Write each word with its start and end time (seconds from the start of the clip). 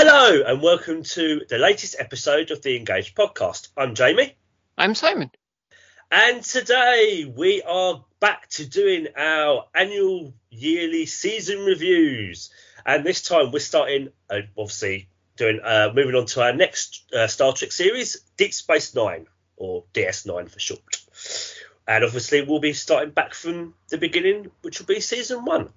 Hello, 0.00 0.44
and 0.46 0.62
welcome 0.62 1.02
to 1.02 1.42
the 1.48 1.58
latest 1.58 1.96
episode 1.98 2.52
of 2.52 2.62
the 2.62 2.76
Engaged 2.76 3.16
podcast. 3.16 3.66
I'm 3.76 3.96
Jamie. 3.96 4.36
I'm 4.78 4.94
Simon. 4.94 5.32
And 6.08 6.40
today 6.44 7.24
we 7.36 7.62
are 7.62 8.04
back 8.20 8.48
to 8.50 8.64
doing 8.64 9.08
our 9.16 9.66
annual 9.74 10.34
yearly 10.50 11.04
season 11.06 11.64
reviews. 11.64 12.50
And 12.86 13.04
this 13.04 13.22
time 13.22 13.50
we're 13.50 13.58
starting, 13.58 14.10
uh, 14.30 14.42
obviously, 14.56 15.08
doing 15.36 15.58
uh, 15.64 15.90
moving 15.92 16.14
on 16.14 16.26
to 16.26 16.42
our 16.42 16.52
next 16.52 17.02
uh, 17.12 17.26
Star 17.26 17.52
Trek 17.52 17.72
series, 17.72 18.20
Deep 18.36 18.54
Space 18.54 18.94
Nine, 18.94 19.26
or 19.56 19.82
DS9 19.94 20.48
for 20.48 20.60
short. 20.60 21.02
And 21.88 22.04
obviously, 22.04 22.42
we'll 22.42 22.60
be 22.60 22.72
starting 22.72 23.10
back 23.10 23.34
from 23.34 23.74
the 23.88 23.98
beginning, 23.98 24.52
which 24.62 24.78
will 24.78 24.86
be 24.86 25.00
season 25.00 25.44
one. 25.44 25.70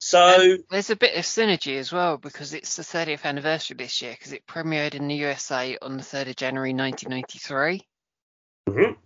So 0.00 0.40
And 0.40 0.64
there's 0.70 0.90
a 0.90 0.96
bit 0.96 1.16
of 1.16 1.24
synergy 1.24 1.78
as 1.78 1.92
well 1.92 2.16
because 2.16 2.54
it's 2.54 2.76
the 2.76 2.82
30th 2.82 3.24
anniversary 3.24 3.76
this 3.76 4.00
year 4.00 4.12
because 4.12 4.32
it 4.32 4.46
premiered 4.46 4.94
in 4.94 5.08
the 5.08 5.14
USA 5.16 5.76
on 5.82 5.98
the 5.98 6.02
3rd 6.02 6.30
of 6.30 6.36
January 6.36 6.72
1993. 6.72 7.86
mhm, 8.66 8.96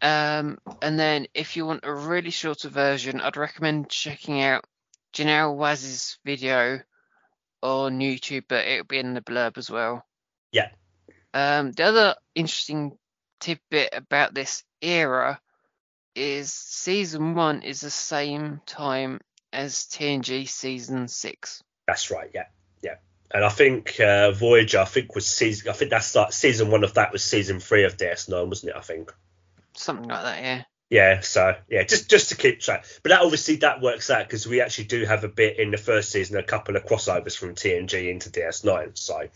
Um, 0.00 0.58
and 0.80 0.98
then 0.98 1.26
if 1.34 1.56
you 1.56 1.66
want 1.66 1.84
a 1.84 1.94
really 1.94 2.30
shorter 2.30 2.70
version, 2.70 3.20
I'd 3.20 3.36
recommend 3.36 3.90
checking 3.90 4.40
out 4.40 4.64
Janelle 5.12 5.54
Waz's 5.54 6.18
video 6.24 6.80
on 7.62 7.98
YouTube, 7.98 8.44
but 8.48 8.66
it'll 8.66 8.86
be 8.86 8.98
in 8.98 9.12
the 9.12 9.20
blurb 9.20 9.58
as 9.58 9.70
well. 9.70 10.02
Yeah. 10.50 10.70
Um, 11.34 11.72
the 11.72 11.82
other 11.84 12.14
interesting 12.34 12.96
tidbit 13.40 13.90
about 13.92 14.32
this 14.32 14.64
era 14.80 15.40
is 16.14 16.52
season 16.52 17.34
one 17.34 17.60
is 17.62 17.82
the 17.82 17.90
same 17.90 18.62
time 18.64 19.20
as 19.56 19.74
TNG 19.74 20.46
season 20.46 21.08
six. 21.08 21.62
that's 21.86 22.10
right. 22.10 22.30
Yeah, 22.34 22.44
yeah. 22.82 22.96
And 23.30 23.44
I 23.44 23.48
think 23.48 23.98
uh, 23.98 24.30
Voyager, 24.32 24.80
I 24.80 24.84
think 24.84 25.14
was 25.14 25.26
season. 25.26 25.70
I 25.70 25.72
think 25.72 25.90
that's 25.90 26.14
like 26.14 26.32
season 26.32 26.70
one 26.70 26.84
of 26.84 26.94
that 26.94 27.12
was 27.12 27.24
season 27.24 27.58
three 27.58 27.84
of 27.84 27.96
DS9, 27.96 28.48
wasn't 28.48 28.70
it? 28.70 28.76
I 28.76 28.82
think. 28.82 29.12
Something 29.74 30.08
like 30.08 30.22
that, 30.22 30.42
yeah. 30.42 30.62
Yeah, 30.88 31.20
so 31.20 31.56
yeah, 31.68 31.82
just 31.82 32.08
just 32.08 32.28
to 32.28 32.36
keep 32.36 32.60
track. 32.60 32.84
But 33.02 33.08
that 33.08 33.22
obviously 33.22 33.56
that 33.56 33.80
works 33.80 34.08
out 34.10 34.24
because 34.24 34.46
we 34.46 34.60
actually 34.60 34.84
do 34.84 35.04
have 35.04 35.24
a 35.24 35.28
bit 35.28 35.58
in 35.58 35.72
the 35.72 35.78
first 35.78 36.12
season, 36.12 36.36
a 36.36 36.44
couple 36.44 36.76
of 36.76 36.84
crossovers 36.84 37.36
from 37.36 37.56
TNG 37.56 38.08
into 38.08 38.30
DS9. 38.30 38.96
So 38.96 39.28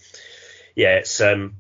yeah, 0.77 0.97
it's 0.97 1.21
um 1.21 1.57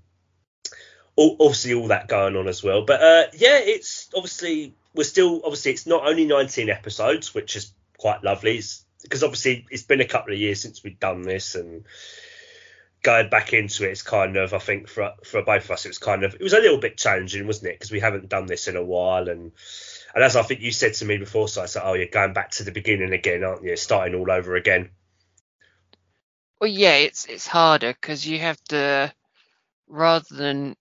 all, 1.16 1.36
obviously 1.40 1.74
all 1.74 1.88
that 1.88 2.06
going 2.06 2.36
on 2.36 2.46
as 2.46 2.62
well. 2.62 2.84
But 2.84 3.02
uh 3.02 3.24
yeah, 3.36 3.58
it's 3.58 4.10
obviously 4.14 4.74
we're 4.94 5.02
still 5.02 5.40
obviously 5.44 5.72
it's 5.72 5.86
not 5.88 6.06
only 6.06 6.24
19 6.24 6.70
episodes, 6.70 7.34
which 7.34 7.56
is 7.56 7.72
quite 8.00 8.24
lovely. 8.24 8.62
Because 9.02 9.22
obviously 9.22 9.66
it's 9.70 9.82
been 9.82 10.00
a 10.00 10.06
couple 10.06 10.32
of 10.32 10.38
years 10.38 10.60
since 10.60 10.82
we've 10.82 10.98
done 10.98 11.22
this 11.22 11.54
and 11.54 11.84
going 13.02 13.30
back 13.30 13.52
into 13.52 13.84
it, 13.84 13.92
it's 13.92 14.02
kind 14.02 14.36
of 14.36 14.52
I 14.52 14.58
think 14.58 14.88
for 14.88 15.12
for 15.24 15.42
both 15.42 15.64
of 15.64 15.70
us 15.70 15.84
it 15.84 15.88
was 15.88 15.98
kind 15.98 16.24
of 16.24 16.34
it 16.34 16.42
was 16.42 16.52
a 16.52 16.60
little 16.60 16.78
bit 16.78 16.96
challenging, 16.96 17.46
wasn't 17.46 17.68
it? 17.68 17.78
Because 17.78 17.90
we 17.90 18.00
haven't 18.00 18.28
done 18.28 18.46
this 18.46 18.68
in 18.68 18.76
a 18.76 18.84
while, 18.84 19.28
and 19.28 19.52
and 20.14 20.24
as 20.24 20.36
I 20.36 20.42
think 20.42 20.60
you 20.60 20.72
said 20.72 20.94
to 20.94 21.04
me 21.04 21.16
before, 21.16 21.48
so 21.48 21.62
I 21.62 21.66
said, 21.66 21.82
oh, 21.84 21.94
you're 21.94 22.06
going 22.06 22.32
back 22.32 22.50
to 22.52 22.64
the 22.64 22.72
beginning 22.72 23.12
again, 23.12 23.44
aren't 23.44 23.64
you? 23.64 23.76
Starting 23.76 24.14
all 24.14 24.30
over 24.30 24.56
again. 24.56 24.90
Well, 26.60 26.70
yeah, 26.70 26.96
it's 26.96 27.26
it's 27.26 27.46
harder 27.46 27.92
because 27.92 28.26
you 28.26 28.38
have 28.38 28.62
to 28.64 29.12
rather 29.88 30.34
than 30.34 30.76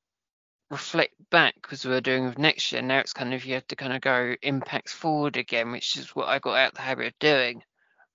reflect 0.70 1.14
back 1.30 1.56
because 1.62 1.86
we 1.86 1.92
were 1.92 2.02
doing 2.02 2.26
with 2.26 2.38
next 2.38 2.72
year. 2.72 2.82
Now 2.82 3.00
it's 3.00 3.14
kind 3.14 3.34
of 3.34 3.46
you 3.46 3.56
have 3.56 3.68
to 3.68 3.76
kind 3.76 3.94
of 3.94 4.02
go 4.02 4.36
impacts 4.42 4.94
forward 4.94 5.38
again, 5.38 5.72
which 5.72 5.98
is 5.98 6.16
what 6.16 6.28
I 6.28 6.40
got 6.40 6.58
out 6.58 6.76
the 6.76 6.82
habit 6.82 7.08
of 7.08 7.20
doing. 7.20 7.64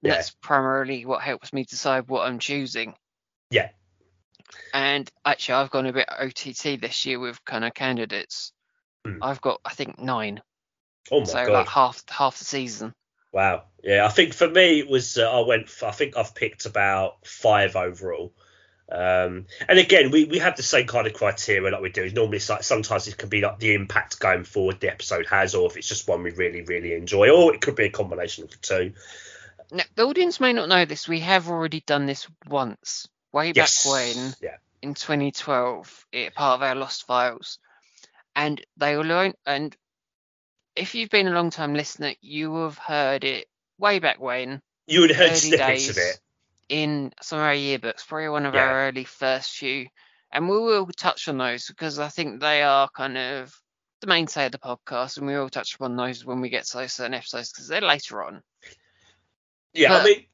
Yeah. 0.02 0.14
That's 0.14 0.30
primarily 0.30 1.06
what 1.06 1.22
helps 1.22 1.52
me 1.52 1.64
decide 1.64 2.08
what 2.08 2.26
I'm 2.26 2.38
choosing. 2.38 2.94
Yeah. 3.50 3.70
And 4.72 5.10
actually, 5.24 5.54
I've 5.54 5.70
gone 5.70 5.86
a 5.86 5.92
bit 5.92 6.08
OTT 6.10 6.80
this 6.80 7.06
year 7.06 7.18
with 7.18 7.44
kind 7.44 7.64
of 7.64 7.74
candidates. 7.74 8.52
Hmm. 9.04 9.18
I've 9.22 9.40
got, 9.40 9.60
I 9.64 9.70
think, 9.70 9.98
nine. 9.98 10.42
Oh 11.10 11.20
my 11.20 11.26
so 11.26 11.46
god! 11.46 11.52
like 11.52 11.68
half 11.68 12.02
half 12.08 12.38
the 12.38 12.44
season. 12.44 12.94
Wow. 13.32 13.64
Yeah, 13.82 14.06
I 14.06 14.08
think 14.08 14.32
for 14.32 14.48
me 14.48 14.78
it 14.78 14.88
was 14.88 15.18
uh, 15.18 15.30
I 15.30 15.46
went. 15.46 15.70
I 15.82 15.90
think 15.90 16.16
I've 16.16 16.34
picked 16.34 16.66
about 16.66 17.26
five 17.26 17.76
overall. 17.76 18.32
Um, 18.90 19.46
and 19.68 19.78
again, 19.78 20.10
we, 20.10 20.24
we 20.24 20.38
have 20.38 20.56
the 20.56 20.62
same 20.62 20.86
kind 20.86 21.06
of 21.06 21.14
criteria 21.14 21.70
like 21.72 21.80
we 21.80 21.88
do. 21.90 22.10
Normally, 22.10 22.36
it's 22.36 22.50
like 22.50 22.62
sometimes 22.62 23.08
it 23.08 23.16
can 23.16 23.28
be 23.28 23.40
like 23.40 23.58
the 23.58 23.74
impact 23.74 24.18
going 24.20 24.44
forward 24.44 24.80
the 24.80 24.90
episode 24.92 25.26
has, 25.26 25.54
or 25.54 25.66
if 25.70 25.76
it's 25.76 25.88
just 25.88 26.06
one 26.06 26.22
we 26.22 26.30
really 26.32 26.62
really 26.62 26.92
enjoy, 26.94 27.30
or 27.30 27.54
it 27.54 27.60
could 27.60 27.76
be 27.76 27.84
a 27.84 27.90
combination 27.90 28.44
of 28.44 28.50
the 28.50 28.56
two. 28.58 28.92
Now, 29.72 29.84
the 29.94 30.04
audience 30.04 30.38
may 30.38 30.52
not 30.52 30.68
know 30.68 30.84
this. 30.84 31.08
We 31.08 31.20
have 31.20 31.48
already 31.48 31.80
done 31.80 32.06
this 32.06 32.26
once, 32.48 33.08
way 33.32 33.52
Yes. 33.54 33.84
back 33.84 33.92
when. 33.92 34.34
Yeah. 34.42 34.56
in 34.82 34.92
2012, 34.92 36.06
it 36.12 36.34
part 36.34 36.60
of 36.60 36.62
our 36.62 36.74
lost 36.74 37.06
files, 37.06 37.58
and 38.36 38.60
they 38.76 38.96
will 38.96 39.04
learn. 39.04 39.32
And 39.46 39.74
if 40.76 40.94
you've 40.94 41.08
been 41.08 41.26
a 41.26 41.32
long 41.32 41.48
time 41.50 41.72
listener, 41.74 42.12
you 42.20 42.50
will 42.50 42.64
have 42.68 42.78
heard 42.78 43.24
it 43.24 43.46
way 43.78 43.98
back 43.98 44.20
when 44.20 44.60
You 44.86 45.00
would 45.00 45.10
have 45.10 45.30
heard 45.30 45.38
snippets 45.38 45.88
of 45.88 45.96
it. 45.96 46.20
In 46.68 47.12
some 47.22 47.38
of 47.38 47.44
our 47.44 47.54
yearbooks, 47.54 48.06
probably 48.06 48.28
one 48.28 48.46
of 48.46 48.54
Yeah. 48.54 48.66
our 48.66 48.88
early 48.88 49.04
first 49.04 49.56
few, 49.56 49.86
and 50.32 50.48
we 50.48 50.58
will 50.58 50.86
touch 50.86 51.28
on 51.28 51.38
those 51.38 51.66
because 51.66 51.98
I 51.98 52.08
think 52.08 52.40
they 52.40 52.62
are 52.62 52.88
kind 52.88 53.16
of 53.18 53.54
the 54.00 54.06
mainstay 54.06 54.46
of 54.46 54.52
the 54.52 54.58
podcast, 54.58 55.16
and 55.18 55.26
we 55.26 55.34
will 55.34 55.50
touch 55.50 55.74
upon 55.74 55.96
those 55.96 56.24
when 56.24 56.40
we 56.40 56.48
get 56.48 56.64
to 56.66 56.78
those 56.78 56.92
certain 56.92 57.14
episodes 57.14 57.52
because 57.52 57.68
they're 57.68 57.80
later 57.80 58.22
on. 58.22 58.42
Yeah, 59.72 59.96
I 59.96 60.04
mean, 60.04 60.26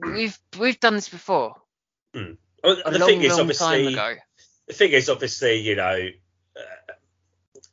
We've 0.00 0.38
we've 0.58 0.78
done 0.78 0.94
this 0.94 1.08
before 1.08 1.54
mm. 2.14 2.36
a 2.62 2.90
the 2.90 2.98
long, 2.98 3.08
thing 3.08 3.22
is 3.22 3.38
obviously 3.38 3.94
the 3.94 4.18
thing 4.72 4.92
is 4.92 5.08
obviously 5.08 5.56
you 5.56 5.74
know 5.74 6.10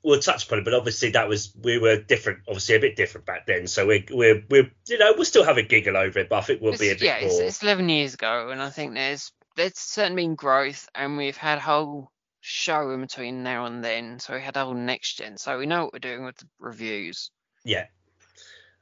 we'll 0.05 0.19
touch 0.19 0.45
upon 0.45 0.59
it 0.59 0.65
but 0.65 0.73
obviously 0.73 1.09
that 1.09 1.27
was 1.27 1.51
we 1.61 1.77
were 1.79 1.97
different 1.97 2.39
obviously 2.47 2.75
a 2.75 2.79
bit 2.79 2.95
different 2.95 3.25
back 3.25 3.45
then. 3.47 3.67
So 3.67 3.85
we're 3.87 4.05
we're, 4.11 4.43
we're 4.49 4.71
you 4.87 4.97
know 4.97 5.13
we'll 5.15 5.25
still 5.25 5.43
have 5.43 5.57
a 5.57 5.63
giggle 5.63 5.97
over 5.97 6.19
it 6.19 6.29
but 6.29 6.37
i 6.37 6.41
think 6.41 6.61
we'll 6.61 6.77
be 6.77 6.89
a 6.89 6.91
It's- 6.91 6.99
bit 7.01 7.05
yeah, 7.05 7.17
it's, 7.17 7.33
more. 7.39 7.43
it's 7.43 7.63
11 7.63 7.89
years 7.89 8.13
ago, 8.13 8.49
and 8.51 8.61
I 8.61 8.69
think 8.69 8.93
there's 8.93 9.31
there's 9.57 9.77
certainly 9.77 10.23
been 10.23 10.35
growth, 10.35 10.87
and 10.93 11.17
we've 11.17 11.35
had 11.37 11.57
a 11.57 11.61
whole 11.61 12.11
show 12.41 12.91
in 12.91 13.01
between 13.01 13.41
now 13.41 13.65
and 13.65 13.83
then. 13.83 14.19
So 14.19 14.35
we 14.35 14.41
had 14.41 14.55
a 14.55 14.65
whole 14.65 14.73
next 14.75 15.17
gen, 15.17 15.37
so 15.37 15.57
we 15.57 15.65
know 15.65 15.85
what 15.85 15.93
we're 15.93 15.99
doing 15.99 16.23
with 16.23 16.37
the 16.37 16.47
reviews, 16.59 17.31
yeah. 17.63 17.85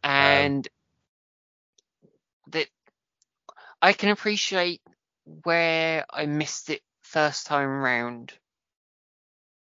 And 0.04 0.68
that 2.52 2.68
I 3.82 3.94
can 3.94 4.10
appreciate 4.10 4.82
where 5.44 6.06
I 6.12 6.26
missed 6.26 6.70
it 6.70 6.82
first 7.04 7.46
time 7.46 7.70
round. 7.70 8.34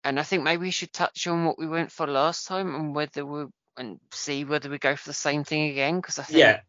And 0.04 0.20
I 0.20 0.24
think 0.24 0.44
maybe 0.44 0.62
we 0.62 0.72
should 0.72 0.94
touch 0.94 1.28
on 1.28 1.46
what 1.46 1.60
we 1.60 1.68
went 1.68 1.92
for 1.92 2.08
last 2.08 2.48
time 2.48 2.74
and 2.74 2.96
whether 2.96 3.26
we 3.26 3.46
and 3.80 4.00
see 4.12 4.44
whether 4.44 4.70
we 4.70 4.78
go 4.78 4.96
for 4.96 5.10
the 5.10 5.14
same 5.14 5.44
thing 5.44 5.70
again 5.70 5.96
because 5.96 6.20
I 6.20 6.24
think 6.24 6.40
yeah. 6.40 6.60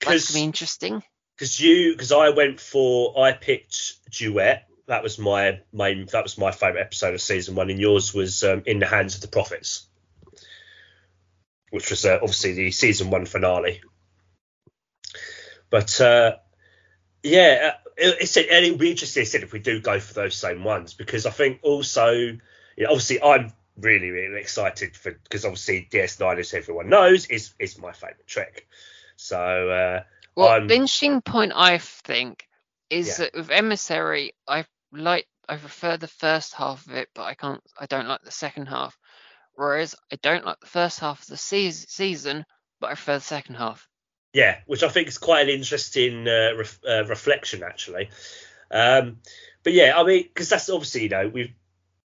that's 0.00 0.30
gonna 0.30 0.40
be 0.40 0.44
interesting. 0.44 1.02
because 1.34 1.58
you 1.58 1.92
because 1.92 2.12
i 2.12 2.28
went 2.30 2.60
for 2.60 3.18
i 3.18 3.32
picked 3.32 3.94
duet. 4.10 4.68
That 4.86 5.02
was 5.02 5.18
my 5.18 5.60
main 5.72 6.06
that 6.12 6.22
was 6.22 6.38
my 6.38 6.52
favorite 6.52 6.82
episode 6.82 7.14
of 7.14 7.20
season 7.20 7.56
one 7.56 7.70
and 7.70 7.80
yours 7.80 8.14
was 8.14 8.44
um, 8.44 8.62
in 8.66 8.78
the 8.78 8.86
hands 8.86 9.16
of 9.16 9.20
the 9.20 9.28
prophets 9.28 9.88
which 11.70 11.90
was 11.90 12.04
uh, 12.04 12.18
obviously 12.22 12.52
the 12.52 12.70
season 12.70 13.10
one 13.10 13.26
finale. 13.26 13.80
But 15.70 16.00
uh 16.00 16.36
yeah 17.22 17.72
uh, 17.72 17.85
it's 17.96 18.36
and 18.36 18.46
it 18.64 18.70
would 18.70 18.80
be 18.80 18.90
interesting 18.90 19.24
said 19.24 19.42
if 19.42 19.52
we 19.52 19.58
do 19.58 19.80
go 19.80 19.98
for 19.98 20.14
those 20.14 20.34
same 20.34 20.64
ones 20.64 20.94
because 20.94 21.26
i 21.26 21.30
think 21.30 21.58
also 21.62 22.10
you 22.10 22.38
know, 22.78 22.88
obviously 22.90 23.22
i'm 23.22 23.52
really 23.78 24.10
really 24.10 24.40
excited 24.40 24.96
for 24.96 25.12
because 25.12 25.44
obviously 25.44 25.88
ds9 25.92 26.38
as 26.38 26.54
everyone 26.54 26.88
knows 26.88 27.26
is 27.26 27.54
is 27.58 27.78
my 27.78 27.92
favorite 27.92 28.26
trek 28.26 28.66
so 29.16 29.70
uh 29.70 30.02
Well, 30.34 30.48
I'm- 30.48 30.66
the 30.68 30.74
interesting 30.74 31.22
point 31.22 31.52
I 31.54 31.78
think 31.78 32.46
is 32.90 33.08
Yeah. 33.08 33.14
that 33.24 33.34
with 33.34 33.50
Emissary, 33.50 34.32
I 34.46 34.64
like 34.92 35.26
I 35.48 35.56
prefer 35.56 35.96
the 35.96 36.08
first 36.08 36.52
half 36.54 36.86
of 36.86 36.92
it, 36.94 37.08
but 37.14 37.22
I 37.24 37.34
can't 37.34 37.62
I 37.78 37.86
don't 37.86 38.08
like 38.08 38.22
the 38.22 38.30
second 38.30 38.66
half. 38.66 38.96
Whereas 39.54 39.94
I 40.12 40.16
don't 40.22 40.44
like 40.44 40.60
the 40.60 40.66
first 40.66 41.00
half 41.00 41.22
of 41.22 41.26
the 41.28 41.36
seas- 41.38 41.86
season, 41.88 42.44
but 42.80 42.88
I 42.88 42.94
prefer 42.94 43.14
the 43.18 43.24
second 43.24 43.54
half. 43.56 43.88
Yeah, 44.36 44.58
which 44.66 44.82
I 44.82 44.88
think 44.88 45.08
is 45.08 45.16
quite 45.16 45.48
an 45.48 45.54
interesting 45.54 46.28
uh, 46.28 46.50
uh, 46.86 47.06
reflection, 47.06 47.62
actually. 47.62 48.10
Um, 48.70 49.20
but 49.62 49.72
yeah, 49.72 49.94
I 49.96 50.04
mean, 50.04 50.24
because 50.24 50.50
that's 50.50 50.68
obviously 50.68 51.04
you 51.04 51.08
know 51.08 51.26
we've 51.32 51.54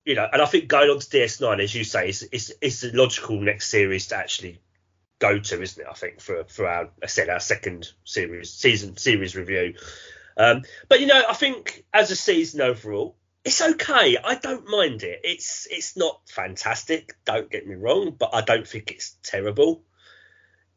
you 0.05 0.15
know, 0.15 0.29
and 0.31 0.41
I 0.41 0.45
think 0.45 0.69
going 0.69 0.89
on 0.89 0.99
to 0.99 1.05
DS9, 1.05 1.61
as 1.61 1.75
you 1.75 1.83
say, 1.83 2.07
is 2.07 2.23
is 2.23 2.55
is 2.61 2.79
the 2.79 2.91
logical 2.93 3.41
next 3.41 3.67
series 3.67 4.07
to 4.07 4.15
actually 4.15 4.61
go 5.19 5.39
to, 5.39 5.61
isn't 5.61 5.81
it? 5.81 5.89
I 5.91 5.93
think 5.93 6.21
for 6.21 6.45
for 6.45 6.69
our 6.69 6.89
I 7.03 7.07
said 7.07 7.27
our 7.27 7.41
second 7.41 7.91
series 8.05 8.49
season 8.53 8.95
series 8.95 9.35
review. 9.35 9.73
Um, 10.37 10.61
but 10.87 11.01
you 11.01 11.07
know, 11.07 11.21
I 11.27 11.33
think 11.33 11.83
as 11.93 12.11
a 12.11 12.15
season 12.15 12.61
overall, 12.61 13.17
it's 13.43 13.61
okay. 13.61 14.15
I 14.23 14.35
don't 14.35 14.69
mind 14.69 15.03
it. 15.03 15.19
It's 15.25 15.67
it's 15.69 15.97
not 15.97 16.21
fantastic. 16.29 17.13
Don't 17.25 17.51
get 17.51 17.67
me 17.67 17.75
wrong, 17.75 18.15
but 18.17 18.29
I 18.33 18.39
don't 18.39 18.65
think 18.65 18.89
it's 18.89 19.17
terrible. 19.21 19.83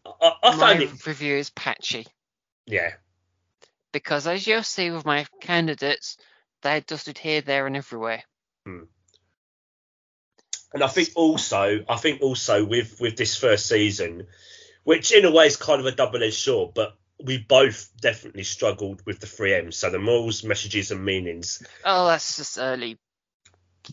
I, 0.06 0.32
I 0.42 0.50
My 0.56 0.60
find 0.60 0.82
it 0.82 1.06
review 1.06 1.36
is 1.36 1.50
patchy. 1.50 2.06
yeah 2.66 2.92
because 3.94 4.26
as 4.26 4.46
you'll 4.46 4.62
see 4.64 4.90
with 4.90 5.06
my 5.06 5.24
candidates, 5.40 6.18
they're 6.62 6.80
dusted 6.82 7.16
here, 7.16 7.40
there, 7.40 7.66
and 7.66 7.76
everywhere. 7.76 8.22
Hmm. 8.66 8.82
And 10.74 10.82
I 10.82 10.88
think 10.88 11.10
also, 11.14 11.84
I 11.88 11.96
think 11.96 12.20
also 12.20 12.64
with 12.66 13.00
with 13.00 13.16
this 13.16 13.36
first 13.36 13.66
season, 13.66 14.26
which 14.82 15.12
in 15.12 15.24
a 15.24 15.30
way 15.30 15.46
is 15.46 15.56
kind 15.56 15.80
of 15.80 15.86
a 15.86 15.92
double-edged 15.92 16.34
sword, 16.34 16.74
but 16.74 16.96
we 17.22 17.38
both 17.38 17.88
definitely 18.00 18.42
struggled 18.42 19.00
with 19.06 19.20
the 19.20 19.28
three 19.28 19.54
M's. 19.54 19.76
So 19.76 19.88
the 19.90 20.00
morals, 20.00 20.42
messages, 20.42 20.90
and 20.90 21.04
meanings. 21.04 21.62
Oh, 21.84 22.06
that's 22.08 22.36
just 22.36 22.58
early 22.58 22.98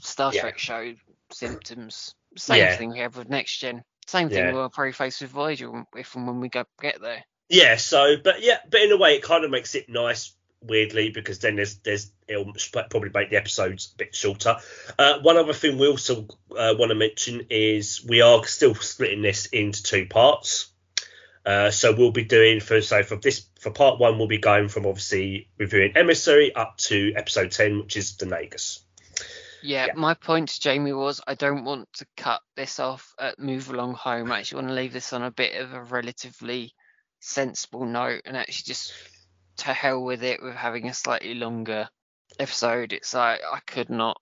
Star 0.02 0.34
Yeah. 0.34 0.42
Trek 0.42 0.58
show 0.58 0.96
symptoms. 1.32 2.16
Same 2.36 2.58
Yeah. 2.58 2.76
thing 2.76 2.90
we 2.90 3.00
have 3.00 3.16
with 3.16 3.30
Next 3.30 3.60
Gen. 3.60 3.84
Same 4.12 4.28
thing 4.28 4.40
Yeah. 4.40 4.52
we'll 4.52 4.70
probably 4.70 4.92
face 4.92 5.22
with 5.22 5.32
Voyager 5.32 5.86
if 5.96 6.16
and 6.16 6.28
when 6.28 6.42
we 6.42 6.50
go 6.50 6.66
get 6.82 7.00
there. 7.00 7.24
Yeah. 7.48 7.78
So, 7.78 8.18
but 8.22 8.42
yeah, 8.42 8.58
but 8.70 8.82
in 8.82 8.92
a 8.92 8.98
way, 8.98 9.16
it 9.16 9.24
kind 9.24 9.46
of 9.46 9.52
makes 9.52 9.74
it 9.74 9.88
nice. 9.88 10.34
Weirdly, 10.64 11.10
because 11.10 11.40
then 11.40 11.56
there's 11.56 11.78
there's 11.78 12.12
it'll 12.28 12.54
probably 12.72 13.10
make 13.12 13.32
the 13.32 13.38
episodes 13.38 13.94
a 13.94 13.98
bit 13.98 14.14
shorter. 14.14 14.58
Uh, 15.00 15.20
one 15.22 15.38
other 15.38 15.54
thing 15.54 15.80
we 15.80 15.88
also 15.88 16.28
uh, 16.56 16.76
want 16.78 16.90
to 16.90 16.96
mention 16.96 17.48
is 17.50 18.06
we 18.06 18.22
are 18.22 18.46
still 18.46 18.76
splitting 18.76 19.22
this 19.22 19.48
into 19.48 19.82
two 19.82 20.06
parts. 20.06 20.72
Uh, 21.46 21.72
so 21.72 21.96
we'll 21.96 22.12
be 22.12 22.26
doing 22.26 22.60
for 22.60 22.82
so 22.82 23.02
for 23.02 23.16
this 23.16 23.46
for 23.60 23.72
part 23.72 24.00
one 24.00 24.20
we'll 24.20 24.28
be 24.28 24.38
going 24.38 24.68
from 24.68 24.86
obviously 24.86 25.48
reviewing 25.58 25.98
emissary 25.98 26.54
up 26.54 26.78
to 26.78 27.14
episode 27.16 27.50
10 27.50 27.80
which 27.80 27.98
is 27.98 28.16
the 28.18 28.28
nagus 28.28 28.82
Yeah, 29.64 29.88
Yeah. 29.88 29.94
my 29.96 30.14
point 30.14 30.50
to 30.50 30.60
Jamie 30.60 30.94
was 30.94 31.22
I 31.28 31.36
don't 31.36 31.64
want 31.66 31.92
to 31.94 32.06
cut 32.18 32.42
this 32.56 32.80
off 32.80 33.14
at 33.20 33.40
Move 33.40 33.70
Along 33.70 33.94
Home. 33.96 34.32
I 34.32 34.40
actually 34.40 34.58
want 34.58 34.70
to 34.70 34.74
leave 34.76 34.94
this 34.94 35.14
on 35.14 35.24
a 35.24 35.32
bit 35.32 35.60
of 35.62 35.74
a 35.74 35.84
relatively 35.84 36.74
sensible 37.20 37.86
note 37.86 38.22
and 38.26 38.36
actually 38.36 38.64
just 38.66 38.94
to 39.58 39.74
hell 39.74 40.04
with 40.04 40.24
it 40.24 40.42
with 40.42 40.56
having 40.56 40.88
a 40.88 40.94
slightly 40.94 41.36
longer 41.36 41.88
episode. 42.40 42.94
It's 42.94 43.14
like 43.14 43.42
I 43.52 43.60
could 43.66 43.90
not 43.90 44.20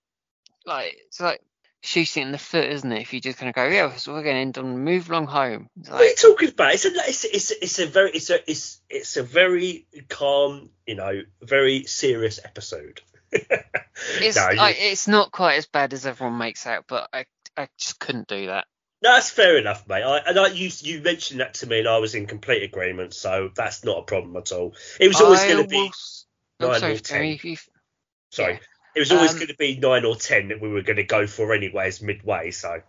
like 0.65 0.95
it's 1.07 1.19
like 1.19 1.41
shooting 1.81 2.23
in 2.23 2.31
the 2.33 2.37
foot, 2.37 2.65
isn't 2.65 2.91
it? 2.91 3.01
If 3.01 3.13
you 3.13 3.21
just 3.21 3.37
kind 3.37 3.49
of 3.49 3.55
go, 3.55 3.65
yeah, 3.67 3.95
so 3.95 4.13
we're 4.13 4.23
going 4.23 4.35
to 4.35 4.41
end 4.41 4.57
on 4.57 4.83
Move 4.83 5.09
Along 5.09 5.27
Home. 5.27 5.69
It's 5.79 5.89
what 5.89 6.01
are 6.01 6.05
you 6.05 6.15
talking 6.15 6.49
about 6.49 6.73
it's 6.73 6.85
a 6.85 6.89
it's, 6.89 7.23
it's, 7.25 7.51
it's 7.51 7.79
a 7.79 7.85
very 7.87 8.11
it's 8.11 8.29
a 8.29 8.51
it's 8.51 8.81
it's 8.89 9.17
a 9.17 9.23
very 9.23 9.87
calm 10.09 10.69
you 10.85 10.95
know 10.95 11.21
very 11.41 11.83
serious 11.85 12.39
episode 12.43 13.01
it's 13.31 14.35
No, 14.35 14.49
you- 14.49 14.57
like, 14.57 14.77
it's 14.79 15.07
not 15.07 15.31
quite 15.31 15.55
as 15.55 15.65
bad 15.67 15.93
as 15.93 16.05
everyone 16.05 16.37
makes 16.37 16.65
out, 16.67 16.85
but 16.87 17.09
I 17.13 17.25
I 17.57 17.67
just 17.77 17.99
couldn't 17.99 18.27
do 18.27 18.47
that. 18.47 18.65
No, 19.01 19.13
that's 19.13 19.29
fair 19.29 19.57
enough, 19.57 19.87
mate. 19.87 20.03
I, 20.03 20.17
and 20.19 20.37
I, 20.37 20.47
you 20.47 20.69
you 20.81 21.01
mentioned 21.01 21.39
that 21.39 21.53
to 21.55 21.67
me, 21.67 21.79
and 21.79 21.87
I 21.87 21.97
was 21.99 22.15
in 22.15 22.25
complete 22.25 22.63
agreement. 22.63 23.13
So 23.13 23.49
that's 23.55 23.83
not 23.83 23.99
a 23.99 24.01
problem 24.03 24.35
at 24.37 24.51
all. 24.51 24.75
It 24.99 25.07
was 25.07 25.21
always 25.21 25.43
going 25.43 25.63
to 25.63 25.67
be 25.69 25.75
will 25.77 25.87
s- 25.87 26.25
oh, 26.59 26.67
nine 26.71 26.79
sorry, 26.79 26.93
or 26.93 26.99
ten. 26.99 27.25
you 27.41 27.57
Sorry, 28.31 28.53
yeah. 28.53 28.59
it 28.95 28.99
was 28.99 29.11
always 29.11 29.31
Um, 29.31 29.37
going 29.37 29.47
to 29.47 29.55
be 29.57 29.77
nine 29.77 30.05
or 30.05 30.15
ten 30.15 30.49
that 30.49 30.61
we 30.61 30.69
were 30.69 30.81
going 30.81 30.97
to 30.97 31.03
go 31.03 31.27
for 31.27 31.53
anyways 31.53 32.01
midway. 32.01 32.51
So, 32.51 32.81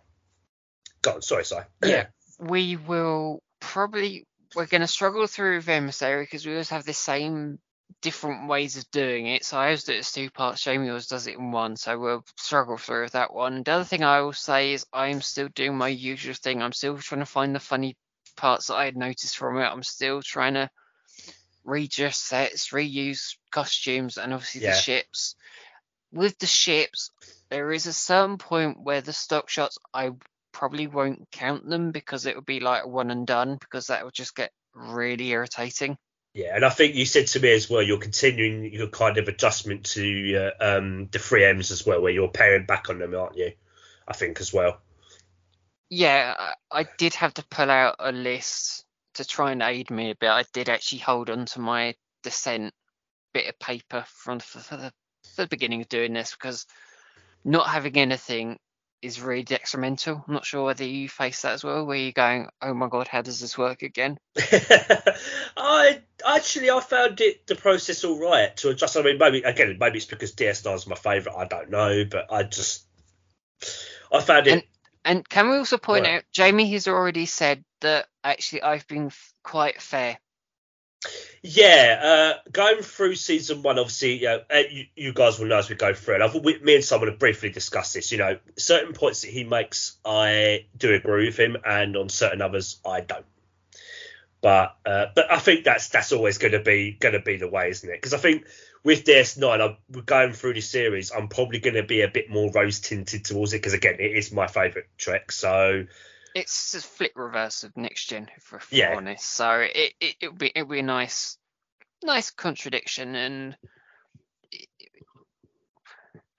go 1.01 1.13
on. 1.13 1.21
Sorry, 1.21 1.45
sorry. 1.45 1.65
Yeah, 1.85 2.07
we 2.39 2.75
will 2.75 3.41
probably 3.61 4.25
we're 4.53 4.65
going 4.65 4.81
to 4.81 4.87
struggle 4.87 5.27
through 5.27 5.61
emissary 5.65 6.23
because 6.23 6.45
we 6.45 6.51
always 6.51 6.69
have 6.69 6.83
the 6.83 6.93
same 6.93 7.59
different 8.01 8.47
ways 8.47 8.77
of 8.77 8.89
doing 8.91 9.27
it. 9.27 9.45
So 9.45 9.57
I 9.57 9.65
always 9.65 9.83
do 9.83 9.93
it 9.93 9.99
as 9.99 10.11
two 10.11 10.29
parts. 10.29 10.63
Jamie 10.63 10.89
always 10.89 11.07
does 11.07 11.27
it 11.27 11.37
in 11.37 11.51
one, 11.51 11.75
so 11.75 11.97
we'll 11.97 12.25
struggle 12.37 12.77
through 12.77 13.03
with 13.03 13.13
that 13.13 13.33
one. 13.33 13.63
The 13.63 13.71
other 13.71 13.83
thing 13.83 14.03
I 14.03 14.21
will 14.21 14.33
say 14.33 14.73
is 14.73 14.85
I'm 14.93 15.21
still 15.21 15.49
doing 15.49 15.77
my 15.77 15.89
usual 15.89 16.33
thing. 16.35 16.61
I'm 16.61 16.73
still 16.73 16.97
trying 16.97 17.21
to 17.21 17.25
find 17.25 17.55
the 17.55 17.59
funny 17.59 17.95
parts 18.35 18.67
that 18.67 18.75
I 18.75 18.85
had 18.85 18.97
noticed 18.97 19.37
from 19.37 19.57
it. 19.57 19.65
I'm 19.65 19.83
still 19.83 20.21
trying 20.21 20.55
to 20.55 20.69
readjust 21.63 22.25
sets, 22.25 22.69
reuse 22.69 23.35
costumes, 23.51 24.17
and 24.17 24.33
obviously 24.33 24.61
Yeah. 24.61 24.71
the 24.71 24.77
ships. 24.77 25.35
With 26.11 26.37
the 26.39 26.47
ships, 26.47 27.11
there 27.49 27.71
is 27.71 27.85
a 27.85 27.93
certain 27.93 28.37
point 28.37 28.81
where 28.81 29.01
the 29.01 29.13
stock 29.13 29.49
shots 29.49 29.77
I 29.93 30.11
probably 30.51 30.87
won't 30.87 31.29
count 31.31 31.67
them 31.69 31.91
because 31.91 32.25
it 32.25 32.35
would 32.35 32.45
be 32.45 32.59
like 32.59 32.85
one 32.85 33.11
and 33.11 33.25
done 33.25 33.57
because 33.59 33.87
that 33.87 34.03
would 34.03 34.13
just 34.13 34.35
get 34.35 34.51
really 34.73 35.29
irritating. 35.29 35.97
Yeah, 36.33 36.55
and 36.55 36.63
I 36.63 36.69
think 36.69 36.95
you 36.95 37.05
said 37.05 37.27
to 37.27 37.39
me 37.41 37.51
as 37.53 37.69
well, 37.69 37.81
you're 37.81 37.97
continuing 37.97 38.73
your 38.73 38.87
kind 38.87 39.17
of 39.17 39.27
adjustment 39.27 39.85
to 39.87 40.51
uh, 40.61 40.77
um, 40.77 41.09
the 41.11 41.19
three 41.19 41.45
M's 41.45 41.71
as 41.71 41.85
well, 41.85 42.01
where 42.01 42.11
you're 42.11 42.29
pairing 42.29 42.65
back 42.65 42.89
on 42.89 42.99
them, 42.99 43.13
aren't 43.15 43.37
you? 43.37 43.51
I 44.07 44.13
think 44.13 44.39
as 44.39 44.53
well. 44.53 44.79
Yeah, 45.89 46.53
I, 46.71 46.85
did 46.97 47.15
have 47.15 47.33
to 47.33 47.45
pull 47.49 47.69
out 47.69 47.97
a 47.99 48.13
list 48.13 48.85
to 49.15 49.25
try 49.25 49.51
and 49.51 49.61
aid 49.61 49.91
me 49.91 50.11
a 50.11 50.15
bit. 50.15 50.29
I 50.29 50.45
did 50.53 50.69
actually 50.69 50.99
hold 50.99 51.29
on 51.29 51.45
to 51.47 51.59
my 51.59 51.95
descent 52.23 52.73
bit 53.33 53.47
of 53.47 53.59
paper 53.59 54.05
from 54.07 54.37
the 54.37 54.91
for 55.35 55.43
the 55.43 55.47
beginning 55.47 55.81
of 55.81 55.89
doing 55.89 56.13
this 56.13 56.31
because 56.31 56.65
not 57.43 57.67
having 57.67 57.97
anything 57.97 58.57
is 59.01 59.21
really 59.21 59.43
detrimental. 59.43 60.23
I'm 60.27 60.33
not 60.33 60.45
sure 60.45 60.65
whether 60.65 60.83
you 60.83 61.09
face 61.09 61.41
that 61.41 61.53
as 61.53 61.63
well, 61.63 61.85
where 61.85 61.97
you're 61.97 62.11
going, 62.11 62.47
"Oh 62.61 62.73
my 62.73 62.87
god, 62.87 63.07
how 63.07 63.21
does 63.21 63.39
this 63.39 63.57
work 63.57 63.81
again?" 63.81 64.17
I 65.57 66.01
actually 66.25 66.69
I 66.71 66.79
found 66.79 67.21
it 67.21 67.47
the 67.47 67.55
process 67.55 68.03
all 68.03 68.19
right 68.19 68.55
to 68.57 68.69
adjust. 68.69 68.97
I 68.97 69.01
mean, 69.01 69.17
maybe 69.17 69.41
again, 69.41 69.77
maybe 69.79 69.97
it's 69.97 70.05
because 70.05 70.33
DS9 70.33 70.75
is 70.75 70.87
my 70.87 70.95
favourite. 70.95 71.37
I 71.37 71.45
don't 71.45 71.69
know, 71.69 72.05
but 72.09 72.31
I 72.31 72.43
just 72.43 72.85
I 74.11 74.21
found 74.21 74.47
it. 74.47 74.53
And- 74.53 74.63
And 75.03 75.27
can 75.27 75.49
we 75.49 75.57
also 75.57 75.79
point 75.79 76.05
Right. 76.05 76.17
out, 76.17 76.23
Jamie 76.31 76.71
has 76.73 76.87
already 76.87 77.25
said 77.25 77.63
that 77.79 78.07
actually 78.23 78.61
I've 78.61 78.85
been 78.87 79.07
f- 79.07 79.33
quite 79.43 79.81
fair. 79.81 80.19
Yeah, 81.43 82.35
uh, 82.43 82.49
going 82.51 82.83
through 82.83 83.15
season 83.15 83.63
one, 83.63 83.79
obviously, 83.79 84.19
you, 84.19 84.25
know, 84.25 84.41
uh, 84.53 84.61
you, 84.69 84.85
you 84.95 85.11
guys 85.13 85.39
will 85.39 85.47
know 85.47 85.57
as 85.57 85.69
we 85.69 85.75
go 85.75 85.91
through 85.91 86.15
it. 86.15 86.21
I've, 86.21 86.35
we, 86.35 86.59
me 86.59 86.75
and 86.75 86.83
Simon 86.83 87.09
have 87.09 87.17
briefly 87.17 87.49
discussed 87.49 87.95
this. 87.95 88.11
You 88.11 88.19
know, 88.19 88.37
certain 88.57 88.93
points 88.93 89.21
that 89.21 89.31
he 89.31 89.43
makes, 89.43 89.97
I 90.05 90.65
do 90.77 90.93
agree 90.93 91.25
with 91.25 91.37
him, 91.37 91.57
and 91.65 91.97
on 91.97 92.09
certain 92.09 92.43
others, 92.43 92.79
I 92.85 93.01
don't. 93.01 93.25
But 94.41 94.75
uh, 94.85 95.07
but 95.15 95.31
I 95.31 95.37
think 95.37 95.63
that's 95.63 95.89
that's 95.89 96.11
always 96.11 96.39
going 96.39 96.53
to 96.53 96.59
be 96.59 96.91
going 96.91 97.13
to 97.13 97.19
be 97.19 97.37
the 97.37 97.47
way, 97.47 97.69
isn't 97.69 97.89
it? 97.89 97.93
Because 97.93 98.13
I 98.13 98.17
think 98.17 98.45
with 98.83 99.05
DS9, 99.05 99.61
I'm 99.61 99.77
we're 99.91 100.01
going 100.01 100.33
through 100.33 100.55
this 100.55 100.69
series. 100.69 101.11
I'm 101.11 101.27
probably 101.27 101.59
going 101.59 101.75
to 101.75 101.83
be 101.83 102.01
a 102.01 102.07
bit 102.07 102.29
more 102.29 102.51
rose 102.51 102.79
tinted 102.79 103.25
towards 103.25 103.53
it 103.53 103.57
because 103.57 103.73
again, 103.73 103.97
it 103.99 104.17
is 104.17 104.31
my 104.31 104.47
favourite 104.47 104.87
Trek. 104.97 105.31
So 105.31 105.85
It's 106.33 106.73
a 106.75 106.81
flip 106.81 107.11
reverse 107.15 107.63
of 107.63 107.75
next 107.75 108.05
gen, 108.09 108.29
if 108.37 108.51
we're 108.51 108.59
Yeah. 108.71 108.95
honest. 108.95 109.25
So 109.25 109.59
it 109.59 109.93
it 109.99 110.15
it'll 110.21 110.35
be 110.35 110.51
it'll 110.55 110.67
be 110.69 110.79
a 110.79 110.83
nice 110.83 111.37
nice 112.03 112.31
contradiction, 112.31 113.15
and 113.15 113.57
it- 114.51 114.67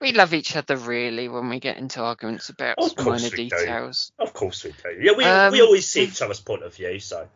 we 0.01 0.11
love 0.11 0.33
each 0.33 0.55
other 0.55 0.75
really 0.75 1.29
when 1.29 1.47
we 1.49 1.59
get 1.59 1.77
into 1.77 2.01
arguments 2.01 2.49
about 2.49 2.77
Of 2.77 2.97
minor 2.97 3.23
we 3.23 3.29
do. 3.29 3.45
details. 3.45 4.11
of 4.19 4.33
course 4.33 4.63
we 4.63 4.71
do. 4.71 4.99
Yeah, 5.01 5.13
we 5.13 5.23
Um, 5.25 5.51
we 5.53 5.61
always 5.61 5.87
see 5.89 6.03
each 6.03 6.21
other's 6.21 6.41
point 6.41 6.63
of 6.63 6.75
view. 6.75 6.99
So 6.99 7.29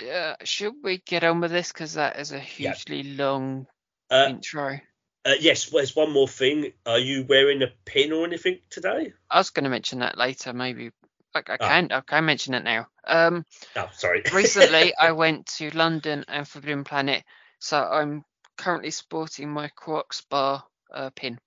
Uh, 0.00 0.34
should 0.44 0.74
we 0.82 0.98
get 0.98 1.24
on 1.24 1.40
with 1.40 1.50
this 1.50 1.72
because 1.72 1.94
that 1.94 2.18
is 2.18 2.32
a 2.32 2.38
Yeah. 2.38 2.74
hugely 2.74 3.02
long 3.02 3.66
uh, 4.10 4.26
intro. 4.28 4.78
Uh, 5.24 5.34
yes, 5.40 5.70
there's 5.70 5.96
one 5.96 6.12
more 6.12 6.28
thing. 6.28 6.72
Are 6.84 6.98
you 6.98 7.24
wearing 7.24 7.62
a 7.62 7.72
pin 7.84 8.12
or 8.12 8.24
anything 8.24 8.60
today? 8.70 9.12
I 9.30 9.38
was 9.38 9.50
going 9.50 9.64
to 9.64 9.70
mention 9.70 10.00
that 10.00 10.16
later, 10.16 10.52
maybe. 10.52 10.90
I, 11.36 11.52
I 11.52 11.56
Ah. 11.60 11.68
can 11.68 11.92
I 11.92 12.00
can 12.00 12.24
mention 12.24 12.54
it 12.54 12.64
now. 12.64 12.86
Um, 13.06 13.44
Oh, 13.76 13.88
sorry. 13.92 14.22
recently 14.34 14.94
I 14.96 15.12
went 15.12 15.46
to 15.58 15.70
London 15.70 16.24
and 16.28 16.48
Forbidden 16.48 16.84
Planet, 16.84 17.22
so 17.58 17.78
I'm 17.78 18.24
currently 18.56 18.90
sporting 18.90 19.50
my 19.50 19.68
Quarks 19.68 20.22
bar 20.28 20.64
uh, 20.92 21.10
pin. 21.14 21.38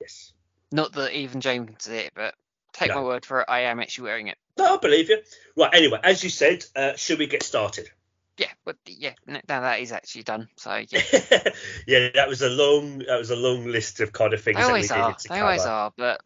yes. 0.00 0.32
Not 0.72 0.92
that 0.92 1.12
even 1.12 1.40
James 1.40 1.66
can 1.66 1.80
see 1.80 1.96
it, 1.96 2.12
but 2.14 2.34
take 2.72 2.94
my 2.94 3.02
word 3.02 3.26
for 3.26 3.40
it, 3.40 3.46
I 3.48 3.60
am 3.60 3.80
actually 3.80 4.04
wearing 4.04 4.28
it. 4.28 4.38
No, 4.56 4.74
I 4.74 4.78
believe 4.78 5.08
you. 5.10 5.18
Right. 5.56 5.74
Anyway, 5.74 5.98
as 6.02 6.22
you 6.22 6.30
said, 6.30 6.64
uh, 6.76 6.94
should 6.96 7.18
we 7.18 7.26
get 7.26 7.42
started? 7.42 7.88
Yeah, 8.36 8.52
but 8.64 8.76
yeah, 8.86 9.12
now 9.26 9.60
that 9.60 9.80
is 9.80 9.92
actually 9.92 10.22
done. 10.22 10.48
So 10.56 10.74
yeah, 10.88 11.00
yeah, 11.86 12.08
that 12.14 12.28
was 12.28 12.40
a 12.40 12.48
long. 12.48 13.00
That 13.00 13.18
was 13.18 13.30
a 13.30 13.36
long 13.36 13.66
list 13.66 14.00
of 14.00 14.12
kind 14.12 14.32
of 14.32 14.40
things 14.40 14.56
they 14.56 14.62
that 14.62 14.68
we 14.68 14.72
always 14.72 14.90
are. 14.90 15.16
They 15.22 15.28
cover. 15.28 15.42
always 15.42 15.66
are. 15.66 15.92
But 15.96 16.20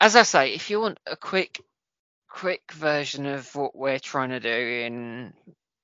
as 0.00 0.14
I 0.14 0.22
say, 0.22 0.54
if 0.54 0.70
you 0.70 0.80
want 0.80 1.00
a 1.06 1.16
quick, 1.16 1.60
quick 2.30 2.72
version 2.72 3.26
of 3.26 3.54
what 3.54 3.76
we're 3.76 3.98
trying 3.98 4.30
to 4.30 4.40
do 4.40 4.48
in 4.48 5.34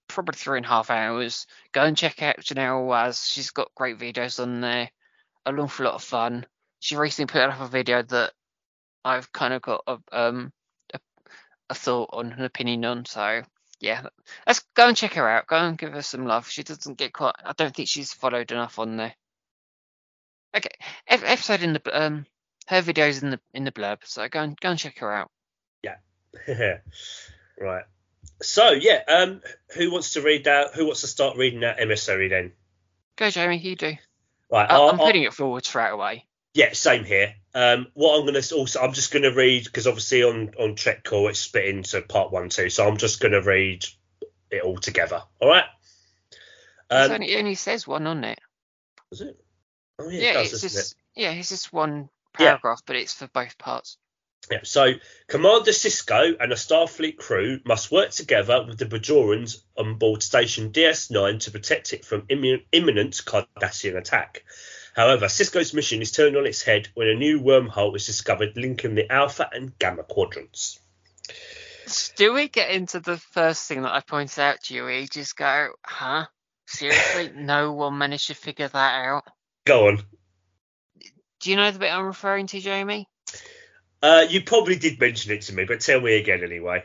probably 0.09 0.37
three 0.37 0.59
and 0.59 0.67
a 0.67 0.69
half 0.69 0.91
hours, 0.91 1.47
go 1.73 1.83
and 1.83 1.97
check 1.97 2.23
out 2.23 2.41
Janelle 2.41 2.87
Waz. 2.87 3.27
She's 3.27 3.51
got 3.51 3.75
great 3.75 3.99
videos 3.99 4.41
on 4.41 4.61
there. 4.61 4.91
An 5.45 5.59
awful 5.59 5.85
lot 5.85 5.95
of 5.95 6.03
fun. 6.03 6.47
She 6.81 6.97
recently 6.97 7.31
put 7.31 7.43
up 7.43 7.61
a 7.61 7.69
video 7.69 8.03
that 8.03 8.33
I've 9.05 9.33
kind 9.33 9.55
of 9.55 9.63
got 9.63 9.83
a 9.87 9.99
um 10.13 10.53
a, 10.95 11.01
a 11.71 11.75
thought 11.75 12.11
on, 12.13 12.33
an 12.33 12.45
opinion 12.45 12.85
on. 12.85 13.05
So 13.05 13.43
yeah, 13.81 14.07
let's 14.47 14.65
go 14.75 14.89
and 14.89 14.97
check 14.97 15.15
her 15.15 15.29
out. 15.29 15.47
Go 15.47 15.57
and 15.57 15.79
give 15.79 15.93
her 15.93 16.03
some 16.03 16.27
love. 16.27 16.49
She 16.49 16.63
doesn't 16.63 16.99
get 16.99 17.13
quite. 17.13 17.35
I 17.45 17.53
don't 17.53 17.75
think 17.75 17.89
she's 17.89 18.13
followed 18.13 18.51
enough 18.53 18.79
on 18.79 18.97
there. 18.97 19.15
Okay, 20.57 20.71
ep- 21.09 21.23
episode 21.25 21.63
in 21.63 21.75
the 21.75 22.05
um 22.05 22.27
her 22.69 22.83
videos 22.83 23.23
in 23.23 23.31
the 23.31 23.41
in 23.53 23.65
the 23.65 23.73
blurb. 23.73 23.99
So 24.05 24.29
go 24.29 24.41
and 24.41 24.59
go 24.59 24.71
and 24.71 24.79
check 24.79 24.99
her 24.99 25.13
out. 25.13 25.31
right. 27.61 27.85
So 28.43 28.71
yeah, 28.71 29.03
um, 29.09 29.41
who 29.75 29.91
wants 29.91 30.13
to 30.15 30.23
read 30.23 30.47
out? 30.47 30.75
Who 30.75 30.85
wants 30.87 31.01
to 31.03 31.07
start 31.07 31.37
reading 31.37 31.61
that 31.61 31.81
emissary 31.81 32.29
then? 32.29 32.53
Go, 33.17 33.31
Jamie. 33.31 33.59
You 33.59 33.77
do. 33.77 33.95
Right, 34.51 34.71
I- 34.71 34.75
I'll- 34.75 34.97
putting 34.97 35.23
it 35.25 35.33
forward 35.35 35.65
straight 35.65 35.91
away. 35.91 36.27
Yeah, 36.55 36.73
same 36.73 37.05
here. 37.05 37.35
Um, 37.55 37.89
what 37.93 38.19
I'm 38.19 38.33
to 38.33 38.55
also, 38.55 38.81
I'm 38.81 38.95
just 38.95 39.13
going 39.13 39.25
to 39.25 39.33
read 39.33 39.65
because 39.65 39.87
obviously 39.87 40.23
on 40.23 40.55
on 40.59 40.75
Trek 40.75 41.05
Core 41.05 41.29
it's 41.29 41.39
split 41.39 41.67
into 41.67 42.01
part 42.01 42.33
one, 42.33 42.49
two. 42.49 42.71
So 42.71 42.87
I'm 42.89 42.97
just 42.97 43.21
going 43.21 43.33
to 43.33 43.43
read 43.43 43.85
it 44.51 44.63
all 44.63 44.79
together. 44.79 45.23
All 45.41 45.49
right. 45.49 45.65
Um, 46.89 47.11
only, 47.13 47.33
it 47.33 47.39
only 47.39 47.57
says 47.57 47.87
one 47.87 48.07
on 48.07 48.25
it. 48.25 48.39
was 49.11 49.21
it? 49.21 49.39
Oh 49.99 50.09
yeah, 50.09 50.21
Yeah, 50.21 50.31
it 50.41 50.51
does, 50.51 50.65
it's 50.65 50.75
just 50.75 50.95
yeah, 51.15 51.33
it's 51.33 51.49
just 51.51 51.73
one 51.73 52.09
Yeah. 52.39 52.51
paragraph, 52.53 52.81
but 52.87 52.97
it's 52.97 53.13
for 53.13 53.27
both 53.29 53.59
parts. 53.59 53.99
Yeah. 54.51 54.61
So 54.63 54.93
Commander 55.27 55.73
Sisko 55.73 56.37
and 56.39 56.53
a 56.53 56.57
Starfleet 56.57 57.17
crew 57.17 57.61
must 57.65 57.91
work 57.91 58.11
together 58.11 58.65
with 58.65 58.79
the 58.79 58.87
Bajorans 58.87 59.63
on 59.77 59.99
board 59.99 60.23
Station 60.23 60.71
DS9 60.71 61.41
to 61.41 61.51
protect 61.51 61.93
it 61.93 62.05
from 62.05 62.23
immin- 62.23 62.65
imminent 62.73 63.15
Cardassian 63.15 63.97
attack. 63.97 64.45
However, 64.95 65.27
Sisko's 65.27 65.75
mission 65.75 66.01
is 66.01 66.13
turned 66.13 66.37
on 66.37 66.47
its 66.47 66.63
head 66.63 66.89
when 66.95 67.09
a 67.09 67.15
new 67.15 67.41
wormhole 67.41 67.95
is 67.97 68.07
discovered 68.07 68.57
linking 68.57 68.95
the 68.95 69.11
Alpha 69.13 69.49
and 69.53 69.77
Gamma 69.79 70.05
quadrants. 70.05 70.79
Do 72.17 72.33
we 72.33 72.49
get 72.49 72.71
into 72.71 73.01
the 73.01 73.19
first 73.19 73.69
thing 73.69 73.83
that 73.83 73.93
I 73.93 74.01
pointed 74.01 74.39
out 74.39 74.63
to 74.65 74.75
you? 74.75 74.89
You 74.89 75.07
just 75.07 75.37
go, 75.37 75.73
huh? 75.85 76.27
Seriously, 76.67 77.31
no 77.37 77.73
one 77.73 77.99
managed 77.99 78.29
to 78.29 78.35
figure 78.35 78.69
that 78.69 79.07
out. 79.07 79.25
Go 79.67 79.89
on. 79.89 80.03
Do 81.41 81.51
you 81.51 81.57
know 81.57 81.71
the 81.71 81.79
bit 81.79 81.93
I'm 81.93 82.07
referring 82.07 82.47
to, 82.49 82.61
Jamie? 82.61 83.09
Uh, 84.07 84.23
you 84.29 84.41
probably 84.41 84.77
did 84.77 85.01
mention 85.01 85.33
it 85.33 85.43
to 85.43 85.53
me, 85.53 85.65
but 85.65 85.81
tell 85.81 86.01
me 86.01 86.15
again 86.17 86.45
anyway. 86.45 86.85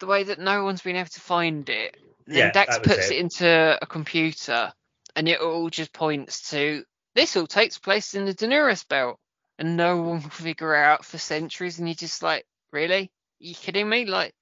The 0.00 0.06
way 0.06 0.24
that 0.24 0.40
no 0.40 0.64
one's 0.64 0.82
been 0.82 0.96
able 0.96 1.08
to 1.08 1.20
find 1.20 1.68
it. 1.68 1.96
Then 2.26 2.36
Yeah, 2.36 2.50
Dax 2.50 2.78
puts 2.78 3.10
it. 3.10 3.12
it. 3.12 3.18
into 3.20 3.78
a 3.80 3.86
computer, 3.86 4.72
and 5.14 5.28
it 5.28 5.40
all 5.40 5.70
just 5.70 5.92
points 5.92 6.50
to 6.50 6.84
this. 7.14 7.36
All 7.36 7.46
takes 7.46 7.78
place 7.78 8.14
in 8.14 8.24
the 8.24 8.34
Denorios 8.34 8.86
Belt, 8.88 9.20
and 9.60 9.76
no 9.76 9.98
one 9.98 10.22
will 10.22 10.30
figure 10.30 10.74
it 10.74 10.80
out 10.82 11.04
for 11.04 11.16
centuries. 11.16 11.78
And 11.78 11.86
you're 11.86 11.94
just 11.94 12.24
like, 12.24 12.44
really? 12.72 13.12
you 13.38 13.54
kidding 13.54 13.88
me? 13.88 14.06
Like, 14.06 14.34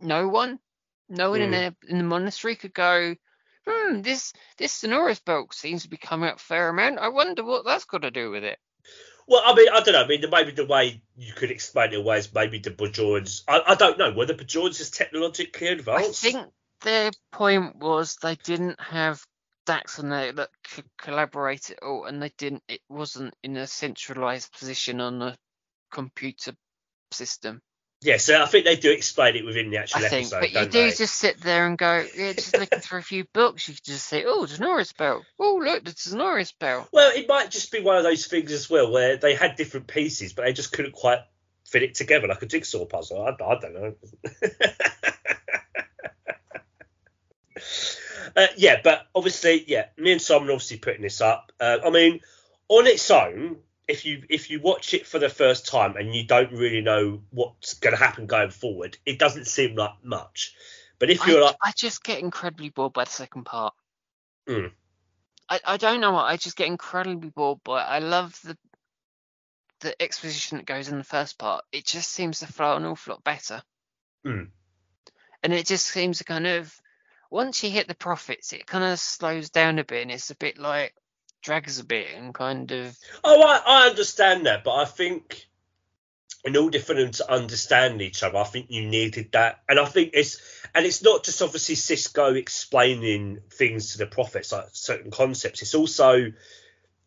no 0.00 0.28
one, 0.28 0.58
no 1.08 1.30
one 1.30 1.40
in 1.40 1.50
Mm. 1.50 1.52
the 1.52 1.90
in 1.90 1.96
the 1.96 2.04
monastery 2.04 2.56
could 2.56 2.74
go. 2.74 3.16
Hmm, 3.66 4.02
this 4.02 4.34
this 4.58 4.82
Denorios 4.82 5.24
Belt 5.24 5.54
seems 5.54 5.84
to 5.84 5.88
be 5.88 5.96
coming 5.96 6.28
up 6.28 6.36
a 6.36 6.40
fair 6.40 6.68
amount. 6.68 6.98
I 6.98 7.08
wonder 7.08 7.42
what 7.42 7.64
that's 7.64 7.86
got 7.86 8.02
to 8.02 8.10
do 8.10 8.30
with 8.30 8.44
it. 8.44 8.58
Well, 9.26 9.42
I 9.44 9.54
mean, 9.54 9.68
I 9.72 9.80
don't 9.80 9.92
know. 9.94 10.02
I 10.04 10.06
mean, 10.06 10.20
the- 10.20 10.28
maybe 10.28 10.52
the 10.52 10.66
way 10.66 11.00
you 11.16 11.32
could 11.32 11.50
explain 11.50 11.92
it 11.92 11.98
away 11.98 12.18
is 12.18 12.32
maybe 12.34 12.58
the 12.58 12.70
Bajorans. 12.70 13.42
I, 13.48 13.62
I 13.68 13.74
don't 13.74 13.98
know. 13.98 14.12
whether 14.12 14.34
the 14.34 14.44
Bajorans 14.44 14.78
just 14.78 14.94
technologically 14.94 15.68
advanced. 15.68 16.24
I 16.24 16.30
think 16.30 16.52
their 16.82 17.10
point 17.32 17.76
was 17.76 18.16
they 18.16 18.34
didn't 18.36 18.80
have 18.80 19.24
Dax 19.66 19.98
on 19.98 20.10
there 20.10 20.30
that 20.32 20.50
could 20.74 20.84
collaborate 20.98 21.70
at 21.70 21.82
all, 21.82 22.04
and 22.04 22.22
they 22.22 22.30
didn't. 22.36 22.62
It 22.68 22.82
wasn't 22.90 23.34
in 23.42 23.56
a 23.56 23.66
centralized 23.66 24.52
position 24.52 25.00
on 25.00 25.18
the 25.18 25.36
computer 25.90 26.52
system. 27.12 27.62
Yeah, 28.04 28.18
so 28.18 28.42
I 28.42 28.44
think 28.44 28.66
they 28.66 28.76
do 28.76 28.90
explain 28.90 29.34
it 29.34 29.46
within 29.46 29.70
the 29.70 29.78
actual 29.78 30.04
I 30.04 30.08
think, 30.08 30.26
episode, 30.26 30.40
but 30.40 30.52
you 30.52 30.66
do 30.66 30.90
they? 30.90 30.94
just 30.94 31.14
sit 31.14 31.40
there 31.40 31.66
and 31.66 31.78
go, 31.78 32.04
yeah, 32.14 32.34
just 32.34 32.54
looking 32.54 32.80
through 32.80 32.98
a 32.98 33.02
few 33.02 33.24
books. 33.32 33.66
You 33.66 33.74
just 33.82 34.06
say, 34.06 34.24
oh, 34.26 34.44
Denorios 34.44 34.94
Belt. 34.94 35.22
Oh, 35.38 35.62
look, 35.64 35.84
the 35.84 35.90
Denorios 35.90 36.52
Belt. 36.58 36.86
Well, 36.92 37.12
it 37.16 37.26
might 37.26 37.50
just 37.50 37.72
be 37.72 37.80
one 37.80 37.96
of 37.96 38.02
those 38.02 38.26
things 38.26 38.52
as 38.52 38.68
well 38.68 38.92
where 38.92 39.16
they 39.16 39.34
had 39.34 39.56
different 39.56 39.86
pieces, 39.86 40.34
but 40.34 40.44
they 40.44 40.52
just 40.52 40.70
couldn't 40.70 40.92
quite 40.92 41.20
fit 41.66 41.82
it 41.82 41.94
together 41.94 42.28
like 42.28 42.42
a 42.42 42.46
jigsaw 42.46 42.84
puzzle. 42.84 43.22
I, 43.22 43.30
I 43.42 43.58
don't 43.58 43.74
know. 43.74 43.94
uh, 48.36 48.46
yeah, 48.58 48.82
but 48.84 49.06
obviously, 49.14 49.64
yeah, 49.66 49.86
me 49.96 50.12
and 50.12 50.20
Simon 50.20 50.50
obviously 50.50 50.76
putting 50.76 51.00
this 51.00 51.22
up. 51.22 51.52
Uh, 51.58 51.78
I 51.82 51.88
mean, 51.88 52.20
on 52.68 52.86
its 52.86 53.10
own, 53.10 53.56
if 53.86 54.04
you 54.04 54.22
if 54.28 54.50
you 54.50 54.60
watch 54.60 54.94
it 54.94 55.06
for 55.06 55.18
the 55.18 55.28
first 55.28 55.66
time 55.66 55.96
and 55.96 56.14
you 56.14 56.24
don't 56.24 56.52
really 56.52 56.80
know 56.80 57.22
what's 57.30 57.74
going 57.74 57.94
to 57.94 58.02
happen 58.02 58.26
going 58.26 58.50
forward, 58.50 58.96
it 59.04 59.18
doesn't 59.18 59.46
seem 59.46 59.76
like 59.76 59.92
much. 60.02 60.54
But 60.98 61.10
if 61.10 61.26
you're 61.26 61.42
like, 61.42 61.56
I 61.62 61.72
just 61.76 62.02
get 62.02 62.20
incredibly 62.20 62.70
bored 62.70 62.92
by 62.92 63.04
the 63.04 63.10
second 63.10 63.44
part. 63.44 63.74
Mm. 64.48 64.70
I, 65.48 65.60
I 65.64 65.76
don't 65.76 66.00
know 66.00 66.12
what 66.12 66.24
I 66.24 66.36
just 66.36 66.56
get 66.56 66.68
incredibly 66.68 67.30
bored 67.30 67.58
by. 67.64 67.82
I 67.82 67.98
love 67.98 68.38
the 68.44 68.56
the 69.80 70.00
exposition 70.00 70.56
that 70.56 70.66
goes 70.66 70.88
in 70.88 70.96
the 70.96 71.04
first 71.04 71.38
part. 71.38 71.64
It 71.72 71.84
just 71.84 72.10
seems 72.10 72.38
to 72.38 72.46
flow 72.46 72.76
an 72.76 72.86
awful 72.86 73.14
lot 73.14 73.24
better. 73.24 73.62
Mm. 74.26 74.48
And 75.42 75.52
it 75.52 75.66
just 75.66 75.86
seems 75.86 76.18
to 76.18 76.24
kind 76.24 76.46
of 76.46 76.74
once 77.30 77.62
you 77.62 77.70
hit 77.70 77.88
the 77.88 77.94
prophets, 77.94 78.52
it 78.52 78.66
kind 78.66 78.84
of 78.84 78.98
slows 78.98 79.50
down 79.50 79.78
a 79.78 79.84
bit, 79.84 80.02
and 80.02 80.10
it's 80.10 80.30
a 80.30 80.36
bit 80.36 80.56
like 80.56 80.94
drags 81.44 81.78
a 81.78 81.84
bit 81.84 82.08
and 82.16 82.34
kind 82.34 82.72
of 82.72 82.96
Oh, 83.22 83.42
I, 83.42 83.60
I 83.64 83.88
understand 83.88 84.46
that, 84.46 84.64
but 84.64 84.74
I 84.74 84.84
think 84.86 85.46
in 86.44 86.56
order 86.56 86.78
for 86.78 86.94
them 86.94 87.10
to 87.10 87.32
understand 87.32 88.02
each 88.02 88.22
other, 88.22 88.36
I 88.36 88.44
think 88.44 88.66
you 88.68 88.86
needed 88.86 89.32
that, 89.32 89.62
and 89.68 89.78
I 89.78 89.86
think 89.86 90.10
it's 90.12 90.40
and 90.74 90.84
it's 90.84 91.02
not 91.02 91.24
just 91.24 91.40
obviously 91.40 91.74
Sisko 91.74 92.36
explaining 92.36 93.40
things 93.50 93.92
to 93.92 93.98
the 93.98 94.06
prophets, 94.06 94.52
like 94.52 94.66
certain 94.72 95.10
concepts. 95.10 95.62
It's 95.62 95.74
also 95.74 96.32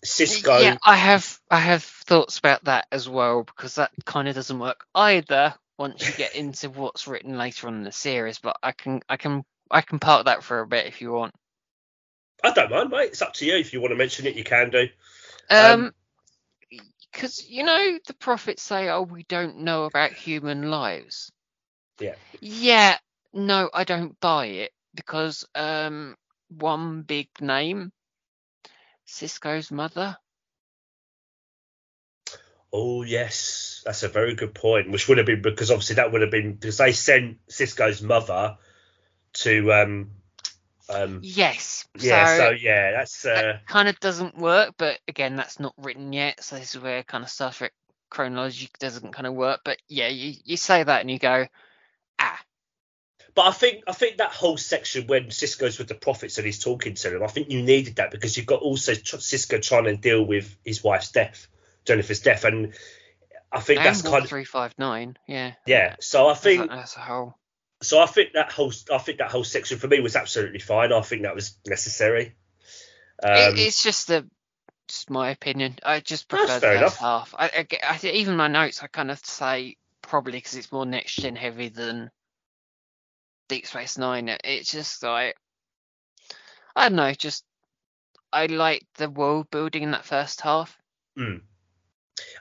Sisko. 0.04 0.62
Yeah, 0.62 0.78
I 0.84 0.96
have 0.96 1.40
I 1.52 1.60
have 1.60 1.84
thoughts 1.84 2.40
about 2.40 2.64
that 2.66 2.88
as 2.92 3.08
well 3.08 3.44
because 3.44 3.76
that 3.76 3.92
kind 4.06 4.28
of 4.28 4.36
doesn't 4.36 4.60
work 4.60 4.86
either 4.96 5.54
once 5.78 6.08
you 6.08 6.14
get 6.16 6.36
into 6.36 6.70
what's 6.70 7.08
written 7.08 7.38
later 7.38 7.68
on 7.68 7.76
in 7.76 7.84
the 7.84 7.92
series. 7.92 8.40
But 8.40 8.58
I 8.64 8.72
can 8.72 9.02
I 9.10 9.18
can 9.18 9.44
I 9.70 9.82
can 9.82 10.00
park 10.00 10.26
that 10.26 10.44
for 10.44 10.62
a 10.62 10.68
bit 10.68 10.88
if 10.88 11.02
you 11.02 11.12
want. 11.12 11.36
I 12.44 12.52
don't 12.52 12.72
mind, 12.72 12.90
mate. 12.90 13.10
It's 13.12 13.22
up 13.22 13.34
to 13.36 13.46
you. 13.46 13.56
If 13.58 13.74
you 13.74 13.82
want 13.82 13.92
to 13.92 13.96
mention 13.96 14.28
it, 14.28 14.36
you 14.36 14.44
can 14.44 14.70
do. 14.70 14.88
Um, 15.50 15.58
Um, 15.58 15.92
because 17.12 17.50
you 17.50 17.64
know 17.64 17.98
the 18.06 18.14
prophets 18.14 18.62
say, 18.62 18.90
"Oh, 18.90 19.02
we 19.02 19.24
don't 19.24 19.60
know 19.60 19.86
about 19.86 20.12
human 20.12 20.70
lives." 20.70 21.32
Yeah. 22.00 22.16
Yeah. 22.42 22.98
No, 23.34 23.70
I 23.74 23.84
don't 23.84 24.20
buy 24.20 24.48
it 24.48 24.72
because 24.96 25.46
um, 25.56 26.16
one 26.50 27.02
big 27.04 27.30
name, 27.42 27.92
Sisko's 29.08 29.72
mother. 29.72 30.18
Oh 32.72 33.04
yes, 33.04 33.82
that's 33.86 34.04
a 34.04 34.10
very 34.10 34.36
good 34.36 34.54
point. 34.54 34.92
Which 34.92 35.08
would 35.08 35.18
have 35.18 35.28
been 35.28 35.42
because 35.42 35.72
obviously 35.72 35.96
that 35.96 36.12
would 36.12 36.22
have 36.22 36.32
been 36.32 36.54
because 36.54 36.78
they 36.78 36.92
sent 36.92 37.46
Sisko's 37.48 38.02
mother 38.02 38.58
to 39.34 39.74
um 39.74 40.12
um 40.90 41.20
Yes. 41.24 41.86
yeah. 42.00 42.26
So, 42.26 42.38
So, 42.38 42.50
yeah, 42.52 42.92
that's 42.92 43.26
uh 43.26 43.36
that 43.36 43.66
kind 43.68 43.88
of 43.90 44.00
doesn't 44.00 44.38
work, 44.38 44.76
but 44.78 45.00
again, 45.08 45.36
that's 45.36 45.60
not 45.60 45.74
written 45.78 46.14
yet. 46.14 46.44
So 46.44 46.56
this 46.58 46.76
is 46.76 46.82
where 46.82 47.04
kind 47.04 47.24
of 47.24 47.30
Star 47.30 47.52
Trek 47.52 47.74
chronology 48.10 48.70
doesn't 48.80 49.12
kind 49.14 49.28
of 49.28 49.34
work. 49.34 49.62
But 49.66 49.78
yeah, 49.90 50.08
you, 50.08 50.34
you 50.46 50.58
say 50.58 50.84
that 50.84 51.02
and 51.02 51.12
you 51.12 51.20
go, 51.20 51.46
ah, 52.20 52.40
But 53.36 53.48
I 53.48 53.52
think 53.52 53.84
I 53.88 53.92
think 53.92 54.18
that 54.18 54.32
whole 54.32 54.58
section 54.58 55.08
when 55.08 55.26
Sisko's 55.26 55.78
with 55.78 55.88
the 55.88 55.96
prophets 55.96 56.38
and 56.38 56.46
he's 56.46 56.64
talking 56.64 56.94
to 56.96 57.10
them, 57.10 57.24
I 57.24 57.28
think 57.28 57.50
you 57.50 57.62
needed 57.64 57.98
that 57.98 58.12
because 58.12 58.38
you've 58.38 58.46
got 58.46 58.62
also 58.62 58.94
Sisko 58.94 59.62
trying 59.62 59.86
to 59.86 59.98
deal 59.98 60.24
with 60.24 60.56
his 60.64 60.84
wife's 60.84 61.12
death, 61.12 61.48
Jennifer's 61.86 62.22
death, 62.22 62.46
and 62.46 62.74
I 63.52 63.60
think 63.60 63.82
that's 63.84 64.02
kind 64.02 64.24
of 64.24 64.30
three 64.30 64.44
five 64.46 64.74
nine. 64.78 65.18
Yeah. 65.28 65.54
yeah. 65.66 65.96
So 66.00 66.28
I 66.28 66.32
As 66.32 66.38
a- 66.38 66.42
think 66.42 66.72
as 66.72 66.96
a 66.96 67.00
whole. 67.00 67.38
So 67.82 68.00
I 68.00 68.06
think 68.06 68.34
that 68.34 68.52
whole 68.52 68.72
I 68.92 68.98
think 68.98 69.20
that 69.20 69.32
whole 69.32 69.44
section 69.44 69.78
for 69.78 69.88
me 69.88 70.00
was 70.00 70.16
absolutely 70.16 70.60
fine. 70.60 70.92
I 70.92 71.02
think 71.02 71.24
that 71.24 71.36
was 71.36 71.58
necessary. 71.66 72.36
Um, 73.24 73.32
it, 73.34 73.60
it's 73.60 73.84
just 73.84 74.08
the 74.08 74.28
just 74.88 75.10
my 75.10 75.30
opinion. 75.30 75.76
I 75.84 76.00
just 76.00 76.28
prefer 76.28 76.56
the 76.56 76.60
first 76.60 76.78
enough. 76.78 76.98
half. 76.98 77.36
I, 77.38 77.46
I, 77.46 77.68
I 77.84 78.08
even 78.08 78.36
my 78.38 78.48
notes, 78.48 78.82
I 78.82 78.88
kind 78.88 79.12
of 79.12 79.20
say 79.20 79.76
probably 80.02 80.34
because 80.34 80.56
it's 80.56 80.72
more 80.72 80.86
next 80.86 81.16
gen 81.16 81.36
heavy 81.36 81.70
than 81.70 82.10
Deep 83.50 83.68
Space 83.68 83.98
Nine. 83.98 84.30
It's 84.44 84.72
just 84.72 85.04
like 85.04 85.36
I 86.76 86.90
don't 86.90 86.96
know. 86.96 87.14
Just 87.14 87.44
I 88.32 88.48
like 88.48 88.86
the 88.96 89.10
world 89.10 89.52
building 89.52 89.84
in 89.84 89.92
that 89.92 90.06
first 90.06 90.42
half. 90.42 90.78
Mm. 91.18 91.42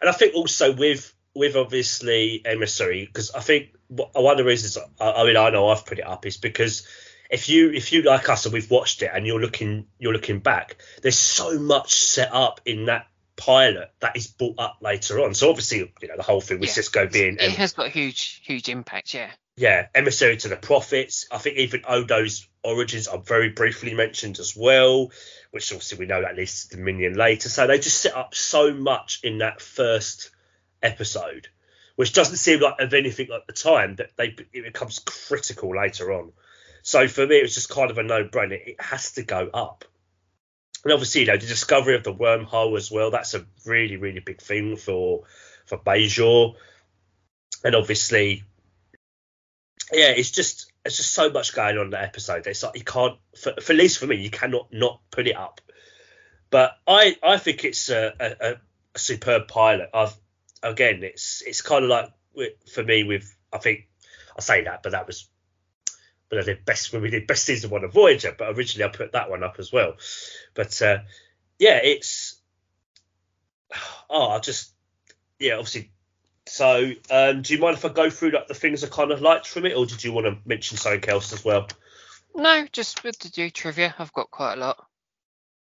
And 0.00 0.10
I 0.10 0.12
think 0.12 0.34
also 0.34 0.74
with 0.74 1.12
with 1.34 1.56
obviously 1.56 2.40
emissary 2.44 3.04
because 3.04 3.30
I 3.32 3.40
think 3.40 3.75
one 3.88 4.32
of 4.32 4.38
the 4.38 4.44
reasons 4.44 4.78
I, 5.00 5.10
I 5.12 5.24
mean 5.24 5.36
I 5.36 5.50
know 5.50 5.68
I've 5.68 5.86
put 5.86 5.98
it 5.98 6.06
up 6.06 6.26
is 6.26 6.36
because 6.36 6.86
if 7.30 7.48
you 7.48 7.70
if 7.72 7.92
you 7.92 8.02
like 8.02 8.28
us 8.28 8.44
and 8.46 8.52
we've 8.52 8.70
watched 8.70 9.02
it 9.02 9.10
and 9.12 9.26
you're 9.26 9.40
looking 9.40 9.86
you're 9.98 10.12
looking 10.12 10.40
back, 10.40 10.76
there's 11.02 11.18
so 11.18 11.58
much 11.58 11.94
set 11.94 12.30
up 12.32 12.60
in 12.64 12.86
that 12.86 13.06
pilot 13.36 13.90
that 14.00 14.16
is 14.16 14.28
brought 14.28 14.58
up 14.58 14.78
later 14.80 15.22
on. 15.22 15.34
So 15.34 15.50
obviously 15.50 15.92
you 16.00 16.08
know 16.08 16.16
the 16.16 16.22
whole 16.22 16.40
thing 16.40 16.60
with 16.60 16.68
Yeah. 16.76 16.82
Sisko 16.82 17.12
being 17.12 17.34
It 17.34 17.42
em- 17.42 17.50
has 17.52 17.72
got 17.72 17.90
huge, 17.90 18.40
huge 18.44 18.68
impact. 18.68 19.12
Yeah. 19.12 19.30
yeah 19.56 19.88
emissary 19.94 20.36
to 20.38 20.48
the 20.48 20.56
prophets. 20.56 21.26
I 21.30 21.38
think 21.38 21.56
even 21.58 21.82
Odo's 21.86 22.48
origins 22.62 23.08
are 23.08 23.18
very 23.18 23.50
briefly 23.50 23.92
mentioned 23.94 24.38
as 24.38 24.54
well, 24.56 25.10
which 25.50 25.70
obviously 25.72 25.98
we 25.98 26.06
know 26.06 26.22
that 26.22 26.36
leads 26.36 26.66
to 26.68 26.76
Dominion 26.76 27.14
later. 27.14 27.48
So 27.48 27.66
they 27.66 27.78
just 27.78 27.98
set 28.00 28.16
up 28.16 28.34
so 28.34 28.72
much 28.72 29.20
in 29.22 29.38
that 29.38 29.60
first 29.60 30.30
episode, 30.82 31.48
which 31.96 32.12
doesn't 32.12 32.36
seem 32.36 32.60
like 32.60 32.78
of 32.78 32.94
anything 32.94 33.28
at 33.34 33.46
the 33.46 33.52
time 33.52 33.96
that 33.96 34.10
they 34.16 34.36
it 34.52 34.64
becomes 34.64 35.00
critical 35.00 35.74
later 35.76 36.12
on. 36.12 36.32
So 36.82 37.08
for 37.08 37.26
me, 37.26 37.38
it 37.38 37.42
was 37.42 37.54
just 37.54 37.68
kind 37.68 37.90
of 37.90 37.98
a 37.98 38.02
no-brainer. 38.04 38.52
It 38.52 38.80
has 38.80 39.12
to 39.12 39.22
go 39.24 39.50
up. 39.52 39.84
and 40.84 40.92
obviously, 40.92 41.22
you 41.22 41.26
know, 41.26 41.36
the 41.36 41.46
discovery 41.46 41.96
of 41.96 42.04
the 42.04 42.14
wormhole 42.14 42.76
as 42.76 42.92
well. 42.92 43.10
That's 43.10 43.34
a 43.34 43.44
really, 43.64 43.96
really 43.96 44.20
big 44.20 44.40
thing 44.40 44.76
for 44.76 45.24
for 45.64 45.78
Bajor. 45.78 46.54
And 47.64 47.74
obviously, 47.74 48.44
yeah, 49.92 50.10
it's 50.10 50.30
just 50.30 50.70
it's 50.84 50.98
just 50.98 51.12
so 51.12 51.30
much 51.30 51.54
going 51.54 51.76
on 51.78 51.86
in 51.86 51.90
that 51.90 52.04
episode. 52.04 52.46
It's 52.46 52.62
like 52.62 52.76
you 52.76 52.84
can't, 52.84 53.18
for, 53.36 53.54
for 53.60 53.72
at 53.72 53.78
least 53.78 53.98
for 53.98 54.06
me, 54.06 54.16
you 54.16 54.30
cannot 54.30 54.68
not 54.72 55.00
put 55.10 55.26
it 55.26 55.36
up. 55.36 55.60
But 56.50 56.76
I 56.86 57.16
I 57.22 57.38
think 57.38 57.64
it's 57.64 57.88
a, 57.88 58.12
a, 58.20 58.56
a 58.94 58.98
superb 58.98 59.48
pilot. 59.48 59.90
I've 59.92 60.14
again, 60.62 61.02
it's 61.02 61.42
it's 61.46 61.62
kind 61.62 61.84
of 61.84 61.90
like 61.90 62.12
for 62.72 62.82
me 62.82 63.04
with 63.04 63.34
I 63.52 63.58
think 63.58 63.88
I 64.36 64.40
say 64.40 64.64
that, 64.64 64.82
but 64.82 64.92
that 64.92 65.06
was 65.06 65.28
but 66.28 66.40
I 66.40 66.42
did 66.42 66.64
best 66.64 66.92
when 66.92 67.02
we 67.02 67.10
did 67.10 67.26
best 67.26 67.44
season 67.44 67.70
one 67.70 67.84
of 67.84 67.92
Voyager, 67.92 68.34
but 68.36 68.56
originally 68.56 68.84
I 68.84 68.96
put 68.96 69.12
that 69.12 69.30
one 69.30 69.44
up 69.44 69.56
as 69.58 69.72
well. 69.72 69.94
But 70.54 70.80
uh, 70.82 70.98
yeah, 71.58 71.80
it's 71.82 72.40
oh, 74.10 74.30
I 74.30 74.38
just 74.40 74.72
yeah, 75.38 75.54
obviously. 75.54 75.92
So, 76.48 76.92
um, 77.10 77.42
do 77.42 77.54
you 77.54 77.60
mind 77.60 77.76
if 77.76 77.84
I 77.84 77.88
go 77.88 78.08
through 78.08 78.30
like 78.30 78.46
the 78.46 78.54
things 78.54 78.84
I 78.84 78.88
kind 78.88 79.10
of 79.10 79.20
liked 79.20 79.48
from 79.48 79.66
it, 79.66 79.76
or 79.76 79.84
did 79.84 80.04
you 80.04 80.12
want 80.12 80.26
to 80.26 80.38
mention 80.44 80.78
something 80.78 81.08
else 81.08 81.32
as 81.32 81.44
well? 81.44 81.66
No, 82.36 82.66
just 82.70 83.02
with 83.02 83.18
the 83.18 83.28
do 83.30 83.50
trivia. 83.50 83.94
I've 83.98 84.12
got 84.12 84.30
quite 84.30 84.54
a 84.54 84.56
lot. 84.56 84.86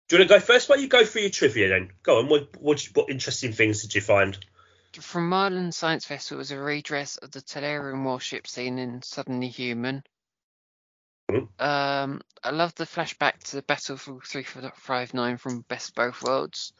Do 0.08 0.16
you 0.16 0.20
want 0.20 0.30
to 0.30 0.36
go 0.36 0.40
first? 0.40 0.68
Why 0.68 0.76
don't 0.76 0.82
you 0.82 0.88
go 0.88 1.04
through 1.04 1.22
your 1.22 1.30
trivia 1.30 1.68
then? 1.68 1.90
Go 2.02 2.18
on. 2.20 2.28
What 2.28 2.56
what, 2.58 2.82
what 2.94 3.10
interesting 3.10 3.52
things 3.52 3.82
did 3.82 3.94
you 3.94 4.00
find? 4.00 4.38
From 5.00 5.28
Marlin 5.28 5.72
Science 5.72 6.06
Vessel 6.06 6.38
was 6.38 6.50
a 6.50 6.60
redress 6.60 7.16
of 7.16 7.30
the 7.30 7.40
Talarian 7.40 8.04
warship 8.04 8.46
scene 8.46 8.78
in 8.78 9.02
Suddenly 9.02 9.48
Human. 9.48 10.04
Mm-hmm. 11.30 11.62
Um, 11.62 12.20
I 12.44 12.50
love 12.50 12.74
the 12.74 12.84
flashback 12.84 13.42
to 13.44 13.56
the 13.56 13.62
Battle 13.62 13.94
of 13.94 14.06
Wolf 14.06 14.26
359 14.26 15.38
from 15.38 15.62
Best 15.62 15.94
Both 15.94 16.22
Worlds. 16.22 16.72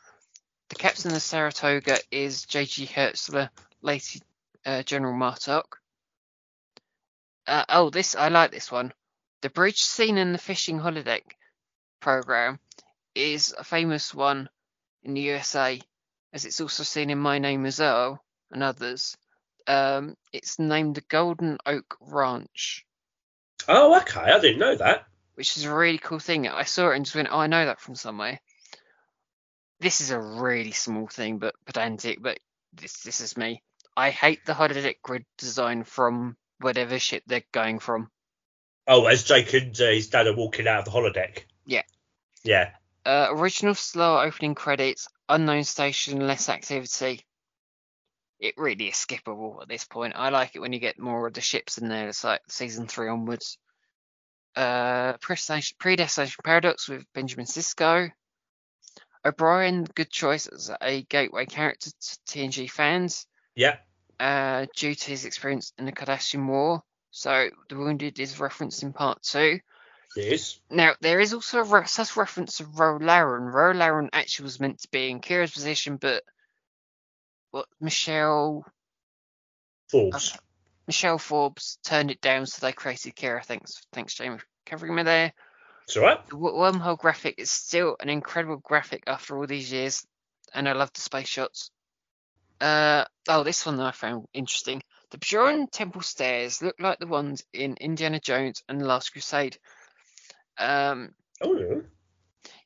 The 0.69 0.75
captain 0.75 1.09
of 1.09 1.15
the 1.15 1.21
Saratoga 1.21 1.99
is 2.11 2.45
J.G. 2.45 2.87
Hertzler, 2.87 3.49
late 3.81 4.21
uh, 4.67 4.83
General 4.83 5.15
Martok. 5.15 5.65
Uh, 7.47 7.65
oh, 7.69 7.91
this 7.91 8.15
I 8.15 8.29
like 8.29 8.51
this 8.51 8.71
one. 8.71 8.93
The 9.41 9.51
bridge 9.51 9.81
scene 9.81 10.19
in 10.19 10.33
the 10.33 10.39
fishing 10.39 10.79
holodeck 10.79 11.23
program 12.01 12.59
is 13.15 13.55
a 13.57 13.65
famous 13.65 14.15
one 14.15 14.49
in 15.03 15.15
the 15.15 15.21
USA, 15.23 15.81
as 16.33 16.45
it's 16.45 16.61
also 16.61 16.83
seen 16.83 17.11
in 17.11 17.19
My 17.19 17.39
Name 17.39 17.67
Is 17.67 17.81
Earl 17.81 18.23
and 18.51 18.63
others. 18.63 19.17
Um, 19.67 20.17
it's 20.33 20.59
named 20.59 20.97
the 20.97 21.03
Golden 21.03 21.59
Oak 21.67 21.97
Ranch. 22.01 22.85
Oh, 23.69 23.97
okay. 24.01 24.21
I 24.21 24.41
didn't 24.41 24.59
know 24.59 24.77
that. 24.77 25.07
Which 25.35 25.57
is 25.57 25.65
a 25.65 25.75
really 25.75 25.99
cool 25.99 26.19
thing. 26.19 26.49
I 26.49 26.65
saw 26.65 26.91
it 26.91 26.97
and 26.97 27.05
just 27.05 27.15
went, 27.15 27.29
oh, 27.31 27.39
I 27.39 27.47
know 27.47 27.65
that 27.65 27.81
from 27.81 27.95
somewhere. 27.95 28.41
This 29.81 30.01
is 30.01 30.11
a 30.11 30.21
really 30.21 30.73
small 30.73 31.07
thing, 31.07 31.39
but 31.39 31.55
pedantic. 31.65 32.23
But 32.23 32.39
this 32.73 33.03
this 33.03 33.21
is 33.21 33.37
me. 33.37 33.63
I 33.97 34.11
hate 34.11 34.45
the 34.47 34.53
holodeck 34.53 35.03
grid 35.03 35.25
design 35.39 35.85
from 35.85 36.37
whatever 36.61 36.99
ship 36.99 37.25
they're 37.27 37.43
going 37.53 37.79
from. 37.79 38.11
Oh, 38.87 39.07
as 39.07 39.25
Jake 39.25 39.53
and 39.55 39.79
uh, 39.81 39.87
his 39.87 40.09
dad 40.09 40.27
are 40.27 40.37
walking 40.37 40.69
out 40.69 40.81
of 40.81 40.85
the 40.85 40.91
holodeck. 40.91 41.45
Yeah. 41.67 41.83
Yeah. 42.45 42.71
Uh, 43.05 43.29
original 43.31 43.75
slow 43.75 44.21
opening 44.21 44.55
credits, 44.55 45.09
unknown 45.29 45.65
station, 45.65 46.27
less 46.27 46.49
activity. 46.49 47.25
It 48.39 48.55
really 48.57 48.89
is 48.89 48.95
skippable 48.95 49.63
at 49.63 49.69
this 49.69 49.85
point. 49.85 50.15
I 50.17 50.29
like 50.31 50.55
it 50.55 50.61
when 50.61 50.73
you 50.73 50.79
get 50.79 50.99
more 50.99 51.27
of 51.27 51.35
the 51.35 51.41
ships 51.41 51.79
in 51.79 51.89
there. 51.89 52.09
It's 52.09 52.25
like 52.25 52.41
season 52.49 52.87
three 52.87 53.09
onwards. 53.09 53.59
Uh, 54.55 55.15
Predestination 55.19 56.37
Paradox 56.45 56.89
with 56.89 57.05
Benjamin 57.13 57.47
Sisko. 57.47 58.13
O'Brien, 59.25 59.85
good 59.85 60.11
choice 60.11 60.47
as 60.47 60.71
a 60.81 61.03
gateway 61.03 61.47
character 61.47 61.91
to 61.91 62.19
TNG 62.27 62.71
fans. 62.71 63.27
Yeah. 63.55 63.77
Uh, 64.19 64.67
due 64.77 64.95
to 64.95 65.11
his 65.11 65.25
experience 65.25 65.73
in 65.79 65.87
the 65.87 65.93
Cardassian 65.93 66.47
War. 66.47 66.83
So 67.11 67.51
the 67.69 67.77
Wounded 67.77 68.19
is 68.19 68.41
referenced 68.41 68.83
in 68.83 68.93
part 68.93 69.23
two. 69.23 69.61
Yes. 70.17 70.61
Now 70.71 70.95
there 71.01 71.21
is 71.21 71.33
also 71.33 71.61
a 71.61 71.65
re- 71.65 71.87
reference 72.17 72.59
to 72.59 72.67
Ro 72.67 72.99
Laren. 72.99 73.45
Ro 73.45 73.73
Laren 73.73 74.11
actually 74.13 74.45
was 74.45 74.61
meant 74.61 74.81
to 74.81 74.89
be 74.91 75.11
in 75.11 75.21
Kira's 75.21 75.53
position, 75.53 75.97
but 75.97 76.23
what 77.51 77.67
Michelle 77.81 78.65
Forbes. 79.91 80.33
Uh, 80.33 80.39
Michelle 80.87 81.19
Forbes 81.19 81.79
turned 81.85 82.11
it 82.11 82.21
down, 82.21 82.47
so 82.47 82.65
they 82.65 82.73
created 82.73 83.15
Kira. 83.15 83.45
Thanks, 83.45 83.87
thanks, 83.93 84.15
Jamie, 84.15 84.39
covering 84.67 84.95
me 84.95 85.03
there. 85.03 85.33
It's 85.85 85.97
all 85.97 86.03
right. 86.03 86.27
The 86.27 86.37
wormhole 86.37 86.99
graphic 86.99 87.37
is 87.39 87.51
still 87.51 87.97
an 88.01 88.09
incredible 88.09 88.57
graphic 88.57 89.05
after 89.07 89.37
all 89.39 89.47
these 89.47 89.73
years, 89.73 90.07
and 90.55 90.69
I 90.69 90.73
love 90.73 90.93
the 90.93 91.01
space 91.01 91.29
shots. 91.29 91.71
Uh, 92.61 93.05
oh, 93.29 93.43
this 93.43 93.67
one 93.67 93.81
I 93.81 93.91
found 93.91 94.27
interesting. 94.33 94.83
The 95.11 95.19
Bajoran 95.19 95.71
temple 95.71 96.01
stairs 96.01 96.63
look 96.63 96.77
like 96.79 96.99
the 96.99 97.07
ones 97.07 97.45
in 97.53 97.77
Indiana 97.77 98.21
Jones 98.21 98.63
and 98.69 98.81
the 98.81 98.87
Last 98.87 99.11
Crusade. 99.11 99.59
Um, 100.59 101.15
oh, 101.41 101.57
yeah. 101.57 101.81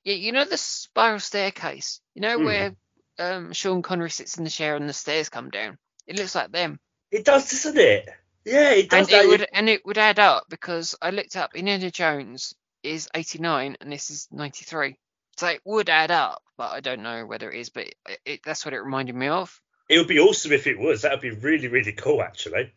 Yeah, 0.05 0.15
you 0.15 0.33
know 0.33 0.45
the 0.45 0.57
spiral 0.57 1.19
staircase. 1.19 2.01
You 2.15 2.23
know 2.23 2.39
mm. 2.39 2.45
where 2.45 2.77
um, 3.19 3.53
Sean 3.53 3.83
Connery 3.83 4.11
sits 4.11 4.39
in 4.39 4.45
the 4.45 4.51
chair 4.51 4.77
and 4.77 4.89
the 4.89 4.93
stairs 4.93 5.29
come 5.29 5.51
down. 5.51 5.79
It 6.07 6.17
looks 6.17 6.35
like 6.35 6.53
them. 6.53 6.79
It 7.11 7.25
does, 7.25 7.51
doesn't 7.51 7.77
it? 7.77 8.09
Yeah, 8.45 8.71
it 8.71 8.91
does. 8.91 9.09
And 9.09 9.25
it 9.25 9.29
would, 9.29 9.47
and 9.53 9.69
it 9.69 9.85
would 9.85 9.99
add 9.99 10.19
up 10.19 10.45
because 10.49 10.95
I 11.03 11.11
looked 11.11 11.37
up 11.37 11.57
Indiana 11.57 11.91
Jones 11.91 12.55
is 12.83 13.09
89 13.15 13.77
and 13.81 13.93
this 13.93 14.11
is 14.11 14.29
93. 14.31 14.97
So 15.37 15.49
it 15.49 15.61
would 15.65 15.89
add 15.89 16.11
up, 16.11 16.43
but 16.57 16.73
I 16.73 16.81
don't 16.81 17.03
know 17.03 17.27
whether 17.27 17.51
it 17.51 17.61
is. 17.61 17.69
But 17.71 17.89
it, 18.09 18.19
it, 18.25 18.41
that's 18.45 18.65
what 18.65 18.75
it 18.75 18.81
reminded 18.81 19.17
me 19.17 19.29
of. 19.29 19.61
It 19.89 19.99
would 19.99 20.09
be 20.09 20.21
awesome 20.21 20.53
if 20.53 20.67
it 20.67 20.79
was. 20.79 21.03
That 21.03 21.13
would 21.13 21.21
be 21.21 21.31
really, 21.31 21.69
really 21.69 21.93
cool, 21.93 22.23
actually. 22.23 22.73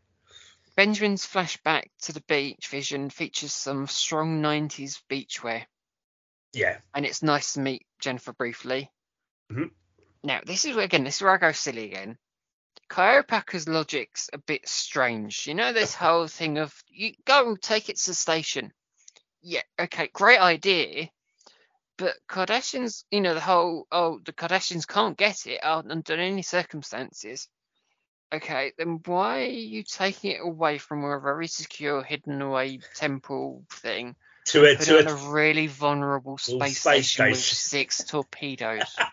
Benjamin's 0.80 1.26
flashback 1.26 1.90
to 2.04 2.14
the 2.14 2.22
beach 2.22 2.70
vision 2.70 3.10
features 3.10 3.52
some 3.52 3.86
strong 3.86 4.42
90s 4.42 5.02
beachwear. 5.12 5.66
Yeah. 6.54 6.78
And 6.96 7.06
it's 7.06 7.22
nice 7.22 7.56
to 7.56 7.60
meet 7.60 7.86
Jennifer 8.00 8.32
briefly. 8.32 8.90
Mm-hmm. 9.52 9.66
Now, 10.24 10.40
this 10.46 10.64
is 10.64 10.78
where, 10.78 10.86
again, 10.86 11.04
this 11.04 11.18
is 11.18 11.22
where 11.22 11.34
I 11.34 11.38
go 11.38 11.52
silly 11.52 11.84
again. 11.84 12.18
Kai 12.88 13.22
Opaka's 13.22 13.68
logic's 13.68 14.30
a 14.32 14.38
bit 14.38 14.70
strange. 14.70 15.48
You 15.48 15.54
know, 15.54 15.74
this 15.74 15.94
whole 15.94 16.28
thing 16.28 16.60
of 16.60 16.74
you 16.88 17.12
go 17.26 17.58
take 17.58 17.90
it 17.90 17.98
to 17.98 18.12
the 18.12 18.14
station. 18.14 18.72
Yeah, 19.42 19.64
okay, 19.78 20.10
great 20.14 20.40
idea. 20.40 21.10
But 21.98 22.16
Cardassians, 22.30 23.04
you 23.12 23.20
know, 23.20 23.34
the 23.34 23.42
whole, 23.42 23.86
oh, 23.92 24.22
the 24.24 24.32
Cardassians 24.32 24.88
can't 24.88 25.18
get 25.18 25.46
it 25.46 25.60
under 25.62 26.14
any 26.14 26.42
circumstances. 26.42 27.50
Okay, 28.32 28.74
then 28.78 29.02
why 29.06 29.42
are 29.42 29.46
you 29.46 29.84
taking 29.84 30.32
it 30.32 30.42
away 30.42 30.78
from 30.78 31.04
a 31.04 31.20
very 31.20 31.48
secure, 31.48 32.04
hidden 32.04 32.42
away 32.42 32.80
temple 32.96 33.64
thing 33.72 34.16
to 34.46 34.66
a, 34.66 34.76
to 34.76 35.00
a, 35.00 35.12
a, 35.12 35.32
really 35.32 35.66
vulnerable 35.66 36.38
space, 36.38 36.80
space 36.80 36.80
station, 36.80 37.04
station 37.04 37.32
with 37.32 37.40
six 37.40 38.04
torpedoes? 38.04 38.96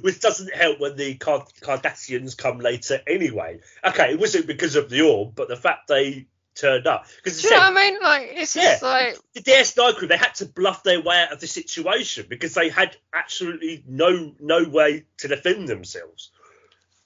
which 0.00 0.20
doesn't 0.20 0.54
help 0.54 0.80
when 0.80 0.96
the 0.96 1.16
Card- 1.16 1.52
Cardassians 1.60 2.36
come 2.36 2.60
later 2.60 3.00
anyway. 3.06 3.60
Okay, 3.84 4.12
it 4.12 4.18
wasn't 4.18 4.46
because 4.46 4.76
of 4.76 4.88
the 4.88 5.02
orb, 5.02 5.34
but 5.34 5.48
the 5.48 5.56
fact 5.56 5.88
they 5.88 6.26
turned 6.54 6.86
up. 6.86 7.06
Because 7.16 7.42
you 7.44 7.50
know 7.50 7.58
what 7.58 7.72
I 7.72 7.74
mean? 7.74 7.98
Like 8.02 8.30
it's 8.32 8.56
yeah, 8.56 8.62
just 8.62 8.82
like 8.82 9.16
the 9.34 9.42
DS9 9.42 9.96
crew, 9.96 10.08
they 10.08 10.16
had 10.16 10.34
to 10.36 10.46
bluff 10.46 10.82
their 10.82 11.00
way 11.00 11.22
out 11.22 11.32
of 11.32 11.40
the 11.40 11.46
situation 11.46 12.26
because 12.28 12.54
they 12.54 12.68
had 12.68 12.96
absolutely 13.12 13.84
no 13.86 14.34
no 14.40 14.64
way 14.64 15.04
to 15.18 15.28
defend 15.28 15.68
themselves. 15.68 16.30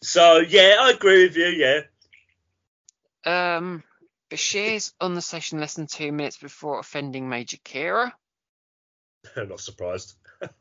So 0.03 0.39
yeah, 0.39 0.77
I 0.81 0.91
agree 0.91 1.25
with 1.25 1.37
you. 1.37 1.47
Yeah. 1.47 1.81
Um, 3.25 3.83
Bashir's 4.31 4.95
on 5.01 5.15
the 5.15 5.21
station 5.21 5.61
less 5.61 5.75
than 5.75 5.87
two 5.87 6.13
minutes 6.13 6.39
before 6.39 6.79
offending 6.79 7.29
Major 7.29 7.59
Kira. 7.59 8.13
I'm 9.37 9.49
not 9.51 9.61
surprised. 9.61 10.17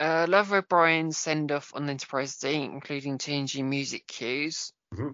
Uh, 0.00 0.24
love 0.26 0.50
O'Brien's 0.50 1.18
send 1.18 1.52
off 1.52 1.72
on 1.74 1.86
Enterprise 1.90 2.38
D, 2.38 2.54
including 2.54 3.18
TNG 3.18 3.62
music 3.62 4.06
cues. 4.06 4.72
Mm-hmm. 4.94 5.10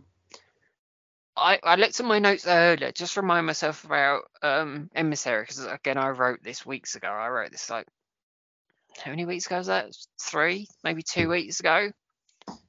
I, 1.37 1.59
I 1.61 1.75
looked 1.75 1.99
at 1.99 2.07
my 2.07 2.21
notes 2.21 2.47
earlier, 2.47 2.93
just 2.93 3.17
remind 3.17 3.47
myself 3.47 3.83
about 3.83 4.31
um, 4.43 4.89
Emissary, 4.95 5.43
because 5.43 5.65
again, 5.67 5.99
I 5.99 6.11
wrote 6.11 6.41
this 6.45 6.65
weeks 6.65 6.95
ago. 6.95 7.09
I 7.09 7.29
wrote 7.29 7.51
this 7.51 7.69
like, 7.69 7.89
how 8.97 9.11
many 9.11 9.27
weeks 9.27 9.47
ago 9.47 9.59
was 9.59 9.67
that? 9.67 9.91
Three, 10.23 10.69
maybe 10.85 11.03
two 11.03 11.25
hmm. 11.25 11.31
weeks 11.31 11.59
ago. 11.59 11.91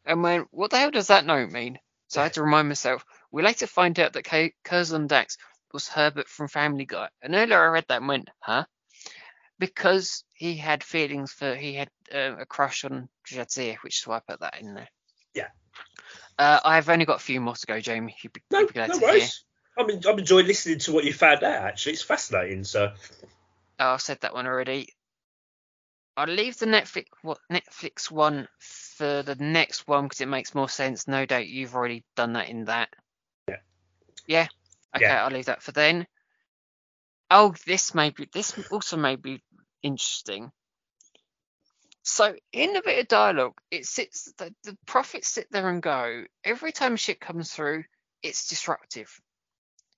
And 0.05 0.23
went, 0.23 0.47
what 0.51 0.71
the 0.71 0.77
hell 0.77 0.91
does 0.91 1.07
that 1.07 1.25
note 1.25 1.51
mean? 1.51 1.79
So 2.07 2.21
I 2.21 2.25
had 2.25 2.33
to 2.33 2.43
remind 2.43 2.67
myself. 2.67 3.05
We 3.31 3.43
later 3.43 3.67
find 3.67 3.99
out 3.99 4.13
that 4.13 4.23
K- 4.23 4.53
Curzon 4.63 5.07
Dax 5.07 5.37
was 5.73 5.87
Herbert 5.87 6.27
from 6.29 6.47
Family 6.47 6.85
Guy. 6.85 7.09
And 7.21 7.35
earlier 7.35 7.61
I 7.61 7.67
read 7.67 7.85
that 7.89 7.99
and 7.99 8.07
went, 8.07 8.29
huh? 8.39 8.65
because 9.59 10.23
he 10.33 10.55
had 10.55 10.83
feelings 10.83 11.31
for 11.31 11.55
he 11.55 11.73
had 11.73 11.89
uh, 12.13 12.35
a 12.39 12.45
crush 12.45 12.85
on 12.85 13.09
Jadzia, 13.27 13.77
which 13.81 13.99
is 13.99 14.07
why 14.07 14.17
I 14.17 14.21
put 14.27 14.39
that 14.41 14.59
in 14.59 14.73
there. 14.73 14.89
Yeah. 15.33 15.47
Uh, 16.37 16.59
I've 16.63 16.89
only 16.89 17.05
got 17.05 17.17
a 17.17 17.23
few 17.23 17.41
more 17.41 17.55
to 17.55 17.67
go, 17.67 17.79
Jamie. 17.79 18.15
You'd 18.21 18.33
be, 18.33 18.41
no, 18.51 18.59
you'd 18.59 18.73
be 18.73 18.87
no 18.87 18.97
worries. 18.99 19.43
I'm, 19.77 19.89
I'm 19.89 20.19
enjoying 20.19 20.47
listening 20.47 20.79
to 20.79 20.91
what 20.91 21.05
you 21.05 21.13
found 21.13 21.43
out. 21.43 21.63
Actually, 21.63 21.93
it's 21.93 22.01
fascinating. 22.03 22.63
So. 22.63 22.91
Oh, 23.79 23.93
I've 23.93 24.01
said 24.01 24.19
that 24.21 24.33
one 24.33 24.47
already. 24.47 24.89
I'll 26.15 26.27
leave 26.27 26.57
the 26.57 26.65
Netflix 26.65 27.05
what 27.21 27.37
Netflix 27.51 28.09
one 28.09 28.47
for 28.97 29.23
the 29.23 29.35
next 29.35 29.87
one 29.87 30.05
because 30.05 30.21
it 30.21 30.27
makes 30.27 30.55
more 30.55 30.69
sense. 30.69 31.07
No 31.07 31.25
doubt 31.25 31.47
you've 31.47 31.75
already 31.75 32.03
done 32.15 32.33
that 32.33 32.49
in 32.49 32.65
that. 32.65 32.89
Yeah. 33.47 33.57
Yeah. 34.27 34.47
Okay, 34.95 35.05
Yeah. 35.05 35.23
I'll 35.23 35.31
leave 35.31 35.45
that 35.45 35.61
for 35.61 35.71
then. 35.71 36.07
Oh, 37.29 37.53
this 37.65 37.93
may 37.93 38.09
be 38.09 38.27
this 38.33 38.57
also 38.71 38.97
may 38.97 39.15
be 39.15 39.43
interesting. 39.83 40.51
So 42.03 42.35
in 42.53 42.75
a 42.77 42.81
bit 42.81 42.99
of 42.99 43.07
dialogue, 43.09 43.55
it 43.69 43.85
sits 43.85 44.31
the, 44.37 44.53
the 44.63 44.77
prophets 44.85 45.27
sit 45.27 45.47
there 45.51 45.67
and 45.69 45.81
go, 45.81 46.23
every 46.43 46.71
time 46.71 46.95
shit 46.95 47.19
comes 47.19 47.51
through, 47.51 47.83
it's 48.23 48.47
disruptive. 48.47 49.19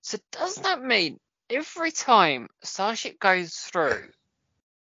So 0.01 0.17
does 0.31 0.55
that 0.55 0.81
mean 0.81 1.19
every 1.51 1.91
time 1.91 2.47
a 2.63 2.65
starship 2.65 3.19
goes 3.19 3.53
through, 3.53 4.09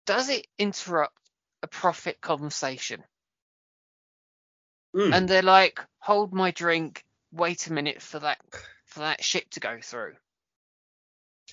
does 0.05 0.29
it 0.29 0.47
interrupt 0.57 1.13
a 1.61 1.67
prophet 1.67 2.21
conversation? 2.21 3.03
Hmm. 4.93 5.13
And 5.13 5.27
they're 5.27 5.41
like, 5.41 5.79
hold 5.99 6.33
my 6.33 6.51
drink, 6.51 7.05
wait 7.31 7.67
a 7.67 7.73
minute 7.73 8.01
for 8.01 8.19
that 8.19 8.39
for 8.85 9.01
that 9.01 9.23
ship 9.23 9.49
to 9.51 9.59
go 9.59 9.77
through. 9.81 10.13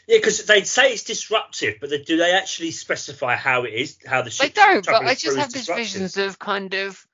Yeah, 0.07 0.18
because 0.18 0.44
they 0.44 0.62
say 0.62 0.92
it's 0.92 1.05
disruptive, 1.05 1.77
but 1.81 1.90
they, 1.90 2.03
do 2.03 2.16
they 2.16 2.33
actually 2.33 2.70
specify 2.70 3.35
how 3.35 3.64
it 3.64 3.75
is, 3.75 3.99
how 4.07 4.22
the 4.22 4.31
ship? 4.31 4.46
They 4.46 4.53
don't, 4.53 4.87
but 4.87 5.05
I 5.05 5.14
just 5.14 5.37
have 5.37 5.53
these 5.53 5.66
visions 5.66 6.16
of 6.16 6.38
kind 6.38 6.72
of, 6.75 7.05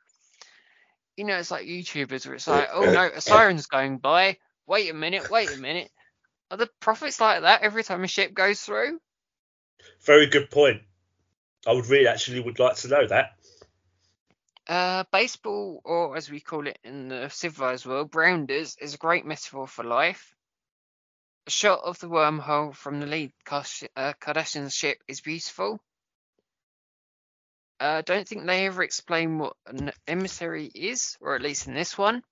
you 1.17 1.25
know, 1.25 1.37
it's 1.37 1.51
like 1.51 1.67
YouTubers 1.67 2.27
where 2.27 2.35
it's 2.35 2.49
like, 2.49 2.69
oh 2.73 2.85
no, 2.85 3.11
a 3.15 3.21
siren's 3.21 3.67
going 3.67 3.99
by. 3.99 4.37
Wait 4.67 4.91
a 4.91 4.95
minute, 4.95 5.31
wait 5.31 5.51
a 5.53 5.57
minute. 5.57 5.91
Are 6.51 6.57
the 6.57 6.69
prophets 6.81 7.21
like 7.21 7.43
that 7.43 7.63
every 7.63 7.83
time 7.83 8.05
a 8.05 8.09
ship 8.09 8.35
goes 8.35 8.61
through? 8.61 9.01
Very 10.05 10.27
good 10.27 10.51
point. 10.51 10.83
I 11.67 11.73
would 11.73 11.87
really 11.87 12.07
actually 12.07 12.41
would 12.41 12.59
like 12.59 12.77
to 12.77 12.89
know 12.89 13.07
that. 13.07 13.33
Uh, 14.69 15.03
baseball, 15.11 15.81
or 15.85 16.17
as 16.17 16.31
we 16.31 16.41
call 16.41 16.67
it 16.67 16.79
in 16.85 17.09
the 17.09 17.29
civilized 17.29 17.85
world, 17.85 18.15
rounders, 18.15 18.77
is 18.81 18.95
a 18.95 18.99
great 18.99 19.27
metaphor 19.27 19.67
for 19.67 19.83
life. 19.85 20.35
A 21.47 21.51
shot 21.51 21.81
of 21.83 21.99
the 21.99 22.09
wormhole 22.09 22.75
from 22.75 23.01
the 23.01 23.07
lead 23.07 23.33
uh, 23.97 24.13
ship 24.69 24.99
is 25.09 25.21
beautiful. 25.21 25.81
I 27.81 27.99
uh, 27.99 28.03
don't 28.03 28.29
think 28.29 28.47
they 28.47 28.67
ever 28.67 28.85
explain 28.85 29.39
what 29.39 29.57
an 29.67 29.91
emissary 30.07 30.67
is, 30.67 31.17
or 31.21 31.35
at 31.35 31.43
least 31.43 31.67
in 31.67 31.75
this 31.75 31.99
one. 31.99 32.23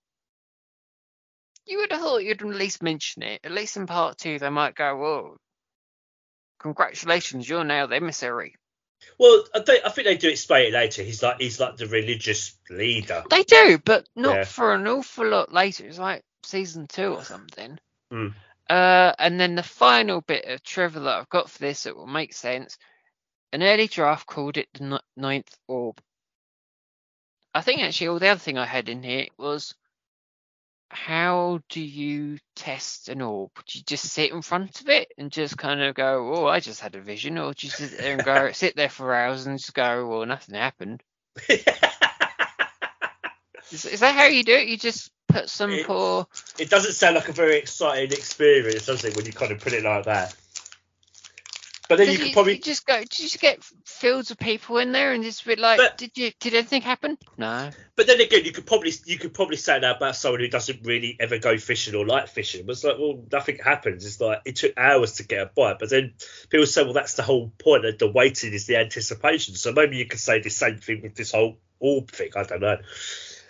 You 1.67 1.79
would 1.79 1.91
have 1.91 2.01
thought 2.01 2.23
you'd 2.23 2.43
at 2.43 2.47
least 2.47 2.85
mention 2.85 3.25
it. 3.25 3.41
At 3.43 3.51
least 3.51 3.77
in 3.77 3.89
part 3.89 4.19
two, 4.19 4.39
they 4.39 4.49
might 4.49 4.77
go, 4.77 4.97
"Well, 4.97 5.37
congratulations, 6.61 7.49
you're 7.49 7.65
now 7.65 7.87
the 7.87 7.97
emissary." 7.97 8.55
Well, 9.19 9.45
I 9.55 9.61
think, 9.61 9.85
I 9.85 9.89
think 9.91 10.07
they 10.07 10.17
do 10.17 10.29
explain 10.29 10.67
it 10.69 10.73
later. 10.73 11.03
He's 11.03 11.23
like 11.23 11.41
he's 11.41 11.61
like 11.61 11.77
the 11.77 11.87
religious 11.87 12.57
leader. 12.69 13.23
They 13.31 13.43
do, 13.43 13.79
but 13.85 14.09
not 14.17 14.37
Yeah. 14.37 14.45
for 14.45 14.75
an 14.75 14.87
awful 14.87 15.27
lot 15.29 15.53
later. 15.53 15.87
It's 15.87 15.99
like 15.99 16.23
season 16.45 16.87
two 16.87 17.15
or 17.15 17.25
something. 17.25 17.79
Hmm. 18.11 18.29
Uh, 18.69 19.13
and 19.19 19.41
then 19.41 19.57
the 19.57 19.63
final 19.63 20.21
bit 20.21 20.45
of 20.45 20.63
trivia 20.63 21.01
that 21.01 21.19
I've 21.19 21.29
got 21.29 21.51
for 21.51 21.59
this 21.59 21.83
that 21.85 21.97
will 21.97 22.07
make 22.07 22.33
sense. 22.33 22.79
An 23.53 23.63
early 23.63 23.89
draft 23.89 24.27
called 24.27 24.57
it 24.57 24.69
the 24.75 25.01
ninth 25.17 25.53
orb. 25.67 26.01
I 27.53 27.63
think 27.63 27.83
actually 27.83 28.09
all 28.09 28.19
the 28.21 28.29
other 28.29 28.39
thing 28.39 28.59
I 28.59 28.67
had 28.67 28.89
in 28.89 29.03
here 29.03 29.27
was 29.37 29.75
how 30.91 31.61
do 31.69 31.81
you 31.81 32.39
test 32.57 33.09
an 33.09 33.23
orb? 33.23 33.51
Do 33.67 33.79
you 33.79 33.85
just 33.87 34.05
sit 34.07 34.33
in 34.33 34.43
front 34.43 34.81
of 34.81 34.89
it 34.89 35.13
and 35.17 35.31
just 35.31 35.57
kind 35.57 35.81
of 35.81 35.95
go, 35.95 36.35
"Oh, 36.35 36.47
I 36.47 36.61
just 36.61 36.81
had 36.81 36.95
a 36.97 37.01
vision," 37.01 37.39
or 37.39 37.55
do 37.55 37.67
you 37.67 37.71
sit 37.71 37.97
there 37.99 38.15
and 38.15 38.25
go, 38.25 38.51
sit 38.53 38.77
there 38.77 38.89
for 38.89 39.15
hours 39.15 39.47
and 39.47 39.59
just 39.59 39.73
go, 39.75 40.07
"Well, 40.07 40.27
nothing 40.27 40.55
happened." 40.57 41.03
Is, 43.73 43.85
is 43.85 44.01
that 44.01 44.17
how 44.17 44.25
you 44.25 44.43
do 44.43 44.53
it? 44.55 44.67
You 44.67 44.77
just 44.77 45.13
put 45.29 45.49
some 45.49 45.71
It- 45.71 45.87
poor. 45.87 46.27
it 46.59 46.71
doesn't 46.71 46.93
sound 46.95 47.15
like 47.15 47.29
a 47.29 47.33
very 47.33 47.57
exciting 47.57 48.11
experience, 48.11 48.87
does 48.87 49.05
it, 49.05 49.15
when 49.17 49.27
you 49.27 49.33
kind 49.33 49.53
of 49.53 49.61
put 49.61 49.73
it 49.73 49.85
like 49.85 50.07
that? 50.07 50.35
But 51.91 51.99
then 51.99 52.07
you 52.07 52.19
Did 52.19 52.25
could 52.27 52.33
probably 52.35 52.55
you 52.55 52.61
just 52.61 52.87
go. 52.87 53.01
Did 53.01 53.19
you 53.19 53.25
just 53.25 53.41
get 53.41 53.65
fields 53.85 54.31
of 54.31 54.39
people 54.39 54.79
in 54.79 54.93
there 54.93 55.13
and 55.13 55.25
just 55.25 55.45
be 55.45 55.57
like, 55.57 55.77
But- 55.77 55.99
did 55.99 56.17
you? 56.17 56.31
Did 56.39 56.55
anything 56.55 56.83
happen? 56.83 57.19
No. 57.37 57.69
But 57.97 58.07
then 58.07 58.21
again, 58.21 58.45
you 58.45 58.53
could 58.53 58.65
probably 58.65 58.93
you 59.07 59.19
could 59.19 59.35
probably 59.35 59.57
say 59.57 59.81
that 59.81 59.97
about 59.97 60.15
someone 60.15 60.39
who 60.41 60.47
doesn't 60.47 60.87
really 60.87 61.17
ever 61.19 61.39
go 61.39 61.59
fishing 61.59 61.97
or 61.97 62.07
like 62.07 62.29
fishing. 62.29 62.65
But 62.65 62.73
it's 62.75 62.85
like, 62.85 62.97
well, 62.97 63.25
nothing 63.33 63.59
happens. 63.59 64.07
It's 64.07 64.21
like 64.21 64.43
it 64.45 64.55
took 64.55 64.75
hours 64.79 65.15
to 65.15 65.25
get 65.25 65.41
a 65.43 65.47
bite. 65.47 65.81
But 65.81 65.91
then 65.91 66.15
people 66.49 66.65
say, 66.67 66.85
well, 66.85 66.93
that's 66.93 67.15
the 67.15 67.25
whole 67.25 67.51
point. 67.59 67.83
That 67.83 67.99
the 67.99 68.07
waiting 68.09 68.53
is 68.53 68.67
the 68.67 68.77
anticipation. 68.77 69.57
So 69.57 69.73
maybe 69.73 69.97
you 69.97 70.07
could 70.07 70.21
say 70.21 70.39
the 70.41 70.49
same 70.49 70.79
thing 70.79 71.03
with 71.03 71.17
this 71.17 71.33
whole 71.33 71.59
orb 71.81 72.09
thing. 72.13 72.31
I 72.37 72.45
don't 72.45 72.61
know. 72.61 72.77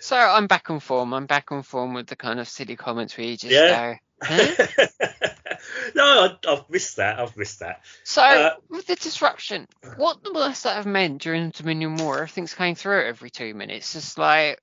So 0.01 0.17
I'm 0.17 0.47
back 0.47 0.71
on 0.71 0.81
form. 0.81 1.13
I'm 1.13 1.27
back 1.27 1.53
on 1.53 1.63
form 1.63 1.93
with 1.93 2.07
the 2.07 2.17
kind 2.17 2.41
of 2.41 2.49
silly 2.49 2.77
comments 2.77 3.19
where 3.19 3.27
you 3.27 3.37
just 3.37 3.53
Yeah. 3.53 3.93
go. 3.93 3.99
Huh? 4.23 4.67
no, 5.95 6.05
I, 6.05 6.37
I've 6.49 6.69
missed 6.69 6.97
that. 6.97 7.19
I've 7.19 7.37
missed 7.37 7.61
that. 7.61 7.83
So 8.05 8.23
Uh, 8.23 8.55
with 8.69 8.87
the 8.87 8.97
disruption, 8.97 9.67
what 9.97 10.19
must 10.33 10.65
that 10.65 10.77
have 10.77 10.87
meant 10.87 11.23
during 11.23 11.47
the 11.47 11.53
Dominion 11.53 11.97
War? 11.97 12.17
Everything's 12.17 12.55
coming 12.55 12.75
through 12.75 13.07
every 13.07 13.31
two 13.31 13.55
minutes. 13.55 13.93
Just 13.93 14.19
like 14.19 14.61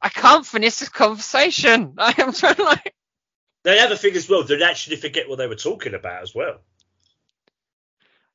I 0.00 0.08
can't 0.08 0.46
finish 0.46 0.76
this 0.76 0.88
conversation. 0.88 1.94
I 1.98 2.14
am 2.18 2.32
trying 2.32 2.54
to 2.54 2.64
like. 2.64 2.94
The 3.64 3.80
other 3.80 3.96
thing 3.96 4.14
as 4.14 4.28
well, 4.28 4.44
they 4.44 4.62
actually 4.62 4.96
forget 4.96 5.28
what 5.28 5.36
they 5.36 5.46
were 5.46 5.56
talking 5.56 5.94
about 5.94 6.22
as 6.22 6.34
well. 6.34 6.60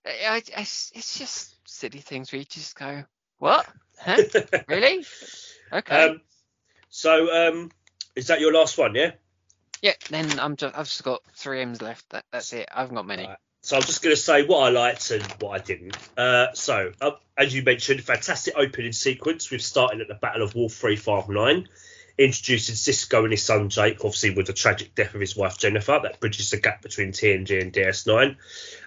I, 0.06 0.44
I, 0.56 0.62
it's 0.62 1.18
just 1.18 1.56
silly 1.66 2.00
things 2.00 2.32
where 2.32 2.40
you 2.40 2.46
just 2.46 2.76
go, 2.76 3.06
what? 3.38 3.66
Huh? 3.98 4.18
Really? 4.68 5.06
Okay. 5.72 6.10
um, 6.10 6.22
so, 6.90 7.50
um, 7.50 7.72
is 8.16 8.28
that 8.28 8.42
your 8.42 8.54
last 8.54 8.78
one? 8.78 8.96
Yeah. 8.96 9.12
Yeah, 9.84 9.92
then 10.10 10.40
I'm 10.40 10.56
just 10.56 10.78
I've 10.78 10.86
just 10.86 11.04
got 11.04 11.22
three 11.36 11.62
M's 11.62 11.82
left. 11.82 12.10
That, 12.12 12.24
that's 12.32 12.54
it. 12.54 12.70
I 12.74 12.80
haven't 12.80 12.96
got 12.96 13.06
many. 13.06 13.28
Right. 13.28 13.38
So 13.64 13.76
I'm 13.76 13.82
just 13.82 14.02
going 14.02 14.16
to 14.16 14.22
say 14.22 14.46
what 14.46 14.60
I 14.60 14.70
liked 14.70 15.12
and 15.12 15.24
what 15.40 15.60
I 15.60 15.64
didn't. 15.64 15.98
Uh, 16.18 16.48
so, 16.54 16.94
uh, 17.02 17.12
as 17.38 17.54
you 17.54 17.64
mentioned, 17.64 18.02
fantastic 18.02 18.54
opening 18.58 18.94
sequence. 18.94 19.52
We've 19.52 19.62
started 19.62 20.00
at 20.00 20.08
the 20.08 20.16
Battle 20.16 20.42
of 20.42 20.56
Wolf 20.56 20.74
359, 20.74 21.68
introducing 22.18 22.76
Sisko 22.76 23.24
and 23.24 23.32
his 23.32 23.44
son 23.44 23.70
Jake, 23.70 23.98
obviously 24.06 24.32
with 24.32 24.48
the 24.48 24.54
tragic 24.54 24.96
death 24.96 25.16
of 25.16 25.22
his 25.22 25.36
wife 25.36 25.58
Jennifer. 25.58 26.00
That 26.02 26.22
bridges 26.22 26.52
the 26.52 26.58
gap 26.58 26.82
between 26.82 27.12
TNG 27.12 27.62
and 27.62 27.74
DS9. 27.74 28.38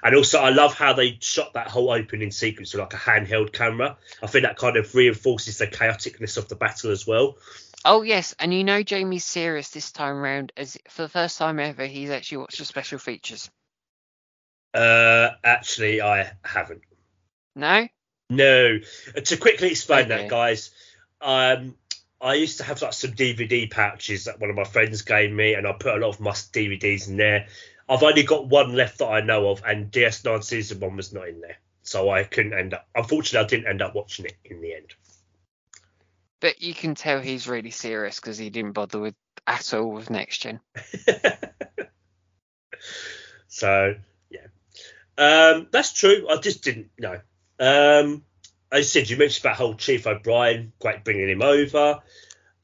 And 0.03 0.15
also, 0.15 0.41
I 0.41 0.49
love 0.49 0.75
how 0.75 0.95
they 0.95 1.19
shot 1.21 1.53
that 1.55 1.69
whole 1.69 1.91
opening 1.91 2.31
sequence 2.31 2.73
with 2.73 2.81
like 2.81 2.95
a 2.95 2.97
handheld 2.97 3.53
camera. 3.53 3.99
I 4.23 4.27
think 4.29 4.45
that 4.45 4.57
kind 4.57 4.79
of 4.79 4.95
reinforces 4.95 5.59
the 5.59 5.67
chaoticness 5.67 6.39
of 6.39 6.49
the 6.49 6.57
battle 6.57 6.91
as 6.91 7.07
well. 7.07 7.37
Oh 7.85 8.03
yes, 8.03 8.35
and 8.39 8.53
you 8.53 8.65
know 8.65 8.83
Jamie's 8.83 9.25
serious 9.25 9.71
this 9.71 9.93
time 9.93 10.17
round. 10.17 10.53
As 10.57 10.77
for 10.89 11.03
the 11.03 11.09
first 11.09 11.39
time 11.39 11.61
ever, 11.61 11.87
he's 11.87 12.11
actually 12.11 12.39
watched 12.39 12.59
the 12.59 12.65
special 12.65 12.99
features. 12.99 13.51
Uh, 14.75 15.31
actually, 15.45 16.03
I 16.03 16.33
haven't. 16.45 16.83
No. 17.55 17.89
No. 18.29 18.79
Uh, 19.17 19.21
To 19.21 19.37
quickly 19.37 19.71
explain 19.71 20.07
Okay. 20.07 20.23
that, 20.23 20.29
guys, 20.29 20.71
um, 21.21 21.77
I 22.21 22.35
used 22.35 22.59
to 22.59 22.65
have 22.65 22.83
like 22.83 22.93
some 22.93 23.12
DVD 23.12 23.71
pouches 23.71 24.25
that 24.25 24.41
one 24.41 24.51
of 24.51 24.57
my 24.57 24.65
friends 24.65 25.03
gave 25.03 25.33
me, 25.33 25.55
and 25.55 25.67
I 25.67 25.73
put 25.73 25.95
a 25.97 25.99
lot 25.99 26.09
of 26.09 26.21
my 26.21 26.33
DVDs 26.33 27.09
in 27.09 27.17
there. 27.17 27.47
I've 27.89 28.03
only 28.03 28.25
got 28.25 28.49
one 28.49 28.75
left 28.75 28.99
that 28.99 29.07
I 29.07 29.21
know 29.21 29.49
of, 29.51 29.62
and 29.65 29.91
DS9 29.93 30.43
season 30.43 30.81
one 30.81 30.97
was 30.97 31.12
not 31.12 31.29
in 31.29 31.41
there, 31.41 31.57
so 31.83 32.11
I 32.11 32.25
couldn't 32.25 32.53
end 32.55 32.75
up. 32.75 32.89
Unfortunately, 32.95 33.45
I 33.45 33.49
didn't 33.49 33.69
end 33.71 33.81
up 33.81 33.95
watching 33.95 34.27
it 34.27 34.37
in 34.45 34.61
the 34.61 34.75
end. 34.75 34.95
But 36.40 36.62
you 36.62 36.75
can 36.75 36.94
tell 36.94 37.20
he's 37.20 37.49
really 37.49 37.70
serious 37.70 38.20
because 38.20 38.38
he 38.38 38.51
didn't 38.51 38.72
bother 38.72 38.99
with 38.99 39.14
at 39.46 39.72
all 39.75 39.92
with 39.92 40.11
next 40.11 40.38
gen. 40.38 40.61
so 43.49 43.94
yeah, 44.31 44.46
um, 45.16 45.68
that's 45.70 45.92
true. 45.92 46.27
I 46.29 46.37
just 46.37 46.62
didn't 46.62 46.90
know. 46.99 47.20
Um, 47.59 48.22
I 48.70 48.83
said, 48.83 49.09
you 49.09 49.16
mentioned 49.16 49.44
about 49.44 49.57
whole 49.57 49.75
Chief 49.75 50.07
O'Brien, 50.07 50.72
great 50.81 51.05
bringing 51.05 51.29
him 51.29 51.42
over. 51.42 52.01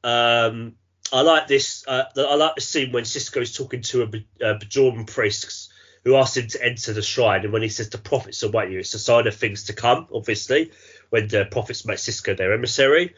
Um, 0.03 0.75
I 1.11 1.21
like 1.21 1.47
this. 1.47 1.85
Uh, 1.87 2.03
I 2.17 2.35
like 2.35 2.55
the 2.55 2.61
scene 2.61 2.91
when 2.91 3.03
Sisko 3.03 3.41
is 3.41 3.55
talking 3.55 3.81
to 3.83 4.03
a, 4.03 4.05
a 4.05 4.59
Bajoran 4.59 5.07
priest 5.07 5.71
who 6.03 6.15
asks 6.17 6.35
him 6.35 6.47
to 6.47 6.63
enter 6.63 6.91
the 6.91 7.01
shrine, 7.01 7.43
and 7.43 7.53
when 7.53 7.61
he 7.61 7.69
says 7.69 7.89
the 7.89 7.97
prophets 7.97 8.43
await 8.43 8.71
you, 8.71 8.79
it's 8.79 8.93
a 8.93 8.99
sign 8.99 9.25
of 9.25 9.35
things 9.35 9.65
to 9.65 9.73
come. 9.73 10.07
Obviously, 10.13 10.71
when 11.09 11.27
the 11.27 11.45
prophets 11.45 11.85
make 11.85 11.97
Sisko 11.97 12.35
their 12.35 12.53
emissary. 12.53 13.15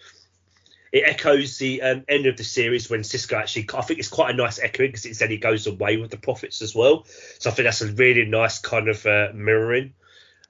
It 0.96 1.04
echoes 1.06 1.58
the 1.58 1.82
um, 1.82 2.06
end 2.08 2.26
of 2.26 2.38
the 2.38 2.46
series 2.46 2.90
when 2.90 3.02
Sisko 3.02 3.34
actually. 3.34 3.68
I 3.74 3.82
think 3.82 4.00
it's 4.00 4.08
quite 4.08 4.34
a 4.34 4.38
nice 4.38 4.60
echoing 4.60 4.92
because 4.92 5.06
it 5.06 5.18
said 5.18 5.30
he 5.30 5.36
goes 5.36 5.68
away 5.68 5.98
with 5.98 6.10
the 6.10 6.16
prophets 6.16 6.62
as 6.62 6.74
well. 6.74 7.06
So 7.38 7.50
I 7.50 7.54
think 7.54 7.66
that's 7.66 7.82
a 7.82 7.92
really 7.92 8.24
nice 8.24 8.60
kind 8.60 8.88
of 8.88 9.06
uh, 9.06 9.28
mirroring. 9.34 9.94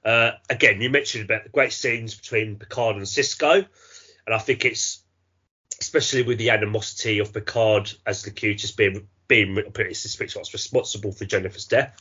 Uh, 0.04 0.30
again, 0.48 0.80
you 0.80 0.88
mentioned 0.88 1.24
about 1.24 1.42
the 1.42 1.48
great 1.50 1.72
scenes 1.72 2.14
between 2.14 2.60
Picard 2.60 2.94
and 2.94 3.06
Sisko, 3.06 3.66
and 4.24 4.34
I 4.36 4.38
think 4.38 4.64
it's 4.64 5.02
especially 5.80 6.22
with 6.22 6.38
the 6.38 6.50
animosity 6.50 7.18
of 7.18 7.32
Picard 7.32 7.92
as 8.06 8.22
the 8.22 8.30
Q 8.30 8.54
just 8.54 8.76
being 8.76 9.08
being 9.26 9.60
suspected 9.94 10.36
what's 10.36 10.52
responsible 10.52 11.10
for 11.10 11.24
Jennifer's 11.24 11.64
death. 11.64 12.00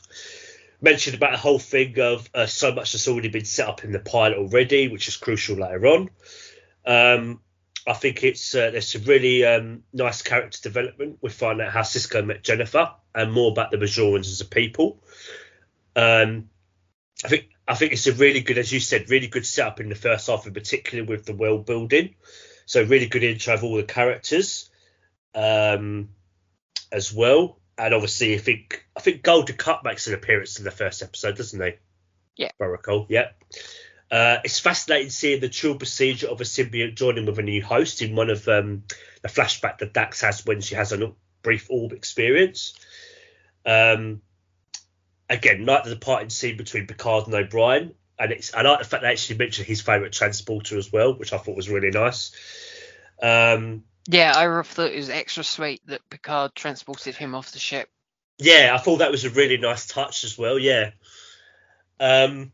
mentioned 0.81 1.15
about 1.15 1.31
the 1.31 1.39
whole 1.39 1.57
thing 1.57 1.99
of 1.99 2.29
uh, 2.35 2.45
so 2.45 2.75
much 2.75 2.91
that's 2.91 3.07
already 3.07 3.29
been 3.29 3.43
set 3.43 3.67
up 3.67 3.83
in 3.83 3.91
the 3.91 3.97
pilot 3.97 4.37
already, 4.37 4.87
which 4.87 5.07
is 5.07 5.17
crucial 5.17 5.57
later 5.57 5.87
on. 5.87 6.09
Um, 6.85 7.41
I 7.87 7.93
think 7.93 8.23
it's 8.23 8.55
uh, 8.55 8.71
there's 8.71 8.91
some 8.91 9.03
really 9.03 9.45
um, 9.45 9.83
nice 9.93 10.21
character 10.21 10.59
development. 10.61 11.19
We 11.21 11.29
find 11.29 11.61
out 11.61 11.71
how 11.71 11.81
Sisko 11.81 12.25
met 12.25 12.43
Jennifer 12.43 12.91
and 13.13 13.31
more 13.31 13.51
about 13.51 13.71
the 13.71 13.77
Bajorans 13.77 14.27
as 14.31 14.41
a 14.41 14.45
people. 14.45 15.03
Um, 15.95 16.49
I 17.23 17.27
think 17.27 17.49
I 17.67 17.75
think 17.75 17.93
it's 17.93 18.07
a 18.07 18.13
really 18.13 18.41
good, 18.41 18.57
as 18.57 18.71
you 18.71 18.79
said, 18.79 19.09
really 19.09 19.27
good 19.27 19.45
setup 19.45 19.79
in 19.79 19.89
the 19.89 19.95
first 19.95 20.27
half, 20.27 20.47
in 20.47 20.53
particular 20.53 21.05
with 21.05 21.25
the 21.25 21.35
world 21.35 21.65
building. 21.65 22.15
So 22.65 22.83
really 22.83 23.07
good 23.07 23.23
intro 23.23 23.53
of 23.53 23.63
all 23.63 23.75
the 23.75 23.83
characters 23.83 24.69
um, 25.35 26.09
as 26.91 27.13
well. 27.13 27.59
And 27.77 27.93
obviously, 27.93 28.33
I 28.33 28.39
think 28.39 28.85
I 28.97 29.01
think 29.01 29.21
Gul 29.21 29.45
Dukat 29.45 29.83
makes 29.83 30.07
an 30.07 30.13
appearance 30.13 30.57
in 30.57 30.65
the 30.65 30.71
first 30.71 31.03
episode, 31.03 31.37
doesn't 31.37 31.61
he? 31.61 31.73
Yeah. 32.37 32.47
If 32.47 32.61
I 32.61 32.65
recall, 32.65 33.05
yeah. 33.09 33.29
Uh, 34.11 34.37
it's 34.43 34.59
fascinating 34.59 35.09
seeing 35.09 35.41
the 35.41 35.49
true 35.49 35.77
procedure 35.77 36.27
of 36.27 36.39
a 36.39 36.43
symbiote 36.43 36.95
joining 36.95 37.25
with 37.25 37.39
a 37.39 37.43
new 37.43 37.63
host 37.63 38.01
in 38.01 38.15
one 38.15 38.29
of 38.29 38.47
um, 38.47 38.83
the 39.21 39.27
flashback 39.27 39.79
that 39.79 39.93
Dax 39.93 40.21
has 40.21 40.45
when 40.45 40.61
she 40.61 40.75
has 40.75 40.93
a 40.93 41.11
brief 41.41 41.67
orb 41.69 41.91
experience. 41.91 42.73
Um, 43.65 44.21
again, 45.29 45.65
like 45.65 45.85
the 45.85 45.95
parting 45.95 46.29
scene 46.29 46.55
between 46.57 46.87
Picard 46.87 47.25
and 47.25 47.33
O'Brien, 47.33 47.95
and 48.19 48.31
it's 48.31 48.53
I 48.53 48.61
like 48.61 48.79
the 48.79 48.85
fact 48.85 49.01
they 49.01 49.09
actually 49.09 49.39
mentioned 49.39 49.67
his 49.67 49.81
favourite 49.81 50.13
transporter 50.13 50.77
as 50.77 50.91
well, 50.91 51.17
which 51.17 51.33
I 51.33 51.37
thought 51.37 51.55
was 51.55 51.69
really 51.69 51.91
nice. 51.91 52.31
Um, 53.21 53.83
Yeah, 54.07 54.33
I 54.35 54.61
thought 54.61 54.91
it 54.91 54.95
was 54.95 55.09
extra 55.09 55.43
sweet 55.43 55.81
that 55.87 56.07
Picard 56.09 56.53
transported 56.53 57.15
him 57.15 57.33
off 57.33 57.51
the 57.51 57.59
ship. 57.59 57.89
yeah, 58.37 58.71
I 58.73 58.77
thought 58.77 58.97
that 58.97 59.11
was 59.11 59.25
a 59.25 59.29
really 59.31 59.57
nice 59.57 59.87
touch 59.87 60.23
as 60.23 60.37
well. 60.37 60.59
Yeah. 60.59 60.91
Um, 61.99 62.51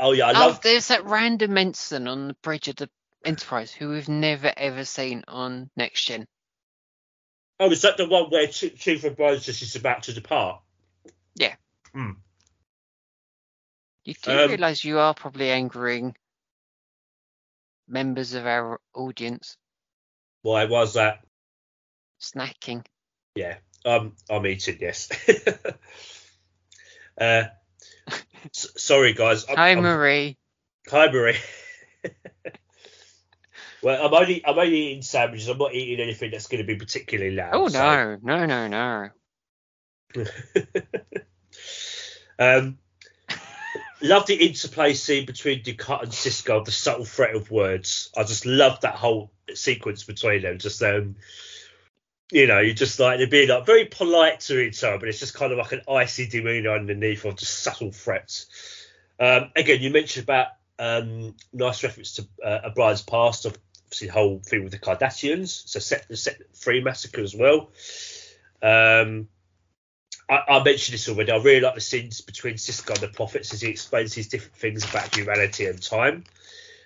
oh 0.00 0.12
yeah, 0.12 0.28
I 0.28 0.32
oh, 0.32 0.46
love. 0.46 0.62
there's 0.62 0.88
that 0.88 1.04
random 1.04 1.56
ensign 1.58 2.08
on 2.08 2.28
the 2.28 2.34
bridge 2.42 2.68
of 2.68 2.76
the 2.76 2.88
Enterprise 3.24 3.72
who 3.72 3.90
we've 3.90 4.08
never 4.08 4.52
ever 4.56 4.84
seen 4.84 5.24
on 5.26 5.70
Next 5.76 6.04
Gen. 6.04 6.26
Oh, 7.58 7.70
is 7.70 7.82
that 7.82 7.96
the 7.96 8.06
one 8.06 8.30
where 8.30 8.46
Ch- 8.46 8.78
Chief 8.78 9.04
O'Brien 9.04 9.40
just 9.40 9.60
is 9.60 9.74
about 9.74 10.04
to 10.04 10.12
depart? 10.12 10.62
Yeah. 11.34 11.56
Hmm. 11.92 12.12
You 14.04 14.14
do 14.22 14.30
Um, 14.30 14.50
realise 14.50 14.84
you 14.84 14.98
are 15.00 15.14
probably 15.14 15.50
angering 15.50 16.14
members 17.88 18.34
of 18.34 18.46
our 18.46 18.80
audience 18.94 19.56
Why 20.42 20.64
was 20.66 20.94
that? 20.94 21.20
snacking. 22.20 22.84
Yeah, 23.34 23.56
um, 23.84 24.14
I'm 24.30 24.46
eating. 24.46 24.78
Yes. 24.80 25.08
uh, 27.20 27.44
s- 28.46 28.68
sorry, 28.76 29.12
guys. 29.12 29.44
I'm, 29.48 29.56
Hi, 29.56 29.68
I'm- 29.70 29.82
Marie. 29.82 30.36
Hi, 30.90 31.10
Marie. 31.10 31.36
well, 33.82 34.06
I'm 34.06 34.14
only 34.14 34.44
I'm 34.46 34.58
only 34.58 34.76
eating 34.76 35.02
sandwiches. 35.02 35.48
I'm 35.48 35.58
not 35.58 35.74
eating 35.74 36.00
anything 36.02 36.30
that's 36.30 36.46
going 36.46 36.62
to 36.62 36.66
be 36.66 36.76
particularly 36.76 37.34
loud. 37.34 37.54
Oh 37.54 37.68
so- 37.68 38.18
no, 38.22 38.46
no, 38.46 38.46
no, 38.46 38.68
no. 38.68 39.10
um, 42.38 42.78
love 44.00 44.26
the 44.26 44.34
interplay 44.34 44.94
scene 44.94 45.26
between 45.26 45.62
Dukat 45.62 46.04
and 46.04 46.12
Sisko, 46.12 46.64
the 46.64 46.70
subtle 46.70 47.04
threat 47.04 47.34
of 47.34 47.50
words. 47.50 48.10
I 48.16 48.24
just 48.24 48.46
love 48.46 48.80
that 48.80 48.94
whole 48.94 49.32
sequence 49.54 50.04
between 50.04 50.42
them. 50.42 50.58
Just 50.58 50.82
um, 50.82 51.16
you 52.30 52.46
know, 52.46 52.58
you 52.58 52.74
just 52.74 53.00
like 53.00 53.18
they're 53.18 53.26
being 53.26 53.48
like 53.48 53.66
very 53.66 53.86
polite 53.86 54.40
to 54.40 54.60
each 54.60 54.84
other, 54.84 54.98
but 54.98 55.08
it's 55.08 55.18
just 55.18 55.34
kind 55.34 55.52
of 55.52 55.58
like 55.58 55.72
an 55.72 55.82
icy 55.88 56.26
demeanor 56.26 56.70
underneath 56.70 57.24
of 57.24 57.36
just 57.36 57.60
subtle 57.60 57.92
threats. 57.92 58.46
Um, 59.18 59.50
again, 59.56 59.80
you 59.80 59.90
mentioned 59.90 60.24
about 60.24 60.48
um, 60.78 61.34
nice 61.52 61.82
reference 61.82 62.14
to 62.14 62.28
uh, 62.44 62.60
a 62.64 62.70
bride's 62.70 63.02
past, 63.02 63.46
obviously 63.46 64.08
the 64.08 64.12
whole 64.12 64.40
thing 64.40 64.62
with 64.62 64.72
the 64.72 64.78
Cardassians, 64.78 65.66
so 65.66 65.80
set 65.80 66.06
the 66.08 66.16
set 66.16 66.40
free 66.54 66.82
massacre 66.82 67.22
as 67.22 67.34
well. 67.34 67.70
Um, 68.62 69.28
I, 70.28 70.42
I 70.48 70.62
mentioned 70.62 70.94
this 70.94 71.08
already. 71.08 71.32
I 71.32 71.36
really 71.36 71.60
like 71.60 71.74
the 71.74 71.80
scenes 71.80 72.20
between 72.20 72.54
Sisko 72.54 72.90
and 72.90 72.98
the 72.98 73.08
prophets 73.08 73.54
as 73.54 73.62
he 73.62 73.70
explains 73.70 74.14
these 74.14 74.28
different 74.28 74.56
things 74.56 74.84
about 74.84 75.16
humanity 75.16 75.66
and 75.66 75.82
time. 75.82 76.24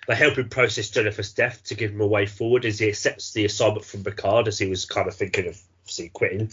They 0.07 0.15
help 0.15 0.37
him 0.37 0.49
process 0.49 0.89
Jennifer's 0.89 1.33
death 1.33 1.63
to 1.65 1.75
give 1.75 1.91
him 1.91 2.01
a 2.01 2.07
way 2.07 2.25
forward 2.25 2.65
as 2.65 2.79
he 2.79 2.89
accepts 2.89 3.33
the 3.33 3.45
assignment 3.45 3.85
from 3.85 4.03
Picard 4.03 4.47
as 4.47 4.59
he 4.59 4.67
was 4.67 4.85
kind 4.85 5.07
of 5.07 5.15
thinking 5.15 5.47
of 5.47 5.59
obviously 5.83 6.09
quitting. 6.09 6.51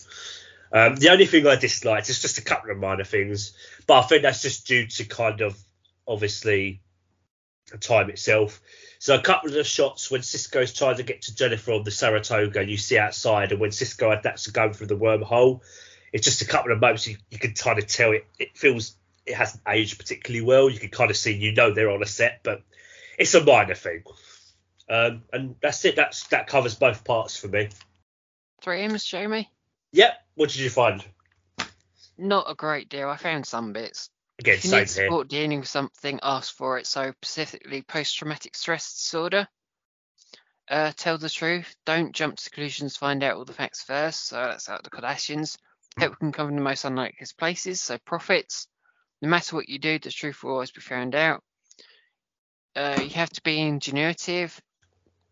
Um, 0.72 0.96
the 0.96 1.10
only 1.10 1.26
thing 1.26 1.46
I 1.46 1.56
disliked 1.56 2.08
is 2.08 2.22
just 2.22 2.38
a 2.38 2.42
couple 2.42 2.70
of 2.70 2.78
minor 2.78 3.04
things, 3.04 3.52
but 3.86 3.98
I 3.98 4.02
think 4.02 4.22
that's 4.22 4.42
just 4.42 4.66
due 4.66 4.86
to 4.86 5.04
kind 5.04 5.40
of 5.40 5.58
obviously 6.06 6.80
time 7.80 8.10
itself. 8.10 8.60
So 8.98 9.14
a 9.16 9.22
couple 9.22 9.48
of 9.48 9.54
the 9.54 9.64
shots 9.64 10.10
when 10.10 10.20
Sisko's 10.20 10.72
trying 10.72 10.96
to 10.96 11.02
get 11.02 11.22
to 11.22 11.34
Jennifer 11.34 11.72
on 11.72 11.84
the 11.84 11.90
Saratoga, 11.90 12.64
you 12.64 12.76
see 12.76 12.98
outside, 12.98 13.50
and 13.50 13.60
when 13.60 13.70
Sisko 13.70 14.16
adapts 14.16 14.44
to 14.44 14.52
going 14.52 14.72
through 14.72 14.88
the 14.88 14.96
wormhole, 14.96 15.60
it's 16.12 16.24
just 16.24 16.42
a 16.42 16.46
couple 16.46 16.72
of 16.72 16.80
moments 16.80 17.06
you, 17.06 17.16
you 17.30 17.38
can 17.38 17.52
kind 17.52 17.78
of 17.78 17.86
tell 17.86 18.12
it. 18.12 18.26
It 18.38 18.56
feels 18.56 18.94
it 19.26 19.34
hasn't 19.34 19.62
aged 19.66 19.98
particularly 19.98 20.44
well. 20.44 20.68
You 20.68 20.78
can 20.78 20.90
kind 20.90 21.10
of 21.10 21.16
see, 21.16 21.34
you 21.34 21.52
know, 21.52 21.72
they're 21.72 21.90
on 21.90 22.02
a 22.02 22.06
set, 22.06 22.40
but 22.42 22.62
it's 23.20 23.34
a 23.34 23.44
minor 23.44 23.74
thing. 23.74 24.02
Um, 24.88 25.22
and 25.32 25.54
that's 25.62 25.84
it. 25.84 25.94
That's 25.94 26.26
that 26.28 26.48
covers 26.48 26.74
both 26.74 27.04
parts 27.04 27.36
for 27.36 27.46
me. 27.46 27.68
Three 28.62 28.82
M's, 28.82 29.04
Jamie? 29.04 29.48
Yep. 29.92 30.12
What 30.34 30.48
did 30.50 30.58
you 30.58 30.70
find? 30.70 31.04
Not 32.18 32.50
a 32.50 32.54
great 32.54 32.88
deal. 32.88 33.08
I 33.08 33.16
found 33.16 33.46
some 33.46 33.72
bits. 33.72 34.10
Again, 34.38 34.54
If 34.54 34.64
you 34.64 34.70
same 34.70 34.78
need 34.80 34.90
here. 34.90 35.04
support 35.06 35.28
dealing 35.28 35.60
with 35.60 35.68
something, 35.68 36.18
ask 36.22 36.54
for 36.56 36.78
it. 36.78 36.86
So 36.86 37.12
specifically 37.22 37.82
post-traumatic 37.82 38.56
stress 38.56 38.94
disorder. 38.94 39.46
Uh, 40.68 40.92
tell 40.96 41.18
the 41.18 41.28
truth. 41.28 41.76
Don't 41.84 42.14
jump 42.14 42.36
to 42.36 42.50
conclusions. 42.50 42.96
Find 42.96 43.22
out 43.22 43.36
all 43.36 43.44
the 43.44 43.52
facts 43.52 43.82
first. 43.82 44.28
So 44.28 44.36
that's 44.36 44.68
out 44.68 44.82
the 44.82 44.90
Cardassians. 44.90 45.56
Help 45.98 46.18
can 46.18 46.32
come 46.32 46.48
from 46.48 46.56
the 46.56 46.62
most 46.62 46.84
unlikeliest 46.84 47.36
places. 47.36 47.82
So 47.82 47.98
prophets. 47.98 48.66
No 49.20 49.28
matter 49.28 49.56
what 49.56 49.68
you 49.68 49.78
do, 49.78 49.98
the 49.98 50.10
truth 50.10 50.42
will 50.42 50.52
always 50.52 50.70
be 50.70 50.80
found 50.80 51.14
out. 51.14 51.42
Uh, 52.76 53.00
you 53.02 53.10
have 53.10 53.30
to 53.30 53.42
be 53.42 53.56
ingenuitive, 53.56 54.56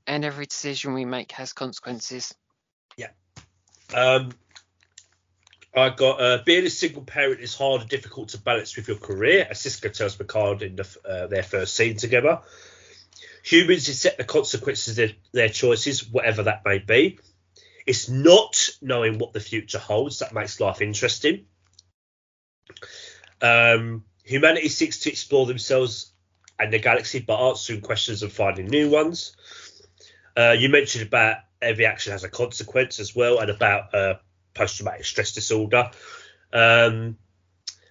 and 0.07 0.24
every 0.24 0.46
decision 0.46 0.94
we 0.94 1.05
make 1.05 1.33
has 1.33 1.53
consequences. 1.53 2.35
Yeah. 2.96 3.11
Um, 3.94 4.33
I 5.74 5.90
got 5.90 6.20
uh, 6.20 6.38
being 6.44 6.66
a 6.66 6.70
single 6.70 7.03
parent 7.03 7.40
is 7.40 7.55
hard 7.55 7.83
and 7.83 7.90
difficult 7.90 8.31
to 8.31 8.38
balance 8.38 8.77
with 8.77 8.88
your 8.88 8.96
career, 8.96 9.46
as 9.48 9.62
Sisko 9.62 9.92
tells 9.92 10.16
Picard 10.16 10.62
in 10.62 10.77
the, 10.77 10.88
uh, 11.09 11.27
their 11.29 11.42
first 11.42 11.74
scene 11.74 11.96
together. 11.96 12.40
Humans 13.44 13.88
accept 13.88 14.18
the 14.18 14.24
consequences 14.24 14.98
of 14.98 15.12
their, 15.33 15.48
choices, 15.48 16.09
whatever 16.09 16.44
that 16.44 16.62
may 16.64 16.79
be. 16.79 17.18
It's 17.87 18.09
not 18.09 18.68
knowing 18.83 19.18
what 19.18 19.33
the 19.33 19.40
future 19.40 19.79
holds 19.79 20.18
that 20.18 20.35
makes 20.35 20.61
life 20.61 20.83
interesting. 20.83 21.46
Um, 23.40 24.05
humanity 24.24 24.68
seeks 24.68 25.01
to 25.01 25.11
explore 25.11 25.46
themselves 25.46 26.12
and 26.59 26.73
the 26.73 26.79
galaxy, 26.79 27.21
but 27.21 27.49
answering 27.49 27.81
questions 27.81 28.23
and 28.23 28.33
finding 28.33 28.66
new 28.66 28.90
ones. 28.90 29.37
Uh, 30.37 30.55
you 30.59 30.68
mentioned 30.68 31.07
about 31.07 31.38
every 31.61 31.87
action 31.87 32.12
has 32.12 32.25
a 32.25 32.29
consequence 32.29 33.01
as 33.01 33.14
well, 33.14 33.38
and 33.38 33.51
about 33.51 33.94
uh, 33.94 34.14
post-traumatic 34.55 35.05
stress 35.05 35.33
disorder. 35.33 35.90
Um, 36.53 37.16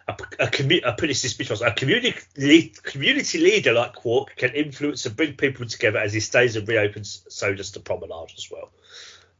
a, 0.07 0.13
a, 0.39 0.47
commu- 0.47 0.85
I 0.85 0.91
put 0.91 1.07
this 1.07 1.21
this 1.21 1.33
bit 1.33 1.51
a 1.51 1.71
community 1.73 2.15
lead, 2.37 2.81
community 2.81 3.39
leader 3.39 3.73
like 3.73 3.93
Quark 3.93 4.35
can 4.35 4.51
influence 4.51 5.05
and 5.05 5.15
bring 5.15 5.33
people 5.33 5.65
together 5.65 5.99
as 5.99 6.13
he 6.13 6.21
stays 6.21 6.55
and 6.55 6.67
reopens. 6.67 7.25
So 7.29 7.53
does 7.53 7.71
the 7.71 7.81
promenade 7.81 8.31
as 8.37 8.49
well. 8.49 8.71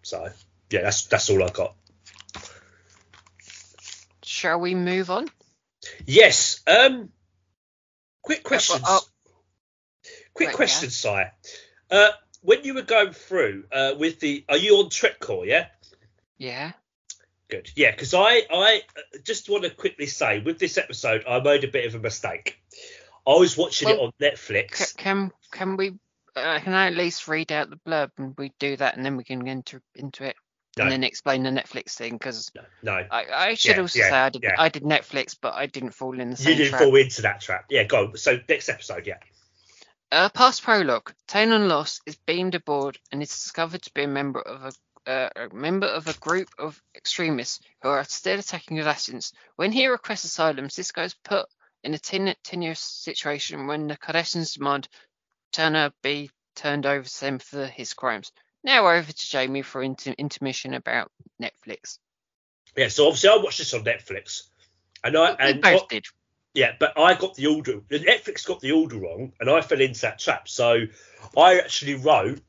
So 0.01 0.29
yeah, 0.69 0.81
that's 0.81 1.05
that's 1.05 1.29
all 1.29 1.43
I 1.43 1.49
got. 1.49 1.75
Shall 4.23 4.59
we 4.59 4.75
move 4.75 5.09
on? 5.09 5.29
Yes. 6.05 6.61
Um. 6.67 7.09
Quick 8.21 8.43
questions. 8.43 8.83
oh. 8.85 9.06
Quick 10.37 10.49
Right, 10.49 10.55
question, 10.55 10.91
Sire. 10.91 11.33
Uh, 11.89 12.09
when 12.41 12.63
you 12.63 12.75
were 12.75 12.83
going 12.83 13.11
through 13.11 13.63
uh, 13.71 13.95
with 13.97 14.19
the, 14.19 14.45
are 14.47 14.57
you 14.57 14.75
on 14.75 14.89
Trekcore? 14.89 15.47
Yeah. 15.47 15.65
Yeah. 16.37 16.73
Good. 17.49 17.71
Yeah, 17.75 17.91
because 17.91 18.13
I 18.13 18.43
I 18.51 18.81
uh, 18.95 19.17
just 19.23 19.49
want 19.49 19.63
to 19.63 19.69
quickly 19.69 20.05
say 20.05 20.39
with 20.41 20.59
this 20.59 20.77
episode 20.77 21.23
I 21.27 21.39
made 21.39 21.63
a 21.63 21.69
bit 21.69 21.85
of 21.85 21.95
a 21.95 21.99
mistake. 21.99 22.59
I 23.25 23.35
was 23.35 23.57
watching 23.57 23.89
it 23.89 23.99
on 23.99 24.11
Netflix. 24.21 24.95
Can 24.97 25.31
can 25.51 25.77
we? 25.77 25.93
Uh, 26.35 26.59
can 26.59 26.73
I 26.73 26.87
at 26.87 26.95
least 26.95 27.27
read 27.27 27.51
out 27.51 27.69
the 27.69 27.77
blurb 27.77 28.11
and 28.17 28.35
we 28.37 28.51
do 28.59 28.75
that, 28.77 28.95
and 28.97 29.05
then 29.05 29.17
we 29.17 29.23
can 29.23 29.47
enter 29.47 29.81
into 29.95 30.25
it, 30.25 30.35
No. 30.77 30.83
and 30.83 30.91
then 30.91 31.03
explain 31.05 31.43
the 31.43 31.49
Netflix 31.49 31.95
thing? 31.95 32.13
Because 32.13 32.51
No, 32.53 32.61
no, 32.83 33.05
I, 33.09 33.25
I 33.33 33.53
should 33.53 33.77
Yeah, 33.77 33.81
also 33.81 33.99
yeah, 33.99 34.09
say 34.09 34.15
I 34.17 34.29
did 34.29 34.43
yeah. 34.43 34.55
I 34.59 34.69
did 34.69 34.83
Netflix, 34.83 35.35
but 35.39 35.53
I 35.55 35.65
didn't 35.67 35.91
fall 35.91 36.19
in 36.19 36.29
the 36.31 36.43
you 36.43 36.53
didn't 36.53 36.71
trap. 36.71 36.81
fall 36.81 36.95
into 36.97 37.21
that 37.23 37.39
trap. 37.39 37.65
Yeah, 37.69 37.85
go. 37.85 38.07
On. 38.07 38.17
So 38.17 38.39
next 38.49 38.67
episode, 38.67 39.07
yeah. 39.07 39.17
Uh, 40.11 40.29
past 40.29 40.63
prologue: 40.63 41.13
Tahna 41.27 41.67
Los 41.67 41.99
is 42.05 42.15
beamed 42.25 42.55
aboard 42.55 42.97
and 43.11 43.21
is 43.21 43.29
discovered 43.29 43.81
to 43.81 43.93
be 43.93 44.03
a 44.03 44.07
member 44.07 44.41
of 44.41 44.63
a 44.63 44.71
uh, 45.07 45.29
a 45.35 45.55
member 45.55 45.87
of 45.87 46.07
a 46.07 46.13
group 46.13 46.49
of 46.59 46.81
extremists 46.95 47.61
who 47.81 47.89
are 47.89 48.03
still 48.03 48.39
attacking 48.39 48.77
Cardassians. 48.77 49.31
When 49.55 49.71
he 49.71 49.87
requests 49.87 50.25
asylum, 50.25 50.67
Sisko 50.67 51.05
is 51.05 51.13
put 51.13 51.45
in 51.83 51.93
a 51.93 51.99
ten- 51.99 52.35
tenuous 52.43 52.79
situation 52.79 53.67
when 53.67 53.87
the 53.87 53.97
Cardassians 53.97 54.53
demand 54.53 54.87
Tahna 55.53 55.93
be 56.03 56.29
turned 56.55 56.85
over 56.85 57.07
to 57.07 57.19
them 57.21 57.39
for 57.39 57.65
his 57.65 57.93
crimes. 57.93 58.31
Now 58.63 58.87
over 58.87 59.11
to 59.11 59.29
Jamie 59.29 59.61
for 59.61 59.81
inter- 59.81 60.15
intermission 60.17 60.73
about 60.73 61.11
Netflix. 61.41 61.99
Yeah, 62.75 62.89
so 62.89 63.07
obviously 63.07 63.29
I 63.29 63.37
watched 63.37 63.59
this 63.59 63.73
on 63.73 63.83
Netflix, 63.83 64.49
and 65.03 65.17
I 65.17 65.31
We 65.31 65.51
and 65.51 65.61
both 65.61 65.87
did. 65.87 66.05
Yeah, 66.57 66.73
but 66.79 66.97
I 66.97 67.13
got 67.13 67.35
the 67.35 67.45
order. 67.45 67.73
Netflix 67.81 68.43
got 68.43 68.61
the 68.61 68.71
order 68.71 68.97
wrong, 68.97 69.31
and 69.39 69.47
I 69.47 69.61
fell 69.61 69.79
into 69.79 70.01
that 70.01 70.17
trap. 70.17 70.49
So 70.49 70.87
I 71.37 71.59
actually 71.59 71.93
wrote 71.93 72.41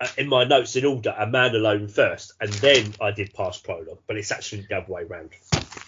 uh, 0.00 0.08
in 0.16 0.30
my 0.30 0.44
notes 0.44 0.76
in 0.76 0.86
order 0.86 1.14
a 1.16 1.26
man 1.26 1.54
alone 1.54 1.88
first, 1.88 2.32
and 2.40 2.50
then 2.54 2.94
I 2.98 3.10
did 3.10 3.34
past 3.34 3.64
prologue. 3.64 3.98
But 4.06 4.16
it's 4.16 4.32
actually 4.32 4.62
the 4.62 4.78
other 4.78 4.90
way 4.90 5.02
around. 5.02 5.28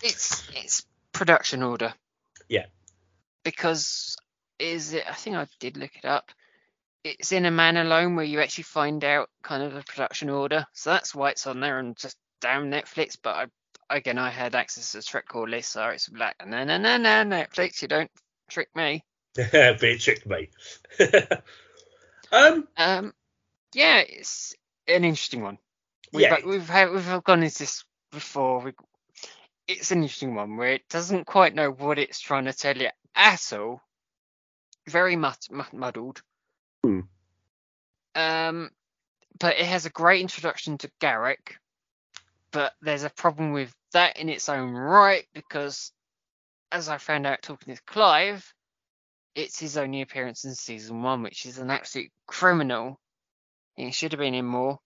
It's 0.02 0.46
it's 0.54 0.84
production 1.12 1.62
order. 1.62 1.94
Yeah. 2.50 2.66
Because 3.42 4.18
is 4.58 4.92
it? 4.92 5.04
I 5.08 5.14
think 5.14 5.36
I 5.36 5.46
did 5.60 5.78
look 5.78 5.96
it 5.96 6.04
up. 6.04 6.30
It's 7.04 7.32
in 7.32 7.46
a 7.46 7.50
man 7.50 7.78
alone 7.78 8.16
where 8.16 8.24
you 8.26 8.40
actually 8.40 8.64
find 8.64 9.02
out 9.02 9.30
kind 9.42 9.62
of 9.62 9.72
the 9.72 9.82
production 9.82 10.28
order. 10.28 10.66
So 10.74 10.90
that's 10.90 11.14
why 11.14 11.30
it's 11.30 11.46
on 11.46 11.60
there 11.60 11.78
and 11.78 11.96
just 11.96 12.18
damn 12.42 12.70
Netflix. 12.70 13.16
But 13.20 13.34
I 13.36 13.46
again 13.96 14.18
I 14.18 14.30
had 14.30 14.54
access 14.54 14.92
to 14.92 14.98
the 14.98 15.22
core 15.22 15.48
list, 15.48 15.72
so 15.72 15.88
it's 15.88 16.10
like 16.10 16.34
no 16.46 16.64
no 16.64 16.78
no 16.78 16.96
no 16.96 17.24
Netflix, 17.24 17.82
you 17.82 17.88
don't 17.88 18.10
trick 18.48 18.68
me. 18.74 19.04
but 19.34 19.82
it 19.82 20.00
tricked 20.00 20.26
me. 20.26 20.50
um, 22.32 22.68
Um, 22.76 23.14
yeah, 23.74 23.98
it's 23.98 24.54
an 24.88 25.04
interesting 25.04 25.42
one. 25.42 25.58
We've 26.12 26.22
yeah, 26.22 26.36
we've 26.44 26.68
had, 26.68 26.90
we've 26.90 27.24
gone 27.24 27.42
into 27.42 27.58
this 27.58 27.84
before. 28.10 28.60
We, 28.60 28.72
it's 29.66 29.90
an 29.90 30.02
interesting 30.02 30.34
one 30.34 30.56
where 30.56 30.72
it 30.72 30.88
doesn't 30.90 31.26
quite 31.26 31.54
know 31.54 31.70
what 31.70 31.98
it's 31.98 32.20
trying 32.20 32.44
to 32.44 32.52
tell 32.52 32.76
you 32.76 32.88
at 33.14 33.52
all. 33.52 33.80
Very 34.88 35.16
mud, 35.16 35.36
mud, 35.50 35.72
muddled. 35.72 36.22
Hmm. 36.84 37.00
Um, 38.14 38.70
but 39.38 39.58
it 39.58 39.66
has 39.66 39.86
a 39.86 39.90
great 39.90 40.20
introduction 40.20 40.76
to 40.78 40.90
Garak. 41.00 41.56
But 42.52 42.74
there's 42.82 43.04
a 43.04 43.10
problem 43.10 43.52
with 43.52 43.72
that 43.92 44.18
in 44.18 44.28
its 44.28 44.48
own 44.48 44.72
right 44.72 45.26
because, 45.32 45.92
as 46.70 46.88
I 46.88 46.98
found 46.98 47.26
out 47.26 47.42
talking 47.42 47.74
to 47.74 47.82
Clive, 47.86 48.52
it's 49.34 49.58
his 49.58 49.76
only 49.76 50.02
appearance 50.02 50.44
in 50.44 50.54
season 50.54 51.02
one, 51.02 51.22
which 51.22 51.46
is 51.46 51.58
an 51.58 51.70
absolute 51.70 52.10
criminal. 52.26 53.00
He 53.76 53.90
should 53.90 54.12
have 54.12 54.18
been 54.18 54.34
in 54.34 54.44
more. 54.44 54.78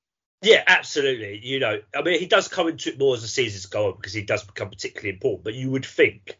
Yeah, 0.42 0.62
absolutely. 0.66 1.40
You 1.42 1.58
know, 1.58 1.80
I 1.94 2.02
mean, 2.02 2.20
he 2.20 2.26
does 2.26 2.46
come 2.46 2.68
into 2.68 2.90
it 2.90 2.98
more 2.98 3.14
as 3.14 3.22
the 3.22 3.28
seasons 3.28 3.66
go 3.66 3.88
on 3.88 3.96
because 3.96 4.12
he 4.12 4.22
does 4.22 4.44
become 4.44 4.70
particularly 4.70 5.10
important. 5.10 5.44
But 5.44 5.54
you 5.54 5.70
would 5.70 5.86
think 5.86 6.38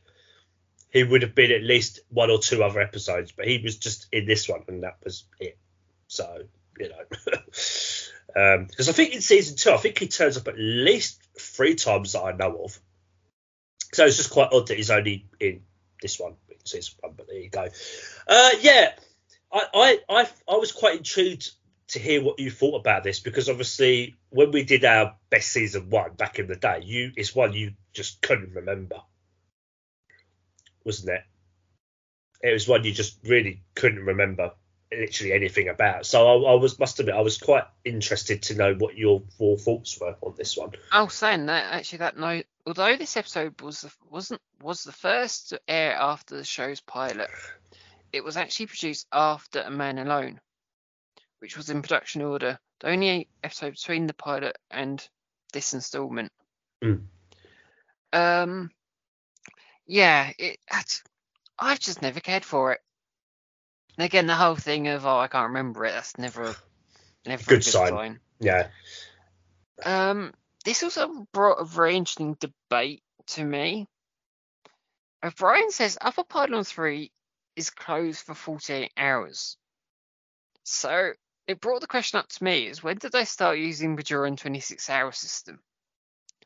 he 0.91 1.03
would 1.03 1.23
have 1.23 1.35
been 1.35 1.51
at 1.51 1.63
least 1.63 2.01
one 2.09 2.31
or 2.31 2.39
two 2.39 2.63
other 2.63 2.81
episodes, 2.81 3.33
but 3.33 3.49
he 3.49 3.59
was 3.59 3.77
just 3.77 4.07
in 4.13 4.27
this 4.27 4.49
one, 4.49 4.63
and 4.69 4.85
that 4.85 4.99
was 5.03 5.25
it. 5.41 5.59
So 6.07 6.45
you 6.79 6.91
know, 6.91 7.33
because 8.37 8.91
I 8.91 8.93
think 8.93 9.15
in 9.15 9.23
season 9.23 9.57
two, 9.57 9.71
I 9.71 9.79
think 9.79 9.99
he 9.99 10.09
turns 10.09 10.37
up 10.37 10.47
at 10.47 10.59
least 10.59 11.23
three 11.41 11.75
times 11.75 12.13
that 12.13 12.23
I 12.23 12.33
know 12.33 12.65
of. 12.65 12.79
So 13.95 14.05
it's 14.05 14.19
just 14.19 14.31
quite 14.31 14.51
odd 14.53 14.69
that 14.69 14.77
he's 14.77 14.91
only 14.91 15.27
in 15.41 15.63
this 16.03 16.21
one, 16.21 16.35
season 16.65 16.97
one. 17.01 17.15
But 17.17 17.29
there 17.29 17.39
you 17.39 17.49
go. 17.49 17.67
Uh, 18.29 18.51
yeah, 18.61 18.91
I, 19.51 19.63
I, 19.73 19.99
I, 20.11 20.29
I 20.47 20.57
was 20.57 20.73
quite 20.73 20.99
intrigued 20.99 21.51
to 21.89 21.99
hear 21.99 22.23
what 22.23 22.39
you 22.39 22.51
thought 22.51 22.79
about 22.79 23.05
this 23.05 23.21
because 23.21 23.49
obviously 23.49 24.17
when 24.29 24.51
we 24.51 24.65
did 24.65 24.85
our 24.85 25.15
best 25.31 25.49
season 25.49 25.89
one 25.89 26.13
back 26.15 26.39
in 26.39 26.47
the 26.47 26.57
day, 26.57 26.81
you 26.83 27.13
it's 27.17 27.35
one 27.35 27.55
you 27.55 27.73
just 27.95 28.21
couldn't 28.21 28.53
remember, 28.53 28.97
wasn't 30.85 31.11
it? 31.11 31.23
It 32.43 32.53
was 32.53 32.69
one 32.69 32.85
you 32.85 32.93
just 32.93 33.19
really 33.25 33.63
couldn't 33.75 34.05
remember 34.05 34.53
literally 34.93 35.33
anything 35.33 35.69
about. 35.69 36.07
So 36.07 36.27
I, 36.27 36.53
I 36.53 36.55
was 36.55 36.79
must 36.79 37.01
admit 37.01 37.15
I 37.15 37.21
was 37.21 37.39
quite 37.39 37.65
interested 37.85 38.43
to 38.45 38.55
know 38.55 38.75
what 38.75 38.97
your 38.97 39.23
your 39.39 39.57
thoughts 39.57 39.99
were 40.01 40.17
on 40.21 40.35
this 40.37 40.57
one. 40.57 40.73
Oh, 40.93 41.09
saying 41.09 41.47
that 41.47 41.73
actually, 41.73 41.99
that 41.99 42.19
note. 42.19 42.47
Although 42.67 42.97
this 42.97 43.17
episode 43.17 43.61
was 43.61 43.83
the, 43.83 43.93
wasn't 44.11 44.41
was 44.61 44.85
the 44.85 44.93
first 44.93 45.51
to 45.51 45.61
air 45.69 45.95
after 45.95 46.37
the 46.37 46.45
show's 46.45 46.81
pilot, 46.81 47.31
it 48.13 48.25
was 48.25 48.37
actually 48.37 48.67
produced 48.67 49.07
after 49.13 49.61
A 49.61 49.71
Man 49.71 49.99
Alone, 49.99 50.41
which 51.41 51.57
was 51.57 51.71
in 51.71 51.83
production 51.83 52.23
order. 52.23 52.59
The 52.81 52.89
only 52.89 53.29
episode 53.43 53.73
between 53.73 54.07
the 54.07 54.15
pilot 54.15 54.59
and 54.71 55.07
this 55.53 55.75
installment. 55.75 56.31
Mm. 56.83 57.03
Um, 58.13 58.71
yeah, 59.87 60.31
it. 60.39 60.59
I've 61.59 61.81
just 61.81 62.03
never 62.03 62.21
cared 62.21 62.45
for 62.45 62.73
it. 62.73 62.81
And 63.99 64.05
again, 64.07 64.27
the 64.27 64.35
whole 64.35 64.57
thing 64.57 64.89
of 64.89 65.07
oh, 65.07 65.19
I 65.19 65.29
can't 65.29 65.49
remember 65.49 65.85
it. 65.85 65.93
That's 65.93 66.19
never, 66.19 66.51
a- 66.51 66.57
never 67.27 67.43
a 67.43 67.47
Good 67.49 67.65
good 67.65 67.73
sign. 67.73 67.93
sign. 67.93 68.21
Yeah, 68.41 68.69
Um, 69.85 70.33
this 70.65 70.83
also 70.83 71.27
brought 71.33 71.61
a 71.61 71.65
very 71.65 71.97
interesting 71.97 72.37
debate 72.41 73.03
to 73.29 73.45
me. 73.45 73.89
O'Brien 75.25 75.71
says 75.71 75.99
Upper 76.01 76.25
Pylon 76.25 76.65
3 76.65 77.11
is 77.57 77.71
closed 77.71 78.23
for 78.25 78.35
48 78.35 78.93
hours. 78.97 79.57
So 80.65 81.13
it 81.47 81.61
brought 81.61 81.81
the 81.81 81.87
question 81.87 82.19
up 82.19 82.29
to 82.29 82.45
me 82.45 82.67
is 82.67 82.83
when 82.83 82.99
did 82.99 83.13
they 83.13 83.25
start 83.25 83.59
using 83.59 83.97
the 83.97 84.03
Duran 84.03 84.37
26 84.37 84.91
hour 84.91 85.13
system? 85.13 85.61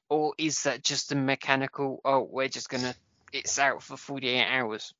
Or 0.08 0.34
is 0.38 0.64
that 0.64 0.82
just 0.84 1.12
a 1.12 1.16
mechanical, 1.16 2.00
oh, 2.04 2.22
we're 2.30 2.48
just 2.48 2.68
going 2.68 2.84
to, 2.84 2.94
it's 3.32 3.58
out 3.58 3.82
for 3.82 3.96
48 3.96 4.46
hours? 4.46 4.92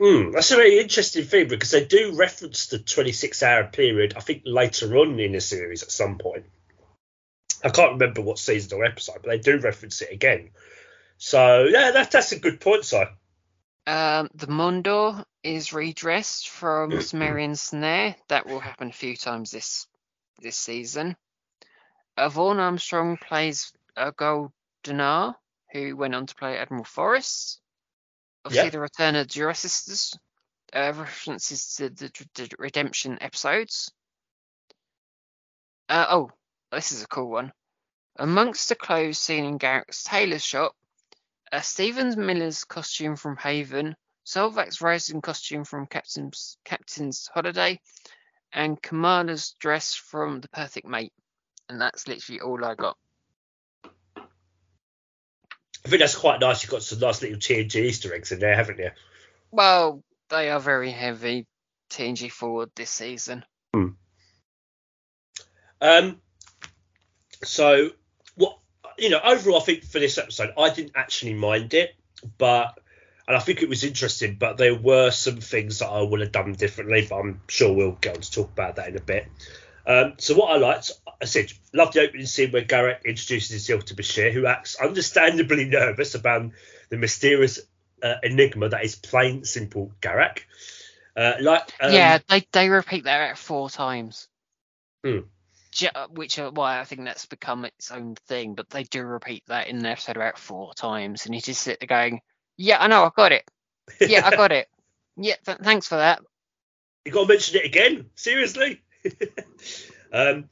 Hmm, 0.00 0.30
that's 0.30 0.52
a 0.52 0.56
very 0.56 0.78
interesting 0.78 1.24
thing 1.24 1.48
because 1.48 1.72
they 1.72 1.84
do 1.84 2.14
reference 2.14 2.68
the 2.68 2.78
26 2.78 3.42
hour 3.42 3.64
period, 3.64 4.14
I 4.16 4.20
think 4.20 4.42
later 4.44 4.96
on 4.96 5.18
in 5.18 5.32
the 5.32 5.40
series 5.40 5.82
at 5.82 5.90
some 5.90 6.18
point. 6.18 6.44
I 7.64 7.70
can't 7.70 7.92
remember 7.92 8.20
what 8.20 8.38
season 8.38 8.78
or 8.78 8.84
episode, 8.84 9.18
but 9.22 9.30
they 9.30 9.38
do 9.38 9.58
reference 9.58 10.00
it 10.00 10.12
again. 10.12 10.50
So, 11.16 11.64
yeah, 11.64 11.90
that, 11.90 12.12
that's 12.12 12.30
a 12.30 12.38
good 12.38 12.60
point, 12.60 12.84
Si. 12.84 13.02
Um, 13.88 14.28
the 14.34 14.46
Mondor 14.46 15.24
is 15.42 15.72
redressed 15.72 16.48
from 16.48 17.00
Samaritan 17.00 17.56
Snare. 17.56 18.14
That 18.28 18.46
will 18.46 18.60
happen 18.60 18.90
a 18.90 18.92
few 18.92 19.16
times 19.16 19.50
this 19.50 19.86
this 20.40 20.56
season. 20.56 21.16
Vaughn 22.16 22.60
Armstrong 22.60 23.16
plays 23.16 23.72
uh, 23.96 24.10
Gul 24.10 24.52
Danar, 24.84 25.34
who 25.72 25.96
went 25.96 26.14
on 26.14 26.26
to 26.26 26.34
play 26.34 26.58
Admiral 26.58 26.84
Forrest. 26.84 27.60
Obviously, 28.44 28.66
Yeah. 28.66 28.70
the 28.70 28.80
return 28.80 29.16
of 29.16 29.28
Duras 29.28 29.58
Sisters, 29.58 30.18
uh, 30.72 30.92
references 30.94 31.74
to 31.76 31.90
the, 31.90 32.10
the 32.34 32.48
Redemption 32.58 33.18
episodes. 33.20 33.92
Uh, 35.88 36.06
oh, 36.10 36.30
this 36.70 36.92
is 36.92 37.02
a 37.02 37.06
cool 37.08 37.30
one. 37.30 37.52
Amongst 38.16 38.68
the 38.68 38.74
clothes 38.74 39.18
seen 39.18 39.44
in 39.44 39.58
Garak's 39.58 40.04
tailor 40.04 40.38
shop, 40.38 40.74
uh, 41.52 41.60
Stevens 41.60 42.16
Miller's 42.16 42.64
costume 42.64 43.16
from 43.16 43.36
Haven, 43.36 43.96
Sovak's 44.26 44.78
Risian 44.78 45.22
costume 45.22 45.64
from 45.64 45.86
Captain's 45.86 46.58
Captain's 46.64 47.30
Holiday, 47.32 47.80
and 48.52 48.80
Kamala's 48.82 49.54
dress 49.58 49.94
from 49.94 50.40
The 50.40 50.48
Perfect 50.48 50.86
Mate. 50.86 51.12
And 51.68 51.80
that's 51.80 52.08
literally 52.08 52.40
all 52.40 52.64
I 52.64 52.74
got. 52.74 52.98
I 55.88 55.90
think 55.90 56.00
that's 56.00 56.16
quite 56.16 56.38
nice. 56.38 56.62
You've 56.62 56.70
got 56.70 56.82
some 56.82 56.98
nice 56.98 57.22
little 57.22 57.38
TNG 57.38 57.76
Easter 57.76 58.14
eggs 58.14 58.30
in 58.30 58.40
there, 58.40 58.54
haven't 58.54 58.78
you? 58.78 58.90
Well, 59.50 60.02
they 60.28 60.50
are 60.50 60.60
very 60.60 60.90
heavy 60.90 61.46
TNG 61.88 62.30
forward 62.30 62.70
this 62.76 62.90
season. 62.90 63.42
Um, 65.80 66.20
so 67.42 67.88
what 68.34 68.58
you 68.98 69.08
know, 69.08 69.20
overall, 69.24 69.62
I 69.62 69.64
think 69.64 69.84
for 69.84 69.98
this 69.98 70.18
episode, 70.18 70.52
I 70.58 70.68
didn't 70.68 70.92
actually 70.94 71.32
mind 71.32 71.72
it, 71.72 71.96
but 72.36 72.78
and 73.26 73.34
I 73.34 73.40
think 73.40 73.62
it 73.62 73.68
was 73.70 73.82
interesting, 73.82 74.36
but 74.38 74.58
there 74.58 74.74
were 74.74 75.10
some 75.10 75.40
things 75.40 75.78
that 75.78 75.88
I 75.88 76.02
would 76.02 76.20
have 76.20 76.32
done 76.32 76.52
differently. 76.52 77.06
But 77.08 77.16
I'm 77.16 77.40
sure 77.48 77.72
we'll 77.72 77.98
go 77.98 78.10
on 78.10 78.20
to 78.20 78.30
talk 78.30 78.50
about 78.50 78.76
that 78.76 78.88
in 78.88 78.96
a 78.96 79.00
bit. 79.00 79.26
Um, 79.86 80.14
so 80.18 80.34
what 80.34 80.54
I 80.54 80.58
liked, 80.58 80.92
I 81.20 81.24
said, 81.24 81.52
love 81.72 81.92
the 81.92 82.02
opening 82.02 82.26
scene 82.26 82.52
where 82.52 82.62
Garak 82.62 83.04
introduces 83.04 83.50
himself 83.50 83.86
to 83.86 83.94
Bashir, 83.96 84.32
who 84.32 84.46
acts 84.46 84.76
understandably 84.76 85.64
nervous 85.64 86.14
about 86.14 86.50
the 86.90 86.96
mysterious 86.96 87.60
uh, 88.02 88.14
enigma 88.22 88.68
that 88.68 88.84
is 88.84 88.94
plain 88.94 89.44
simple 89.44 89.92
Garak. 90.00 90.40
Uh, 91.16 91.34
like, 91.40 91.72
um, 91.80 91.92
yeah, 91.92 92.18
they 92.28 92.46
they 92.52 92.68
repeat 92.68 93.04
that 93.04 93.36
four 93.36 93.68
times. 93.68 94.28
Ju- 95.72 95.88
which 96.10 96.38
are 96.38 96.50
why 96.50 96.78
I 96.78 96.84
think 96.84 97.04
that's 97.04 97.26
become 97.26 97.64
its 97.64 97.90
own 97.90 98.14
thing. 98.28 98.54
But 98.54 98.70
they 98.70 98.84
do 98.84 99.02
repeat 99.02 99.42
that 99.48 99.66
in 99.66 99.80
the 99.80 99.90
episode 99.90 100.16
about 100.16 100.38
four 100.38 100.74
times, 100.74 101.26
and 101.26 101.34
you 101.34 101.40
just 101.40 101.62
sit 101.62 101.80
there 101.80 101.88
going, 101.88 102.20
"Yeah, 102.56 102.78
I 102.80 102.86
know, 102.86 103.04
I 103.04 103.10
got 103.14 103.32
it. 103.32 103.50
Yeah, 104.00 104.24
I 104.24 104.34
got 104.34 104.52
it. 104.52 104.68
Yeah, 105.20 105.34
th- 105.44 105.58
thanks 105.58 105.88
for 105.88 105.96
that." 105.96 106.20
You 107.04 107.10
got 107.10 107.22
to 107.22 107.28
mention 107.28 107.56
it 107.56 107.64
again? 107.64 108.08
Seriously? 108.14 108.80
um, 110.12 110.48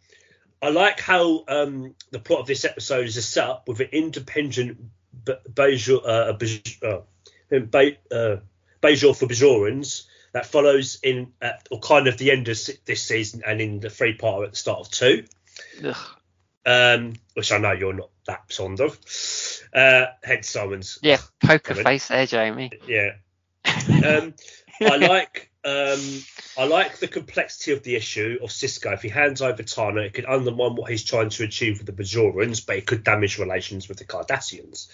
I 0.62 0.70
like 0.70 1.00
how 1.00 1.44
um, 1.48 1.94
the 2.10 2.18
plot 2.18 2.40
of 2.40 2.46
this 2.46 2.64
episode 2.64 3.06
is 3.06 3.28
set 3.28 3.48
up 3.48 3.68
with 3.68 3.80
an 3.80 3.88
independent 3.92 4.78
Bajor, 5.24 6.00
uh, 6.04 6.36
Bajor, 6.36 6.82
uh, 6.82 8.16
uh, 8.16 8.36
Bajor 8.82 9.16
for 9.16 9.26
Bajorans 9.26 10.06
that 10.32 10.46
follows 10.46 10.98
in 11.02 11.32
at, 11.40 11.66
or 11.70 11.80
kind 11.80 12.06
of 12.08 12.18
the 12.18 12.30
end 12.30 12.48
of 12.48 12.58
this 12.84 13.02
season 13.02 13.42
and 13.46 13.60
in 13.60 13.80
the 13.80 13.90
three 13.90 14.14
part 14.14 14.44
at 14.44 14.50
the 14.50 14.56
start 14.56 14.80
of 14.80 14.90
two. 14.90 15.24
Um, 16.64 17.14
which 17.34 17.52
I 17.52 17.58
know 17.58 17.72
you're 17.72 17.92
not 17.92 18.10
that 18.26 18.52
fond 18.52 18.80
of. 18.80 18.98
Uh, 19.72 20.06
head 20.22 20.44
Simon's. 20.44 20.98
Yeah, 21.02 21.18
poker 21.40 21.74
comment. 21.74 21.86
face 21.86 22.08
there, 22.08 22.26
Jamie. 22.26 22.72
Yeah. 22.86 23.12
Um, 23.64 24.34
I 24.80 24.96
like 24.96 25.50
um, 25.66 26.22
I 26.56 26.64
like 26.64 26.98
the 26.98 27.08
complexity 27.08 27.72
of 27.72 27.82
the 27.82 27.96
issue 27.96 28.38
of 28.40 28.50
Sisko. 28.50 28.94
If 28.94 29.02
he 29.02 29.08
hands 29.08 29.42
over 29.42 29.64
Tahna, 29.64 30.06
it 30.06 30.14
could 30.14 30.24
undermine 30.24 30.76
what 30.76 30.90
he's 30.90 31.02
trying 31.02 31.30
to 31.30 31.42
achieve 31.42 31.78
with 31.78 31.86
the 31.86 32.02
Bajorans, 32.02 32.64
but 32.64 32.76
it 32.76 32.86
could 32.86 33.02
damage 33.02 33.38
relations 33.38 33.88
with 33.88 33.98
the 33.98 34.04
Cardassians. 34.04 34.86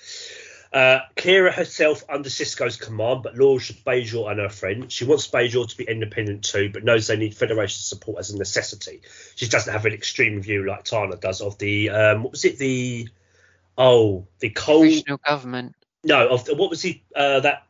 Uh, 0.73 1.01
Kira 1.15 1.53
herself 1.53 2.03
under 2.09 2.31
Sisko's 2.31 2.79
command, 2.79 3.23
but 3.23 3.37
laws 3.37 3.71
Bajor 3.71 4.31
and 4.31 4.41
her 4.41 4.49
friend. 4.49 4.91
She 4.91 5.05
wants 5.05 5.29
Bajor 5.29 5.69
to 5.69 5.77
be 5.77 5.85
independent 5.85 6.45
too, 6.45 6.71
but 6.73 6.85
knows 6.85 7.07
they 7.07 7.17
need 7.17 7.37
Federation 7.37 7.83
support 7.83 8.21
as 8.21 8.31
a 8.31 8.39
necessity. 8.39 9.03
She 9.37 9.49
doesn't 9.49 9.71
have 9.71 9.85
an 9.85 9.93
extreme 9.93 10.41
view 10.41 10.67
like 10.67 10.85
Tahna 10.85 11.21
does 11.21 11.43
of 11.43 11.59
the 11.59 11.91
um, 11.91 12.23
what 12.23 12.33
was 12.33 12.47
it 12.47 12.57
the 12.57 13.11
oh 13.77 14.27
the 14.39 14.49
cold 14.49 14.85
regional 14.85 15.19
government. 15.19 15.75
No, 16.03 16.31
of 16.31 16.47
the, 16.47 16.55
what 16.55 16.71
was 16.71 16.81
the 16.81 17.03
uh, 17.15 17.41
that 17.41 17.67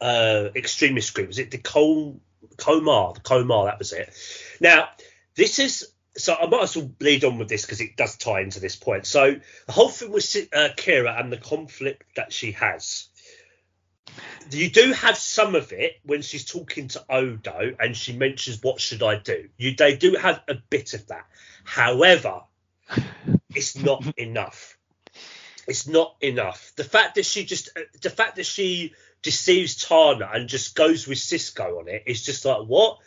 uh, 0.00 0.48
extremist 0.56 1.12
group? 1.12 1.28
Was 1.28 1.38
it 1.38 1.50
the 1.50 1.58
Col 1.58 2.18
Kohn-Ma? 2.56 3.12
The 3.12 3.20
Kohn-Ma, 3.20 3.64
that 3.66 3.78
was 3.78 3.92
it. 3.92 4.12
Now 4.60 4.88
this 5.34 5.58
is 5.58 5.92
so 6.16 6.34
I 6.34 6.46
might 6.46 6.62
as 6.62 6.76
well 6.76 6.90
lead 7.00 7.24
on 7.24 7.38
with 7.38 7.48
this 7.48 7.62
because 7.62 7.80
it 7.80 7.96
does 7.96 8.16
tie 8.16 8.40
into 8.40 8.60
this 8.60 8.76
point. 8.76 9.06
So 9.06 9.36
the 9.66 9.72
whole 9.72 9.88
thing 9.88 10.10
with 10.10 10.24
uh, 10.52 10.68
Kira 10.76 11.20
and 11.20 11.30
the 11.30 11.36
conflict 11.36 12.04
that 12.16 12.32
she 12.32 12.52
has. 12.52 13.08
You 14.50 14.70
do 14.70 14.92
have 14.92 15.18
some 15.18 15.54
of 15.54 15.72
it 15.72 15.94
when 16.04 16.22
she's 16.22 16.44
talking 16.44 16.88
to 16.88 17.04
Odo 17.10 17.74
and 17.78 17.96
she 17.96 18.16
mentions 18.16 18.62
what 18.62 18.80
should 18.80 19.02
I 19.02 19.16
do. 19.16 19.48
You 19.58 19.74
they 19.74 19.96
do 19.96 20.14
have 20.14 20.42
a 20.48 20.54
bit 20.54 20.94
of 20.94 21.08
that. 21.08 21.26
However, 21.64 22.42
it's 23.54 23.76
not 23.76 24.06
enough. 24.16 24.78
It's 25.66 25.88
not 25.88 26.14
enough. 26.20 26.72
The 26.76 26.84
fact 26.84 27.16
that 27.16 27.26
she 27.26 27.44
just 27.44 27.70
uh, 27.76 27.80
the 28.00 28.10
fact 28.10 28.36
that 28.36 28.46
she 28.46 28.94
deceives 29.26 29.84
Tahna 29.84 30.36
and 30.36 30.48
just 30.48 30.76
goes 30.76 31.08
with 31.08 31.18
Sisko 31.18 31.80
on 31.80 31.88
it. 31.88 32.04
it 32.06 32.10
is 32.12 32.22
just 32.22 32.44
like 32.44 32.62
what 32.62 32.98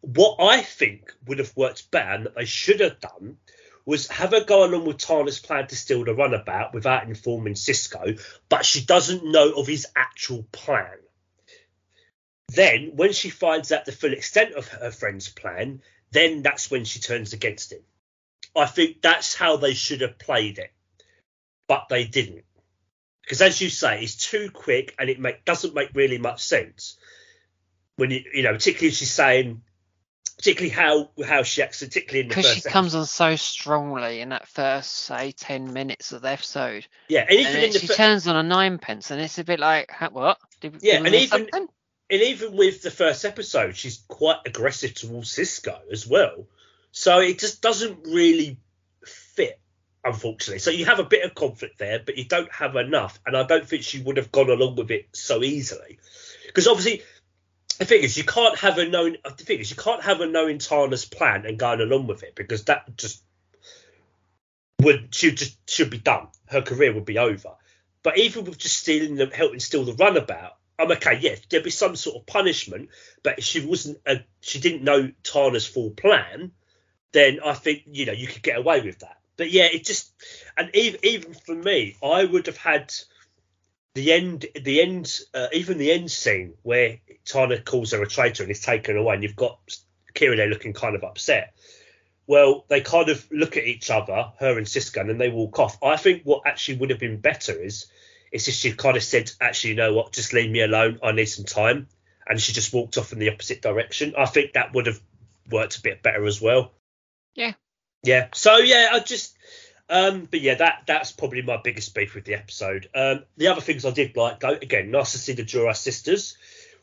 what 0.00 0.36
I 0.40 0.62
think 0.62 1.12
would 1.26 1.38
have 1.38 1.54
worked 1.54 1.90
better 1.90 2.12
and 2.12 2.24
that 2.24 2.34
they 2.34 2.46
should 2.46 2.80
have 2.80 2.98
done 2.98 3.36
was 3.84 4.06
have 4.08 4.30
her 4.30 4.42
go 4.42 4.64
along 4.64 4.86
with 4.86 4.96
Tahna's 4.96 5.38
plan 5.38 5.66
to 5.66 5.76
steal 5.76 6.02
the 6.02 6.14
runabout 6.14 6.72
without 6.72 7.04
informing 7.04 7.52
Sisko, 7.52 8.18
but 8.48 8.64
she 8.64 8.86
doesn't 8.86 9.30
know 9.30 9.52
of 9.52 9.66
his 9.66 9.86
actual 9.94 10.44
plan. 10.50 10.96
Then, 12.48 12.92
when 12.94 13.12
she 13.12 13.28
finds 13.28 13.70
out 13.70 13.84
the 13.84 13.92
full 13.92 14.14
extent 14.14 14.54
of 14.54 14.66
her 14.68 14.90
friend's 14.90 15.28
plan, 15.28 15.82
then 16.10 16.40
that's 16.40 16.70
when 16.70 16.86
she 16.86 17.00
turns 17.00 17.34
against 17.34 17.70
him. 17.70 17.82
I 18.56 18.64
think 18.64 19.02
that's 19.02 19.34
how 19.34 19.58
they 19.58 19.74
should 19.74 20.00
have 20.00 20.18
played 20.18 20.58
it, 20.58 20.72
but 21.68 21.88
they 21.90 22.06
didn't. 22.06 22.45
Because 23.26 23.42
as 23.42 23.60
you 23.60 23.68
say, 23.70 24.02
it's 24.02 24.14
too 24.16 24.50
quick 24.52 24.94
and 25.00 25.10
it 25.10 25.18
make, 25.18 25.44
doesn't 25.44 25.74
make 25.74 25.90
really 25.94 26.18
much 26.18 26.44
sense. 26.44 26.96
When 27.96 28.12
you, 28.12 28.22
you 28.32 28.42
know, 28.44 28.52
particularly 28.52 28.92
she's 28.92 29.10
saying, 29.10 29.62
particularly 30.36 30.70
how 30.70 31.10
how 31.26 31.42
she 31.42 31.62
acts, 31.62 31.82
particularly 31.82 32.20
in 32.20 32.28
the 32.28 32.34
because 32.36 32.52
she 32.52 32.60
comes 32.60 32.94
on 32.94 33.04
so 33.06 33.34
strongly 33.34 34.20
in 34.20 34.28
that 34.28 34.46
first 34.46 34.92
say 34.92 35.32
ten 35.32 35.72
minutes 35.72 36.12
of 36.12 36.22
the 36.22 36.28
episode. 36.28 36.86
Yeah, 37.08 37.26
and 37.28 37.32
even 37.32 37.64
and 37.64 37.72
she 37.72 37.86
fir- 37.88 37.94
turns 37.94 38.28
on 38.28 38.36
a 38.36 38.42
ninepence, 38.42 39.10
and 39.10 39.20
it's 39.20 39.38
a 39.38 39.44
bit 39.44 39.58
like 39.58 39.90
what? 40.12 40.38
Did, 40.60 40.78
yeah, 40.82 40.98
did 40.98 41.06
and 41.06 41.14
even 41.14 41.28
something? 41.28 41.68
and 42.10 42.22
even 42.22 42.56
with 42.56 42.82
the 42.82 42.90
first 42.90 43.24
episode, 43.24 43.74
she's 43.74 44.04
quite 44.08 44.38
aggressive 44.46 44.94
towards 44.94 45.34
Sisko 45.34 45.80
as 45.90 46.06
well. 46.06 46.46
So 46.92 47.18
it 47.20 47.38
just 47.40 47.60
doesn't 47.60 48.06
really 48.06 48.58
fit, 49.04 49.58
unfortunately. 50.06 50.60
So 50.60 50.70
you 50.70 50.86
have 50.86 51.00
a 51.00 51.04
bit 51.04 51.24
of 51.24 51.34
conflict 51.34 51.78
there, 51.78 52.00
but 52.04 52.16
you 52.16 52.24
don't 52.24 52.50
have 52.52 52.76
enough, 52.76 53.18
and 53.26 53.36
I 53.36 53.42
don't 53.42 53.68
think 53.68 53.82
she 53.82 54.00
would 54.00 54.16
have 54.16 54.32
gone 54.32 54.48
along 54.48 54.76
with 54.76 54.90
it 54.90 55.08
so 55.12 55.42
easily. 55.42 55.98
Because 56.46 56.68
obviously 56.68 57.02
the 57.78 57.84
thing 57.84 58.02
is, 58.02 58.16
you 58.16 58.24
can't 58.24 58.58
have 58.58 58.78
a 58.78 58.88
known. 58.88 59.16
Uh, 59.24 59.30
the 59.36 59.44
thing 59.44 59.58
is, 59.58 59.70
you 59.70 59.76
can't 59.76 60.02
have 60.02 60.20
a 60.20 60.26
knowing 60.26 60.58
Tahna's 60.58 61.04
plan 61.04 61.44
and 61.44 61.58
going 61.58 61.80
along 61.80 62.06
with 62.06 62.22
it 62.22 62.34
because 62.34 62.64
that 62.64 62.96
just 62.96 63.22
would 64.80 65.14
should 65.14 65.36
just 65.36 65.58
should 65.68 65.90
be 65.90 65.98
done. 65.98 66.28
Her 66.46 66.62
career 66.62 66.94
would 66.94 67.04
be 67.04 67.18
over. 67.18 67.50
But 68.02 68.18
even 68.18 68.44
with 68.44 68.58
just 68.58 68.78
stealing 68.78 69.16
the 69.16 69.26
helping 69.26 69.60
steal 69.60 69.84
the 69.84 69.92
runabout, 69.92 70.52
I'm 70.78 70.92
okay. 70.92 71.18
Yes, 71.20 71.40
there'd 71.50 71.64
be 71.64 71.70
some 71.70 71.96
sort 71.96 72.16
of 72.16 72.26
punishment. 72.26 72.90
But 73.22 73.38
if 73.38 73.44
she 73.44 73.66
wasn't, 73.66 73.98
a, 74.06 74.24
she 74.40 74.60
didn't 74.60 74.84
know 74.84 75.10
Tahna's 75.24 75.66
full 75.66 75.90
plan, 75.90 76.52
then 77.12 77.40
I 77.44 77.54
think 77.54 77.82
you 77.86 78.06
know 78.06 78.12
you 78.12 78.28
could 78.28 78.42
get 78.42 78.58
away 78.58 78.80
with 78.80 79.00
that. 79.00 79.15
But 79.36 79.50
yeah, 79.50 79.64
it 79.64 79.84
just 79.84 80.12
and 80.56 80.70
even 80.74 81.00
even 81.02 81.34
for 81.34 81.54
me, 81.54 81.96
I 82.02 82.24
would 82.24 82.46
have 82.46 82.56
had 82.56 82.92
the 83.94 84.12
end, 84.12 84.44
the 84.54 84.82
end, 84.82 85.20
uh, 85.32 85.48
even 85.52 85.78
the 85.78 85.90
end 85.90 86.10
scene 86.10 86.54
where 86.62 86.98
Tahna 87.24 87.64
calls 87.64 87.92
her 87.92 88.02
a 88.02 88.06
traitor 88.06 88.42
and 88.42 88.52
is 88.52 88.60
taken 88.60 88.96
away, 88.96 89.14
and 89.14 89.22
you've 89.22 89.36
got 89.36 89.58
Kira 90.14 90.48
looking 90.48 90.74
kind 90.74 90.94
of 90.94 91.02
upset. 91.02 91.54
Well, 92.26 92.64
they 92.68 92.80
kind 92.80 93.08
of 93.08 93.26
look 93.30 93.56
at 93.56 93.64
each 93.64 93.90
other, 93.90 94.32
her 94.38 94.58
and 94.58 94.66
Sisko, 94.66 95.00
and 95.00 95.08
then 95.08 95.18
they 95.18 95.30
walk 95.30 95.58
off. 95.58 95.82
I 95.82 95.96
think 95.96 96.24
what 96.24 96.42
actually 96.44 96.78
would 96.78 96.90
have 96.90 96.98
been 96.98 97.20
better 97.20 97.52
is, 97.52 97.86
is 98.32 98.48
if 98.48 98.54
she 98.54 98.72
kind 98.72 98.96
of 98.96 99.02
said, 99.02 99.32
"Actually, 99.40 99.70
you 99.70 99.76
know 99.76 99.94
what? 99.94 100.12
Just 100.12 100.32
leave 100.32 100.50
me 100.50 100.60
alone. 100.60 100.98
I 101.02 101.12
need 101.12 101.26
some 101.26 101.44
time," 101.44 101.88
and 102.26 102.40
she 102.40 102.52
just 102.52 102.74
walked 102.74 102.98
off 102.98 103.12
in 103.12 103.18
the 103.18 103.30
opposite 103.30 103.62
direction. 103.62 104.14
I 104.16 104.26
think 104.26 104.52
that 104.52 104.74
would 104.74 104.86
have 104.86 105.00
worked 105.50 105.78
a 105.78 105.82
bit 105.82 106.02
better 106.02 106.26
as 106.26 106.40
well. 106.40 106.72
Yeah. 107.34 107.52
Yeah. 108.02 108.28
So 108.34 108.58
yeah, 108.58 108.90
I 108.92 109.00
just 109.00 109.36
um, 109.88 110.26
but 110.30 110.40
yeah, 110.40 110.54
that 110.56 110.82
that's 110.86 111.12
probably 111.12 111.42
my 111.42 111.58
biggest 111.58 111.94
beef 111.94 112.14
with 112.14 112.24
the 112.24 112.34
episode. 112.34 112.88
Um, 112.94 113.24
the 113.36 113.48
other 113.48 113.60
things 113.60 113.84
I 113.84 113.90
did 113.90 114.16
like, 114.16 114.40
though, 114.40 114.50
again, 114.50 114.90
nice 114.90 115.12
to 115.12 115.18
see 115.18 115.32
the 115.32 115.44
Duras 115.44 115.78
sisters 115.78 116.36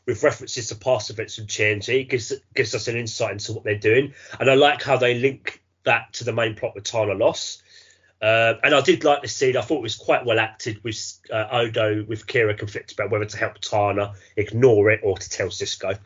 with 0.06 0.22
references 0.22 0.68
to 0.68 0.74
past 0.74 1.10
events 1.10 1.36
from 1.36 1.46
TNG. 1.46 2.08
gives 2.08 2.32
gives 2.54 2.74
us 2.74 2.88
an 2.88 2.96
insight 2.96 3.32
into 3.32 3.52
what 3.52 3.64
they're 3.64 3.76
doing, 3.78 4.14
and 4.40 4.50
I 4.50 4.54
like 4.54 4.82
how 4.82 4.96
they 4.96 5.14
link 5.14 5.62
that 5.84 6.14
to 6.14 6.24
the 6.24 6.32
main 6.32 6.54
plot 6.54 6.74
with 6.74 6.84
Tahna 6.84 7.18
Los. 7.18 7.62
Uh, 8.22 8.54
and 8.62 8.74
I 8.74 8.80
did 8.80 9.04
like 9.04 9.20
the 9.20 9.28
scene. 9.28 9.54
I 9.54 9.60
thought 9.60 9.78
it 9.78 9.82
was 9.82 9.96
quite 9.96 10.24
well 10.24 10.38
acted 10.38 10.82
with 10.82 11.20
uh, 11.30 11.46
Odo 11.52 12.04
with 12.04 12.26
Kira 12.26 12.56
conflicted 12.56 12.98
about 12.98 13.10
whether 13.10 13.26
to 13.26 13.36
help 13.36 13.60
Tahna, 13.60 14.14
ignore 14.36 14.90
it, 14.90 15.00
or 15.02 15.18
to 15.18 15.28
tell 15.28 15.48
Sisko. 15.48 15.98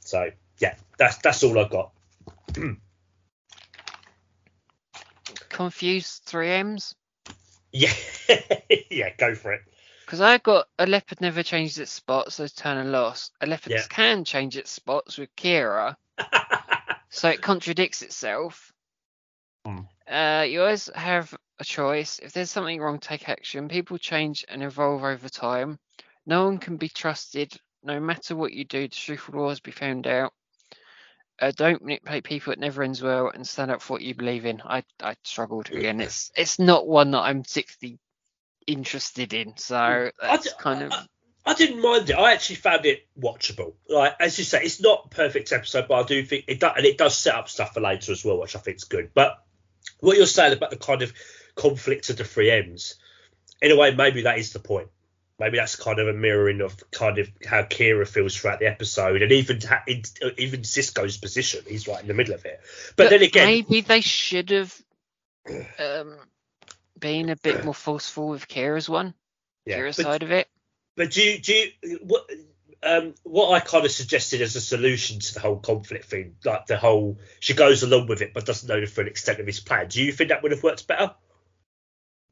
So 0.00 0.30
yeah, 0.58 0.76
that's 0.98 1.16
that's 1.16 1.42
all 1.42 1.58
I've 1.58 1.70
got. 1.70 1.90
confused 5.52 6.24
3Ms? 6.26 6.94
Yeah, 7.72 7.92
yeah, 8.90 9.10
go 9.16 9.34
for 9.34 9.52
it. 9.52 9.62
Because 10.04 10.20
I 10.20 10.38
got 10.38 10.66
a 10.78 10.86
leopard 10.86 11.20
never 11.20 11.42
changes 11.42 11.78
its 11.78 11.92
spots, 11.92 12.34
so 12.34 12.46
turn 12.46 12.76
and 12.78 12.92
loss. 12.92 13.30
A 13.40 13.46
leopard 13.46 13.72
yeah. 13.72 13.82
can 13.88 14.24
change 14.24 14.56
its 14.56 14.70
spots 14.70 15.16
with 15.16 15.34
Kira, 15.36 15.96
so 17.08 17.30
it 17.30 17.40
contradicts 17.40 18.02
itself. 18.02 18.72
Hmm. 19.64 19.80
Uh, 20.10 20.44
you 20.48 20.60
always 20.60 20.90
have 20.94 21.34
a 21.60 21.64
choice. 21.64 22.18
If 22.18 22.32
there's 22.32 22.50
something 22.50 22.80
wrong, 22.80 22.98
take 22.98 23.28
action. 23.28 23.68
People 23.68 23.96
change 23.96 24.44
and 24.48 24.62
evolve 24.62 25.04
over 25.04 25.28
time. 25.28 25.78
No 26.26 26.44
one 26.44 26.58
can 26.58 26.76
be 26.76 26.88
trusted. 26.88 27.56
No 27.82 27.98
matter 28.00 28.36
what 28.36 28.52
you 28.52 28.64
do, 28.64 28.82
the 28.82 28.88
truth 28.88 29.28
will 29.28 29.40
always 29.40 29.60
be 29.60 29.70
found 29.70 30.06
out 30.06 30.32
uh, 31.40 31.52
don't 31.54 31.82
manipulate 31.82 32.24
people. 32.24 32.52
It 32.52 32.58
never 32.58 32.82
ends 32.82 33.02
well, 33.02 33.30
and 33.32 33.46
stand 33.46 33.70
up 33.70 33.82
for 33.82 33.94
what 33.94 34.02
you 34.02 34.14
believe 34.14 34.46
in. 34.46 34.62
I 34.64 34.84
I 35.02 35.16
struggled 35.24 35.70
again. 35.70 36.00
It's 36.00 36.30
it's 36.36 36.58
not 36.58 36.86
one 36.86 37.10
that 37.12 37.20
I'm 37.20 37.42
particularly 37.42 37.98
interested 38.66 39.32
in. 39.32 39.56
So 39.56 40.10
that's 40.20 40.48
I, 40.48 40.62
kind 40.62 40.82
of. 40.82 40.92
I, 40.92 41.06
I, 41.44 41.54
didn't 41.54 41.82
mind 41.82 42.10
it. 42.10 42.14
I 42.14 42.32
actually 42.32 42.56
found 42.56 42.86
it 42.86 43.06
watchable. 43.18 43.74
Like 43.88 44.14
as 44.20 44.38
you 44.38 44.44
say, 44.44 44.62
it's 44.62 44.80
not 44.80 45.10
perfect 45.10 45.52
episode, 45.52 45.86
but 45.88 46.04
I 46.04 46.06
do 46.06 46.24
think 46.24 46.44
it 46.48 46.60
does, 46.60 46.72
and 46.76 46.86
it 46.86 46.98
does 46.98 47.16
set 47.16 47.34
up 47.34 47.48
stuff 47.48 47.74
for 47.74 47.80
later 47.80 48.12
as 48.12 48.24
well, 48.24 48.40
which 48.40 48.56
I 48.56 48.60
think 48.60 48.76
is 48.76 48.84
good. 48.84 49.10
But 49.14 49.42
what 50.00 50.16
you're 50.16 50.26
saying 50.26 50.52
about 50.52 50.70
the 50.70 50.76
kind 50.76 51.02
of 51.02 51.12
conflict 51.54 52.10
of 52.10 52.16
the 52.16 52.24
three 52.24 52.50
ends, 52.50 52.96
in 53.60 53.70
a 53.70 53.76
way, 53.76 53.94
maybe 53.94 54.22
that 54.22 54.38
is 54.38 54.52
the 54.52 54.58
point 54.58 54.88
maybe 55.38 55.58
that's 55.58 55.76
kind 55.76 55.98
of 55.98 56.08
a 56.08 56.12
mirroring 56.12 56.60
of 56.60 56.76
kind 56.90 57.18
of 57.18 57.30
how 57.44 57.62
Kira 57.62 58.06
feels 58.06 58.36
throughout 58.36 58.60
the 58.60 58.66
episode, 58.66 59.22
and 59.22 59.32
even 59.32 59.60
even 60.38 60.60
Sisko's 60.60 61.16
position. 61.16 61.64
He's 61.66 61.88
right 61.88 62.00
in 62.00 62.08
the 62.08 62.14
middle 62.14 62.34
of 62.34 62.44
it. 62.44 62.60
But, 62.96 63.04
but 63.04 63.10
then 63.10 63.22
again, 63.22 63.46
maybe 63.46 63.80
they 63.80 64.00
should 64.00 64.50
have 64.50 64.82
um, 65.78 66.16
been 66.98 67.28
a 67.28 67.36
bit 67.36 67.64
more 67.64 67.74
forceful 67.74 68.28
with 68.28 68.48
Kira's 68.48 68.88
one, 68.88 69.14
yeah, 69.66 69.78
Kira's 69.78 69.96
but, 69.96 70.04
side 70.04 70.22
of 70.22 70.30
it. 70.30 70.48
But 70.96 71.12
do 71.12 71.22
you, 71.22 71.38
do 71.38 71.54
you, 71.54 71.98
what? 72.02 72.30
um, 72.82 73.14
what 73.22 73.52
I 73.52 73.60
kind 73.60 73.84
of 73.84 73.90
suggested 73.90 74.42
as 74.42 74.56
a 74.56 74.60
solution 74.60 75.20
to 75.20 75.34
the 75.34 75.40
whole 75.40 75.56
conflict 75.56 76.06
thing, 76.06 76.36
like 76.44 76.66
the 76.66 76.76
whole 76.76 77.18
she 77.40 77.54
goes 77.54 77.82
along 77.82 78.08
with 78.08 78.22
it 78.22 78.34
but 78.34 78.44
doesn't 78.44 78.68
know 78.68 78.80
the 78.80 78.86
full 78.86 79.06
extent 79.06 79.38
of 79.38 79.46
his 79.46 79.60
plan. 79.60 79.88
Do 79.88 80.02
you 80.02 80.12
think 80.12 80.30
that 80.30 80.42
would 80.42 80.52
have 80.52 80.62
worked 80.62 80.86
better? 80.86 81.14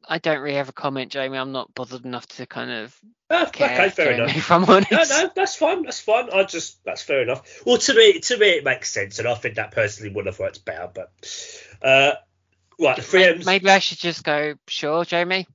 I 0.07 0.17
don't 0.17 0.39
really 0.39 0.55
have 0.55 0.69
a 0.69 0.73
comment, 0.73 1.11
Jamie. 1.11 1.37
I'm 1.37 1.51
not 1.51 1.73
bothered 1.73 2.05
enough 2.05 2.25
to 2.27 2.45
kind 2.45 2.71
of 2.71 2.97
Ah, 3.29 3.49
care. 3.51 3.69
okay, 3.69 3.89
fair 3.89 4.05
Jamie, 4.07 4.23
enough. 4.23 4.37
If 4.37 4.51
I'm 4.51 4.63
honest. 4.65 4.91
No, 4.91 5.03
no, 5.03 5.31
that's 5.35 5.55
fine. 5.55 5.83
That's 5.83 5.99
fine. 5.99 6.29
I 6.33 6.43
just 6.43 6.83
that's 6.83 7.01
fair 7.01 7.21
enough. 7.21 7.61
Well, 7.65 7.77
to 7.77 7.93
me, 7.93 8.19
to 8.19 8.37
me, 8.37 8.47
it 8.49 8.63
makes 8.63 8.91
sense, 8.91 9.19
and 9.19 9.27
I 9.27 9.35
think 9.35 9.55
that 9.55 9.71
personally 9.71 10.13
would 10.13 10.25
have 10.25 10.39
worked 10.39 10.65
better. 10.65 10.89
But 10.93 11.11
uh, 11.81 12.13
right, 12.79 12.95
the 12.95 13.01
three 13.01 13.23
M's. 13.25 13.45
Maybe 13.45 13.69
I 13.69 13.79
should 13.79 13.99
just 13.99 14.23
go, 14.23 14.55
sure, 14.67 15.05
Jamie. 15.05 15.47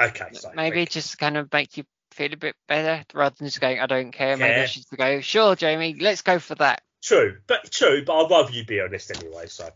Okay, 0.00 0.26
so 0.32 0.50
Maybe 0.54 0.84
just 0.86 1.18
kind 1.18 1.36
of 1.36 1.50
make 1.52 1.76
you 1.76 1.84
feel 2.12 2.32
a 2.32 2.36
bit 2.36 2.54
better 2.68 3.04
rather 3.14 3.34
than 3.38 3.46
just 3.46 3.60
going, 3.60 3.80
I 3.80 3.86
don't 3.86 4.12
care. 4.12 4.36
Maybe 4.36 4.60
I 4.60 4.66
should 4.66 4.84
go, 4.96 5.20
sure, 5.20 5.56
Jamie, 5.56 5.96
let's 6.00 6.22
go 6.22 6.38
for 6.38 6.54
that. 6.56 6.82
true, 7.02 7.38
but 7.46 7.70
true. 7.70 8.04
But 8.04 8.24
I'd 8.24 8.30
rather 8.30 8.52
you 8.52 8.64
be 8.64 8.80
honest 8.80 9.10
anyway. 9.16 9.46
So, 9.46 9.70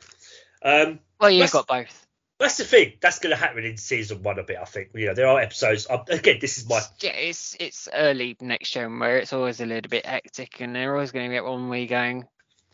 um, 0.63 0.99
Well, 1.19 1.31
you've 1.31 1.51
got 1.51 1.67
both. 1.67 2.07
That's 2.41 2.57
the 2.57 2.65
thing. 2.65 2.95
That's 3.03 3.19
going 3.19 3.37
to 3.37 3.37
happen 3.37 3.65
in 3.65 3.77
season 3.77 4.23
one 4.23 4.39
a 4.39 4.43
bit. 4.43 4.57
I 4.61 4.65
think. 4.65 4.89
You 4.95 5.09
know, 5.09 5.15
there 5.15 5.29
are 5.29 5.39
episodes. 5.39 5.87
Um, 5.91 6.05
again, 6.09 6.39
this 6.41 6.57
is 6.57 6.67
my 6.67 6.81
Yeah, 7.03 7.11
it's 7.13 7.55
it's 7.61 7.87
early 7.93 8.37
next 8.41 8.71
gen 8.71 8.99
where 8.99 9.19
it's 9.19 9.35
always 9.35 9.61
a 9.61 9.67
little 9.67 9.91
bit 9.91 10.07
hectic, 10.07 10.61
and 10.61 10.75
they're 10.75 10.95
always 10.95 11.13
going 11.13 11.29
to 11.29 11.35
get 11.37 11.45
one 11.45 11.69
where 11.69 11.79
you're 11.79 11.87
going, 11.87 12.27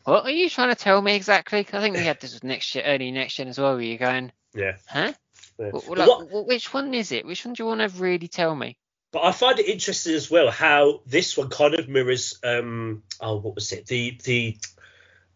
"What 0.04 0.24
are 0.24 0.30
you 0.30 0.48
trying 0.48 0.68
to 0.68 0.80
tell 0.80 1.02
me 1.02 1.16
exactly?" 1.16 1.64
'Cause 1.64 1.74
I 1.74 1.80
think 1.80 1.96
we 1.96 2.04
had 2.04 2.20
this 2.20 2.34
with 2.34 2.44
next 2.44 2.74
year, 2.76 2.84
early 2.84 3.10
next 3.10 3.34
gen 3.34 3.48
as 3.48 3.58
well, 3.58 3.74
where 3.74 3.82
you're 3.82 3.98
going, 3.98 4.30
yeah. 4.54 4.76
"Huh? 4.88 5.12
yeah. 5.58 5.70
Like, 5.72 6.30
what- 6.30 6.46
which 6.46 6.72
one 6.72 6.94
is 6.94 7.10
it? 7.10 7.26
Which 7.26 7.44
one 7.44 7.54
do 7.54 7.64
you 7.64 7.66
want 7.66 7.80
to 7.80 7.88
really 8.00 8.28
tell 8.28 8.54
me?" 8.54 8.78
But 9.10 9.24
I 9.24 9.32
find 9.32 9.58
it 9.58 9.66
interesting 9.66 10.14
as 10.14 10.30
well 10.30 10.48
how 10.50 11.00
this 11.06 11.36
one 11.36 11.48
kind 11.48 11.74
of 11.74 11.88
mirrors 11.88 12.38
um 12.44 13.02
oh 13.20 13.36
what 13.38 13.54
was 13.56 13.72
it 13.72 13.86
the 13.86 14.18
the 14.24 14.58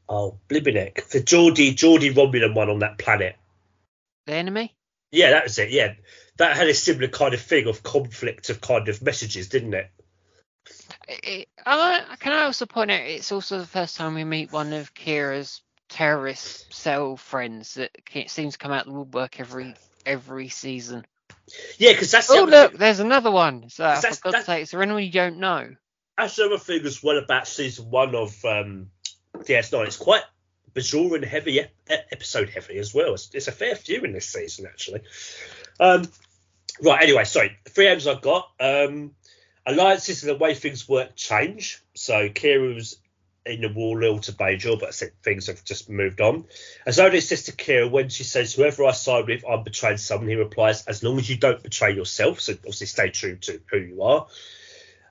oh 0.09 0.39
Blibinek 0.49 1.09
the 1.09 1.20
Geordi 1.20 1.72
Geordi 1.74 2.12
Romulan 2.12 2.55
one 2.55 2.68
on 2.70 2.81
that 2.81 2.99
planet 2.99 3.37
The 4.27 4.35
enemy? 4.35 4.75
yeah 5.12 5.31
that 5.31 5.45
was 5.45 5.59
it 5.59 5.71
yeah 5.71 5.95
that 6.37 6.57
had 6.57 6.68
a 6.68 6.75
similar 6.75 7.09
kind 7.09 7.35
of 7.35 7.41
thing 7.41 7.66
of 7.66 7.83
conflict 7.83 8.49
of 8.51 8.61
kind 8.61 8.89
of 8.89 9.03
messages 9.03 9.49
didn't 9.49 9.75
it 9.75 9.91
It, 11.09 11.49
I, 11.66 12.05
can 12.21 12.33
I 12.33 12.45
also 12.45 12.66
point 12.66 12.91
out 12.93 13.01
it's 13.01 13.33
also 13.33 13.59
the 13.59 13.66
first 13.66 13.97
time 13.97 14.14
we 14.14 14.23
meet 14.25 14.53
one 14.53 14.73
of 14.73 14.95
Kira's 14.95 15.62
terrorist 15.89 16.73
cell 16.73 17.16
friends 17.16 17.75
that 17.75 17.91
seems 18.29 18.53
to 18.53 18.59
come 18.59 18.71
out 18.71 18.87
of 18.87 18.93
the 18.93 18.99
woodwork 18.99 19.41
every 19.41 19.75
every 20.07 20.49
season. 20.49 21.05
yeah 21.79 21.91
because 21.93 22.12
that's 22.12 22.31
Oh 22.31 22.45
look, 22.45 22.71
thing, 22.73 22.79
there's 22.79 23.01
another 23.01 23.31
one. 23.33 23.68
So 23.71 23.83
That's- 23.83 24.01
for 24.18 24.31
that's- 24.31 24.33
God's 24.35 24.47
sake, 24.47 24.62
is 24.62 24.71
there 24.71 24.83
anyone 24.83 25.03
you 25.03 25.11
don't 25.11 25.39
know? 25.39 25.75
that's 26.16 26.37
the 26.37 26.45
other 26.47 26.59
thing 26.59 26.85
as 26.87 27.03
well 27.03 27.18
about 27.18 27.49
season 27.49 27.91
one 27.91 28.14
of 28.14 28.45
um 28.45 28.91
DS9 29.39 29.87
it's 29.87 29.97
quite 29.97 30.23
Bajoran 30.75 31.25
heavy 31.25 31.61
ep- 31.61 31.73
e- 31.91 31.95
episode 32.12 32.51
heavy 32.51 32.79
as 32.79 32.95
well. 32.95 33.14
It's, 33.14 33.31
it's 33.35 33.49
a 33.49 33.53
fair 33.53 33.75
few 33.75 34.03
in 34.03 34.12
this 34.12 34.27
season 34.27 34.66
actually. 34.66 35.03
Um 35.79 36.07
right 36.83 37.03
anyway 37.03 37.25
sorry. 37.25 37.57
Three 37.68 37.89
M's 37.89 38.07
I've 38.07 38.23
got. 38.23 38.51
Um 38.61 39.12
alliances 39.66 40.23
and 40.23 40.31
the 40.31 40.43
way 40.43 40.55
things 40.55 40.89
work 40.89 41.14
change. 41.16 41.83
So 41.95 42.29
Kira's 42.29 42.97
in 43.47 43.62
the 43.62 43.73
war 43.73 43.99
loyal 43.99 44.18
to 44.18 44.33
Bajor 44.33 44.79
but 44.79 44.95
things 45.23 45.47
have 45.47 45.64
just 45.64 45.89
moved 45.89 46.21
on. 46.21 46.45
As 46.87 46.99
only 46.99 47.21
says 47.21 47.45
to 47.45 47.53
Kira 47.53 47.91
when 47.91 48.09
she 48.09 48.25
says 48.25 48.55
whoever 48.55 48.85
I 48.85 48.93
side 48.93 49.27
with 49.27 49.45
I'm 49.49 49.64
betraying 49.64 49.97
someone 49.97 50.29
he 50.29 50.35
replies 50.35 50.85
as 50.87 51.03
long 51.03 51.18
as 51.18 51.29
you 51.29 51.37
don't 51.37 51.62
betray 51.62 51.95
yourself. 51.95 52.41
So 52.41 52.53
obviously 52.53 52.87
stay 52.87 53.11
true 53.11 53.37
to 53.37 53.61
who 53.71 53.79
you 53.79 54.03
are 54.03 54.27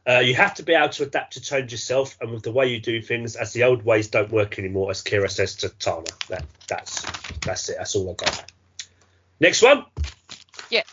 uh, 0.07 0.19
you 0.19 0.33
have 0.35 0.55
to 0.55 0.63
be 0.63 0.73
able 0.73 0.89
to 0.89 1.03
adapt 1.03 1.33
to 1.33 1.41
change 1.41 1.71
yourself 1.71 2.17
and 2.21 2.31
with 2.31 2.43
the 2.43 2.51
way 2.51 2.67
you 2.67 2.79
do 2.79 3.01
things, 3.01 3.35
as 3.35 3.53
the 3.53 3.63
old 3.63 3.83
ways 3.83 4.07
don't 4.07 4.31
work 4.31 4.59
anymore, 4.59 4.91
as 4.91 5.03
Kira 5.03 5.29
says 5.29 5.55
to 5.57 5.69
Tana. 5.69 6.05
That 6.29 6.45
that's 6.67 7.05
that's 7.41 7.69
it. 7.69 7.75
That's 7.77 7.95
all 7.95 8.09
I 8.09 8.13
got. 8.13 8.51
Next 9.39 9.61
one. 9.61 9.85
Yeah. 10.69 10.83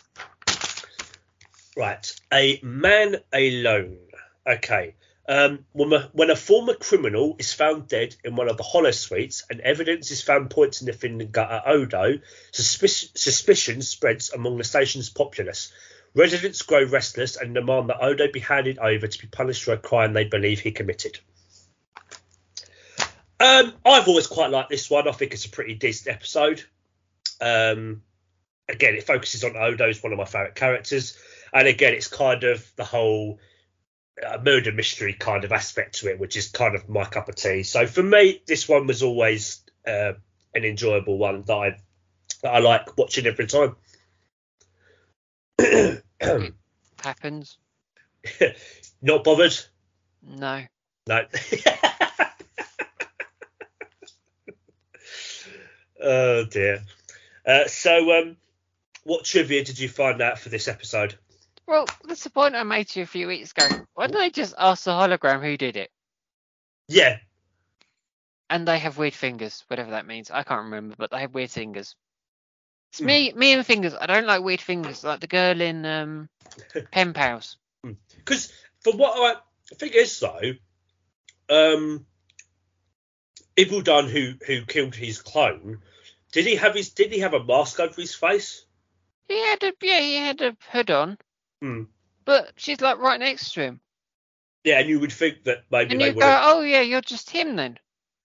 Right. 1.75 2.19
A 2.33 2.59
man 2.63 3.17
alone. 3.33 3.97
Okay. 4.45 4.95
Um, 5.29 5.65
when, 5.73 5.91
a, 5.91 6.09
when 6.13 6.29
a 6.29 6.37
former 6.37 6.73
criminal 6.73 7.35
is 7.37 7.53
found 7.53 7.89
dead 7.89 8.15
in 8.23 8.37
one 8.37 8.49
of 8.49 8.55
the 8.55 8.63
holosuites 8.63 9.43
and 9.49 9.59
evidence 9.59 10.09
is 10.09 10.21
found 10.21 10.49
pointing 10.49 10.85
the 10.85 10.93
finger 10.93 11.41
at 11.41 11.67
Odo, 11.67 12.19
suspicion, 12.53 13.09
suspicion 13.13 13.81
spreads 13.81 14.31
among 14.31 14.57
the 14.57 14.63
station's 14.63 15.09
populace. 15.09 15.73
Residents 16.17 16.63
grow 16.63 16.83
restless 16.83 17.35
and 17.37 17.53
demand 17.53 17.89
that 17.89 18.01
Odo 18.01 18.31
be 18.31 18.39
handed 18.39 18.79
over 18.79 19.05
to 19.05 19.19
be 19.19 19.27
punished 19.27 19.63
for 19.63 19.73
a 19.73 19.77
crime 19.77 20.13
they 20.13 20.23
believe 20.23 20.59
he 20.59 20.71
committed. 20.71 21.19
Um, 23.39 23.73
I've 23.85 24.07
always 24.07 24.25
quite 24.25 24.49
liked 24.49 24.71
this 24.71 24.89
one. 24.89 25.07
I 25.07 25.11
think 25.11 25.33
it's 25.33 25.45
a 25.45 25.51
pretty 25.51 25.75
decent 25.75 26.15
episode. 26.15 26.63
Um, 27.39 28.01
again, 28.67 28.95
it 28.95 29.03
focuses 29.03 29.43
on 29.43 29.55
Odo, 29.55 29.85
who's 29.85 30.01
one 30.01 30.11
of 30.11 30.17
my 30.17 30.25
favourite 30.25 30.55
characters, 30.55 31.15
and 31.53 31.67
again, 31.67 31.93
it's 31.93 32.07
kind 32.07 32.43
of 32.45 32.65
the 32.77 32.83
whole 32.83 33.37
uh, 34.25 34.39
murder 34.43 34.71
mystery 34.71 35.13
kind 35.13 35.43
of 35.43 35.51
aspect 35.51 35.99
to 35.99 36.09
it, 36.09 36.19
which 36.19 36.35
is 36.35 36.49
kind 36.49 36.73
of 36.73 36.89
my 36.89 37.05
cup 37.05 37.29
of 37.29 37.35
tea. 37.35 37.61
So 37.61 37.85
for 37.85 38.01
me, 38.01 38.41
this 38.47 38.67
one 38.67 38.87
was 38.87 39.03
always 39.03 39.61
uh, 39.85 40.13
an 40.55 40.65
enjoyable 40.65 41.19
one 41.19 41.43
that 41.43 41.53
I 41.53 41.77
that 42.41 42.55
I 42.55 42.57
like 42.57 42.97
watching 42.97 43.27
every 43.27 43.45
time. 43.45 43.75
Happens. 47.03 47.57
Not 49.01 49.23
bothered. 49.23 49.57
No. 50.23 50.63
No. 51.07 51.21
oh 56.03 56.45
dear. 56.45 56.83
Uh, 57.45 57.67
so, 57.67 58.19
um, 58.19 58.37
what 59.03 59.23
trivia 59.23 59.63
did 59.63 59.79
you 59.79 59.87
find 59.87 60.21
out 60.21 60.37
for 60.39 60.49
this 60.49 60.67
episode? 60.67 61.15
Well, 61.65 61.85
that's 62.05 62.23
the 62.23 62.29
point 62.29 62.55
I 62.55 62.63
made 62.63 62.89
to 62.89 62.99
you 62.99 63.03
a 63.03 63.07
few 63.07 63.27
weeks 63.27 63.51
ago. 63.51 63.67
Why 63.93 64.07
don't 64.07 64.19
they 64.19 64.29
just 64.29 64.53
ask 64.57 64.83
the 64.85 64.91
hologram 64.91 65.41
who 65.41 65.57
did 65.57 65.77
it? 65.77 65.91
Yeah, 66.87 67.17
And 68.49 68.65
they 68.65 68.79
have 68.79 68.97
weird 68.97 69.13
fingers, 69.13 69.65
whatever 69.67 69.91
that 69.91 70.07
means. 70.07 70.31
I 70.31 70.43
can't 70.43 70.63
remember, 70.65 70.95
but 70.97 71.11
they 71.11 71.19
have 71.19 71.33
weird 71.33 71.51
fingers. 71.51 71.95
It's 72.91 72.99
Hmm. 73.01 73.07
me, 73.07 73.33
me 73.33 73.53
and 73.53 73.65
fingers. 73.65 73.93
I 73.99 74.05
don't 74.05 74.25
like 74.27 74.43
weird 74.43 74.61
fingers, 74.61 75.03
like 75.03 75.19
the 75.19 75.27
girl 75.27 75.59
in 75.61 75.85
um, 75.85 76.29
Pen 76.91 77.13
Pals. 77.13 77.57
because 78.15 78.51
for 78.81 78.93
what 78.93 79.13
I 79.37 79.39
the 79.69 79.75
thing 79.75 79.91
is 79.93 80.19
though, 80.19 80.53
um, 81.49 82.05
Ibudan 83.57 84.09
who 84.09 84.33
who 84.45 84.65
killed 84.65 84.95
his 84.95 85.21
clone, 85.21 85.81
did 86.31 86.45
he 86.45 86.55
have 86.55 86.75
his 86.75 86.89
did 86.91 87.11
he 87.11 87.19
have 87.19 87.33
a 87.33 87.43
mask 87.43 87.79
over 87.79 87.99
his 87.99 88.15
face? 88.15 88.65
He 89.27 89.37
had 89.45 89.63
a 89.63 89.73
yeah, 89.81 89.99
he 89.99 90.15
had 90.15 90.41
a 90.41 90.55
hood 90.71 90.89
on, 90.91 91.17
Hmm. 91.61 91.83
but 92.23 92.53
she's 92.55 92.79
like 92.81 92.99
right 92.99 93.19
next 93.19 93.53
to 93.53 93.61
him, 93.61 93.81
Yeah, 94.63 94.79
and 94.79 94.87
you 94.89 94.99
would 95.01 95.11
think 95.11 95.43
that 95.43 95.65
maybe 95.69 95.91
and 95.91 96.01
they 96.01 96.11
would. 96.11 96.21
go, 96.21 96.39
oh 96.43 96.61
yeah, 96.61 96.81
you're 96.81 97.01
just 97.01 97.29
him 97.29 97.55
then. 97.57 97.77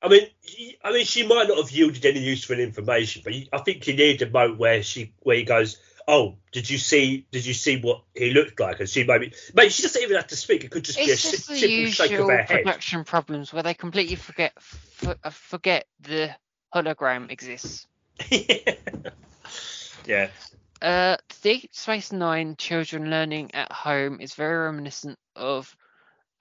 I 0.02 0.08
mean, 0.08 0.26
he- 0.40 0.76
I 0.82 0.92
mean, 0.92 1.04
she 1.04 1.26
might 1.26 1.46
not 1.48 1.58
have 1.58 1.70
yielded 1.70 2.04
any 2.04 2.18
useful 2.20 2.58
information, 2.58 3.22
but 3.24 3.32
he- 3.32 3.48
I 3.52 3.58
think 3.58 3.86
you 3.86 3.94
need 3.94 4.20
a 4.22 4.28
moment 4.30 4.58
where 4.58 4.82
she, 4.82 5.12
where 5.20 5.36
he 5.36 5.44
goes, 5.44 5.78
"Oh, 6.08 6.38
did 6.50 6.68
you 6.68 6.78
see? 6.78 7.26
Did 7.30 7.46
you 7.46 7.54
see 7.54 7.76
what 7.80 8.02
he 8.14 8.30
looked 8.32 8.58
like?" 8.58 8.80
And 8.80 8.88
she 8.88 9.04
maybe, 9.04 9.32
maybe 9.54 9.70
she 9.70 9.82
doesn't 9.82 10.02
even 10.02 10.16
have 10.16 10.26
to 10.28 10.36
speak. 10.36 10.64
It 10.64 10.70
could 10.72 10.84
just 10.84 10.98
be 10.98 11.04
a 11.10 11.12
It's 11.12 11.22
si- 11.22 11.30
just 11.30 11.48
the 11.48 11.54
simple 11.56 11.92
shake 11.92 12.18
of 12.18 12.26
her 12.26 12.36
head. 12.42 12.62
production 12.64 13.04
problems 13.04 13.52
where 13.52 13.62
they 13.62 13.74
completely 13.74 14.16
forget 14.16 14.52
uh, 15.06 15.30
forget 15.30 15.86
the 16.00 16.34
hologram 16.74 17.30
exists. 17.30 17.86
yeah, 20.06 20.28
Uh, 20.80 21.16
Deep 21.42 21.70
Space 21.72 22.10
Nine 22.10 22.56
children 22.56 23.08
learning 23.08 23.54
at 23.54 23.70
home 23.70 24.20
is 24.20 24.34
very 24.34 24.64
reminiscent 24.66 25.16
of 25.36 25.76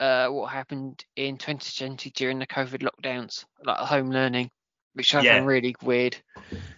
uh, 0.01 0.27
what 0.27 0.51
happened 0.51 1.05
in 1.15 1.37
2020 1.37 2.09
during 2.09 2.39
the 2.39 2.47
COVID 2.47 2.81
lockdowns, 2.81 3.45
like 3.63 3.77
home 3.77 4.09
learning, 4.09 4.49
which 4.93 5.15
I 5.15 5.21
Yeah. 5.21 5.35
found 5.35 5.47
really 5.47 5.75
weird. 5.81 6.17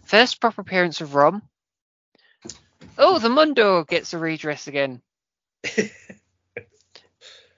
First 0.06 0.40
proper 0.42 0.62
appearance 0.62 1.02
of 1.02 1.16
Rom. 1.16 1.42
Oh, 2.98 3.18
the 3.18 3.30
Mundo 3.30 3.84
gets 3.86 4.14
a 4.14 4.20
redress 4.20 4.68
again. 4.68 5.02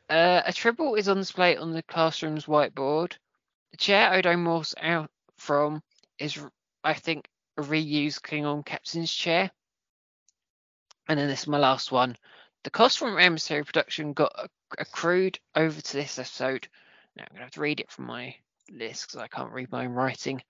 Uh, 0.08 0.44
a 0.46 0.54
tribble 0.54 0.94
is 0.94 1.10
on 1.10 1.18
display 1.18 1.58
on 1.58 1.72
the 1.72 1.82
classroom's 1.82 2.46
whiteboard. 2.46 3.14
The 3.72 3.78
chair 3.78 4.14
Odo 4.14 4.34
morphs 4.36 4.76
out 4.80 5.10
from 5.38 5.82
is, 6.20 6.38
I 6.84 6.94
think, 6.94 7.28
a 7.58 7.64
reused 7.64 8.22
Klingon 8.22 8.64
captain's 8.64 9.12
chair. 9.12 9.50
And 11.08 11.18
then 11.20 11.28
this 11.28 11.42
is 11.42 11.48
my 11.48 11.58
last 11.58 11.92
one. 11.92 12.16
The 12.66 12.70
cost 12.70 13.00
from 13.00 13.18
emissary 13.18 13.64
production 13.64 14.14
got 14.14 14.32
acc- 14.38 14.52
accrued 14.78 15.40
over 15.56 15.80
to 15.80 15.94
this 15.94 16.20
episode. 16.20 16.68
Now 17.16 17.24
I'm 17.24 17.30
going 17.30 17.40
to 17.40 17.44
have 17.44 17.52
to 17.52 17.62
read 17.62 17.80
it 17.80 17.92
from 17.92 18.06
my 18.06 18.36
list 18.72 19.08
because 19.08 19.22
I 19.22 19.28
can't 19.28 19.52
read 19.52 19.72
my 19.72 19.86
own 19.86 19.94
writing. 19.94 20.42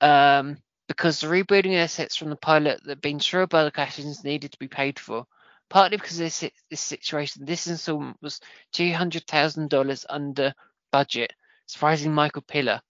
Um, 0.00 0.58
because 0.88 1.20
the 1.20 1.28
rebuilding 1.28 1.74
assets 1.74 2.16
from 2.16 2.30
the 2.30 2.36
pilot 2.36 2.80
that 2.84 2.90
had 2.90 3.00
been 3.00 3.18
destroyed 3.18 3.48
by 3.48 3.64
the 3.64 3.72
Cardassians 3.72 4.24
needed 4.24 4.52
to 4.52 4.58
be 4.58 4.68
paid 4.68 4.98
for. 4.98 5.26
partly 5.68 5.96
because 5.96 6.18
this, 6.18 6.44
this 6.70 6.80
situation. 6.80 7.44
This 7.44 7.66
installment 7.66 8.16
was 8.22 8.40
$200,000 8.74 10.04
under 10.08 10.54
budget, 10.92 11.32
surprising 11.66 12.12
Michael 12.12 12.42
Piller. 12.42 12.80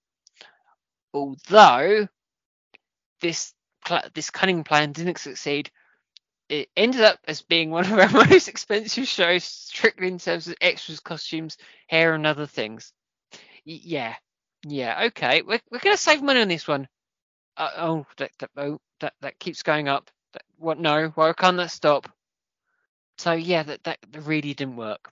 Although 1.13 2.07
this 3.21 3.53
this 4.13 4.29
cunning 4.29 4.65
plan 4.65 4.91
didn't 4.91 5.17
succeed, 5.17 5.71
it 6.49 6.69
ended 6.77 7.01
up 7.01 7.19
as 7.27 7.41
being 7.41 7.69
one 7.71 7.85
of 7.85 7.99
our 7.99 8.09
most 8.29 8.47
expensive 8.47 9.07
shows, 9.07 9.43
strictly 9.43 10.07
in 10.07 10.19
terms 10.19 10.47
of 10.47 10.55
extras, 10.61 10.99
costumes, 10.99 11.57
hair, 11.87 12.13
and 12.13 12.25
other 12.25 12.45
things. 12.47 12.93
Y- 13.65 13.81
yeah, 13.83 14.15
yeah, 14.67 15.05
okay, 15.07 15.41
we're 15.41 15.59
we're 15.71 15.79
gonna 15.79 15.97
save 15.97 16.21
money 16.21 16.41
on 16.41 16.47
this 16.47 16.67
one. 16.67 16.87
Uh, 17.57 17.71
oh, 17.77 18.05
that, 18.17 18.31
that 18.39 18.49
oh 18.57 18.79
that 18.99 19.13
that 19.21 19.39
keeps 19.39 19.63
going 19.63 19.87
up. 19.87 20.09
That, 20.33 20.43
what? 20.57 20.79
No, 20.79 21.09
why 21.09 21.33
can't 21.33 21.57
that 21.57 21.71
stop? 21.71 22.07
So 23.17 23.33
yeah, 23.33 23.63
that 23.63 23.83
that 23.83 23.99
really 24.13 24.53
didn't 24.53 24.77
work. 24.77 25.11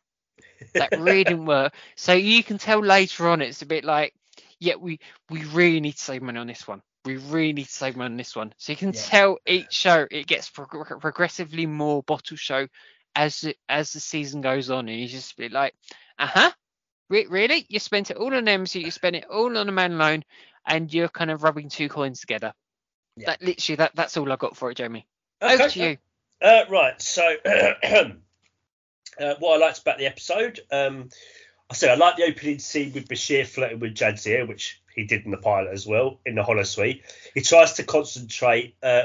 That 0.78 0.92
really 0.94 1.24
didn't 1.24 1.46
work. 1.48 1.74
So 1.96 2.14
you 2.14 2.44
can 2.44 2.58
tell 2.58 2.80
later 2.80 3.30
on, 3.30 3.42
it's 3.42 3.62
a 3.62 3.66
bit 3.66 3.84
like, 3.86 4.14
yeah, 4.60 4.76
we 4.76 5.00
we 5.30 5.44
really 5.46 5.80
need 5.80 5.94
to 5.94 6.00
save 6.04 6.22
money 6.22 6.40
on 6.40 6.48
this 6.48 6.68
one 6.68 6.82
we 7.06 7.18
really 7.18 7.54
need 7.54 7.66
to 7.66 7.72
save 7.72 7.96
money 7.96 8.14
on 8.14 8.18
this 8.18 8.36
one. 8.36 8.54
So 8.58 8.72
you 8.72 8.78
can 8.78 8.94
yeah. 8.94 9.02
tell 9.02 9.38
each 9.46 9.72
show 9.72 10.08
it 10.10 10.28
gets 10.28 10.50
prog- 10.50 11.00
progressively 11.00 11.66
more 11.66 12.04
bottle 12.04 12.38
show 12.38 12.68
as 13.16 13.44
it, 13.44 13.58
as 13.70 13.94
the 13.94 14.00
season 14.00 14.42
goes 14.42 14.70
on, 14.70 14.90
and 14.90 15.00
you 15.00 15.08
just 15.08 15.38
be 15.38 15.50
like, 15.50 15.74
uh 16.20 16.28
huh, 16.28 16.52
Re- 17.10 17.28
really? 17.28 17.66
You 17.70 17.80
spent 17.80 18.12
it 18.12 18.18
all 18.18 18.34
on 18.34 18.48
MC, 18.48 18.80
you 18.80 18.92
spent 18.92 19.16
it 19.16 19.26
all 19.26 19.58
on 19.58 19.70
a 19.70 19.72
man 19.72 19.94
alone, 19.94 20.24
and 20.66 20.92
you're 20.94 21.10
kind 21.10 21.30
of 21.30 21.44
rubbing 21.44 21.70
two 21.70 21.88
coins 21.90 22.20
together. 22.20 22.54
Yeah. 23.16 23.28
That 23.28 23.42
literally 23.42 23.78
that 23.78 23.92
that's 23.96 24.18
all 24.18 24.32
I 24.32 24.36
got 24.36 24.58
for 24.58 24.72
it, 24.72 24.78
Jamie. 24.78 25.08
Okay. 25.42 25.54
Over 25.54 25.70
to 25.70 25.80
you. 25.80 25.98
Uh, 26.42 26.64
right. 26.70 27.02
So 27.02 27.36
uh, 27.46 28.14
what 29.40 29.62
I 29.62 29.66
liked 29.66 29.80
about 29.80 29.98
the 29.98 30.08
episode, 30.08 30.60
um, 30.72 31.10
I 31.70 31.76
said 31.76 31.92
I 31.92 31.96
like 31.96 32.18
the 32.18 32.24
opening 32.24 32.60
scene 32.60 32.92
with 32.94 33.08
Bashir 33.08 33.46
flirting 33.46 33.80
with 33.80 33.96
Jadzia, 33.96 34.48
which 34.48 34.82
he 34.96 35.04
did 35.04 35.26
in 35.26 35.32
the 35.32 35.38
pilot 35.38 35.74
as 35.74 35.86
well 35.86 36.20
in 36.26 36.36
the 36.36 36.44
holosuite. 36.44 37.02
He 37.34 37.42
tries 37.42 37.74
to 37.74 37.84
concentrate 37.84 38.76
uh, 38.82 39.04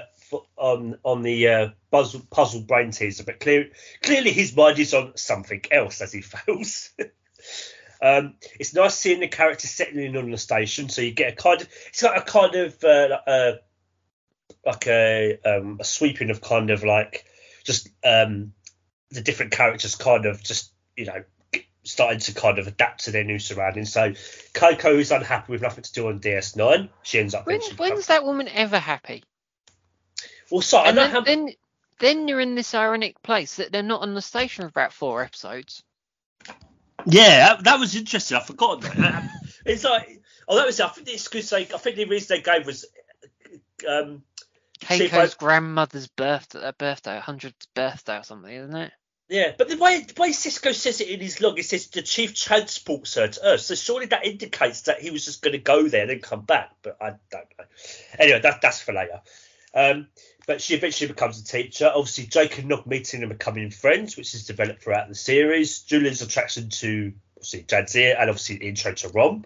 on 0.57 0.99
on 1.05 1.23
the 1.23 1.49
uh, 1.49 1.69
puzzle, 1.91 2.23
puzzle 2.31 2.63
brain 2.63 2.93
teaser, 2.93 3.25
but 3.25 3.41
clear, 3.41 3.71
clearly 4.03 4.33
his 4.33 4.55
mind 4.57 4.79
is 4.79 4.95
on 4.95 5.17
something 5.17 5.63
else 5.71 6.01
as 6.01 6.13
he 6.13 6.21
fails. 6.23 6.91
um, 8.03 8.35
it's 8.59 8.75
nice 8.75 8.95
seeing 8.95 9.21
the 9.21 9.29
character 9.29 9.67
settling 9.67 10.07
in 10.07 10.17
on 10.17 10.31
the 10.31 10.39
station, 10.39 10.89
so 10.89 11.03
you 11.03 11.13
get 11.13 11.33
a 11.33 11.37
kind 11.37 11.61
of 11.61 11.69
it's 11.89 12.03
like 12.03 12.21
a 12.21 12.25
kind 12.25 12.55
of 12.55 12.85
uh, 12.85 13.19
uh, 13.27 13.53
like 14.65 14.87
a 14.87 15.39
um, 15.45 15.79
a 15.81 15.85
sweeping 15.85 16.31
of 16.31 16.41
kind 16.41 16.71
of 16.71 16.85
like 16.85 17.25
just 17.65 17.89
um, 18.05 18.53
the 19.11 19.21
different 19.21 19.53
characters 19.53 19.97
kind 19.97 20.27
of 20.27 20.43
just 20.43 20.73
you 20.97 21.07
know 21.07 21.25
starting 21.91 22.21
to 22.21 22.35
kind 22.35 22.59
of 22.59 22.67
adapt 22.67 23.05
to 23.05 23.11
their 23.11 23.25
new 23.25 23.39
surroundings. 23.39 23.93
So 23.93 24.13
Keiko 24.55 24.99
is 24.99 25.11
unhappy 25.11 25.53
with 25.53 25.63
nothing 25.63 25.85
to 25.85 25.93
do 25.93 26.09
on 26.09 26.21
DS9. 26.21 26.89
She 27.03 27.19
ends 27.19 27.35
up. 27.35 27.47
When, 27.47 27.61
when's 27.77 28.07
that 28.07 28.25
woman 28.25 28.49
ever 28.49 28.79
happy? 28.79 29.25
Well, 30.51 30.63
so 30.63 30.79
I 30.79 30.93
know 30.93 31.03
then, 31.03 31.11
how... 31.11 31.21
then 31.21 31.49
then 32.01 32.29
you're 32.29 32.41
in 32.41 32.55
this 32.55 32.75
ironic 32.75 33.23
place 33.23 33.57
that 33.57 33.73
they're 33.73 33.83
not 33.83 34.03
on 34.03 34.15
the 34.15 34.23
station 34.23 34.65
for 34.65 34.69
about 34.69 34.93
four 34.93 35.23
episodes. 35.23 35.83
Yeah, 37.07 37.55
that, 37.55 37.65
that 37.65 37.79
was 37.79 37.95
interesting. 37.95 38.37
I 38.37 38.41
forgot 38.41 38.81
that. 38.83 39.31
it's 39.65 39.85
like, 39.85 40.21
oh, 40.49 40.57
that 40.57 40.67
was. 40.67 40.81
I 40.81 40.89
think 40.89 41.09
it's 41.09 41.29
because 41.29 41.49
they. 41.51 41.63
I 41.63 41.79
think 41.79 41.97
the 41.97 42.07
reason 42.07 42.37
they 42.37 42.43
gave 42.43 42.67
was. 42.67 42.87
Um, 43.89 44.23
Keiko's 44.81 45.35
grandmother's 45.35 46.09
birthday, 46.09 46.59
uh, 46.59 46.73
birthday, 46.73 47.19
100th 47.19 47.53
birthday 47.75 48.19
or 48.19 48.23
something, 48.23 48.53
isn't 48.53 48.77
it? 48.77 48.93
Yeah, 49.31 49.53
but 49.57 49.69
the 49.69 49.77
way 49.77 50.01
the 50.03 50.21
way 50.21 50.31
Sisko 50.31 50.75
says 50.75 51.01
it 51.01 51.09
in 51.09 51.21
his 51.21 51.41
log, 51.41 51.57
it 51.57 51.65
says 51.65 51.87
the 51.87 52.03
chief 52.03 52.35
transports 52.35 53.15
her 53.15 53.29
to 53.29 53.41
Earth. 53.47 53.61
So 53.61 53.77
surely 53.77 54.07
that 54.07 54.27
indicates 54.27 54.83
that 54.83 55.01
he 55.01 55.13
was 55.13 55.25
just 55.25 55.41
going 55.41 55.53
to 55.53 55.59
go 55.59 55.87
there 55.87 56.01
and 56.01 56.11
then 56.11 56.19
come 56.19 56.41
back. 56.41 56.73
But 56.83 56.97
I 57.01 57.11
don't 57.31 57.47
know. 57.57 57.65
Anyway, 58.19 58.41
that, 58.41 58.61
that's 58.61 58.81
for 58.81 58.93
later. 58.93 59.21
Um, 59.73 60.09
but 60.49 60.61
she 60.61 60.75
eventually 60.75 61.07
becomes 61.07 61.41
a 61.41 61.45
teacher. 61.45 61.93
Obviously, 61.95 62.27
Jake 62.27 62.59
and 62.59 62.69
Nog 62.69 62.89
meeting 62.89 63.23
and 63.23 63.31
becoming 63.31 63.71
friends, 63.71 64.17
which 64.17 64.35
is 64.35 64.47
developed 64.47 64.83
throughout 64.83 65.09
the 65.09 65.15
series. 65.15 65.83
Julian's 65.83 66.23
attraction 66.23 66.69
to 66.71 67.13
obviously 67.37 67.63
Jadzia 67.63 68.21
and 68.21 68.31
obviously 68.31 68.59
the 68.59 68.67
intro 68.67 68.95
to 68.95 69.09
Rom, 69.11 69.45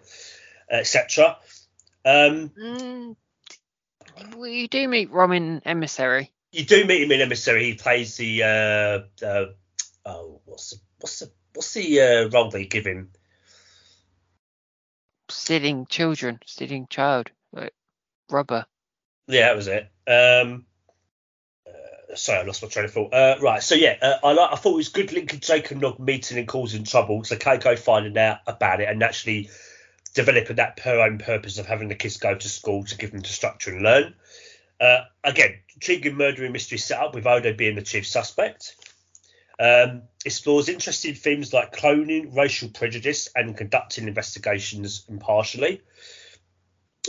uh, 0.73 0.77
etc. 0.77 1.37
Um, 2.03 2.49
mm, 2.49 3.15
well, 4.35 4.47
you 4.47 4.67
do 4.67 4.87
meet 4.87 5.11
Rom 5.11 5.31
in 5.31 5.61
Emissary. 5.63 6.31
You 6.51 6.65
do 6.65 6.85
meet 6.85 7.03
him 7.03 7.11
in 7.11 7.21
Emissary. 7.21 7.65
He 7.65 7.73
plays 7.75 8.17
the 8.17 8.41
uh, 9.21 9.25
uh, 9.25 9.45
oh, 10.05 10.41
what's 10.45 10.71
the 10.71 10.77
what's 10.99 11.19
the 11.19 11.31
what's 11.53 11.73
the 11.73 12.01
uh, 12.01 12.29
role 12.29 12.49
they 12.49 12.65
give 12.65 12.85
him? 12.85 13.11
Stealing 15.29 15.87
children, 15.87 16.39
stealing 16.45 16.87
child, 16.89 17.31
like 17.51 17.73
rubber. 18.29 18.65
Yeah, 19.27 19.47
that 19.47 19.55
was 19.55 19.67
it. 19.67 19.89
Um, 20.07 20.65
uh, 21.67 22.15
sorry, 22.15 22.39
I 22.39 22.43
lost 22.43 22.61
my 22.61 22.69
train 22.69 22.85
of 22.85 22.91
thought. 22.91 23.13
Uh, 23.13 23.37
right, 23.41 23.63
so 23.63 23.75
yeah, 23.75 23.95
uh, 24.01 24.17
I 24.23 24.33
like. 24.33 24.51
I 24.53 24.55
thought 24.55 24.73
it 24.73 24.77
was 24.77 24.89
good 24.89 25.11
Lincoln 25.11 25.39
Jake 25.39 25.71
and 25.71 25.81
Nog 25.81 25.99
meeting 25.99 26.37
and 26.37 26.47
causing 26.47 26.83
trouble. 26.83 27.23
So 27.23 27.35
Keiko 27.35 27.77
finding 27.77 28.17
out 28.17 28.39
about 28.45 28.81
it 28.81 28.89
and 28.89 29.01
actually 29.01 29.49
developing 30.13 30.55
that 30.57 30.77
per 30.77 30.99
own 30.99 31.17
purpose 31.17 31.57
of 31.57 31.65
having 31.65 31.89
the 31.89 31.95
kids 31.95 32.17
go 32.17 32.35
to 32.35 32.49
school 32.49 32.83
to 32.85 32.97
give 32.97 33.11
them 33.11 33.21
the 33.21 33.27
structure 33.27 33.71
and 33.71 33.81
learn. 33.83 34.15
Uh, 34.79 35.01
again, 35.23 35.55
intriguing 35.73 36.15
murdering 36.15 36.51
mystery 36.51 36.77
setup 36.77 37.15
with 37.15 37.25
Odo 37.25 37.53
being 37.53 37.75
the 37.75 37.81
chief 37.81 38.05
suspect. 38.05 38.75
Um, 39.59 40.03
explores 40.25 40.67
interesting 40.67 41.13
themes 41.13 41.53
like 41.53 41.75
cloning, 41.75 42.35
racial 42.35 42.69
prejudice, 42.69 43.29
and 43.35 43.55
conducting 43.55 44.07
investigations 44.07 45.05
impartially. 45.07 45.81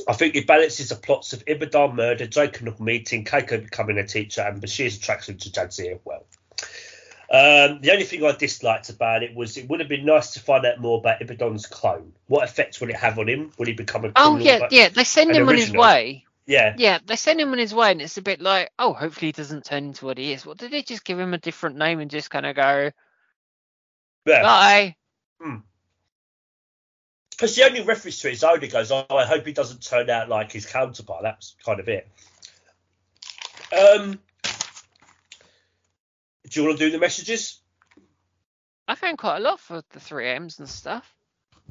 I 0.07 0.13
think 0.13 0.37
it 0.37 0.47
balances 0.47 0.91
the 0.91 0.97
plots 0.97 1.33
of 1.33 1.45
Ibudan 1.47 1.95
murder, 1.95 2.27
Jacob 2.27 2.79
meeting, 2.79 3.25
Keiko 3.25 3.63
becoming 3.63 3.99
a 3.99 4.07
teacher, 4.07 4.43
and 4.43 4.61
Bashir's 4.61 4.97
attraction 4.97 5.39
to 5.39 5.51
Jadzia 5.51 5.99
well. 6.05 6.27
Um, 7.29 7.81
the 7.81 7.91
only 7.91 8.05
thing 8.05 8.25
I 8.25 8.33
disliked 8.33 8.89
about 8.89 9.25
it 9.25 9.35
was 9.35 9.57
it 9.57 9.69
would 9.69 9.81
have 9.81 9.89
been 9.89 10.07
nice 10.07 10.35
to 10.35 10.41
find 10.41 10.65
out 10.65 10.81
more 10.81 10.99
about 10.99 11.21
Ibudan's 11.21 11.67
clone. 11.67 12.13
What 12.29 12.45
effect 12.45 12.81
will 12.81 12.91
it 12.91 12.97
have 12.97 13.19
on 13.19 13.29
him? 13.29 13.51
Will 13.59 13.67
he 13.67 13.73
become 13.73 14.05
a 14.05 14.13
Oh 14.15 14.37
yeah, 14.37 14.69
yeah. 14.71 14.91
They 14.91 15.03
send 15.03 15.35
him 15.35 15.49
on 15.49 15.57
his 15.57 15.73
way, 15.73 16.26
yeah. 16.47 16.75
Yeah, 16.79 16.99
they 17.05 17.17
send 17.17 17.41
him 17.41 17.53
on 17.53 17.59
his 17.59 17.75
way, 17.75 17.91
and 17.91 18.01
it's 18.01 18.19
a 18.19 18.23
bit 18.23 18.41
like, 18.41 18.71
oh, 18.79 18.93
hopefully 18.93 19.29
he 19.29 19.33
doesn't 19.33 19.65
turn 19.65 19.85
into 19.85 20.07
what 20.07 20.19
he 20.19 20.33
is. 20.33 20.47
Well, 20.47 20.55
did 20.55 20.71
they 20.71 20.83
just 20.83 21.05
give 21.05 21.19
him 21.19 21.35
a 21.35 21.39
different 21.39 21.77
name 21.77 22.01
and 22.01 22.11
just 22.11 22.31
kind 22.31 22.47
of 22.47 22.55
go, 22.55 22.91
yeah. 24.27 24.43
bye? 24.43 24.97
Hmm. 25.41 25.57
Because 27.31 27.55
the 27.55 27.65
only 27.65 27.83
reference 27.83 28.21
to 28.21 28.29
it 28.29 28.35
is 28.35 28.45
only 28.45 28.69
goes, 28.69 28.91
oh, 28.91 29.05
I 29.11 29.27
hope 29.27 29.45
he 29.45 29.53
doesn't 29.53 29.83
turn 29.83 30.09
out 30.09 30.29
like 30.29 30.53
his 30.53 30.65
counterpart. 30.65 31.23
That's 31.23 31.55
kind 31.65 31.81
of 31.81 31.89
it. 31.89 32.09
Um, 33.77 34.19
do 36.49 36.61
you 36.61 36.67
want 36.67 36.79
to 36.79 36.87
do 36.87 36.91
the 36.91 36.99
messages? 36.99 37.61
I 38.89 38.95
found 38.95 39.19
quite 39.19 39.39
a 39.39 39.41
lot 39.41 39.61
for 39.61 39.83
the 39.91 40.01
three 40.01 40.31
M's 40.31 40.61
and 40.61 40.69
stuff. 40.69 41.13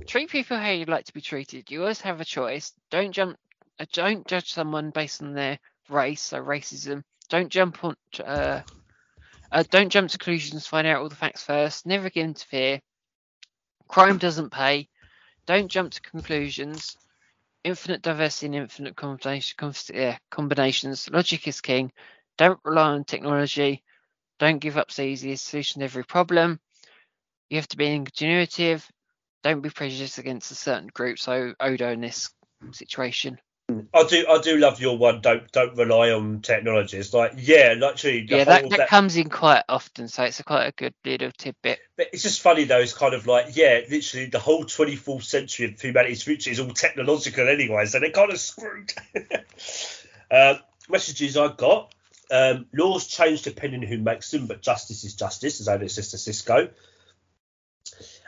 Treat 0.06 0.30
people 0.30 0.58
how 0.58 0.70
you'd 0.70 0.90
like 0.90 1.06
to 1.06 1.14
be 1.14 1.22
treated. 1.22 1.72
You 1.72 1.82
always 1.82 2.02
have 2.02 2.20
a 2.20 2.26
choice. 2.26 2.74
Don't 2.92 3.14
jump 3.14 3.38
don't 3.92 4.28
judge 4.28 4.54
someone 4.54 4.92
based 4.92 5.22
on 5.22 5.34
their 5.34 5.60
race 5.90 6.34
or 6.34 6.44
racism. 6.44 7.04
Don't 7.30 7.50
jump 7.50 7.84
on. 7.84 7.96
Uh, 8.24 8.62
uh, 9.52 9.64
don't 9.70 9.90
jump 9.90 10.10
to 10.10 10.18
conclusions. 10.18 10.68
Find 10.68 10.88
out 10.88 11.02
all 11.02 11.10
the 11.10 11.16
facts 11.16 11.44
first. 11.44 11.86
Never 11.86 12.08
interfere. 12.08 12.82
Crime 13.88 14.18
doesn't 14.18 14.52
pay. 14.52 14.90
Don't 15.46 15.70
jump 15.70 15.92
to 15.92 16.02
conclusions. 16.02 16.98
Infinite 17.64 18.02
diversity 18.02 18.48
and 18.48 18.56
infinite 18.56 18.96
combination, 18.96 19.74
yeah, 19.94 20.18
combinations. 20.30 21.10
Logic 21.10 21.48
is 21.48 21.62
king. 21.62 21.92
Don't 22.38 22.60
rely 22.64 22.90
on 22.90 23.04
technology. 23.04 23.84
Don't 24.40 24.60
give 24.60 24.78
up 24.78 24.98
easy 25.00 25.32
a 25.32 25.38
solution 25.38 25.80
to 25.80 25.86
every 25.86 26.04
problem. 26.04 26.60
You 27.50 27.58
have 27.58 27.68
to 27.70 27.78
be 27.78 27.86
ingenuitive. 27.86 28.88
Don't 29.44 29.62
be 29.62 29.70
prejudiced 29.70 30.18
against 30.18 30.52
a 30.52 30.56
certain 30.56 30.88
group. 30.88 31.20
So 31.20 31.54
Odo 31.60 31.92
in 31.92 32.02
this 32.02 32.30
situation. 32.72 33.40
I 33.68 34.04
do, 34.04 34.26
I 34.30 34.40
do 34.42 34.58
love 34.58 34.80
your 34.80 34.98
one. 34.98 35.22
Don't, 35.22 35.52
don't 35.52 35.76
rely 35.76 36.12
on 36.12 36.42
technology. 36.42 36.98
It's 36.98 37.14
like, 37.14 37.34
yeah, 37.38 37.74
literally. 37.78 38.28
Yeah, 38.30 38.44
that, 38.44 38.70
that, 38.70 38.78
that, 38.78 38.90
comes 38.90 39.18
in 39.18 39.30
quite 39.30 39.64
often, 39.68 40.08
so 40.08 40.24
it's 40.24 40.40
a 40.40 40.44
quite 40.44 40.68
a 40.68 40.72
good 40.72 40.94
little 41.04 41.32
tidbit. 41.32 41.80
But 41.98 42.08
it's 42.14 42.22
just 42.22 42.42
funny 42.42 42.66
though. 42.66 42.80
It's 42.80 42.94
kind 42.94 43.16
of 43.16 43.26
like, 43.26 43.56
yeah, 43.56 43.80
literally 43.90 44.28
the 44.28 44.40
whole 44.40 44.66
24th 44.66 45.24
century 45.24 45.66
of 45.68 45.82
humanity's 45.82 46.22
future 46.22 46.52
is 46.52 46.60
all 46.60 46.70
technological 46.70 47.48
anyway, 47.48 47.86
so 47.86 48.00
they're 48.00 48.12
kind 48.12 48.32
of 48.32 48.40
screwed. 48.40 48.94
uh, 50.32 50.56
messages 50.88 51.36
I 51.36 51.48
got. 51.48 51.94
Um, 52.30 52.68
laws 52.74 53.08
change 53.08 53.42
depending 53.42 53.82
on 53.82 53.88
who 53.88 53.98
makes 53.98 54.30
them, 54.30 54.46
but 54.46 54.62
justice 54.62 55.04
is 55.04 55.16
justice, 55.16 55.60
as 55.60 55.68
only 55.68 55.88
Sister 55.88 56.18
Sisko. 56.18 56.70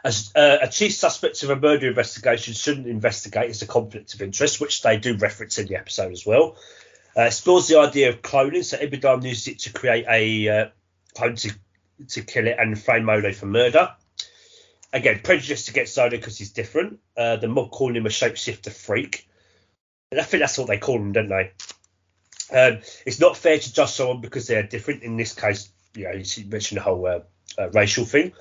Uh, 0.07 0.57
a 0.61 0.67
chief 0.67 0.93
suspect 0.93 1.43
of 1.43 1.49
a 1.49 1.55
murder 1.55 1.87
investigation 1.87 2.53
shouldn't 2.53 2.87
investigate 2.87 3.49
as 3.49 3.61
a 3.61 3.67
conflict 3.67 4.13
of 4.13 4.21
interest, 4.21 4.61
which 4.61 4.81
they 4.81 4.97
do 4.97 5.17
reference 5.17 5.57
in 5.57 5.67
the 5.67 5.75
episode 5.75 6.11
as 6.11 6.25
well. 6.25 6.55
Uh, 7.15 7.23
explores 7.23 7.67
the 7.67 7.79
idea 7.79 8.09
of 8.09 8.21
cloning, 8.21 8.63
so 8.63 8.77
Ibudan 8.77 9.23
uses 9.23 9.47
it 9.47 9.59
to 9.59 9.73
create 9.73 10.05
a 10.07 10.49
uh, 10.49 10.69
clone 11.15 11.35
to 11.35 11.51
to 12.09 12.21
kill 12.21 12.45
it 12.47 12.57
and 12.59 12.79
frame 12.79 13.09
Odo 13.09 13.33
for 13.33 13.47
murder. 13.47 13.95
Again, 14.93 15.21
prejudice 15.23 15.67
against 15.67 15.97
Odo 15.97 16.15
because 16.15 16.37
he's 16.37 16.51
different. 16.51 16.99
Uh, 17.17 17.37
the 17.37 17.47
mob 17.47 17.71
call 17.71 17.95
him 17.95 18.05
a 18.05 18.09
shapeshifter 18.09 18.71
freak. 18.71 19.27
And 20.11 20.21
I 20.21 20.23
think 20.23 20.41
that's 20.41 20.57
what 20.57 20.67
they 20.67 20.77
call 20.77 20.97
him, 20.97 21.11
don't 21.11 21.29
they? 21.29 21.51
Um, 22.51 22.79
it's 23.05 23.19
not 23.19 23.35
fair 23.35 23.57
to 23.57 23.73
judge 23.73 23.89
someone 23.89 24.21
because 24.21 24.47
they 24.47 24.55
are 24.55 24.63
different. 24.63 25.03
In 25.03 25.17
this 25.17 25.33
case, 25.33 25.69
you 25.95 26.03
know, 26.05 26.11
you 26.11 26.45
mentioned 26.45 26.77
the 26.77 26.83
whole 26.83 27.05
uh, 27.05 27.19
uh, 27.57 27.69
racial 27.71 28.05
thing. 28.05 28.31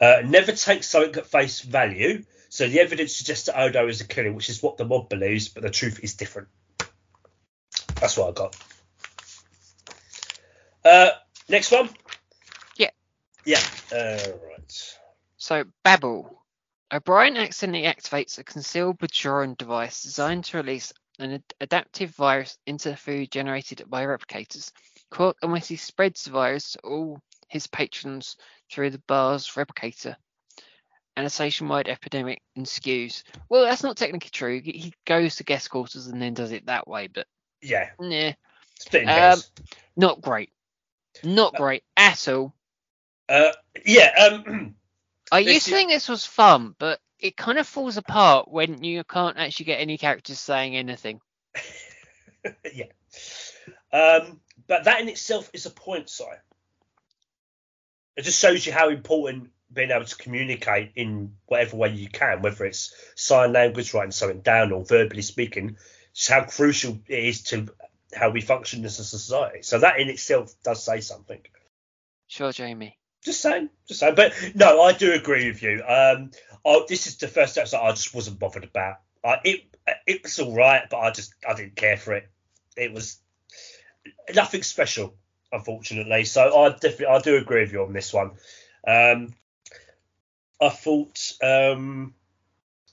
Uh, 0.00 0.22
never 0.24 0.52
take 0.52 0.82
something 0.82 1.16
at 1.16 1.26
face 1.26 1.60
value. 1.60 2.24
So 2.48 2.68
the 2.68 2.80
evidence 2.80 3.14
suggests 3.14 3.46
that 3.46 3.60
Odo 3.60 3.86
is 3.86 4.00
a 4.00 4.06
killer, 4.06 4.32
which 4.32 4.48
is 4.48 4.62
what 4.62 4.76
the 4.76 4.84
mob 4.84 5.08
believes, 5.08 5.48
but 5.48 5.62
the 5.62 5.70
truth 5.70 6.00
is 6.02 6.14
different. 6.14 6.48
That's 7.96 8.16
what 8.16 8.30
I 8.30 8.32
got. 8.32 8.56
Uh, 10.84 11.10
next 11.48 11.70
one. 11.70 11.90
Yeah. 12.76 12.90
Yeah. 13.44 13.60
Uh, 13.92 14.18
right. 14.48 14.96
So, 15.36 15.64
Babel. 15.84 16.38
O'Brien 16.92 17.36
accidentally 17.36 17.84
activates 17.84 18.38
a 18.38 18.44
concealed 18.44 18.98
Bajoran 18.98 19.56
device 19.56 20.02
designed 20.02 20.44
to 20.46 20.56
release 20.56 20.92
an 21.20 21.34
ad- 21.34 21.54
adaptive 21.60 22.10
virus 22.16 22.58
into 22.66 22.90
the 22.90 22.96
food 22.96 23.30
generated 23.30 23.84
by 23.86 24.04
replicators. 24.04 24.72
Quark 25.10 25.36
unwittingly 25.42 25.76
spreads 25.76 26.24
the 26.24 26.32
virus 26.32 26.72
to 26.72 26.80
all 26.80 27.20
his 27.50 27.66
patrons 27.66 28.36
through 28.70 28.90
the 28.90 29.02
bar's 29.06 29.48
replicator, 29.48 30.16
and 31.16 31.26
a 31.26 31.30
station-wide 31.30 31.88
epidemic 31.88 32.40
ensues. 32.56 33.24
Well, 33.48 33.64
that's 33.64 33.82
not 33.82 33.96
technically 33.96 34.30
true. 34.30 34.60
He 34.62 34.94
goes 35.04 35.36
to 35.36 35.44
guest 35.44 35.68
quarters 35.68 36.06
and 36.06 36.22
then 36.22 36.34
does 36.34 36.52
it 36.52 36.66
that 36.66 36.88
way, 36.88 37.08
but 37.08 37.26
Yeah. 37.60 37.90
yeah, 38.00 38.34
Um, 39.34 39.40
not 39.96 40.20
great. 40.22 40.52
Not 41.24 41.54
great 41.54 41.82
at 41.96 42.28
all. 42.28 42.54
Uh, 43.28 43.52
yeah. 43.84 44.12
Um, 44.16 44.76
I 45.32 45.40
used 45.40 45.66
to 45.66 45.72
think 45.72 45.90
this 45.90 46.08
was 46.08 46.24
fun, 46.24 46.74
but 46.78 47.00
it 47.18 47.36
kind 47.36 47.58
of 47.58 47.66
falls 47.66 47.96
apart 47.96 48.50
when 48.50 48.82
you 48.82 49.04
can't 49.04 49.36
actually 49.36 49.66
get 49.66 49.80
any 49.80 49.98
characters 49.98 50.38
saying 50.38 50.76
anything. 50.76 51.20
yeah. 52.72 52.86
Um, 53.92 54.40
but 54.66 54.84
that 54.84 55.00
in 55.00 55.08
itself 55.08 55.50
is 55.52 55.66
a 55.66 55.70
point, 55.70 56.08
Si. 56.08 56.24
It 58.20 58.24
just 58.24 58.38
shows 58.38 58.66
you 58.66 58.72
how 58.74 58.90
important 58.90 59.48
being 59.72 59.90
able 59.90 60.04
to 60.04 60.16
communicate 60.16 60.92
in 60.94 61.36
whatever 61.46 61.78
way 61.78 61.88
you 61.88 62.06
can, 62.06 62.42
whether 62.42 62.66
it's 62.66 62.94
sign 63.14 63.54
language, 63.54 63.94
writing 63.94 64.10
something 64.10 64.42
down, 64.42 64.72
or 64.72 64.84
verbally 64.84 65.22
speaking, 65.22 65.78
just 66.12 66.28
how 66.28 66.44
crucial 66.44 67.00
it 67.08 67.24
is 67.24 67.44
to 67.44 67.68
how 68.14 68.28
we 68.28 68.42
function 68.42 68.84
as 68.84 68.98
a 68.98 69.04
society. 69.04 69.62
So 69.62 69.78
that 69.78 70.00
in 70.00 70.10
itself 70.10 70.54
does 70.62 70.84
say 70.84 71.00
something. 71.00 71.40
Sure, 72.26 72.52
Jamie. 72.52 72.98
Just 73.24 73.40
saying, 73.40 73.70
just 73.88 74.00
saying. 74.00 74.16
But 74.16 74.34
no, 74.54 74.82
I 74.82 74.92
do 74.92 75.14
agree 75.14 75.48
with 75.48 75.62
you. 75.62 75.82
Um, 75.82 76.30
oh, 76.62 76.84
this 76.86 77.06
is 77.06 77.16
the 77.16 77.26
first 77.26 77.56
episode 77.56 77.78
I 77.78 77.92
just 77.92 78.14
wasn't 78.14 78.38
bothered 78.38 78.64
about. 78.64 78.96
I, 79.24 79.36
it 79.44 79.60
it 80.06 80.22
was 80.22 80.38
all 80.40 80.54
right, 80.54 80.82
but 80.90 80.98
I 80.98 81.10
just 81.10 81.32
I 81.48 81.54
didn't 81.54 81.76
care 81.76 81.96
for 81.96 82.12
it. 82.12 82.28
It 82.76 82.92
was 82.92 83.18
nothing 84.34 84.62
special, 84.62 85.14
unfortunately. 85.52 86.24
So 86.24 86.56
I 86.56 86.70
definitely 86.70 87.06
I 87.06 87.18
do 87.20 87.36
agree 87.36 87.62
with 87.62 87.72
you 87.72 87.82
on 87.82 87.92
this 87.92 88.12
one. 88.12 88.32
Um, 88.86 89.34
I 90.60 90.68
thought 90.68 91.32
um, 91.42 92.14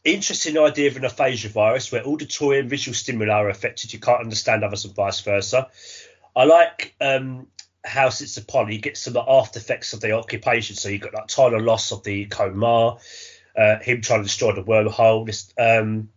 interesting 0.03 0.57
idea 0.57 0.89
of 0.89 0.97
an 0.97 1.05
aphasia 1.05 1.49
virus 1.49 1.91
where 1.91 2.07
auditory 2.07 2.59
and 2.59 2.69
visual 2.69 2.95
stimuli 2.95 3.33
are 3.33 3.49
affected. 3.49 3.93
You 3.93 3.99
can't 3.99 4.21
understand 4.21 4.63
others 4.63 4.85
and 4.85 4.95
vice 4.95 5.21
versa. 5.21 5.69
I 6.35 6.45
like 6.45 6.95
um, 7.01 7.47
how 7.83 8.09
since 8.09 8.35
the 8.35 8.41
poly 8.41 8.75
you 8.75 8.81
get 8.81 8.97
some 8.97 9.17
after 9.17 9.59
effects 9.59 9.93
of 9.93 10.01
the 10.01 10.11
occupation. 10.11 10.75
So 10.75 10.89
you've 10.89 11.01
got 11.01 11.13
like 11.13 11.27
total 11.27 11.61
loss 11.61 11.91
of 11.91 12.03
the 12.03 12.25
Kohn-Ma, 12.25 12.97
uh, 13.55 13.79
him 13.79 14.01
trying 14.01 14.19
to 14.19 14.23
destroy 14.23 14.53
the 14.53 14.63
wormhole. 14.63 15.25
This, 15.25 15.53
um, 15.57 16.09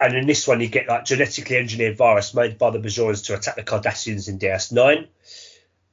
and 0.00 0.16
in 0.16 0.26
this 0.26 0.46
one, 0.46 0.60
you 0.60 0.68
get 0.68 0.88
like 0.88 1.04
genetically 1.04 1.56
engineered 1.56 1.96
virus 1.96 2.34
made 2.34 2.58
by 2.58 2.70
the 2.70 2.78
Bajorans 2.78 3.26
to 3.26 3.34
attack 3.34 3.56
the 3.56 3.64
Cardassians 3.64 4.28
in 4.28 4.38
DS9. 4.38 5.08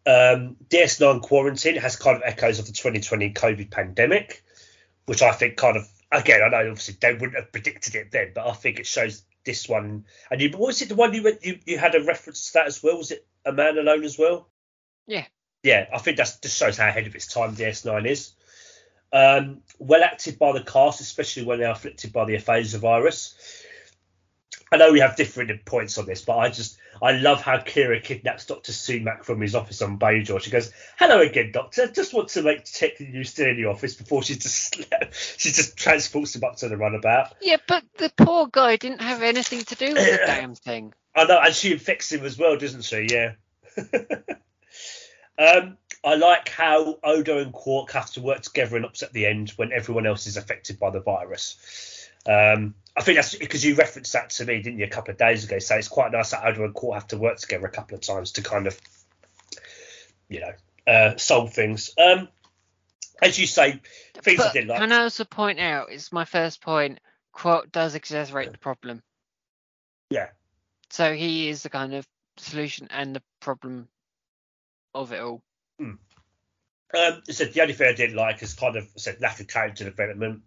Um, 0.08 0.56
DS9 0.70 1.22
quarantine 1.22 1.78
has 1.78 1.95
kind 1.95 2.18
of 2.18 2.24
echoes 2.24 2.60
of 2.60 2.68
the 2.68 2.72
2020 2.72 3.34
COVID 3.34 3.72
pandemic, 3.72 4.43
which 5.08 5.24
I 5.24 5.32
think 5.32 5.58
kind 5.58 5.78
of 5.78 5.88
again 6.12 6.41
I 6.43 6.49
know 6.49 6.70
obviously 6.70 6.95
they 7.01 7.14
wouldn't 7.14 7.36
have 7.36 7.51
predicted 7.51 7.95
it 7.95 8.12
then, 8.12 8.32
but 8.36 8.47
I 8.47 8.53
think 8.53 8.80
it 8.80 8.86
shows 8.86 9.24
this 9.45 9.68
one. 9.68 10.06
And 10.30 10.41
you, 10.41 10.51
was 10.56 10.82
it 10.84 10.89
the 10.89 10.95
one 10.95 11.14
you 11.14 11.24
went 11.24 11.43
you, 11.43 11.60
you 11.66 11.78
had 11.80 11.95
a 11.95 12.03
reference 12.03 12.47
to 12.47 12.53
that 12.53 12.68
as 12.68 12.84
well? 12.84 12.97
Was 12.97 13.12
it 13.12 13.26
a 13.45 13.51
man 13.51 13.78
alone 13.78 14.03
as 14.03 14.20
well? 14.20 14.49
Yeah. 15.08 15.26
Yeah, 15.64 15.88
I 15.91 15.97
think 15.97 16.18
that 16.18 16.38
just 16.43 16.58
shows 16.58 16.78
how 16.78 16.88
ahead 16.88 17.08
of 17.08 17.16
its 17.16 17.26
time 17.26 17.56
DS9 17.56 18.06
is. 18.06 18.34
Um, 19.12 19.62
well 19.80 20.03
acted 20.03 20.38
by 20.38 20.51
the 20.51 20.62
cast, 20.62 21.01
especially 21.01 21.45
when 21.45 21.60
they're 21.60 21.72
afflicted 21.72 22.14
by 22.14 22.26
the 22.26 22.36
aphasia 22.36 22.78
virus. 22.78 23.64
I 24.72 24.78
know 24.78 24.91
we 24.91 24.99
have 24.99 25.16
different 25.16 25.63
points 25.63 25.97
on 25.97 26.05
this, 26.05 26.22
but 26.22 26.38
I 26.38 26.49
just 26.49 26.78
I 27.01 27.11
love 27.11 27.41
how 27.41 27.57
Kira 27.57 28.01
kidnaps 28.03 28.45
Doctor 28.45 28.72
Surmak 28.72 29.24
from 29.24 29.41
his 29.41 29.53
office 29.53 29.82
on 29.82 29.99
Bajor. 29.99 30.41
She 30.41 30.49
goes, 30.49 30.72
"Hello 30.97 31.22
again, 31.22 31.51
Doctor. 31.51 31.88
Just 31.88 32.13
want 32.13 32.30
to 32.30 32.41
make 32.41 32.66
check 32.66 32.97
that 32.97 33.07
you're 33.07 33.24
still 33.26 33.49
in 33.49 33.57
the 33.57 33.66
office 33.66 33.93
before 33.95 34.24
she 34.24 34.36
just 34.36 34.76
she 35.38 35.51
just 35.51 35.78
transports 35.78 36.36
him 36.36 36.43
up 36.43 36.55
to 36.57 36.70
the 36.70 36.78
runabout." 36.78 37.36
Yeah, 37.41 37.57
but 37.68 37.84
the 37.97 38.11
poor 38.18 38.47
guy 38.47 38.78
didn't 38.78 39.01
have 39.01 39.22
anything 39.22 39.61
to 39.63 39.76
do 39.76 39.93
with 39.93 39.95
the 39.95 40.26
damn 40.26 40.55
thing. 40.55 40.93
I 41.16 41.26
know, 41.26 41.39
and 41.39 41.53
she 41.53 41.72
infects 41.72 42.11
him 42.11 42.26
as 42.26 42.38
well, 42.38 42.57
doesn't 42.57 42.84
she? 42.84 43.07
Yeah. 43.09 43.34
um, 45.38 45.78
I 46.03 46.16
like 46.16 46.49
how 46.49 46.99
Odo 47.03 47.39
and 47.39 47.53
Quark 47.53 47.91
have 47.91 48.11
to 48.11 48.22
work 48.22 48.41
together 48.41 48.76
and 48.76 48.86
upset 48.86 49.13
the 49.13 49.26
end 49.26 49.51
when 49.51 49.72
everyone 49.72 50.05
else 50.05 50.28
is 50.28 50.38
affected 50.38 50.80
by 50.80 50.89
the 50.89 50.99
virus. 50.99 51.95
Um, 52.28 52.76
I 52.98 53.02
think 53.02 53.18
that's 53.18 53.36
because 53.36 53.64
you 53.64 53.76
referenced 53.76 54.14
that 54.14 54.30
to 54.32 54.46
me, 54.46 54.62
didn't 54.62 54.80
you, 54.80 54.86
a 54.86 54.90
couple 54.90 55.12
of 55.12 55.18
days 55.18 55.44
ago? 55.44 55.60
So 55.60 55.76
it's 55.76 55.88
quite 55.88 56.12
nice 56.12 56.32
that 56.32 56.46
Odo 56.46 56.64
and 56.64 56.74
Quark 56.74 56.96
have 56.96 57.08
to 57.08 57.18
work 57.18 57.38
together 57.38 57.66
a 57.66 57.72
couple 57.72 57.96
of 57.96 58.02
times 58.02 58.34
to 58.34 58.42
kind 58.42 58.68
of, 58.68 58.80
you 60.30 60.40
know, 60.40 60.92
uh, 60.92 61.18
solve 61.18 61.54
things. 61.54 61.92
Um, 61.98 62.30
as 63.22 63.38
you 63.38 63.48
say, 63.48 63.82
things 64.16 64.40
I 64.40 64.52
didn't 64.54 64.70
like. 64.70 64.80
can 64.80 64.92
I 64.92 65.04
also 65.04 65.26
point 65.26 65.60
out, 65.60 65.88
it's 65.92 66.12
my 66.12 66.26
first 66.26 66.62
point, 66.62 67.00
Quark 67.34 67.72
does 67.72 67.96
exaggerate 67.96 68.52
the 68.52 68.58
problem. 68.58 69.04
Yeah. 70.10 70.28
So 70.90 71.14
he 71.14 71.50
is 71.50 71.64
the 71.64 71.70
kind 71.70 71.94
of 71.94 72.08
solution 72.38 72.88
and 72.92 73.16
the 73.16 73.24
problem 73.42 73.90
of 74.94 75.12
it 75.12 75.20
all. 75.20 75.42
Um, 75.80 76.00
I 76.94 77.32
said 77.32 77.54
the 77.54 77.62
only 77.62 77.74
thing 77.74 77.90
I 77.90 77.94
didn't 77.94 78.16
like 78.16 78.42
is 78.42 78.54
kind 78.54 78.78
of 78.78 78.88
said 78.96 79.20
lack 79.20 79.40
of 79.40 79.48
character 79.48 79.84
development. 79.84 80.44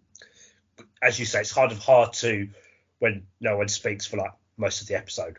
As 1.01 1.19
you 1.19 1.25
say, 1.25 1.41
it's 1.41 1.53
kind 1.53 1.71
of 1.71 1.79
hard 1.79 2.13
to 2.13 2.49
when 2.99 3.25
no 3.39 3.57
one 3.57 3.67
speaks 3.67 4.05
for 4.05 4.17
like 4.17 4.33
most 4.57 4.81
of 4.81 4.87
the 4.87 4.95
episode, 4.95 5.37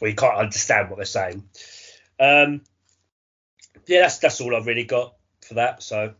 or 0.00 0.08
you 0.08 0.14
can't 0.14 0.36
understand 0.36 0.90
what 0.90 0.96
they're 0.96 1.04
saying. 1.06 1.48
Um, 2.20 2.62
yeah, 3.86 4.02
that's 4.02 4.18
that's 4.18 4.40
all 4.40 4.54
I've 4.54 4.66
really 4.66 4.84
got 4.84 5.14
for 5.46 5.54
that. 5.54 5.82
So 5.82 6.14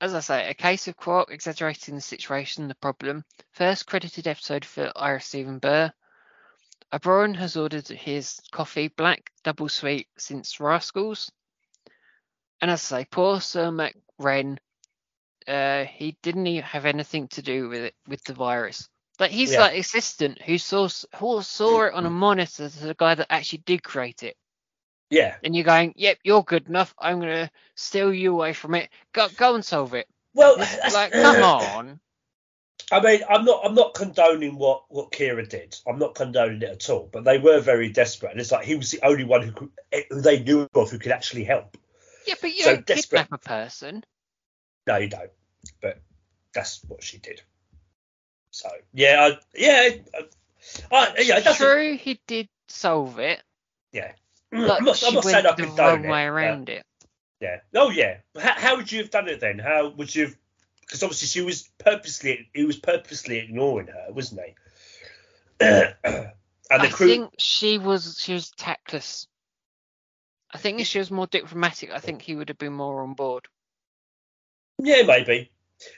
As 0.00 0.14
I 0.14 0.20
say, 0.20 0.48
a 0.48 0.54
case 0.54 0.88
of 0.88 0.96
Quark 0.96 1.30
exaggerating 1.30 1.94
the 1.94 2.00
situation, 2.00 2.68
the 2.68 2.74
problem. 2.74 3.24
First 3.52 3.86
credited 3.86 4.26
episode 4.26 4.64
for 4.64 4.90
Ira 4.96 5.20
Steven 5.20 5.60
Behr. 5.60 5.92
O'Brien 6.92 7.34
has 7.34 7.56
ordered 7.56 7.88
his 7.88 8.40
coffee 8.50 8.88
black 8.88 9.30
double 9.44 9.68
sweet 9.68 10.08
since 10.18 10.60
Rascals. 10.60 11.30
And 12.60 12.70
as 12.70 12.92
I 12.92 13.00
say, 13.00 13.06
poor 13.10 13.36
Surmak 13.38 13.94
MacRen, 14.20 14.58
uh, 15.48 15.84
he 15.84 16.16
didn't 16.22 16.46
even 16.46 16.62
have 16.64 16.86
anything 16.86 17.28
to 17.28 17.42
do 17.42 17.68
with 17.68 17.80
it 17.82 17.94
with 18.08 18.22
the 18.24 18.34
virus. 18.34 18.88
Like 19.18 19.30
he's 19.30 19.52
Yeah. 19.52 19.60
like 19.60 19.78
assistant 19.78 20.40
who 20.42 20.58
saw 20.58 20.88
who 21.16 21.42
saw 21.42 21.82
it 21.84 21.94
on 21.94 22.06
a 22.06 22.10
monitor 22.10 22.68
to 22.68 22.86
the 22.86 22.94
guy 22.94 23.14
that 23.14 23.26
actually 23.30 23.62
did 23.66 23.82
create 23.82 24.22
it. 24.22 24.36
yeah, 25.10 25.36
And 25.44 25.54
you're 25.54 25.64
going, 25.64 25.92
yep, 25.96 26.18
you're 26.24 26.42
good 26.42 26.68
enough. 26.68 26.94
I'm 26.98 27.20
gonna 27.20 27.50
steal 27.74 28.12
you 28.12 28.32
away 28.32 28.52
from 28.52 28.74
it. 28.74 28.90
Go 29.12 29.28
go 29.28 29.54
and 29.54 29.64
solve 29.64 29.94
it. 29.94 30.06
well, 30.34 30.56
like, 30.88 31.14
come 31.14 31.42
on. 31.42 32.00
I 32.90 33.00
mean, 33.00 33.20
I'm 33.28 33.44
not 33.44 33.64
I'm 33.64 33.74
not 33.74 33.94
condoning 33.94 34.56
what 34.56 34.84
what 34.88 35.12
Kira 35.12 35.48
did. 35.48 35.78
I'm 35.86 35.98
not 35.98 36.14
condoning 36.14 36.62
it 36.62 36.70
at 36.70 36.90
all. 36.90 37.08
But 37.12 37.24
they 37.24 37.38
were 37.38 37.60
very 37.60 37.88
desperate, 37.90 38.32
and 38.32 38.40
it's 38.40 38.52
like 38.52 38.66
he 38.66 38.74
was 38.74 38.90
the 38.90 39.02
only 39.02 39.24
one 39.24 39.42
who 39.42 39.52
could, 39.52 39.70
who 40.10 40.20
they 40.20 40.40
knew 40.42 40.68
of 40.74 40.90
who 40.90 40.98
could 40.98 41.12
actually 41.12 41.44
help. 41.44 41.76
Yeah, 42.26 42.34
but 42.40 42.54
you 42.54 42.64
So 42.64 42.74
don't 42.74 42.86
desperate. 42.86 43.26
kidnap 43.26 43.32
a 43.32 43.38
person. 43.38 44.04
No, 44.86 44.96
you 44.96 45.08
don't. 45.08 45.30
But 45.80 46.00
that's 46.54 46.82
what 46.88 47.02
she 47.02 47.18
did. 47.18 47.42
So 48.50 48.68
yeah, 48.92 49.30
I, 49.32 49.38
yeah, 49.54 49.90
I, 50.14 50.26
I, 50.92 51.14
yeah. 51.20 51.38
It. 51.38 51.56
True, 51.56 51.96
he 51.96 52.20
did 52.26 52.48
solve 52.68 53.18
it, 53.18 53.42
Yeah. 53.92 54.12
but 54.50 54.78
I'm 54.78 54.84
not, 54.84 54.96
she 54.96 55.06
I'm 55.06 55.14
not 55.14 55.24
went 55.24 55.34
saying 55.34 55.46
I 55.46 55.54
the 55.54 55.66
wrong 55.68 56.04
it. 56.04 56.08
way 56.10 56.24
but- 56.26 56.32
around 56.32 56.68
it. 56.68 56.84
yeah. 57.40 57.60
Oh 57.74 57.90
yeah. 57.90 58.18
How, 58.38 58.52
how 58.52 58.76
would 58.76 58.92
you 58.92 58.98
have 59.00 59.10
done 59.10 59.28
it 59.28 59.40
then? 59.40 59.58
How 59.58 59.88
would 59.88 60.14
you? 60.14 60.24
have 60.26 60.36
Because 60.82 61.02
obviously 61.02 61.28
she 61.28 61.40
was 61.40 61.68
purposely 61.78 62.50
he 62.52 62.64
was 62.64 62.76
purposely 62.76 63.38
ignoring 63.38 63.86
her, 63.86 64.06
wasn't 64.10 64.42
he? 64.42 64.54
and 65.60 65.94
the 66.04 66.88
crew. 66.90 67.06
I 67.06 67.08
think 67.10 67.30
she 67.38 67.78
was 67.78 68.18
she 68.20 68.34
was 68.34 68.50
tactless. 68.50 69.28
I 70.52 70.58
think 70.58 70.80
if 70.80 70.86
she 70.86 70.98
was 70.98 71.10
more 71.10 71.26
diplomatic, 71.26 71.90
I 71.90 71.98
think 72.00 72.20
he 72.20 72.34
would 72.36 72.50
have 72.50 72.58
been 72.58 72.74
more 72.74 73.02
on 73.02 73.14
board. 73.14 73.46
Yeah, 74.82 75.02
maybe. 75.02 75.50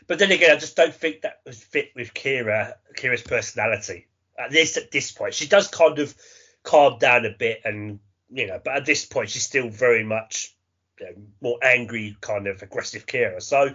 But 0.06 0.18
then 0.18 0.30
again, 0.30 0.50
I 0.50 0.56
just 0.56 0.76
don't 0.76 0.94
think 0.94 1.22
that 1.22 1.40
was 1.46 1.62
fit 1.62 1.92
with 1.94 2.14
Kira, 2.14 2.74
Kira's 2.96 3.22
personality. 3.22 4.06
At 4.38 4.52
least 4.52 4.76
at 4.76 4.90
this 4.90 5.10
point, 5.10 5.34
she 5.34 5.46
does 5.46 5.68
kind 5.68 5.98
of 5.98 6.14
calm 6.62 6.98
down 6.98 7.24
a 7.24 7.30
bit, 7.30 7.62
and 7.64 8.00
you 8.30 8.46
know, 8.46 8.60
but 8.62 8.76
at 8.76 8.86
this 8.86 9.04
point, 9.04 9.30
she's 9.30 9.44
still 9.44 9.68
very 9.68 10.04
much 10.04 10.54
you 11.00 11.06
know, 11.06 11.12
more 11.40 11.58
angry, 11.62 12.16
kind 12.20 12.46
of 12.46 12.62
aggressive 12.62 13.06
Kira. 13.06 13.42
So, 13.42 13.70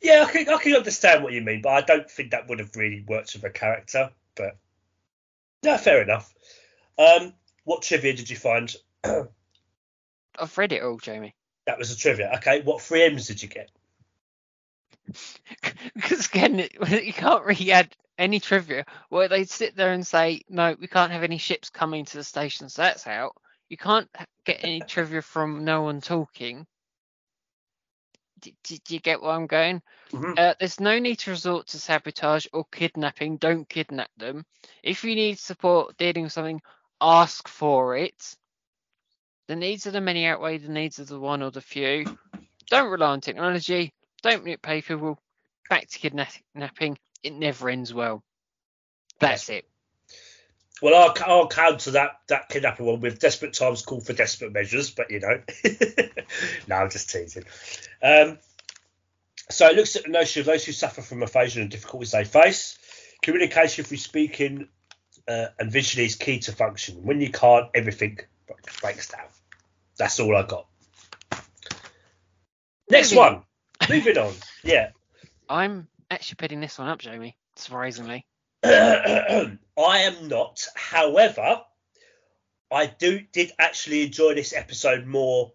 yeah, 0.00 0.24
I 0.26 0.32
can, 0.32 0.48
I 0.48 0.58
can 0.58 0.74
understand 0.74 1.22
what 1.22 1.32
you 1.32 1.42
mean, 1.42 1.60
but 1.62 1.70
I 1.70 1.80
don't 1.82 2.10
think 2.10 2.30
that 2.30 2.48
would 2.48 2.60
have 2.60 2.76
really 2.76 3.04
worked 3.06 3.34
with 3.34 3.42
her 3.42 3.50
character. 3.50 4.10
But 4.36 4.56
yeah, 5.62 5.76
fair 5.76 6.02
enough. 6.02 6.32
Um, 6.98 7.34
what 7.64 7.82
trivia 7.82 8.14
did 8.14 8.30
you 8.30 8.36
find? 8.36 8.74
I've 9.04 10.56
read 10.56 10.72
it 10.72 10.82
all, 10.82 10.98
Jamie. 10.98 11.34
That 11.66 11.78
was 11.78 11.90
a 11.90 11.96
trivia. 11.96 12.32
Okay, 12.36 12.62
what 12.62 12.80
three 12.80 13.02
M's 13.02 13.26
did 13.26 13.42
you 13.42 13.48
get? 13.48 13.70
Because 15.94 16.26
again, 16.26 16.58
you 16.90 17.12
can't 17.12 17.44
really 17.44 17.72
add 17.72 17.94
any 18.18 18.40
trivia 18.40 18.84
where 19.08 19.28
they'd 19.28 19.48
sit 19.48 19.76
there 19.76 19.92
and 19.92 20.06
say, 20.06 20.42
no, 20.48 20.74
we 20.78 20.86
can't 20.86 21.12
have 21.12 21.22
any 21.22 21.38
ships 21.38 21.70
coming 21.70 22.04
to 22.04 22.16
the 22.18 22.24
station, 22.24 22.68
so 22.68 22.82
that's 22.82 23.06
out. 23.06 23.34
You 23.68 23.76
can't 23.76 24.08
get 24.44 24.64
any 24.64 24.80
trivia 24.88 25.22
from 25.22 25.64
no 25.64 25.82
one 25.82 26.00
talking. 26.00 26.66
Do, 28.40 28.50
do, 28.64 28.76
do 28.84 28.94
you 28.94 29.00
get 29.00 29.22
where 29.22 29.32
I'm 29.32 29.46
going? 29.46 29.82
Mm-hmm. 30.12 30.32
Uh, 30.36 30.54
there's 30.58 30.78
no 30.78 30.98
need 30.98 31.16
to 31.20 31.30
resort 31.30 31.68
to 31.68 31.78
sabotage 31.78 32.46
or 32.52 32.64
kidnapping. 32.70 33.38
Don't 33.38 33.68
kidnap 33.68 34.10
them. 34.16 34.44
If 34.82 35.04
you 35.04 35.14
need 35.14 35.38
support 35.38 35.96
dealing 35.96 36.24
with 36.24 36.32
something, 36.32 36.60
ask 37.00 37.48
for 37.48 37.96
it. 37.96 38.36
The 39.48 39.56
needs 39.56 39.86
of 39.86 39.92
the 39.92 40.00
many 40.00 40.26
outweigh 40.26 40.58
the 40.58 40.72
needs 40.72 40.98
of 40.98 41.06
the 41.06 41.20
one 41.20 41.42
or 41.42 41.50
the 41.50 41.60
few. 41.60 42.04
Don't 42.68 42.90
rely 42.90 43.06
on 43.06 43.20
technology. 43.20 43.92
Don't 44.22 44.44
manipulate 44.44 44.86
people. 44.86 45.18
Back 45.68 45.88
to 45.88 45.98
kidnapping. 45.98 46.98
It 47.22 47.32
never 47.32 47.68
ends 47.68 47.92
well. 47.92 48.22
That's 49.18 49.48
it. 49.48 49.66
Well, 50.82 50.94
I'll, 50.94 51.14
I'll 51.26 51.48
counter 51.48 51.92
that 51.92 52.20
that 52.28 52.48
kidnapping 52.50 52.84
one 52.84 53.00
with 53.00 53.18
desperate 53.18 53.54
times 53.54 53.82
call 53.82 54.00
for 54.00 54.12
desperate 54.12 54.52
measures, 54.52 54.90
but 54.90 55.10
you 55.10 55.20
know, 55.20 55.40
no, 56.68 56.76
I'm 56.76 56.90
just 56.90 57.10
teasing. 57.10 57.44
Um, 58.02 58.38
so 59.48 59.68
it 59.68 59.76
looks 59.76 59.96
at 59.96 60.02
the 60.02 60.10
notion 60.10 60.40
of 60.40 60.46
those 60.46 60.64
who 60.64 60.72
suffer 60.72 61.00
from 61.00 61.22
aphasia 61.22 61.62
and 61.62 61.70
difficulties 61.70 62.10
they 62.10 62.24
face. 62.24 62.78
Communication 63.22 63.84
through 63.84 63.96
speaking 63.96 64.68
uh, 65.26 65.46
and 65.58 65.70
visually 65.70 66.04
is 66.04 66.16
key 66.16 66.40
to 66.40 66.52
function. 66.52 66.96
When 67.04 67.20
you 67.20 67.30
can't, 67.30 67.68
everything 67.74 68.18
breaks 68.82 69.08
down. 69.08 69.26
That's 69.98 70.20
all 70.20 70.36
I 70.36 70.42
got. 70.42 70.66
Next 72.90 73.14
one. 73.14 73.42
Moving 73.88 74.18
on. 74.18 74.32
Yeah. 74.64 74.90
I'm 75.48 75.88
actually 76.10 76.36
putting 76.36 76.60
this 76.60 76.78
one 76.78 76.88
up, 76.88 76.98
Jamie. 76.98 77.36
Surprisingly. 77.56 78.26
I 78.64 79.58
am 79.76 80.28
not. 80.28 80.66
However, 80.74 81.62
I 82.70 82.86
do 82.86 83.20
did 83.32 83.52
actually 83.58 84.02
enjoy 84.02 84.34
this 84.34 84.52
episode 84.52 85.06
more 85.06 85.52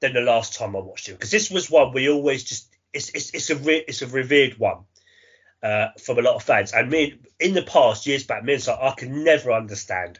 than 0.00 0.14
the 0.14 0.20
last 0.20 0.54
time 0.54 0.76
I 0.76 0.80
watched 0.80 1.08
it 1.08 1.12
because 1.12 1.30
this 1.30 1.50
was 1.50 1.70
one 1.70 1.92
we 1.92 2.10
always 2.10 2.44
just 2.44 2.74
it's 2.92 3.10
it's, 3.10 3.30
it's 3.34 3.50
a 3.50 3.56
re, 3.56 3.84
it's 3.86 4.02
a 4.02 4.06
revered 4.06 4.58
one 4.58 4.84
uh, 5.62 5.88
from 6.00 6.18
a 6.18 6.22
lot 6.22 6.34
of 6.34 6.42
fans. 6.42 6.72
And 6.72 6.90
me 6.90 7.18
in 7.40 7.54
the 7.54 7.62
past 7.62 8.06
years 8.06 8.24
back, 8.24 8.44
me 8.44 8.54
and 8.54 8.62
so 8.62 8.78
I 8.80 8.94
could 8.94 9.10
never 9.10 9.52
understand. 9.52 10.18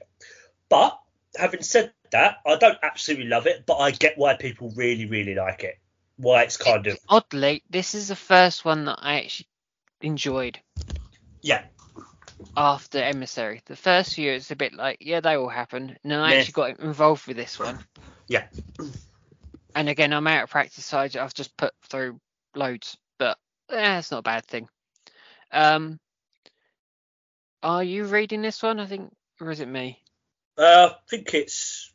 But 0.69 0.99
having 1.37 1.63
said 1.63 1.93
that, 2.11 2.37
I 2.47 2.57
don't 2.57 2.79
absolutely 2.83 3.27
love 3.27 3.47
it, 3.47 3.65
but 3.67 3.77
I 3.77 3.91
get 3.91 4.19
why 4.19 4.35
people 4.35 4.73
really 4.75 5.07
really 5.07 5.35
like 5.35 5.65
it. 5.65 5.79
Why 6.23 6.45
it's 6.45 6.57
kind 6.57 6.87
of 6.87 6.99
Oddly, 7.09 7.63
this 7.69 7.95
is 7.95 8.09
the 8.09 8.17
first 8.17 8.65
one 8.65 8.85
that 8.87 8.99
I 9.03 9.21
actually 9.21 9.49
enjoyed 10.03 10.61
yeah 11.43 11.63
after 12.57 12.99
Emissary. 13.03 13.61
The 13.67 13.77
first 13.77 14.15
few, 14.15 14.33
it's 14.33 14.51
a 14.53 14.57
bit 14.57 14.73
like, 14.75 14.99
yeah, 15.01 15.21
they 15.21 15.37
all 15.37 15.49
happen. 15.49 15.97
And 16.03 16.13
then 16.13 16.21
I 16.21 16.33
Yeah. 16.33 16.39
actually 16.39 16.53
got 16.53 16.81
involved 16.81 17.27
with 17.27 17.37
this 17.37 17.59
one. 17.59 17.79
yeah 18.29 18.45
And 19.75 19.89
again, 19.89 20.13
I'm 20.13 20.27
out 20.29 20.45
of 20.45 20.51
practice, 20.51 20.85
so 20.87 20.99
I've 20.99 21.35
just 21.35 21.57
put 21.57 21.73
through 21.89 22.21
loads, 22.55 22.97
but 23.19 23.39
eh, 23.71 23.99
it's 23.99 24.11
not 24.13 24.19
a 24.19 24.23
bad 24.23 24.47
thing. 24.47 24.69
Um, 25.51 25.99
are 27.63 27.83
you 27.85 28.05
reading 28.05 28.43
this 28.43 28.63
one? 28.63 28.81
I 28.81 28.87
think, 28.87 29.13
or 29.41 29.51
is 29.51 29.61
it 29.61 29.69
me? 29.69 30.03
Uh, 30.59 30.91
I 30.93 30.97
think 31.09 31.35
it's 31.35 31.93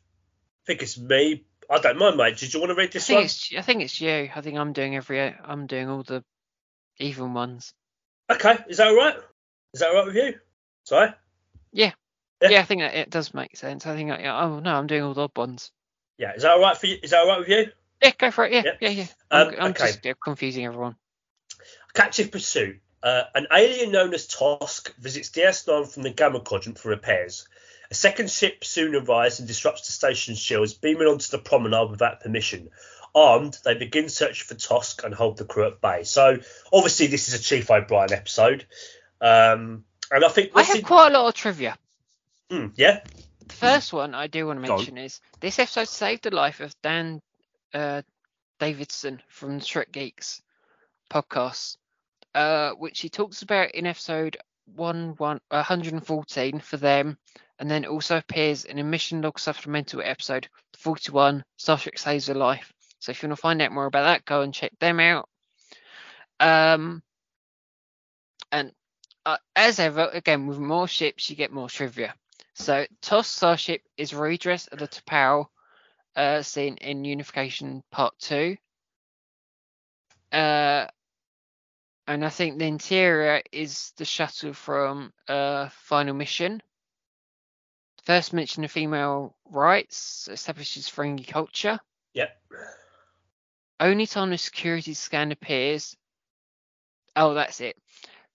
I 0.64 0.66
think 0.66 0.82
it's 0.82 0.98
me. 0.98 1.44
I 1.70 1.78
don't 1.78 1.98
mind, 1.98 2.16
mate. 2.16 2.38
Did 2.38 2.54
you 2.54 2.60
want 2.60 2.70
to 2.70 2.74
read 2.76 2.92
this 2.92 3.06
think 3.06 3.16
one? 3.18 3.24
it's 3.24 3.52
I 3.56 3.60
think 3.62 3.82
it's 3.82 4.00
you. 4.00 4.30
I 4.34 4.40
think 4.40 4.56
I'm 4.56 4.72
doing 4.72 4.96
every 4.96 5.20
I'm 5.20 5.66
doing 5.66 5.88
all 5.88 6.02
the 6.02 6.24
even 6.98 7.34
ones. 7.34 7.74
Okay, 8.30 8.56
is 8.68 8.78
that 8.78 8.88
all 8.88 8.96
right? 8.96 9.16
Is 9.74 9.80
that 9.80 9.90
all 9.90 9.96
right 9.96 10.06
with 10.06 10.16
you? 10.16 10.34
Sorry. 10.84 11.10
Yeah. 11.72 11.92
Yeah. 12.40 12.48
Yeah, 12.50 12.60
I 12.60 12.64
think 12.64 12.80
that 12.82 12.94
it 12.94 13.10
does 13.10 13.34
make 13.34 13.56
sense. 13.56 13.86
I 13.86 13.96
think 13.96 14.10
I, 14.10 14.24
oh 14.26 14.60
no, 14.60 14.74
I'm 14.74 14.86
doing 14.86 15.02
all 15.02 15.14
the 15.14 15.22
odd 15.22 15.36
ones. 15.36 15.72
Yeah, 16.18 16.34
is 16.34 16.42
that 16.42 16.52
all 16.52 16.60
right 16.60 16.76
for 16.76 16.86
you? 16.86 16.98
Is 17.02 17.10
that 17.10 17.20
all 17.20 17.28
right 17.28 17.40
with 17.40 17.48
you? 17.48 17.66
Yeah, 18.02 18.12
go 18.16 18.30
for 18.30 18.44
it. 18.46 18.52
Yeah, 18.52 18.62
Yeah. 18.64 18.72
yeah, 18.80 18.88
yeah. 18.90 19.06
I'm, 19.30 19.48
Um, 19.48 19.54
I'm 19.58 19.70
okay. 19.72 19.92
just 20.02 20.20
confusing 20.22 20.64
everyone. 20.64 20.96
Captive 21.94 22.30
Pursuit. 22.30 22.80
Uh, 23.02 23.24
an 23.34 23.46
alien 23.52 23.92
known 23.92 24.12
as 24.14 24.26
Tosk 24.26 24.92
visits 24.96 25.30
DS9 25.30 25.92
from 25.92 26.02
the 26.02 26.10
Gamma 26.10 26.40
Quadrant 26.40 26.78
for 26.78 26.88
repairs. 26.88 27.46
A 27.90 27.94
second 27.94 28.30
ship 28.30 28.64
soon 28.64 28.94
arrives 28.94 29.38
and 29.38 29.48
disrupts 29.48 29.86
the 29.86 29.92
station's 29.92 30.38
shields, 30.38 30.74
beaming 30.74 31.08
onto 31.08 31.30
the 31.30 31.38
promenade 31.38 31.90
without 31.90 32.20
permission. 32.20 32.68
Armed, 33.14 33.56
they 33.64 33.74
begin 33.74 34.08
searching 34.10 34.46
for 34.46 34.54
Tosk 34.54 35.02
and 35.04 35.14
hold 35.14 35.38
the 35.38 35.44
crew 35.46 35.66
at 35.66 35.80
bay. 35.80 36.04
So, 36.04 36.38
obviously, 36.72 37.06
this 37.06 37.28
is 37.28 37.34
a 37.34 37.42
Chief 37.42 37.70
O'Brien 37.70 38.12
episode. 38.12 38.66
Um, 39.20 39.84
and 40.10 40.24
I 40.24 40.28
think 40.28 40.52
I 40.54 40.62
have 40.62 40.76
in- 40.76 40.82
quite 40.82 41.08
a 41.12 41.18
lot 41.18 41.28
of 41.28 41.34
trivia. 41.34 41.78
Hmm, 42.50 42.68
yeah, 42.76 43.00
The 43.46 43.54
first 43.54 43.92
one 43.92 44.14
I 44.14 44.26
do 44.26 44.46
want 44.46 44.62
to 44.62 44.68
mention 44.70 44.98
is 44.98 45.20
this 45.40 45.58
episode 45.58 45.88
saved 45.88 46.24
the 46.24 46.30
life 46.30 46.60
of 46.60 46.74
Dan 46.82 47.20
uh, 47.74 48.02
Davidson 48.60 49.22
from 49.28 49.58
the 49.58 49.64
Trek 49.64 49.92
Geeks 49.92 50.42
podcast, 51.10 51.76
uh, 52.34 52.72
which 52.72 53.00
he 53.00 53.08
talks 53.08 53.42
about 53.42 53.72
in 53.72 53.86
episode 53.86 54.36
one 54.74 55.14
one 55.16 55.40
114 55.48 56.60
for 56.60 56.76
them, 56.76 57.18
and 57.58 57.70
then 57.70 57.84
also 57.84 58.16
appears 58.16 58.64
in 58.64 58.78
a 58.78 58.84
mission 58.84 59.22
log 59.22 59.38
supplemental 59.38 60.02
episode 60.02 60.48
41. 60.78 61.44
Star 61.56 61.78
Trek 61.78 61.98
saves 61.98 62.28
a 62.28 62.34
life. 62.34 62.72
So 63.00 63.10
if 63.10 63.22
you 63.22 63.28
want 63.28 63.38
to 63.38 63.42
find 63.42 63.62
out 63.62 63.72
more 63.72 63.86
about 63.86 64.04
that, 64.04 64.24
go 64.24 64.42
and 64.42 64.54
check 64.54 64.72
them 64.80 65.00
out. 65.00 65.28
Um, 66.40 67.02
and 68.52 68.72
uh, 69.26 69.38
as 69.54 69.78
ever, 69.78 70.08
again 70.12 70.46
with 70.46 70.58
more 70.58 70.88
ships, 70.88 71.28
you 71.28 71.36
get 71.36 71.52
more 71.52 71.68
trivia. 71.68 72.14
So 72.54 72.86
TOS 73.02 73.28
Starship 73.28 73.82
is 73.96 74.14
redress 74.14 74.66
of 74.68 74.78
the 74.78 74.88
T'Pau, 74.88 75.46
uh, 76.16 76.42
seen 76.42 76.76
in 76.78 77.04
Unification 77.04 77.82
Part 77.90 78.14
Two. 78.18 78.56
Uh, 80.32 80.86
and 82.08 82.24
I 82.24 82.30
think 82.30 82.58
the 82.58 82.64
interior 82.64 83.42
is 83.52 83.92
the 83.98 84.06
shuttle 84.06 84.54
from 84.54 85.12
uh, 85.28 85.68
Final 85.68 86.14
Mission. 86.14 86.62
First 88.04 88.32
mention 88.32 88.64
of 88.64 88.72
female 88.72 89.36
rights 89.44 90.26
establishes 90.32 90.88
friendly 90.88 91.24
culture. 91.24 91.78
Yep. 92.14 92.30
Only 93.78 94.06
time 94.06 94.30
the 94.30 94.38
security 94.38 94.94
scan 94.94 95.32
appears. 95.32 95.94
Oh, 97.14 97.34
that's 97.34 97.60
it. 97.60 97.76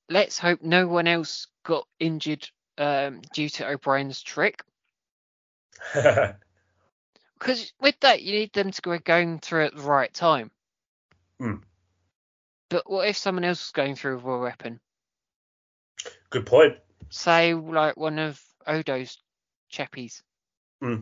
Let's 0.08 0.38
hope 0.38 0.62
no 0.62 0.88
one 0.88 1.08
else 1.08 1.48
got 1.64 1.88
injured 2.00 2.48
um, 2.78 3.22
due 3.34 3.50
to 3.50 3.68
O'Brien's 3.68 4.22
trick. 4.22 4.62
Because 7.40 7.74
with 7.82 8.00
that, 8.00 8.22
you 8.22 8.32
need 8.32 8.54
them 8.54 8.72
to 8.72 8.82
be 8.82 9.00
going 9.00 9.40
through 9.40 9.66
at 9.66 9.76
the 9.76 9.82
right 9.82 10.14
time. 10.14 10.50
Hmm. 11.42 11.56
But 12.74 12.90
what 12.90 13.08
if 13.08 13.18
someone 13.18 13.44
else 13.44 13.60
was 13.60 13.72
going 13.72 13.94
through 13.94 14.16
with 14.16 14.26
a 14.26 14.40
weapon? 14.40 14.80
Good 16.32 16.48
point. 16.48 16.76
Say, 17.12 17.54
like 17.54 17.98
one 17.98 18.18
of 18.18 18.42
Odo's 18.66 19.20
chappies. 19.72 20.24
Hmm. 20.82 21.02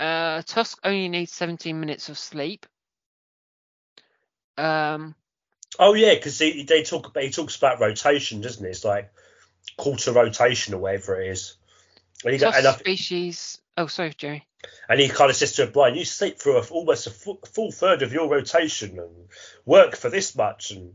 Uh, 0.00 0.40
Tosk 0.40 0.78
only 0.82 1.10
needs 1.10 1.30
17 1.32 1.78
minutes 1.78 2.08
of 2.08 2.16
sleep. 2.16 2.64
Um, 4.56 5.14
Oh 5.78 5.92
yeah, 5.92 6.14
because 6.14 6.38
they 6.38 6.82
talk 6.84 7.14
he 7.18 7.28
talks 7.28 7.56
about 7.56 7.80
rotation, 7.80 8.40
doesn't 8.40 8.64
he? 8.64 8.70
It's 8.70 8.82
like 8.82 9.12
quarter 9.76 10.12
rotation 10.12 10.72
or 10.72 10.78
whatever 10.78 11.20
it 11.20 11.32
is. 11.32 11.58
And 12.24 12.32
he, 12.32 12.38
Tosk 12.38 12.56
and, 12.56 12.66
I, 12.66 12.72
species. 12.72 13.60
Oh, 13.76 13.88
sorry, 13.88 14.14
Jerry. 14.16 14.46
And 14.88 15.00
he 15.00 15.08
kind 15.08 15.30
of 15.30 15.36
says 15.36 15.54
to 15.54 15.66
Brian, 15.66 15.94
"You 15.94 16.04
sleep 16.04 16.38
through 16.38 16.58
a, 16.58 16.66
almost 16.68 17.06
a 17.06 17.10
full, 17.10 17.40
full 17.46 17.72
third 17.72 18.02
of 18.02 18.12
your 18.12 18.28
rotation 18.28 18.98
and 18.98 19.28
work 19.64 19.96
for 19.96 20.10
this 20.10 20.36
much." 20.36 20.72
And 20.72 20.94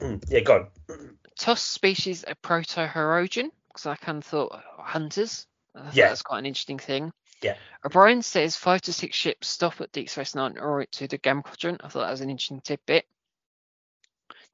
yeah, 0.28 0.40
go 0.40 0.68
on. 0.88 1.18
Tosk 1.38 1.58
species 1.58 2.24
are 2.24 2.34
proto-Hirogen 2.34 3.50
because 3.68 3.86
I 3.86 3.96
kind 3.96 4.18
of 4.18 4.24
thought 4.24 4.50
oh, 4.52 4.82
hunters. 4.82 5.46
I 5.74 5.90
Yeah. 5.92 6.08
that's 6.08 6.22
quite 6.22 6.40
an 6.40 6.46
interesting 6.46 6.78
thing. 6.78 7.12
Yeah. 7.42 7.52
Uh, 7.52 7.86
O'Brien 7.86 8.22
says 8.22 8.56
five 8.56 8.82
to 8.82 8.92
six 8.92 9.16
ships 9.16 9.48
stop 9.48 9.80
at 9.80 9.92
Deep 9.92 10.08
Space 10.08 10.34
Nine 10.34 10.58
or 10.58 10.84
to 10.84 11.08
the 11.08 11.18
Gamma 11.18 11.42
Quadrant. 11.42 11.80
I 11.82 11.88
thought 11.88 12.02
that 12.02 12.10
was 12.10 12.20
an 12.20 12.30
interesting 12.30 12.60
tidbit. 12.60 13.06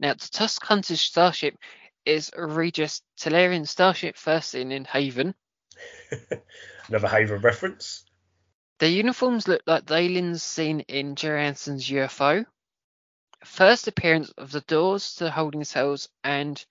Now, 0.01 0.15
the 0.15 0.21
Tosk 0.21 0.63
Hunter's 0.65 1.01
starship 1.01 1.57
is 2.05 2.31
a 2.35 2.47
Regis 2.47 3.03
Tarellian 3.19 3.67
starship 3.67 4.17
first 4.17 4.51
seen 4.51 4.73
in 4.73 4.85
Haven. 4.85 5.35
Another 6.89 7.09
Haven 7.09 7.41
reference. 7.41 8.05
The 8.79 8.89
uniforms 8.89 9.49
look 9.49 9.63
like 9.67 9.87
the 9.87 9.97
aliens 9.97 10.43
seen 10.43 10.81
in 10.81 11.17
Gerry 11.17 11.45
Anderson's 11.45 11.89
UFO. 11.89 12.47
First 13.45 13.89
appearance 13.89 14.31
of 14.31 14.53
the 14.53 14.61
doors 14.63 15.17
to 15.17 15.31
holding 15.31 15.65
cells 15.65 16.09
and 16.23 16.65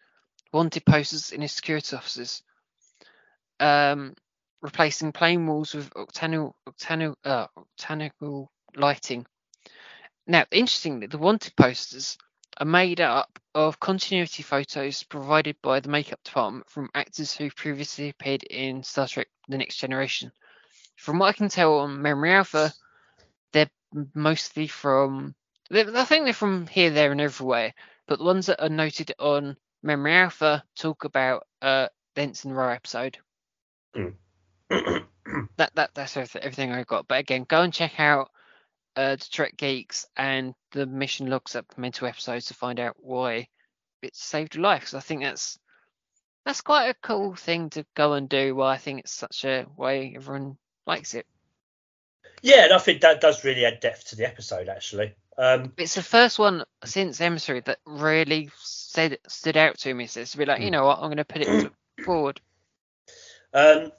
wanted 0.54 0.86
posters 0.86 1.32
in 1.32 1.42
his 1.42 1.52
security 1.52 1.96
offices. 1.96 2.44
Um, 3.60 4.16
replacing 4.62 5.12
plain 5.12 5.46
walls 5.48 5.74
with 5.74 5.92
uh, 5.96 6.02
octagonal 6.68 8.52
lighting. 8.76 9.26
Now, 10.26 10.46
interestingly, 10.52 11.08
the 11.08 11.18
wanted 11.18 11.56
posters 11.56 12.18
are 12.60 12.66
made 12.66 13.02
up 13.02 13.40
of 13.54 13.80
continuity 13.80 14.44
photos 14.44 15.04
provided 15.04 15.56
by 15.62 15.80
the 15.80 15.90
makeup 15.90 16.22
department 16.24 16.70
from 16.70 16.90
actors 16.96 17.34
who 17.34 17.50
previously 17.52 18.10
appeared 18.10 18.44
in 18.44 18.84
Star 18.84 19.08
Trek 19.08 19.28
The 19.48 19.58
Next 19.58 19.78
Generation. 19.78 20.32
From 20.96 21.20
what 21.20 21.30
I 21.30 21.34
can 21.34 21.50
tell 21.50 21.80
on 21.80 22.02
Memory 22.02 22.34
Alpha, 22.34 22.74
they're 23.54 23.70
mostly 24.16 24.68
from, 24.68 25.36
I 25.72 25.84
think 26.06 26.24
they're 26.26 26.34
from 26.34 26.68
here, 26.68 26.90
there, 26.90 27.12
and 27.12 27.22
everywhere, 27.22 27.74
but 28.08 28.20
the 28.20 28.26
ones 28.26 28.48
that 28.48 28.64
are 28.64 28.70
noted 28.70 29.14
on 29.20 29.58
Memory 29.84 30.16
Alpha 30.16 30.64
talk 30.76 31.04
about 31.04 31.46
uh, 31.62 31.88
the 32.16 32.22
Ensign 32.22 32.52
Ro 32.52 32.70
episode. 32.70 33.18
Mm. 33.96 34.16
that 35.58 35.76
that 35.76 35.92
that's 35.94 36.18
everything 36.18 36.72
I 36.72 36.84
got. 36.84 37.08
But 37.08 37.20
again, 37.20 37.46
go 37.48 37.62
and 37.62 37.74
check 37.74 38.00
out 38.00 38.32
uh, 38.98 39.16
the 39.16 39.28
Trek 39.32 39.56
Geeks 39.56 40.08
and 40.18 40.56
the 40.72 40.88
Mission 40.88 41.30
Log 41.30 41.48
supplemental 41.48 42.08
episodes 42.08 42.48
to 42.48 42.56
find 42.56 42.80
out 42.80 42.96
why 43.00 43.48
it 44.02 44.16
saved 44.16 44.56
your 44.56 44.64
life. 44.64 44.82
Because 44.82 44.96
I 44.96 45.00
think 45.02 45.22
that's 45.22 45.60
that's 46.46 46.62
quite 46.62 46.90
a 46.90 46.96
cool 46.96 47.36
thing 47.36 47.70
to 47.72 47.86
go 47.96 48.14
and 48.14 48.28
do. 48.28 48.56
Why 48.56 48.74
I 48.74 48.78
think 48.78 49.02
it's 49.02 49.14
such 49.14 49.46
a 49.46 49.68
way 49.78 50.14
everyone 50.16 50.58
likes 50.88 51.14
it. 51.14 51.28
Yeah, 52.42 52.66
and 52.66 52.74
I 52.74 52.80
think 52.80 53.02
that 53.02 53.22
does 53.22 53.44
really 53.44 53.66
add 53.66 53.80
depth 53.80 54.10
to 54.10 54.16
the 54.16 54.26
episode. 54.26 54.68
Actually, 54.68 55.14
um, 55.38 55.74
it's 55.78 55.96
the 55.96 56.04
first 56.04 56.40
one 56.40 56.64
since 56.84 57.22
Emissary 57.22 57.62
that 57.62 57.78
really 57.86 58.50
said 58.58 59.20
stood 59.28 59.58
out 59.58 59.78
to 59.80 59.94
me. 59.94 60.08
So 60.08 60.22
it's 60.22 60.32
to 60.32 60.40
be 60.40 60.46
like, 60.46 60.62
you 60.62 60.72
know 60.72 60.86
what, 60.86 60.98
I'm 60.98 61.10
going 61.10 61.18
to 61.18 61.26
put 61.26 61.44
it 61.44 61.72
forward. 62.04 62.42
Um, 63.54 63.92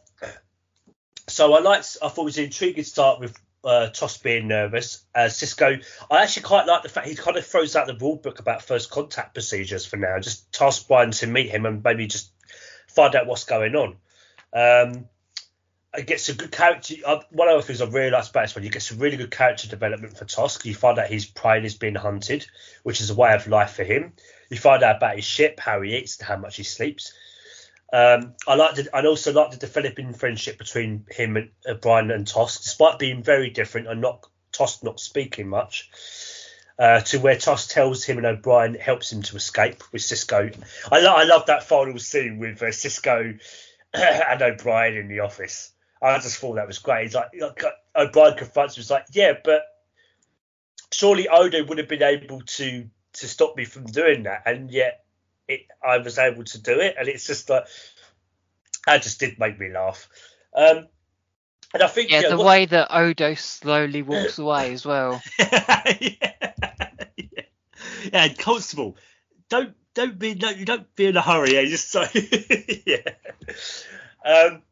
so 1.28 1.52
I 1.52 1.60
liked. 1.60 1.98
I 2.02 2.08
thought 2.08 2.22
it 2.22 2.24
was 2.24 2.38
an 2.38 2.44
intriguing 2.44 2.84
start 2.84 3.20
with 3.20 3.38
uh, 3.64 3.88
Tosk 3.92 4.22
being 4.22 4.48
nervous. 4.48 5.04
Uh, 5.14 5.26
Sisko, 5.26 5.84
I 6.10 6.22
actually 6.22 6.42
quite 6.42 6.66
like 6.66 6.82
the 6.82 6.88
fact 6.88 7.08
he 7.08 7.14
kind 7.14 7.36
of 7.36 7.46
throws 7.46 7.76
out 7.76 7.86
the 7.86 7.96
rule 7.96 8.16
book 8.16 8.38
about 8.38 8.62
first 8.62 8.90
contact 8.90 9.34
procedures 9.34 9.84
for 9.84 9.96
now. 9.96 10.18
Just 10.18 10.52
task 10.52 10.88
Brian 10.88 11.10
to 11.10 11.26
meet 11.26 11.50
him 11.50 11.66
and 11.66 11.82
maybe 11.82 12.06
just 12.06 12.30
find 12.88 13.14
out 13.14 13.26
what's 13.26 13.44
going 13.44 13.74
on. 13.74 13.96
Um, 14.52 15.08
it 15.94 16.06
gets 16.06 16.28
a 16.28 16.34
good 16.34 16.52
character. 16.52 16.94
Uh, 17.04 17.20
one 17.30 17.48
of 17.48 17.56
the 17.56 17.62
things 17.62 17.80
I 17.80 17.86
really 17.86 18.10
like 18.10 18.28
about 18.28 18.42
this 18.42 18.54
one, 18.54 18.64
you 18.64 18.70
get 18.70 18.82
some 18.82 18.98
really 18.98 19.16
good 19.16 19.30
character 19.30 19.68
development 19.68 20.16
for 20.16 20.24
Tosk. 20.24 20.64
You 20.64 20.74
find 20.74 20.98
out 20.98 21.08
his 21.08 21.26
pride 21.26 21.64
is 21.64 21.74
being 21.74 21.94
hunted, 21.94 22.46
which 22.82 23.00
is 23.00 23.10
a 23.10 23.14
way 23.14 23.34
of 23.34 23.46
life 23.48 23.72
for 23.72 23.84
him. 23.84 24.12
You 24.50 24.58
find 24.58 24.82
out 24.82 24.96
about 24.96 25.16
his 25.16 25.24
ship, 25.24 25.58
how 25.58 25.80
he 25.82 25.96
eats, 25.96 26.18
and 26.18 26.28
how 26.28 26.36
much 26.36 26.56
he 26.56 26.62
sleeps. 26.62 27.12
Um, 27.92 28.34
I 28.46 28.54
liked 28.54 28.78
it. 28.78 28.88
I 28.92 29.04
also 29.06 29.32
liked 29.32 29.52
the 29.52 29.56
developing 29.58 30.12
friendship 30.12 30.58
between 30.58 31.06
him 31.10 31.36
and 31.36 31.50
uh, 31.68 31.74
Brian 31.74 32.10
and 32.10 32.26
Tosk, 32.26 32.62
despite 32.62 32.98
being 32.98 33.22
very 33.22 33.50
different 33.50 33.88
and 33.88 34.00
not 34.00 34.26
Tosk 34.52 34.82
not 34.84 35.00
speaking 35.00 35.48
much. 35.48 35.90
Uh, 36.78 37.00
to 37.00 37.18
where 37.18 37.34
Tosk 37.34 37.70
tells 37.70 38.04
him 38.04 38.18
and 38.18 38.26
O'Brien 38.26 38.74
helps 38.74 39.12
him 39.12 39.22
to 39.22 39.36
escape 39.36 39.82
with 39.92 40.00
Sisko. 40.00 40.56
I, 40.92 41.00
lo- 41.00 41.14
I 41.14 41.24
love 41.24 41.46
that 41.46 41.64
final 41.64 41.98
scene 41.98 42.38
with 42.38 42.62
uh, 42.62 42.66
Sisko 42.66 43.40
and 43.94 44.42
O'Brien 44.42 44.96
in 44.96 45.08
the 45.08 45.20
office. 45.20 45.72
I 46.00 46.16
just 46.18 46.36
thought 46.38 46.54
that 46.54 46.68
was 46.68 46.78
great. 46.78 47.04
He's 47.04 47.14
like, 47.16 47.30
like 47.40 47.64
O'Brien 47.96 48.36
confronts 48.36 48.76
him. 48.76 48.82
He's 48.82 48.90
like, 48.92 49.06
yeah, 49.10 49.32
but 49.42 49.62
surely 50.92 51.28
Odo 51.28 51.64
would 51.64 51.78
have 51.78 51.88
been 51.88 52.02
able 52.02 52.42
to 52.42 52.88
to 53.14 53.26
stop 53.26 53.56
me 53.56 53.64
from 53.64 53.84
doing 53.86 54.24
that, 54.24 54.42
and 54.46 54.70
yet 54.70 55.04
it, 55.48 55.66
I 55.82 55.98
was 55.98 56.18
able 56.18 56.44
to 56.44 56.62
do 56.62 56.78
it, 56.78 56.96
and 56.98 57.08
it's 57.08 57.26
just 57.26 57.48
like 57.50 57.66
that 58.86 59.02
just 59.02 59.18
did 59.20 59.38
make 59.38 59.58
me 59.58 59.70
laugh. 59.70 60.08
Um, 60.54 60.88
and 61.74 61.82
I 61.82 61.88
think 61.88 62.10
yeah, 62.10 62.20
know, 62.20 62.30
the 62.30 62.36
what, 62.38 62.46
way 62.46 62.66
that 62.66 62.88
Odo 62.90 63.34
slowly 63.34 64.02
walks 64.02 64.38
away 64.38 64.72
as 64.72 64.86
well. 64.86 65.20
yeah, 65.38 65.96
yeah. 66.00 67.42
yeah, 68.12 68.28
Constable, 68.34 68.96
don't 69.48 69.74
don't 69.94 70.18
be 70.18 70.34
no, 70.34 70.50
you 70.50 70.64
don't 70.64 70.94
be 70.94 71.06
in 71.06 71.16
a 71.16 71.22
hurry. 71.22 71.54
Yeah, 71.54 71.64
just 71.64 71.90
so 71.90 72.04
yeah. 72.86 72.98
Um, 74.24 74.62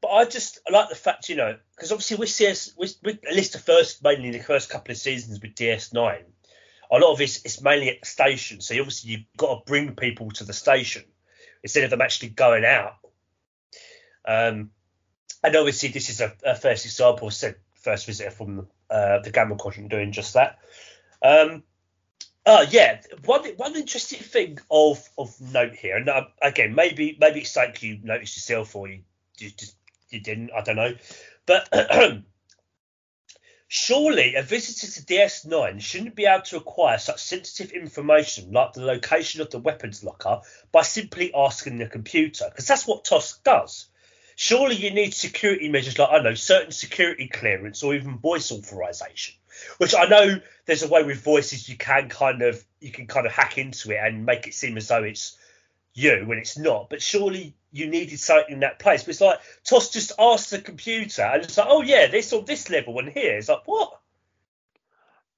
but 0.00 0.08
I 0.08 0.24
just 0.24 0.60
I 0.68 0.72
like 0.72 0.88
the 0.88 0.94
fact 0.94 1.28
you 1.28 1.36
know 1.36 1.56
because 1.74 1.92
obviously 1.92 2.18
we 2.18 2.26
see 2.26 2.48
us 2.48 2.72
we, 2.76 2.88
we 3.02 3.12
at 3.12 3.34
least 3.34 3.52
the 3.52 3.58
first 3.58 4.02
mainly 4.02 4.30
the 4.30 4.40
first 4.40 4.70
couple 4.70 4.92
of 4.92 4.98
seasons 4.98 5.40
with 5.40 5.54
DS9 5.54 6.22
a 6.90 6.98
lot 6.98 7.12
of 7.12 7.20
it's 7.20 7.60
mainly 7.60 7.90
at 7.90 8.00
the 8.00 8.06
station. 8.06 8.60
So 8.60 8.74
obviously 8.78 9.10
you've 9.12 9.36
got 9.36 9.54
to 9.54 9.70
bring 9.70 9.94
people 9.94 10.30
to 10.32 10.44
the 10.44 10.52
station 10.52 11.04
instead 11.62 11.84
of 11.84 11.90
them 11.90 12.00
actually 12.00 12.30
going 12.30 12.64
out. 12.64 12.94
Um, 14.26 14.70
and 15.42 15.56
obviously 15.56 15.90
this 15.90 16.10
is 16.10 16.20
a, 16.20 16.32
a 16.44 16.54
first 16.54 16.84
example, 16.84 17.30
said 17.30 17.56
first 17.74 18.06
visitor 18.06 18.30
from 18.30 18.66
uh, 18.90 19.20
the 19.20 19.30
Gamma 19.30 19.56
Quadrant 19.56 19.90
doing 19.90 20.12
just 20.12 20.34
that. 20.34 20.58
Um, 21.22 21.62
uh, 22.44 22.64
yeah, 22.70 23.00
one 23.24 23.44
one 23.56 23.74
interesting 23.74 24.20
thing 24.20 24.58
of 24.70 25.08
of 25.18 25.40
note 25.40 25.74
here, 25.74 25.96
and 25.96 26.08
uh, 26.08 26.26
again, 26.40 26.76
maybe 26.76 27.16
maybe 27.20 27.40
it's 27.40 27.56
like 27.56 27.82
you 27.82 27.98
noticed 28.02 28.36
yourself 28.36 28.76
or 28.76 28.88
you, 28.88 29.00
you 29.38 29.50
just 29.50 29.76
you 30.10 30.20
didn't, 30.20 30.50
I 30.56 30.62
don't 30.62 30.76
know, 30.76 30.94
but 31.46 31.68
Surely 33.68 34.36
a 34.36 34.42
visitor 34.42 34.86
to 34.86 35.02
DS9 35.06 35.80
shouldn't 35.80 36.14
be 36.14 36.24
able 36.24 36.44
to 36.44 36.56
acquire 36.56 36.98
such 36.98 37.20
sensitive 37.20 37.72
information 37.72 38.52
like 38.52 38.72
the 38.72 38.84
location 38.84 39.40
of 39.40 39.50
the 39.50 39.58
weapons 39.58 40.04
locker 40.04 40.40
by 40.70 40.82
simply 40.82 41.34
asking 41.34 41.78
the 41.78 41.86
computer, 41.86 42.44
because 42.48 42.68
that's 42.68 42.86
what 42.86 43.04
Tosk 43.04 43.42
does. 43.42 43.88
Surely 44.36 44.76
you 44.76 44.90
need 44.90 45.14
security 45.14 45.68
measures 45.68 45.98
like, 45.98 46.10
I 46.10 46.20
know, 46.20 46.34
certain 46.34 46.70
security 46.70 47.26
clearance 47.26 47.82
or 47.82 47.94
even 47.94 48.18
voice 48.18 48.52
authorization, 48.52 49.34
which 49.78 49.94
I 49.96 50.04
know 50.04 50.40
there's 50.66 50.84
a 50.84 50.88
way 50.88 51.02
with 51.02 51.22
voices 51.22 51.68
you 51.68 51.76
can 51.76 52.08
kind 52.08 52.42
of 52.42 52.62
you 52.78 52.92
can 52.92 53.06
kind 53.06 53.26
of 53.26 53.32
hack 53.32 53.58
into 53.58 53.90
it 53.90 53.98
and 54.00 54.26
make 54.26 54.46
it 54.46 54.54
seem 54.54 54.76
as 54.76 54.88
though 54.88 55.02
it's 55.02 55.36
you 55.96 56.24
when 56.26 56.38
it's 56.38 56.56
not. 56.58 56.88
But 56.90 57.02
surely 57.02 57.56
you 57.72 57.88
needed 57.88 58.20
something 58.20 58.54
in 58.54 58.60
that 58.60 58.78
place. 58.78 59.02
But 59.02 59.10
it's 59.10 59.20
like 59.20 59.40
Tosk 59.64 59.92
just 59.92 60.12
asked 60.18 60.50
the 60.50 60.60
computer 60.60 61.22
and 61.22 61.42
it's 61.42 61.56
like, 61.56 61.66
oh 61.68 61.82
yeah, 61.82 62.06
this 62.06 62.32
on 62.32 62.44
this 62.44 62.70
level 62.70 62.98
and 62.98 63.08
here. 63.08 63.36
It's 63.36 63.48
like 63.48 63.66
what? 63.66 63.98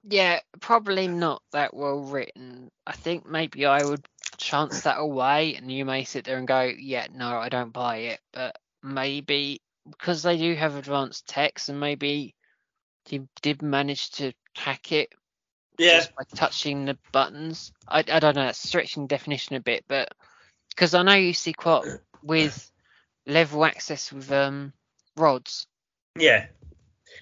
Yeah, 0.03 0.39
probably 0.59 1.07
not 1.07 1.41
that 1.51 1.73
well 1.73 1.99
written. 1.99 2.69
I 2.85 2.91
think 2.91 3.25
maybe 3.25 3.65
I 3.65 3.83
would 3.83 4.05
chance 4.37 4.81
that 4.81 4.99
away 4.99 5.55
and 5.55 5.71
you 5.71 5.85
may 5.85 6.03
sit 6.03 6.25
there 6.25 6.37
and 6.37 6.47
go, 6.47 6.61
Yeah, 6.61 7.07
no, 7.13 7.37
I 7.37 7.49
don't 7.49 7.73
buy 7.73 7.97
it. 7.97 8.19
But 8.33 8.57
maybe 8.83 9.61
because 9.89 10.23
they 10.23 10.37
do 10.37 10.55
have 10.55 10.75
advanced 10.75 11.27
text 11.27 11.69
and 11.69 11.79
maybe 11.79 12.35
he 13.05 13.21
did 13.41 13.61
manage 13.61 14.11
to 14.11 14.33
hack 14.55 14.91
it 14.91 15.09
yeah. 15.77 15.99
just 15.99 16.15
by 16.15 16.23
touching 16.35 16.85
the 16.85 16.97
buttons. 17.11 17.71
I, 17.87 17.99
I 17.99 18.19
don't 18.19 18.35
know, 18.35 18.43
that's 18.43 18.67
stretching 18.67 19.07
definition 19.07 19.55
a 19.55 19.61
bit, 19.61 19.85
but 19.87 20.13
because 20.69 20.93
I 20.93 21.03
know 21.03 21.13
you 21.13 21.33
see 21.33 21.53
quite 21.53 21.83
with 22.23 22.71
level 23.25 23.65
access 23.65 24.11
with 24.11 24.31
um 24.31 24.73
rods. 25.15 25.67
Yeah, 26.15 26.47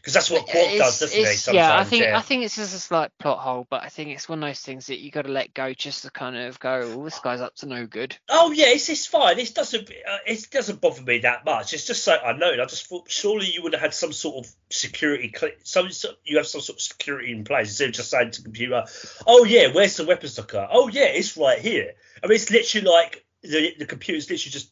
because 0.08 0.14
that's 0.14 0.30
what 0.30 0.48
Quark 0.48 0.70
does, 0.78 1.00
doesn't 1.00 1.18
he? 1.18 1.26
Sometimes, 1.26 1.56
yeah, 1.56 1.78
I 1.78 1.84
think 1.84 2.04
yeah. 2.06 2.18
I 2.18 2.22
think 2.22 2.44
it's 2.44 2.56
just 2.56 2.76
a 2.76 2.80
slight 2.80 3.12
plot 3.20 3.40
hole, 3.40 3.68
but 3.70 3.84
I 3.84 3.90
think 3.90 4.10
it's 4.10 4.30
one 4.30 4.42
of 4.42 4.48
those 4.48 4.60
things 4.60 4.88
that 4.88 5.00
you 5.00 5.12
got 5.12 5.24
to 5.24 5.32
let 5.32 5.54
go 5.54 5.74
just 5.74 6.04
to 6.04 6.12
kind 6.12 6.38
of 6.38 6.60
go, 6.60 6.94
oh, 6.96 7.04
this 7.04 7.20
guy's 7.20 7.42
up 7.42 7.56
to 7.56 7.66
no 7.66 7.86
good. 7.86 8.16
Oh 8.30 8.52
yeah, 8.52 8.68
it's, 8.68 8.90
it's 8.90 9.06
fine. 9.06 9.40
It 9.40 9.54
doesn't 9.54 9.90
uh, 9.90 10.18
it 10.26 10.50
doesn't 10.50 10.82
bother 10.82 11.02
me 11.02 11.20
that 11.20 11.46
much. 11.46 11.74
It's 11.74 11.86
just 11.86 12.04
so 12.04 12.16
I 12.16 12.34
know. 12.34 12.52
I 12.52 12.66
just 12.66 12.88
thought 12.88 13.10
surely 13.10 13.48
you 13.48 13.64
would 13.64 13.74
have 13.74 13.82
had 13.82 13.94
some 13.94 14.14
sort 14.14 14.46
of 14.46 14.52
security, 14.70 15.34
some 15.64 15.90
you 16.24 16.38
have 16.38 16.48
some 16.48 16.62
sort 16.62 16.78
of 16.78 16.82
security 16.82 17.32
in 17.32 17.44
place 17.44 17.70
instead 17.70 17.90
of 17.90 17.96
just 17.96 18.10
saying 18.10 18.32
to 18.32 18.42
the 18.42 18.46
computer, 18.46 18.86
oh 19.26 19.44
yeah, 19.44 19.68
where's 19.74 19.98
the 19.98 20.06
weapons 20.06 20.38
locker? 20.38 20.68
Oh 20.72 20.88
yeah, 20.88 21.06
it's 21.06 21.36
right 21.38 21.60
here. 21.60 21.94
I 22.24 22.28
mean, 22.28 22.36
it's 22.36 22.50
literally 22.50 22.88
like 22.88 23.26
the, 23.42 23.76
the 23.80 23.86
computer's 23.86 24.30
literally 24.30 24.52
just 24.52 24.72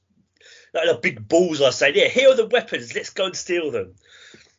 like 0.74 0.89
a 0.89 0.99
big 0.99 1.28
balls 1.28 1.61
I 1.61 1.70
say, 1.70 1.93
yeah, 1.93 2.07
here 2.07 2.30
are 2.30 2.36
the 2.36 2.47
weapons, 2.47 2.93
let's 2.93 3.11
go 3.11 3.26
and 3.26 3.36
steal 3.36 3.72
them. 3.72 3.95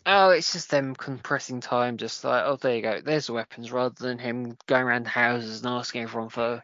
Oh, 0.09 0.31
it's 0.31 0.53
just 0.53 0.71
them 0.71 0.95
compressing 0.95 1.61
time, 1.61 1.97
just 1.97 2.25
like, 2.25 2.45
oh, 2.47 2.57
there 2.57 2.77
you 2.77 2.83
go, 2.83 3.01
there's 3.01 3.27
the 3.27 3.33
weapons, 3.33 3.73
rather 3.73 3.95
than 3.99 4.19
him 4.19 4.57
going 4.67 4.85
around 4.85 5.05
the 5.05 5.11
houses 5.11 5.61
and 5.61 5.69
asking 5.69 6.03
everyone 6.03 6.29
for 6.29 6.63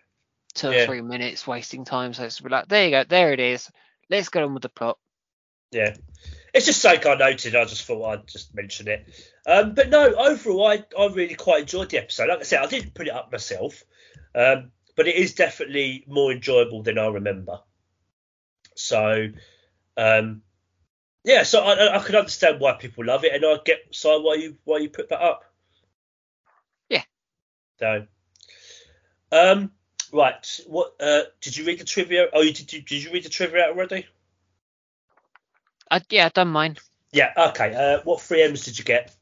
two 0.54 0.68
or 0.68 0.74
yeah. 0.74 0.86
three 0.86 1.00
minutes, 1.00 1.46
wasting 1.46 1.84
time. 1.84 2.14
So 2.14 2.24
it's 2.24 2.40
like, 2.40 2.68
there 2.68 2.84
you 2.84 2.90
go, 2.90 3.04
there 3.04 3.32
it 3.32 3.40
is. 3.40 3.70
Let's 4.08 4.28
get 4.28 4.42
on 4.42 4.54
with 4.54 4.62
the 4.62 4.68
plot. 4.68 4.98
Yeah. 5.72 5.96
it's 6.52 6.66
just 6.66 6.82
something 6.82 7.10
I 7.10 7.14
noted. 7.14 7.56
I 7.56 7.64
just 7.64 7.84
thought 7.84 8.04
I'd 8.04 8.26
just 8.26 8.54
mention 8.54 8.88
it. 8.88 9.06
Um, 9.46 9.74
but 9.74 9.88
no, 9.88 10.14
overall, 10.14 10.66
I, 10.66 10.84
I 10.98 11.06
really 11.06 11.34
quite 11.34 11.62
enjoyed 11.62 11.90
the 11.90 11.98
episode. 11.98 12.28
Like 12.28 12.40
I 12.40 12.42
said, 12.42 12.60
I 12.60 12.66
didn't 12.66 12.94
put 12.94 13.06
it 13.06 13.14
up 13.14 13.32
myself, 13.32 13.82
um, 14.34 14.70
but 14.96 15.08
it 15.08 15.16
is 15.16 15.34
definitely 15.34 16.04
more 16.06 16.32
enjoyable 16.32 16.82
than 16.82 16.98
I 16.98 17.06
remember. 17.06 17.60
So, 18.74 19.28
um, 19.96 20.42
yeah, 21.24 21.42
so 21.42 21.60
I, 21.62 21.96
I 21.96 22.02
can 22.02 22.16
understand 22.16 22.60
why 22.60 22.74
people 22.74 23.04
love 23.04 23.24
it, 23.24 23.34
and 23.34 23.44
I 23.44 23.58
get 23.64 23.78
so 23.90 24.20
why 24.20 24.34
you 24.34 24.56
why 24.64 24.78
you 24.78 24.88
put 24.88 25.08
that 25.10 25.22
up. 25.22 25.44
Yeah. 26.88 27.04
So, 27.78 28.06
um, 29.30 29.70
right. 30.12 30.60
What 30.66 30.94
uh, 31.00 31.22
did 31.40 31.56
you 31.56 31.64
read 31.64 31.80
the 31.80 31.84
trivia? 31.84 32.26
Oh, 32.32 32.42
you, 32.42 32.52
did 32.52 32.72
you 32.72 32.82
did 32.82 33.02
you 33.02 33.12
read 33.12 33.24
the 33.24 33.28
trivia 33.28 33.68
already? 33.68 34.06
I, 35.90 36.00
yeah, 36.10 36.26
I 36.26 36.28
done 36.30 36.48
mine. 36.48 36.76
Yeah. 37.12 37.32
Okay. 37.36 37.74
Uh, 37.74 38.02
what 38.04 38.20
three 38.20 38.42
M's 38.42 38.64
did 38.64 38.78
you 38.78 38.84
get? 38.84 39.14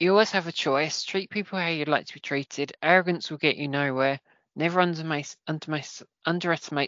You 0.00 0.10
always 0.10 0.32
have 0.32 0.48
a 0.48 0.52
choice. 0.52 1.04
Treat 1.04 1.30
people 1.30 1.58
how 1.58 1.68
you'd 1.68 1.88
like 1.88 2.06
to 2.06 2.14
be 2.14 2.20
treated. 2.20 2.72
Arrogance 2.82 3.30
will 3.30 3.38
get 3.38 3.56
you 3.56 3.68
nowhere. 3.68 4.18
Never 4.56 4.80
underestimate, 4.80 5.34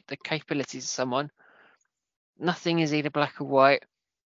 the 0.07 0.17
capabilities 0.23 0.85
of 0.85 0.91
someone. 0.91 1.31
Nothing 2.39 2.79
is 2.79 2.95
either 2.95 3.11
black 3.11 3.41
or 3.41 3.45
white. 3.45 3.85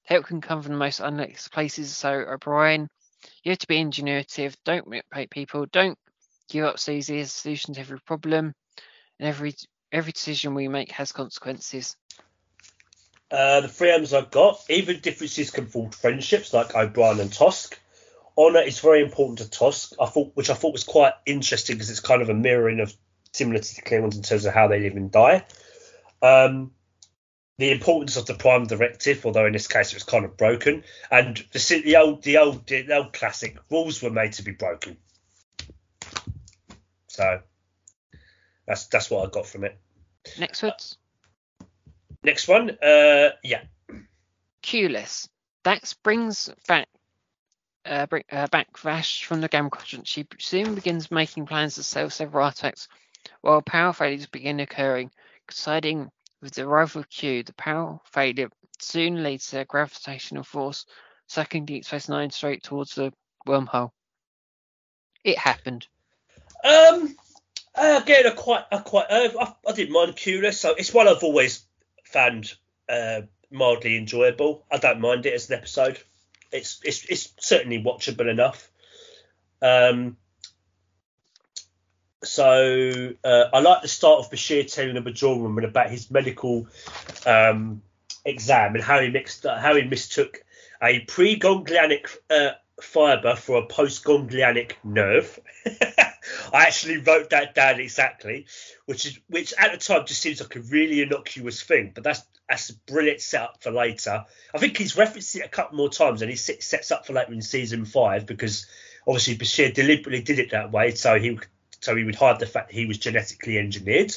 Help 0.03 0.27
can 0.27 0.39
come 0.39 0.61
from 0.61 0.73
the 0.73 0.77
most 0.77 1.01
unlikely 1.01 1.35
places. 1.51 1.95
So, 1.95 2.11
O'Brien, 2.11 2.87
you 3.43 3.51
have 3.51 3.59
to 3.59 3.67
be 3.67 3.83
ingenuitive. 3.83 4.55
Don't 4.63 4.87
manipulate 4.87 5.29
people. 5.29 5.65
Don't 5.65 5.97
give 6.49 6.63
up 6.63 6.79
so 6.79 6.93
easy 6.93 7.19
as 7.19 7.27
a 7.27 7.31
solution 7.31 7.73
to 7.73 7.81
every 7.81 7.99
problem. 7.99 8.53
And 9.19 9.27
every 9.27 9.55
every 9.91 10.11
decision 10.11 10.53
we 10.53 10.67
make 10.67 10.91
has 10.91 11.11
consequences. 11.11 11.97
Uh, 13.29 13.61
the 13.61 13.67
three 13.67 13.91
M's 13.91 14.13
I've 14.13 14.31
got. 14.31 14.63
Even 14.69 15.01
differences 15.01 15.51
can 15.51 15.65
form 15.67 15.91
friendships, 15.91 16.53
like 16.53 16.75
O'Brien 16.75 17.19
and 17.19 17.31
Tosk. 17.31 17.77
Honor 18.37 18.61
is 18.61 18.79
very 18.79 19.01
important 19.01 19.39
to 19.39 19.59
Tosk. 19.59 19.93
I 19.99 20.05
thought, 20.05 20.31
which 20.35 20.49
I 20.49 20.53
thought 20.53 20.71
was 20.71 20.83
quite 20.83 21.13
interesting 21.25 21.75
because 21.75 21.89
it's 21.89 21.99
kind 21.99 22.21
of 22.21 22.29
a 22.29 22.33
mirroring 22.33 22.79
of 22.79 22.95
similar 23.37 23.59
to 23.59 23.75
the 23.75 23.81
Klingons 23.81 24.15
in 24.15 24.23
terms 24.23 24.45
of 24.45 24.53
how 24.53 24.67
they 24.67 24.79
live 24.79 24.95
and 24.95 25.11
die. 25.11 25.45
Um, 26.21 26.71
the 27.57 27.71
importance 27.71 28.17
of 28.17 28.25
the 28.25 28.33
Prime 28.33 28.65
Directive, 28.65 29.25
although 29.25 29.45
in 29.45 29.53
this 29.53 29.67
case 29.67 29.91
it 29.91 29.95
was 29.95 30.03
kind 30.03 30.25
of 30.25 30.37
broken, 30.37 30.83
and 31.09 31.43
the, 31.51 31.81
the 31.83 31.95
old, 31.97 32.23
the 32.23 32.37
old, 32.37 32.67
the 32.67 32.95
old 32.95 33.13
classic 33.13 33.57
rules 33.71 34.01
were 34.01 34.11
made 34.11 34.33
to 34.33 34.43
be 34.43 34.51
broken. 34.51 34.97
So 37.07 37.39
that's 38.67 38.85
that's 38.87 39.09
what 39.09 39.27
I 39.27 39.31
got 39.31 39.47
from 39.47 39.63
it. 39.63 39.77
Next 40.37 40.61
words. 40.61 40.97
Next 42.23 42.47
one, 42.47 42.71
uh, 42.83 43.29
yeah. 43.43 43.63
Q-less. 44.61 45.29
Dax 45.63 45.93
brings 45.93 46.49
back 46.67 46.87
uh, 47.87 48.05
bring, 48.05 48.23
uh, 48.31 48.47
back 48.47 48.77
Vash 48.77 49.25
from 49.25 49.41
the 49.41 49.47
Gamma 49.47 49.69
Quadrant. 49.69 50.07
She 50.07 50.27
soon 50.39 50.75
begins 50.75 51.09
making 51.09 51.45
plans 51.45 51.75
to 51.75 51.83
sell 51.83 52.09
several 52.09 52.43
artifacts, 52.43 52.87
while 53.41 53.61
power 53.61 53.93
failures 53.93 54.27
begin 54.27 54.59
occurring. 54.59 55.11
Coinciding 55.47 56.09
with 56.41 56.53
the 56.53 56.63
arrival 56.63 57.01
of 57.01 57.09
Q, 57.09 57.43
the 57.43 57.53
power 57.53 57.99
failure 58.05 58.49
soon 58.79 59.23
leads 59.23 59.47
to 59.47 59.61
a 59.61 59.65
gravitational 59.65 60.43
force 60.43 60.85
sucking 61.27 61.65
Deep 61.65 61.85
Space 61.85 62.09
Nine 62.09 62.29
straight 62.29 62.63
towards 62.63 62.95
the 62.95 63.11
wormhole. 63.47 63.91
It 65.23 65.37
happened. 65.37 65.87
Um, 66.63 67.15
again, 67.75 68.27
I 68.27 68.31
quite, 68.35 68.65
I 68.71 68.77
quite, 68.77 69.07
uh, 69.09 69.29
I, 69.39 69.53
I 69.69 69.71
didn't 69.73 69.93
mind 69.93 70.15
Q-less. 70.15 70.59
So 70.59 70.73
it's 70.75 70.93
one 70.93 71.07
I've 71.07 71.23
always 71.23 71.65
found 72.03 72.53
uh, 72.87 73.21
mildly 73.51 73.97
enjoyable. 73.97 74.65
I 74.71 74.77
don't 74.77 75.01
mind 75.01 75.25
it 75.25 75.33
as 75.33 75.49
an 75.49 75.57
episode. 75.57 75.99
It's 76.51 76.79
it's 76.83 77.03
it's 77.05 77.33
certainly 77.39 77.83
watchable 77.83 78.29
enough. 78.29 78.69
Um, 79.61 80.17
so 82.23 83.13
uh, 83.23 83.43
I 83.53 83.59
like 83.59 83.81
the 83.81 83.87
start 83.87 84.19
of 84.19 84.31
Bashir 84.31 84.71
telling 84.71 84.95
the 84.95 85.01
Bajoran 85.01 85.41
woman 85.41 85.65
about 85.65 85.89
his 85.89 86.09
medical 86.09 86.67
um, 87.25 87.81
exam 88.25 88.75
and 88.75 88.83
how 88.83 88.99
he 88.99 89.09
mixed 89.09 89.45
how 89.45 89.75
he 89.75 89.83
mistook 89.83 90.43
a 90.81 90.99
pre-ganglionic 91.01 92.15
uh, 92.29 92.51
fiber 92.81 93.35
for 93.35 93.57
a 93.57 93.65
post-ganglionic 93.65 94.73
nerve. 94.83 95.39
I 95.65 96.65
actually 96.65 96.97
wrote 96.97 97.31
that 97.31 97.55
down 97.55 97.79
exactly, 97.79 98.45
which 98.85 99.05
is 99.05 99.19
which 99.29 99.53
at 99.57 99.71
the 99.71 99.77
time 99.77 100.05
just 100.05 100.21
seems 100.21 100.41
like 100.41 100.55
a 100.55 100.61
really 100.61 101.01
innocuous 101.01 101.61
thing, 101.61 101.91
but 101.93 102.03
that's 102.03 102.21
that's 102.49 102.69
a 102.69 102.75
brilliant 102.91 103.21
setup 103.21 103.61
for 103.61 103.71
later. 103.71 104.25
I 104.53 104.57
think 104.57 104.77
he's 104.77 104.97
referenced 104.97 105.35
it 105.35 105.45
a 105.45 105.49
couple 105.49 105.77
more 105.77 105.89
times, 105.89 106.21
and 106.21 106.29
he 106.29 106.37
sets 106.37 106.91
up 106.91 107.05
for 107.05 107.13
later 107.13 107.33
in 107.33 107.41
season 107.41 107.85
five 107.85 108.25
because 108.25 108.67
obviously 109.07 109.37
Bashir 109.37 109.73
deliberately 109.73 110.21
did 110.21 110.39
it 110.39 110.51
that 110.51 110.71
way, 110.71 110.91
so 110.91 111.19
he 111.19 111.39
so 111.87 111.95
he 111.95 112.03
would 112.03 112.15
hide 112.15 112.37
the 112.37 112.45
fact 112.45 112.67
that 112.67 112.75
he 112.75 112.85
was 112.85 112.97
genetically 112.97 113.57
engineered. 113.57 114.13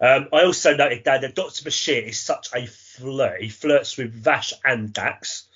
Um, 0.00 0.28
I 0.32 0.44
also 0.44 0.76
noted 0.76 1.02
that 1.04 1.22
the 1.22 1.28
Dr. 1.28 1.64
Bashir 1.64 2.06
is 2.06 2.20
such 2.20 2.50
a 2.54 2.66
flirt. 2.66 3.42
He 3.42 3.48
flirts 3.48 3.96
with 3.96 4.12
Vash 4.12 4.52
and 4.64 4.92
Dax. 4.92 5.48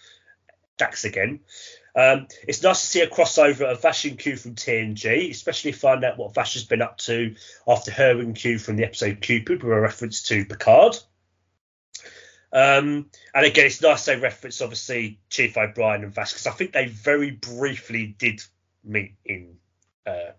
Dax 0.78 1.04
again. 1.04 1.38
Um, 1.94 2.26
it's 2.48 2.64
nice 2.64 2.80
to 2.80 2.86
see 2.86 3.00
a 3.02 3.06
crossover 3.06 3.70
of 3.70 3.82
Vash 3.82 4.04
and 4.04 4.18
Q 4.18 4.36
from 4.36 4.56
TNG, 4.56 5.30
especially 5.30 5.70
find 5.70 6.04
out 6.04 6.18
what 6.18 6.34
Vash 6.34 6.54
has 6.54 6.64
been 6.64 6.82
up 6.82 6.98
to 6.98 7.36
after 7.68 7.92
her 7.92 8.18
and 8.18 8.34
Q 8.34 8.58
from 8.58 8.74
the 8.74 8.84
episode 8.84 9.20
Qpid 9.20 9.62
were 9.62 9.78
a 9.78 9.80
reference 9.80 10.24
to 10.24 10.44
Picard. 10.44 10.96
Um, 12.52 13.06
and 13.32 13.46
again, 13.46 13.66
it's 13.66 13.80
nice 13.80 14.06
they 14.06 14.16
reference 14.16 14.60
obviously 14.60 15.20
Chief 15.28 15.56
O'Brien 15.56 16.02
and 16.02 16.12
Vash 16.12 16.32
because 16.32 16.48
I 16.48 16.50
think 16.50 16.72
they 16.72 16.86
very 16.86 17.30
briefly 17.30 18.16
did 18.18 18.42
meet 18.82 19.14
in 19.24 19.58
uh, 20.04 20.32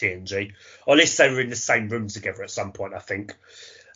TNG, 0.00 0.52
or 0.86 0.94
at 0.94 0.98
least 0.98 1.18
they 1.18 1.30
were 1.30 1.40
in 1.40 1.50
the 1.50 1.56
same 1.56 1.88
room 1.88 2.08
together 2.08 2.42
at 2.42 2.50
some 2.50 2.72
point. 2.72 2.94
I 2.94 3.00
think. 3.00 3.34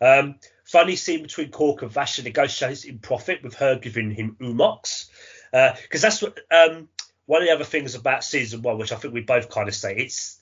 Um, 0.01 0.37
funny 0.65 0.97
scene 0.97 1.23
between 1.23 1.51
Quark 1.51 1.83
and 1.83 1.91
Vash 1.91 2.21
negotiating 2.23 2.99
profit 2.99 3.43
with 3.43 3.55
her 3.55 3.79
giving 3.79 4.11
him 4.11 4.37
Umox 4.41 5.09
because 5.53 6.03
uh, 6.03 6.09
that's 6.09 6.23
what 6.23 6.39
um, 6.51 6.89
one 7.27 7.43
of 7.43 7.49
the 7.49 7.55
other 7.55 7.65
things 7.65 7.95
about 7.95 8.25
season 8.25 8.63
one, 8.63 8.79
which 8.79 8.91
I 8.91 8.97
think 8.97 9.13
we 9.13 9.21
both 9.21 9.51
kind 9.51 9.69
of 9.69 9.75
say 9.75 9.95
it's 9.97 10.41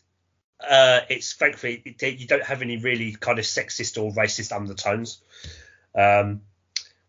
uh, 0.60 1.00
it's 1.08 1.32
thankfully 1.34 1.82
it, 1.84 2.20
you 2.20 2.26
don't 2.26 2.44
have 2.44 2.62
any 2.62 2.76
really 2.76 3.12
kind 3.12 3.38
of 3.38 3.44
sexist 3.44 4.00
or 4.00 4.12
racist 4.12 4.54
undertones, 4.54 5.20
um, 5.96 6.42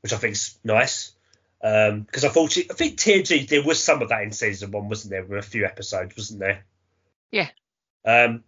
which 0.01 0.13
I 0.13 0.17
think 0.17 0.33
is 0.33 0.57
nice. 0.63 1.13
Because 1.61 2.23
um, 2.23 2.29
I 2.29 2.33
thought 2.33 2.57
I 2.57 2.73
think 2.73 2.97
TNG 2.97 3.47
there 3.47 3.63
was 3.63 3.83
some 3.83 4.01
of 4.01 4.09
that 4.09 4.23
in 4.23 4.31
season 4.31 4.71
one, 4.71 4.89
wasn't 4.89 5.11
there? 5.11 5.23
With 5.23 5.45
a 5.45 5.47
few 5.47 5.65
episodes, 5.65 6.17
wasn't 6.17 6.39
there? 6.39 6.65
Yeah. 7.29 7.49
Um, 8.05 8.43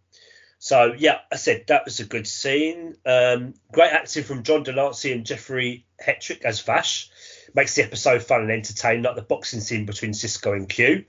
so 0.60 0.93
yeah, 0.97 1.20
I 1.32 1.36
said 1.36 1.66
that 1.68 1.86
was 1.86 1.99
a 1.99 2.06
good 2.06 2.26
scene. 2.26 2.95
Um, 3.06 3.54
great 3.72 3.91
acting 3.91 4.24
from 4.24 4.43
John 4.43 4.64
de 4.64 4.72
Lancie 4.72 5.12
and 5.12 5.26
Jeffrey 5.26 5.86
Hetrick 6.01 6.43
as 6.43 6.62
Vash 6.62 7.10
makes 7.54 7.76
the 7.76 7.84
episode 7.84 8.24
fun 8.24 8.43
and 8.43 8.51
entertaining, 8.51 9.04
like 9.04 9.16
the 9.16 9.21
boxing 9.24 9.59
scene 9.59 9.86
between 9.86 10.12
Sisko 10.12 10.54
and 10.54 10.70
Q. 10.70 11.05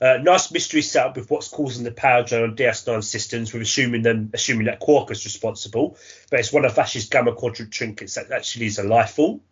Uh, 0.00 0.18
nice 0.22 0.50
mystery 0.50 0.82
setup 0.82 1.16
with 1.16 1.30
what's 1.30 1.48
causing 1.48 1.84
the 1.84 1.90
power 1.90 2.22
drain 2.22 2.42
on 2.42 2.56
DS9 2.56 3.04
systems, 3.04 3.52
with 3.52 3.62
assuming 3.62 4.02
them 4.02 4.30
assuming 4.34 4.66
that 4.66 4.80
Quark 4.80 5.10
is 5.10 5.24
responsible, 5.24 5.98
but 6.30 6.40
it's 6.40 6.52
one 6.52 6.64
of 6.64 6.74
Vash's 6.74 7.08
gamma 7.08 7.34
quadrant 7.34 7.72
trinkets 7.72 8.14
that 8.14 8.32
actually 8.32 8.64
is 8.64 8.78
a 8.78 8.82
life 8.82 9.10
form. 9.10 9.42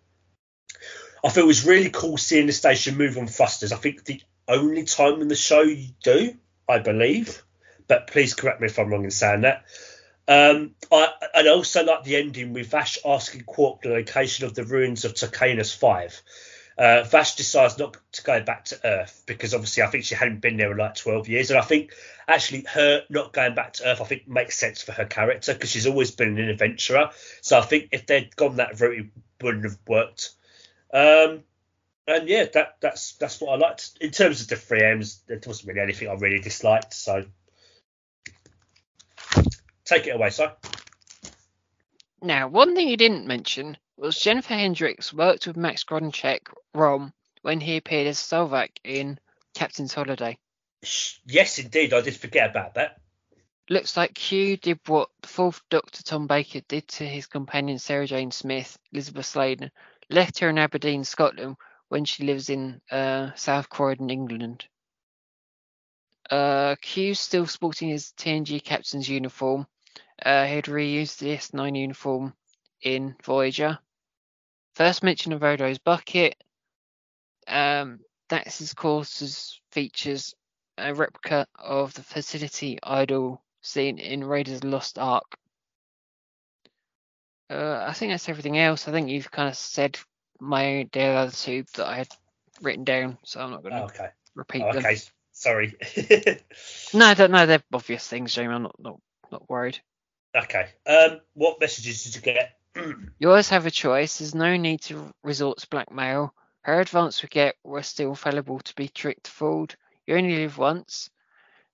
I 1.22 1.28
thought 1.28 1.44
it 1.44 1.46
was 1.46 1.66
really 1.66 1.90
cool 1.90 2.16
seeing 2.16 2.46
the 2.46 2.52
station 2.52 2.96
move 2.96 3.18
on 3.18 3.26
thrusters. 3.26 3.72
I 3.72 3.76
think 3.76 4.04
the 4.04 4.22
only 4.48 4.84
time 4.84 5.20
in 5.20 5.28
the 5.28 5.36
show 5.36 5.60
you 5.60 5.88
do, 6.02 6.34
I 6.66 6.78
believe, 6.78 7.43
but 7.88 8.06
please 8.06 8.34
correct 8.34 8.60
me 8.60 8.66
if 8.66 8.78
I'm 8.78 8.90
wrong 8.90 9.04
in 9.04 9.10
saying 9.10 9.42
that. 9.42 9.64
Um, 10.26 10.74
I, 10.90 11.08
and 11.34 11.48
also 11.48 11.84
like 11.84 12.04
the 12.04 12.16
ending 12.16 12.52
with 12.52 12.68
Vash 12.68 12.98
asking 13.04 13.42
Quark 13.42 13.82
the 13.82 13.90
location 13.90 14.46
of 14.46 14.54
the 14.54 14.64
ruins 14.64 15.04
of 15.04 15.14
Turkanus 15.14 15.76
5. 15.76 16.22
Uh, 16.76 17.02
Vash 17.04 17.36
decides 17.36 17.78
not 17.78 17.96
to 18.12 18.22
go 18.22 18.40
back 18.40 18.64
to 18.66 18.80
Earth 18.84 19.22
because 19.26 19.54
obviously 19.54 19.82
I 19.82 19.86
think 19.86 20.04
she 20.04 20.14
hadn't 20.14 20.40
been 20.40 20.56
there 20.56 20.72
in 20.72 20.78
like 20.78 20.96
12 20.96 21.28
years. 21.28 21.50
And 21.50 21.58
I 21.58 21.62
think 21.62 21.92
actually 22.26 22.64
her 22.72 23.04
not 23.10 23.32
going 23.32 23.54
back 23.54 23.74
to 23.74 23.86
Earth, 23.86 24.00
I 24.00 24.04
think 24.04 24.26
makes 24.26 24.58
sense 24.58 24.82
for 24.82 24.92
her 24.92 25.04
character 25.04 25.52
because 25.52 25.70
she's 25.70 25.86
always 25.86 26.10
been 26.10 26.38
an 26.38 26.48
adventurer. 26.48 27.10
So 27.42 27.58
I 27.58 27.62
think 27.62 27.90
if 27.92 28.06
they'd 28.06 28.34
gone 28.34 28.56
that 28.56 28.80
route, 28.80 28.98
it 28.98 29.06
wouldn't 29.40 29.64
have 29.64 29.78
worked. 29.86 30.30
Um, 30.92 31.44
and 32.06 32.28
yeah, 32.28 32.46
that 32.54 32.76
that's 32.80 33.12
that's 33.14 33.40
what 33.40 33.52
I 33.52 33.56
liked. 33.56 33.96
In 34.00 34.10
terms 34.10 34.42
of 34.42 34.48
the 34.48 34.56
three 34.56 34.82
M's, 34.82 35.22
there 35.26 35.40
wasn't 35.46 35.68
really 35.68 35.80
anything 35.80 36.08
I 36.08 36.14
really 36.14 36.40
disliked. 36.40 36.92
So 36.92 37.24
Take 39.84 40.06
it 40.06 40.16
away, 40.16 40.30
sir. 40.30 40.52
Now, 42.22 42.48
one 42.48 42.74
thing 42.74 42.88
you 42.88 42.96
didn't 42.96 43.26
mention 43.26 43.76
was 43.96 44.18
Jennifer 44.18 44.54
Hendricks 44.54 45.12
worked 45.12 45.46
with 45.46 45.56
Max 45.56 45.84
Grodénchik, 45.84 46.48
Rom, 46.74 47.12
when 47.42 47.60
he 47.60 47.76
appeared 47.76 48.06
as 48.06 48.18
Sovak 48.18 48.70
in 48.82 49.18
Captain's 49.54 49.92
Holiday. 49.92 50.38
Yes, 51.26 51.58
indeed. 51.58 51.92
I 51.92 52.00
did 52.00 52.16
forget 52.16 52.50
about 52.50 52.74
that. 52.74 53.00
Looks 53.70 53.96
like 53.96 54.14
Q 54.14 54.56
did 54.56 54.80
what 54.86 55.08
the 55.22 55.28
fourth 55.28 55.62
Doctor 55.70 56.02
Tom 56.02 56.26
Baker 56.26 56.60
did 56.68 56.86
to 56.88 57.06
his 57.06 57.26
companion 57.26 57.78
Sarah 57.78 58.06
Jane 58.06 58.30
Smith, 58.30 58.78
Elizabeth 58.92 59.26
Sladen, 59.26 59.70
left 60.10 60.38
her 60.40 60.50
in 60.50 60.58
Aberdeen, 60.58 61.04
Scotland, 61.04 61.56
when 61.88 62.04
she 62.04 62.24
lives 62.24 62.50
in 62.50 62.80
uh, 62.90 63.30
South 63.36 63.70
Croydon, 63.70 64.10
England. 64.10 64.66
Uh, 66.28 66.76
Q's 66.80 67.20
still 67.20 67.46
sporting 67.46 67.88
his 67.88 68.12
TNG 68.16 68.62
captain's 68.62 69.08
uniform. 69.08 69.66
Uh, 70.22 70.46
he'd 70.46 70.64
reused 70.64 71.18
the 71.18 71.36
S9 71.36 71.78
uniform 71.78 72.34
in 72.82 73.14
Voyager. 73.24 73.78
First 74.74 75.02
mention 75.02 75.32
of 75.32 75.42
Odo's 75.42 75.78
bucket. 75.78 76.36
Um, 77.46 78.00
Dax's 78.28 78.74
quarters 78.74 79.60
features 79.72 80.34
a 80.78 80.94
replica 80.94 81.46
of 81.58 81.94
the 81.94 82.02
facility 82.02 82.78
idol 82.82 83.42
seen 83.62 83.98
in 83.98 84.24
Raiders 84.24 84.64
Lost 84.64 84.98
Ark. 84.98 85.36
Uh, 87.50 87.84
I 87.86 87.92
think 87.92 88.12
that's 88.12 88.28
everything 88.28 88.58
else. 88.58 88.88
I 88.88 88.92
think 88.92 89.08
you've 89.10 89.30
kind 89.30 89.48
of 89.48 89.56
said 89.56 89.98
my 90.40 90.88
the 90.92 91.02
other 91.02 91.30
two 91.32 91.64
that 91.74 91.86
I 91.86 91.96
had 91.98 92.08
written 92.62 92.84
down, 92.84 93.18
so 93.24 93.40
I'm 93.40 93.50
not 93.50 93.62
going 93.62 93.74
to 93.74 93.82
Okay. 93.84 94.08
repeat 94.34 94.62
Oh, 94.62 94.72
them. 94.72 94.84
okay. 94.84 94.96
Sorry. 95.32 95.74
No, 96.94 97.12
no. 97.26 97.46
They're 97.46 97.62
obvious 97.72 98.06
things, 98.06 98.32
Jamie. 98.34 98.54
I'm 98.54 98.62
not 98.62 98.76
not, 98.78 99.00
not 99.32 99.48
worried. 99.50 99.80
Okay. 100.34 100.68
Um, 100.86 101.20
what 101.34 101.60
messages 101.60 102.04
did 102.04 102.16
you 102.16 102.22
get? 102.22 102.58
You 103.18 103.28
always 103.30 103.48
have 103.50 103.66
a 103.66 103.70
choice. 103.70 104.18
There's 104.18 104.34
no 104.34 104.56
need 104.56 104.82
to 104.82 105.12
resort 105.22 105.58
to 105.58 105.68
blackmail. 105.68 106.34
Her 106.62 106.80
advance 106.80 107.22
we 107.22 107.28
get 107.28 107.54
were 107.62 107.82
still 107.82 108.14
fallible 108.14 108.58
to 108.58 108.74
be 108.74 108.88
tricked, 108.88 109.28
fooled. 109.28 109.76
You 110.06 110.16
only 110.16 110.36
live 110.36 110.58
once. 110.58 111.08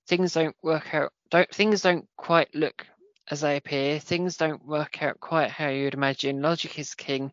Things 0.06 0.34
don't 0.34 0.54
work 0.62 0.94
out. 0.94 1.12
Don't 1.30 1.48
things 1.50 1.82
don't 1.82 2.06
quite 2.16 2.54
look 2.54 2.86
as 3.30 3.40
they 3.40 3.56
appear. 3.56 3.98
Things 3.98 4.36
don't 4.36 4.64
work 4.66 5.02
out 5.02 5.20
quite 5.20 5.50
how 5.50 5.68
you'd 5.68 5.94
imagine. 5.94 6.42
Logic 6.42 6.78
is 6.78 6.94
king. 6.94 7.32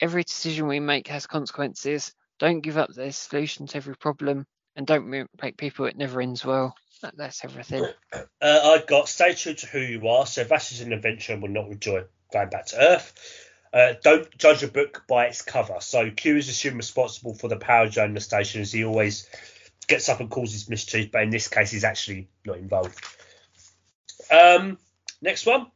Every 0.00 0.24
decision 0.24 0.66
we 0.66 0.80
make 0.80 1.08
has 1.08 1.26
consequences. 1.26 2.12
Don't 2.38 2.60
give 2.60 2.76
up 2.76 2.92
the 2.92 3.12
solution 3.12 3.66
to 3.68 3.76
every 3.76 3.96
problem, 3.96 4.46
and 4.74 4.86
don't 4.86 5.08
make 5.08 5.56
people. 5.56 5.86
It 5.86 5.96
never 5.96 6.20
ends 6.20 6.44
well. 6.44 6.74
That, 7.02 7.16
that's 7.16 7.44
everything. 7.44 7.84
Uh, 8.42 8.78
I 8.80 8.84
got 8.86 9.06
stay 9.06 9.34
true 9.34 9.52
to 9.52 9.66
who 9.66 9.78
you 9.78 10.08
are. 10.08 10.24
So 10.24 10.44
Vash 10.44 10.72
is 10.72 10.80
an 10.80 10.94
adventure 10.94 11.34
and 11.34 11.42
will 11.42 11.50
not 11.50 11.68
enjoy 11.68 12.04
going 12.32 12.48
back 12.48 12.66
to 12.66 12.80
Earth. 12.80 13.12
Uh, 13.72 13.92
don't 14.02 14.36
judge 14.38 14.62
a 14.62 14.68
book 14.68 15.04
by 15.06 15.26
its 15.26 15.42
cover. 15.42 15.76
So 15.80 16.10
Q 16.10 16.36
is 16.36 16.48
assumed 16.48 16.78
responsible 16.78 17.34
for 17.34 17.48
the 17.48 17.56
power 17.56 17.86
drone 17.88 18.08
in 18.08 18.14
the 18.14 18.20
station 18.20 18.62
as 18.62 18.72
he 18.72 18.84
always 18.84 19.28
gets 19.86 20.08
up 20.08 20.20
and 20.20 20.30
causes 20.30 20.70
mischief, 20.70 21.12
but 21.12 21.22
in 21.22 21.28
this 21.28 21.48
case 21.48 21.70
he's 21.70 21.84
actually 21.84 22.28
not 22.46 22.56
involved. 22.56 22.98
Um, 24.32 24.78
next 25.20 25.44
one. 25.44 25.66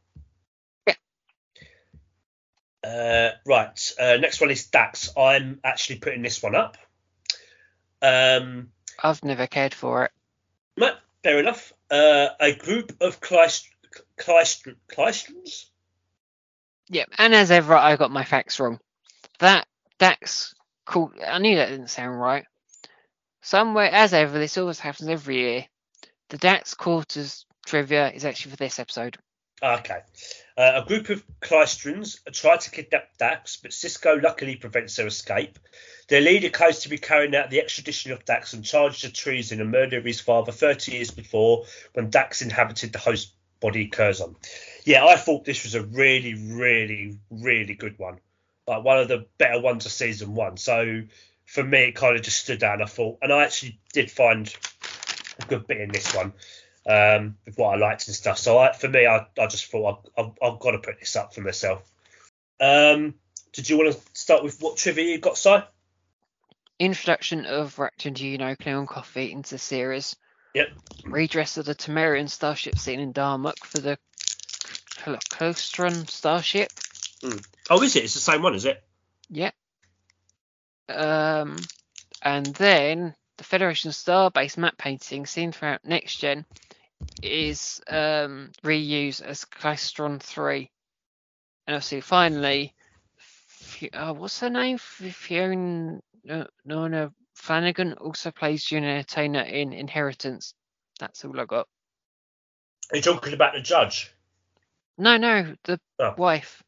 Yeah. 0.86 0.94
Uh, 2.82 3.30
right. 3.46 3.92
Uh, 4.00 4.16
next 4.16 4.40
one 4.40 4.50
is 4.50 4.66
Dax. 4.66 5.10
I'm 5.16 5.60
actually 5.62 5.98
putting 5.98 6.22
this 6.22 6.42
one 6.42 6.54
up. 6.54 6.78
Um, 8.00 8.70
I've 9.02 9.22
never 9.22 9.46
cared 9.46 9.74
for 9.74 10.06
it. 10.06 10.12
Fair 11.24 11.40
enough. 11.40 11.72
Uh, 11.90 12.28
a 12.38 12.54
group 12.54 12.92
of 13.00 13.20
Clyst- 13.20 13.70
Klaestrons? 14.18 15.64
Yep, 16.90 17.08
and 17.18 17.34
as 17.34 17.50
ever, 17.50 17.74
I 17.74 17.96
got 17.96 18.10
my 18.10 18.24
facts 18.24 18.60
wrong. 18.60 18.78
That 19.38 19.66
Dax 19.98 20.54
cool. 20.84 21.10
I 21.26 21.38
knew 21.38 21.56
that 21.56 21.70
didn't 21.70 21.88
sound 21.88 22.20
right. 22.20 22.44
Somewhere, 23.42 23.90
as 23.90 24.12
ever, 24.12 24.38
this 24.38 24.58
always 24.58 24.78
happens 24.78 25.08
every 25.08 25.38
year. 25.38 25.66
The 26.28 26.36
Dax 26.36 26.74
quarters 26.74 27.46
trivia 27.64 28.10
is 28.10 28.26
actually 28.26 28.50
for 28.50 28.56
this 28.58 28.78
episode. 28.78 29.16
Okay. 29.62 30.00
Uh, 30.58 30.82
a 30.82 30.86
group 30.86 31.08
of 31.08 31.24
Klaestrons 31.40 32.18
try 32.32 32.58
to 32.58 32.70
kidnap 32.70 33.16
Dax, 33.18 33.56
but 33.56 33.70
Sisko 33.70 34.22
luckily 34.22 34.56
prevents 34.56 34.96
their 34.96 35.06
escape. 35.06 35.58
Their 36.08 36.20
leader 36.20 36.50
claims 36.50 36.80
to 36.80 36.88
be 36.88 36.98
carrying 36.98 37.34
out 37.34 37.50
the 37.50 37.60
extradition 37.60 38.12
of 38.12 38.24
Dax 38.24 38.52
and 38.52 38.64
charged 38.64 39.04
of 39.04 39.12
treason 39.12 39.60
and 39.60 39.70
murder 39.70 39.98
of 39.98 40.04
his 40.04 40.20
father 40.20 40.52
30 40.52 40.92
years 40.92 41.10
before 41.10 41.64
when 41.94 42.10
Dax 42.10 42.42
inhabited 42.42 42.92
the 42.92 42.98
host 42.98 43.32
body 43.60 43.86
Curzon. 43.86 44.36
Yeah, 44.84 45.06
I 45.06 45.16
thought 45.16 45.44
this 45.44 45.64
was 45.64 45.74
a 45.74 45.82
really, 45.82 46.34
really, 46.34 47.18
really 47.30 47.74
good 47.74 47.98
one. 47.98 48.18
Like 48.66 48.84
one 48.84 48.98
of 48.98 49.08
the 49.08 49.26
better 49.38 49.60
ones 49.60 49.86
of 49.86 49.92
season 49.92 50.34
one. 50.34 50.56
So 50.58 51.02
for 51.46 51.62
me, 51.62 51.84
it 51.84 51.92
kind 51.92 52.16
of 52.16 52.22
just 52.22 52.40
stood 52.40 52.62
out. 52.62 52.82
I 52.82 52.86
thought, 52.86 53.18
and 53.22 53.32
I 53.32 53.44
actually 53.44 53.78
did 53.92 54.10
find 54.10 54.54
a 55.40 55.46
good 55.46 55.66
bit 55.66 55.80
in 55.80 55.90
this 55.90 56.14
one 56.14 56.32
um, 56.86 57.36
with 57.46 57.56
what 57.56 57.74
I 57.74 57.78
liked 57.78 58.06
and 58.06 58.14
stuff. 58.14 58.38
So 58.38 58.58
I, 58.58 58.72
for 58.72 58.88
me, 58.88 59.06
I, 59.06 59.26
I 59.38 59.46
just 59.46 59.70
thought 59.70 60.02
I, 60.16 60.20
I've, 60.22 60.32
I've 60.42 60.60
got 60.60 60.72
to 60.72 60.78
put 60.78 61.00
this 61.00 61.16
up 61.16 61.34
for 61.34 61.40
myself. 61.40 61.82
Um, 62.60 63.14
did 63.52 63.68
you 63.68 63.78
want 63.78 63.94
to 63.94 64.00
start 64.12 64.42
with 64.42 64.60
what 64.60 64.76
trivia 64.76 65.04
you 65.04 65.18
got, 65.18 65.38
Si? 65.38 65.56
Introduction 66.78 67.46
of 67.46 67.76
Raptor 67.76 68.06
and 68.06 68.16
Juno, 68.16 68.54
Klingon 68.54 68.88
Coffee 68.88 69.32
into 69.32 69.50
the 69.50 69.58
series. 69.58 70.16
Yep. 70.54 70.68
Redress 71.04 71.56
of 71.56 71.66
the 71.66 71.74
Tamarian 71.74 72.28
starship 72.28 72.78
seen 72.78 73.00
in 73.00 73.12
Darmok 73.12 73.58
for 73.64 73.78
the 73.78 73.98
Klaestron 74.96 76.08
starship. 76.08 76.70
Oh, 77.70 77.82
is 77.82 77.96
it? 77.96 78.04
It's 78.04 78.14
the 78.14 78.20
same 78.20 78.42
one, 78.42 78.54
is 78.54 78.64
it? 78.64 78.82
Yep. 79.30 79.54
Um, 80.88 81.56
and 82.22 82.46
then 82.46 83.14
the 83.36 83.44
Federation 83.44 83.90
Starbase 83.90 84.56
map 84.56 84.76
painting 84.78 85.26
seen 85.26 85.52
throughout 85.52 85.84
Next 85.84 86.16
Gen 86.16 86.44
is 87.22 87.80
um, 87.88 88.50
reused 88.62 89.22
as 89.22 89.44
Klaestron 89.44 90.20
3. 90.20 90.70
And 91.66 91.76
obviously, 91.76 92.00
finally, 92.00 92.74
Fi- 93.16 93.90
uh, 93.90 94.12
what's 94.12 94.40
her 94.40 94.50
name? 94.50 94.78
Fi- 94.78 95.10
Fiona 95.10 96.00
Nona 96.64 97.12
Flanagan 97.34 97.94
also 97.94 98.30
plays 98.30 98.64
Juliana 98.64 99.04
Tainer 99.04 99.48
in 99.50 99.72
Inheritance. 99.72 100.54
That's 101.00 101.24
all 101.24 101.38
I 101.38 101.44
got. 101.44 101.66
Are 102.92 102.96
you 102.96 103.02
talking 103.02 103.34
about 103.34 103.54
the 103.54 103.60
judge? 103.60 104.12
No, 104.96 105.16
no, 105.16 105.54
the 105.64 105.80
Oh. 105.98 106.14
wife. 106.16 106.62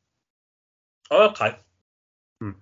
Oh, 1.10 1.30
okay. 1.30 1.56
Hmm. 2.40 2.52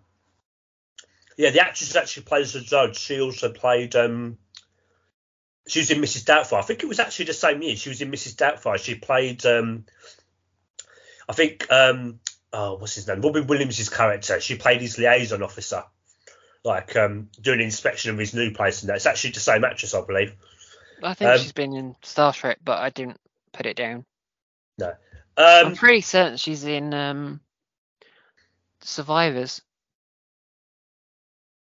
Yeah, 1.39 1.51
the 1.51 1.61
actress 1.61 1.97
actually 1.97 2.25
plays 2.25 2.53
the 2.53 2.61
judge. 2.61 2.99
She 2.99 3.21
also 3.21 3.51
played. 3.53 3.97
Um, 3.97 4.39
she 5.67 5.79
was 5.81 5.91
in 5.91 6.01
Mrs. 6.03 6.25
Doubtfire. 6.25 6.59
I 6.59 6.63
think 6.63 6.83
it 6.83 6.89
was 6.89 7.01
actually 7.01 7.25
the 7.27 7.33
same 7.33 7.63
year. 7.63 7.75
She 7.77 7.89
was 7.89 8.03
in 8.03 8.11
Mrs. 8.11 8.35
Doubtfire. 8.35 8.79
She 8.79 8.95
played. 8.97 9.47
Um, 9.47 9.87
I 11.29 11.33
think. 11.33 11.71
Um, 11.73 12.21
oh, 12.53 12.75
what's 12.77 12.95
his 12.97 13.09
name? 13.09 13.23
Robin 13.23 13.47
Williams' 13.47 13.89
character. 13.89 14.41
She 14.41 14.57
played 14.57 14.83
his 14.83 14.99
liaison 14.99 15.43
officer, 15.43 15.85
like 16.65 16.97
um, 16.97 17.29
doing 17.41 17.61
an 17.61 17.67
inspection 17.67 18.11
of 18.11 18.19
his 18.19 18.35
new 18.35 18.51
place, 18.53 18.83
and 18.83 18.89
that. 18.89 18.97
It's 18.97 19.07
actually 19.07 19.31
the 19.33 19.41
same 19.41 19.65
actress, 19.65 19.95
I 19.95 20.01
believe. 20.05 20.35
I 21.03 21.15
think 21.15 21.31
Um, 21.31 21.39
she's 21.39 21.53
been 21.53 21.75
in 21.75 21.95
Star 22.03 22.33
Trek, 22.33 22.59
but 22.65 22.79
I 22.79 22.91
didn't 22.91 23.21
put 23.53 23.67
it 23.67 23.77
down. 23.77 24.05
No. 24.79 24.89
Um, 25.37 25.67
I'm 25.67 25.77
pretty 25.77 26.01
certain 26.01 26.37
she's 26.37 26.65
in 26.65 26.95
um, 26.95 27.41
Survivors. 28.81 29.61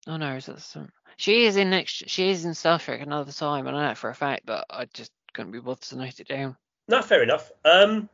Oh 0.06 0.16
no, 0.16 0.36
is 0.36 0.46
that 0.46 0.60
some? 0.60 0.90
She 1.16 1.44
is 1.44 1.56
in 1.56 1.70
next. 1.70 2.08
She 2.08 2.30
is 2.30 2.44
in 2.44 2.54
Star 2.54 2.78
Trek 2.78 3.00
another 3.00 3.32
time. 3.32 3.66
and 3.66 3.76
I 3.76 3.88
know 3.88 3.94
for 3.94 4.10
a 4.10 4.14
fact, 4.14 4.46
but 4.46 4.64
I 4.70 4.86
just 4.86 5.12
couldn't 5.32 5.52
be 5.52 5.60
bothered 5.60 5.82
to 5.84 5.96
note 5.96 6.20
it 6.20 6.28
down. 6.28 6.56
No, 6.88 7.02
fair 7.02 7.22
enough. 7.22 7.50
Um, 7.64 8.08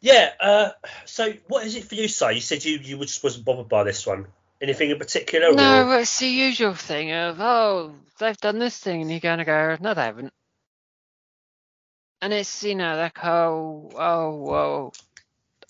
yeah. 0.00 0.32
Uh, 0.40 0.70
so, 1.04 1.32
what 1.48 1.64
is 1.64 1.76
it 1.76 1.84
for 1.84 1.94
you, 1.94 2.08
Si? 2.08 2.32
You 2.32 2.40
said 2.40 2.64
you 2.64 2.78
you 2.78 2.98
just 2.98 3.22
wasn't 3.22 3.44
bothered 3.44 3.68
by 3.68 3.84
this 3.84 4.06
one. 4.06 4.26
Anything 4.60 4.90
in 4.90 4.98
particular? 4.98 5.52
No, 5.54 5.88
or- 5.88 6.00
it's 6.00 6.18
the 6.18 6.28
usual 6.28 6.74
thing 6.74 7.12
of 7.12 7.40
oh 7.40 7.94
they've 8.18 8.36
done 8.38 8.58
this 8.58 8.78
thing, 8.78 9.02
and 9.02 9.10
you're 9.10 9.20
gonna 9.20 9.44
go 9.44 9.76
no 9.80 9.94
they 9.94 10.02
haven't. 10.02 10.32
And 12.22 12.32
it's 12.32 12.64
you 12.64 12.74
know 12.74 12.96
like 12.96 13.22
oh 13.24 13.90
oh 13.94 14.30
whoa, 14.36 14.92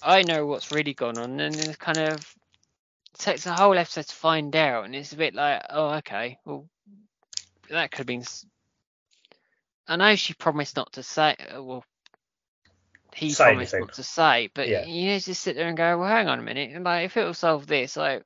I 0.02 0.22
know 0.22 0.46
what's 0.46 0.70
really 0.72 0.94
gone 0.94 1.18
on, 1.18 1.40
and 1.40 1.54
it 1.56 1.78
kind 1.78 1.98
of 1.98 2.34
takes 3.18 3.46
a 3.46 3.52
whole 3.52 3.76
episode 3.76 4.06
to 4.06 4.14
find 4.14 4.54
out, 4.54 4.84
and 4.84 4.94
it's 4.94 5.12
a 5.12 5.16
bit 5.16 5.34
like 5.34 5.62
oh 5.70 5.94
okay, 5.96 6.38
well 6.44 6.68
that 7.70 7.90
could 7.90 7.98
have 7.98 8.06
been. 8.06 8.24
I 9.88 9.96
know 9.96 10.14
she 10.16 10.34
promised 10.34 10.76
not 10.76 10.92
to 10.94 11.02
say. 11.02 11.36
uh, 11.54 11.62
Well, 11.62 11.84
he 13.14 13.30
Say 13.30 13.44
promised 13.44 13.74
anything. 13.74 13.86
not 13.86 13.94
to 13.94 14.02
say, 14.02 14.50
but 14.54 14.68
Yeah. 14.68 14.84
you 14.84 15.06
need 15.06 15.20
to 15.22 15.34
sit 15.34 15.54
there 15.56 15.68
and 15.68 15.76
go, 15.76 15.98
well, 15.98 16.08
hang 16.08 16.28
on 16.28 16.38
a 16.38 16.42
minute, 16.42 16.70
and 16.72 16.84
like 16.84 17.06
if 17.06 17.16
it 17.16 17.24
will 17.24 17.34
solve 17.34 17.66
this, 17.66 17.96
like 17.96 18.24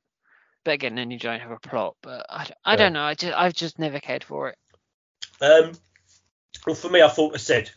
but 0.63 0.71
again, 0.71 0.95
then 0.95 1.11
you 1.11 1.19
don't 1.19 1.39
have 1.39 1.51
a 1.51 1.59
plot. 1.59 1.95
But 2.01 2.25
I, 2.29 2.47
Yeah. 2.65 2.75
don't 2.75 2.93
know. 2.93 3.03
I 3.03 3.13
just 3.13 3.37
I've 3.37 3.53
just 3.53 3.79
never 3.79 3.99
cared 3.99 4.23
for 4.23 4.49
it. 4.49 4.57
Um, 5.41 5.73
well, 6.65 6.75
for 6.75 6.89
me, 6.89 7.01
I 7.01 7.07
thought 7.07 7.33
I 7.33 7.37
said 7.37 7.69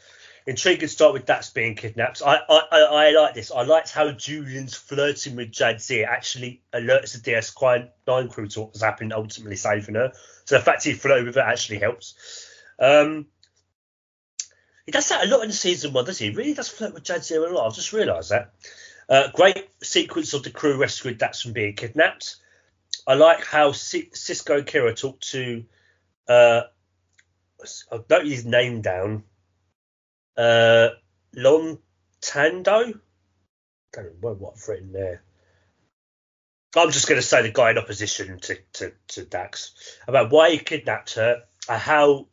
intrigue 0.47 0.75
intriguing 0.75 0.89
start 0.89 1.15
with 1.15 1.25
Dax 1.25 1.51
being 1.51 1.75
kidnapped. 1.75 2.21
I, 2.25 2.37
I, 2.37 2.61
I, 2.71 2.81
I 2.81 3.11
like 3.13 3.35
this. 3.35 3.51
I 3.51 3.63
liked 3.63 3.91
how 3.91 4.11
Julian's 4.13 4.75
flirting 4.75 5.37
with 5.37 5.51
Jadzia 5.51 6.07
actually 6.07 6.63
alerts 6.75 7.19
the 7.19 7.31
DS9 7.31 8.31
crew 8.31 8.49
to 8.49 8.61
what's 8.61 8.83
happening, 8.83 9.13
ultimately 9.13 9.57
saving 9.57 9.95
her. 9.95 10.13
So 10.45 10.59
the 10.59 10.65
fact 10.65 10.85
he 10.85 10.93
flirted 10.93 11.27
with 11.27 11.37
her 11.37 11.41
actually 11.41 11.79
helps. 11.79 12.15
Um, 12.79 13.27
he 14.85 14.93
does 14.93 15.09
that 15.09 15.25
a 15.25 15.29
lot 15.29 15.45
in 15.45 15.53
season 15.53 15.95
one, 15.95 16.05
does 16.05 16.19
he? 16.19 16.29
He 16.29 16.37
really 16.37 16.53
does 16.53 16.69
flirt 16.69 16.93
with 16.93 17.05
Jadzia 17.05 17.49
a 17.49 17.55
lot. 17.55 17.67
I've 17.67 17.75
just 17.75 17.95
realised 17.95 18.31
that. 18.31 18.53
Uh, 19.09 19.29
great 19.33 19.69
sequence 19.83 20.35
of 20.35 20.43
the 20.43 20.51
crew 20.51 20.77
rescuing 20.77 21.17
Dax 21.17 21.41
from 21.41 21.53
being 21.55 21.75
kidnapped. 21.75 22.37
I 23.07 23.15
like 23.15 23.45
how 23.45 23.73
C- 23.73 24.11
and 24.13 24.67
Kira 24.67 24.99
talked 24.99 25.31
to. 25.33 25.65
Uh, 26.29 26.63
I 27.93 27.99
don't 28.09 28.27
his 28.27 28.45
name 28.45 28.83
down. 28.83 29.25
Uh, 30.37 30.91
Lon 31.35 31.79
Tando. 32.21 32.95
Don't 33.93 34.23
know 34.23 34.35
what 34.35 34.55
I've 34.57 34.69
written 34.69 34.93
there. 34.93 35.23
I'm 36.77 36.91
just 36.91 37.09
going 37.09 37.21
to 37.21 37.27
say 37.27 37.43
the 37.43 37.51
guy 37.51 37.71
in 37.71 37.79
opposition 37.79 38.39
to, 38.41 38.59
to, 38.75 38.93
to 39.09 39.25
Dax 39.25 39.75
about 40.09 40.33
why 40.33 40.51
he 40.51 40.59
kidnapped 40.59 41.15
her 41.15 41.43
and 41.69 41.81
how 41.81 42.27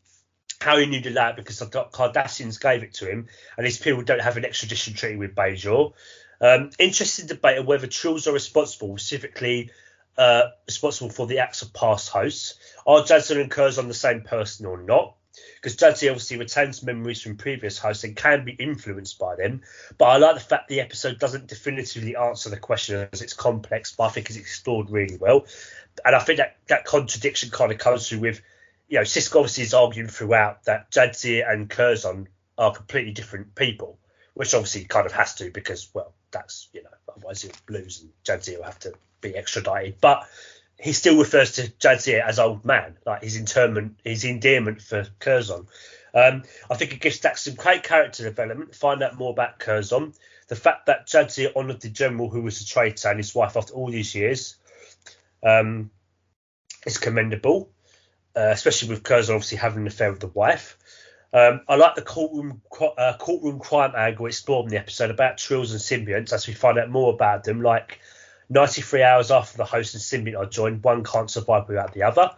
how 0.59 0.77
he 0.77 0.85
knew 0.85 1.01
that 1.01 1.35
because 1.35 1.59
the 1.59 1.65
Cardassians 1.65 2.61
gave 2.61 2.83
it 2.83 2.93
to 2.95 3.09
him 3.09 3.27
and 3.57 3.65
these 3.65 3.79
people 3.79 4.03
don't 4.03 4.21
have 4.21 4.37
an 4.37 4.45
extradition 4.45 4.93
treaty 4.93 5.15
with 5.15 5.33
Bajor. 5.33 5.93
Um, 6.39 6.69
interesting 6.77 7.25
debate 7.25 7.57
on 7.57 7.65
whether 7.65 7.87
Trills 7.87 8.27
are 8.27 8.33
responsible, 8.33 8.97
specifically 8.97 9.71
uh, 10.17 10.43
responsible 10.67 11.09
for 11.09 11.27
the 11.27 11.39
acts 11.39 11.61
of 11.61 11.73
past 11.73 12.09
hosts. 12.09 12.55
Are 12.85 13.01
Jadzia 13.01 13.41
and 13.41 13.51
Curzon 13.51 13.87
the 13.87 13.93
same 13.93 14.21
person 14.21 14.65
or 14.65 14.81
not? 14.81 15.15
because 15.55 15.77
Jadzia 15.77 16.09
obviously 16.09 16.37
retains 16.37 16.83
memories 16.83 17.21
from 17.21 17.37
previous 17.37 17.77
hosts 17.77 18.03
and 18.03 18.15
can 18.15 18.45
be 18.45 18.51
influenced 18.51 19.19
by 19.19 19.35
them. 19.35 19.61
But 19.97 20.05
I 20.05 20.17
like 20.17 20.35
the 20.35 20.41
fact 20.41 20.67
the 20.67 20.81
episode 20.81 21.19
doesn't 21.19 21.47
definitively 21.47 22.15
answer 22.15 22.49
the 22.49 22.57
question 22.57 23.07
as 23.11 23.21
it's 23.21 23.33
complex, 23.33 23.95
but 23.95 24.05
I 24.05 24.09
think 24.09 24.29
it's 24.29 24.37
explored 24.37 24.89
really 24.89 25.17
well. 25.17 25.45
And 26.05 26.15
I 26.15 26.19
think 26.19 26.37
that 26.37 26.57
that 26.67 26.85
contradiction 26.85 27.49
kind 27.49 27.71
of 27.71 27.77
comes 27.77 28.09
through 28.09 28.19
with, 28.19 28.41
you 28.87 28.97
know, 28.97 29.03
Sisko 29.03 29.37
obviously 29.37 29.63
is 29.63 29.73
arguing 29.73 30.09
throughout 30.09 30.63
that 30.65 30.91
Jadzia 30.91 31.49
and 31.49 31.69
Curzon 31.69 32.27
are 32.57 32.73
completely 32.73 33.11
different 33.11 33.55
people, 33.55 33.99
which 34.33 34.53
obviously 34.53 34.85
kind 34.85 35.05
of 35.05 35.11
has 35.11 35.35
to 35.35 35.51
because, 35.51 35.89
well, 35.93 36.13
that's, 36.31 36.69
you 36.73 36.83
know, 36.83 36.89
otherwise 37.15 37.41
he'll 37.41 37.51
lose 37.69 38.01
and 38.01 38.11
Jadzia 38.23 38.57
will 38.57 38.65
have 38.65 38.79
to 38.79 38.93
be 39.21 39.35
extradited. 39.35 39.95
But 40.01 40.27
he 40.79 40.93
still 40.93 41.19
refers 41.19 41.53
to 41.53 41.63
Jadzia 41.63 42.25
as 42.25 42.39
old 42.39 42.65
man, 42.65 42.97
like 43.05 43.23
his 43.23 43.37
interment, 43.37 43.99
his 44.03 44.23
endearment 44.23 44.81
for 44.81 45.05
Curzon. 45.19 45.67
Um, 46.13 46.43
I 46.69 46.75
think 46.75 46.93
it 46.93 47.01
gives 47.01 47.19
Dax 47.19 47.43
some 47.43 47.55
great 47.55 47.83
character 47.83 48.23
development. 48.23 48.75
Find 48.75 49.01
out 49.03 49.17
more 49.17 49.31
about 49.31 49.59
Curzon. 49.59 50.13
The 50.47 50.55
fact 50.55 50.87
that 50.87 51.07
Jadzia 51.07 51.55
honoured 51.55 51.81
the 51.81 51.89
general 51.89 52.29
who 52.29 52.41
was 52.41 52.59
a 52.61 52.65
traitor 52.65 53.09
and 53.09 53.19
his 53.19 53.33
wife 53.33 53.55
after 53.55 53.73
all 53.73 53.89
these 53.89 54.13
years 54.13 54.57
um, 55.43 55.91
is 56.85 56.97
commendable, 56.97 57.69
uh, 58.35 58.49
especially 58.51 58.89
with 58.89 59.03
Curzon 59.03 59.35
obviously 59.35 59.57
having 59.57 59.81
an 59.81 59.87
affair 59.87 60.11
with 60.11 60.19
the 60.19 60.27
wife. 60.27 60.77
Um, 61.33 61.61
I 61.67 61.75
like 61.75 61.95
the 61.95 62.01
courtroom 62.01 62.61
uh, 62.97 63.13
courtroom 63.17 63.59
crime 63.59 63.93
angle 63.95 64.25
explored 64.25 64.65
in 64.65 64.71
the 64.71 64.79
episode 64.79 65.11
about 65.11 65.37
trills 65.37 65.71
and 65.71 65.79
symbionts 65.79 66.33
as 66.33 66.45
we 66.45 66.53
find 66.53 66.77
out 66.77 66.89
more 66.89 67.13
about 67.13 67.45
them, 67.45 67.61
like 67.61 67.99
93 68.49 69.01
hours 69.01 69.31
after 69.31 69.57
the 69.57 69.65
host 69.65 69.93
and 69.93 70.03
symbiont 70.03 70.37
are 70.37 70.45
joined, 70.45 70.83
one 70.83 71.03
can't 71.05 71.31
survive 71.31 71.69
without 71.69 71.93
the 71.93 72.03
other. 72.03 72.31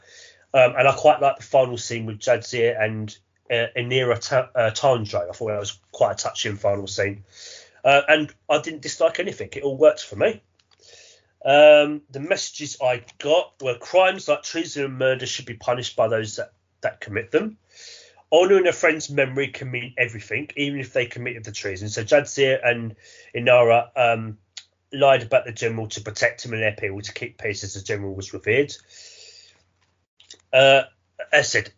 Um, 0.53 0.75
and 0.77 0.87
I 0.87 0.93
quite 0.93 1.21
like 1.21 1.37
the 1.37 1.43
final 1.43 1.77
scene 1.77 2.05
with 2.05 2.19
Jadzia 2.19 2.79
and 2.79 3.17
uh, 3.49 3.65
Enina 3.75 4.19
Ta- 4.19 4.49
uh. 4.53 4.67
I 4.67 5.33
thought 5.33 5.47
that 5.47 5.59
was 5.59 5.79
quite 5.91 6.11
a 6.11 6.23
touching 6.23 6.55
final 6.55 6.85
scene. 6.85 7.23
Uh, 7.83 8.01
and 8.07 8.33
I 8.47 8.61
didn't 8.61 8.83
dislike 8.83 9.19
anything. 9.19 9.49
It 9.53 9.63
all 9.63 9.75
worked 9.75 10.03
for 10.03 10.15
me. 10.15 10.41
Um, 11.43 12.03
the 12.11 12.19
messages 12.19 12.77
I 12.81 13.03
got 13.17 13.55
were 13.61 13.75
crimes 13.77 14.27
like 14.27 14.43
treason 14.43 14.85
and 14.85 14.97
murder 14.99 15.25
should 15.25 15.47
be 15.47 15.55
punished 15.55 15.95
by 15.95 16.07
those 16.07 16.35
that, 16.35 16.53
that 16.81 17.01
commit 17.01 17.31
them. 17.31 17.57
Honouring 18.33 18.67
a 18.67 18.73
friend's 18.73 19.11
memory 19.11 19.49
can 19.49 19.69
mean 19.69 19.93
everything, 19.95 20.49
even 20.55 20.79
if 20.79 20.91
they 20.91 21.05
committed 21.05 21.43
the 21.43 21.51
treason. 21.51 21.87
So 21.87 22.03
Jadzia 22.03 22.59
and 22.67 22.95
Enina 23.35 23.89
um, 23.95 24.39
lied 24.91 25.21
about 25.21 25.45
the 25.45 25.51
general 25.51 25.87
to 25.89 26.01
protect 26.01 26.43
him 26.43 26.53
and 26.53 26.63
their 26.63 26.71
people 26.71 26.99
to 27.01 27.13
keep 27.13 27.37
peace 27.37 27.63
as 27.63 27.75
the 27.75 27.81
general 27.81 28.15
was 28.15 28.33
revered. 28.33 28.73
Uh, 30.51 30.83
as 31.31 31.51
said, 31.51 31.71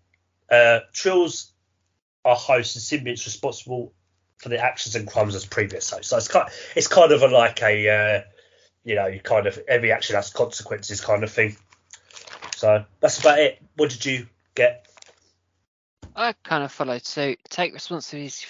uh, 0.49 0.79
Trills 0.93 1.51
are 2.23 2.37
hosts 2.37 2.75
and 2.75 3.05
symbionts 3.05 3.25
responsible 3.25 3.93
for 4.37 4.49
the 4.49 4.59
actions 4.59 4.95
and 4.95 5.07
crimes 5.07 5.35
as 5.35 5.45
previous 5.45 5.89
hosts. 5.89 6.07
So 6.07 6.17
it's 6.17 6.27
kind, 6.29 6.49
it's 6.75 6.87
kind 6.87 7.11
of 7.11 7.21
a, 7.21 7.27
like 7.27 7.61
a, 7.61 7.89
uh, 7.89 8.21
you 8.85 8.95
know, 8.95 9.17
kind 9.19 9.47
of 9.47 9.59
every 9.67 9.91
action 9.91 10.15
has 10.15 10.29
consequences 10.29 11.01
kind 11.01 11.23
of 11.23 11.31
thing. 11.31 11.57
So 12.55 12.85
that's 13.01 13.19
about 13.19 13.39
it. 13.39 13.61
What 13.75 13.89
did 13.89 14.05
you 14.05 14.27
get? 14.55 14.87
I 16.15 16.33
kind 16.43 16.63
of 16.63 16.71
followed 16.71 17.05
suit. 17.05 17.39
Take 17.49 17.73
responsibilities 17.73 18.45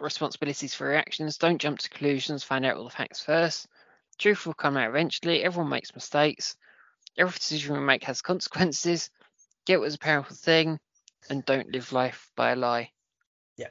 responsibilities 0.00 0.74
for 0.74 0.86
your 0.86 0.96
actions. 0.96 1.38
Don't 1.38 1.60
jump 1.60 1.78
to 1.78 1.88
conclusions. 1.88 2.42
Find 2.42 2.64
out 2.64 2.76
all 2.76 2.84
the 2.84 2.90
facts 2.90 3.22
first. 3.22 3.68
Truth 4.18 4.46
will 4.46 4.54
come 4.54 4.76
out 4.76 4.88
eventually. 4.88 5.44
Everyone 5.44 5.70
makes 5.70 5.94
mistakes. 5.94 6.56
Every 7.16 7.32
decision 7.32 7.74
we 7.76 7.80
make 7.80 8.04
has 8.04 8.22
consequences. 8.22 9.10
Guilt 9.66 9.86
is 9.86 9.94
a 9.94 9.98
powerful 9.98 10.36
thing, 10.36 10.80
and 11.30 11.44
don't 11.44 11.72
live 11.72 11.92
life 11.92 12.30
by 12.36 12.52
a 12.52 12.56
lie. 12.56 12.90
Yeah. 13.56 13.68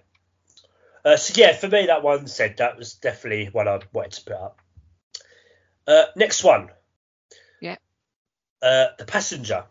Uh, 1.03 1.17
so 1.17 1.33
yeah, 1.35 1.53
for 1.53 1.67
me, 1.67 1.87
that 1.87 2.03
one 2.03 2.27
said 2.27 2.57
that 2.57 2.77
was 2.77 2.93
definitely 2.93 3.47
what 3.51 3.67
I 3.67 3.79
wanted 3.93 4.11
to 4.13 4.23
put 4.23 4.33
up. 4.33 4.61
Uh, 5.87 6.05
next 6.15 6.43
one. 6.43 6.69
Yeah. 7.59 7.75
Uh, 8.61 8.87
the 8.97 9.05
passenger. 9.05 9.65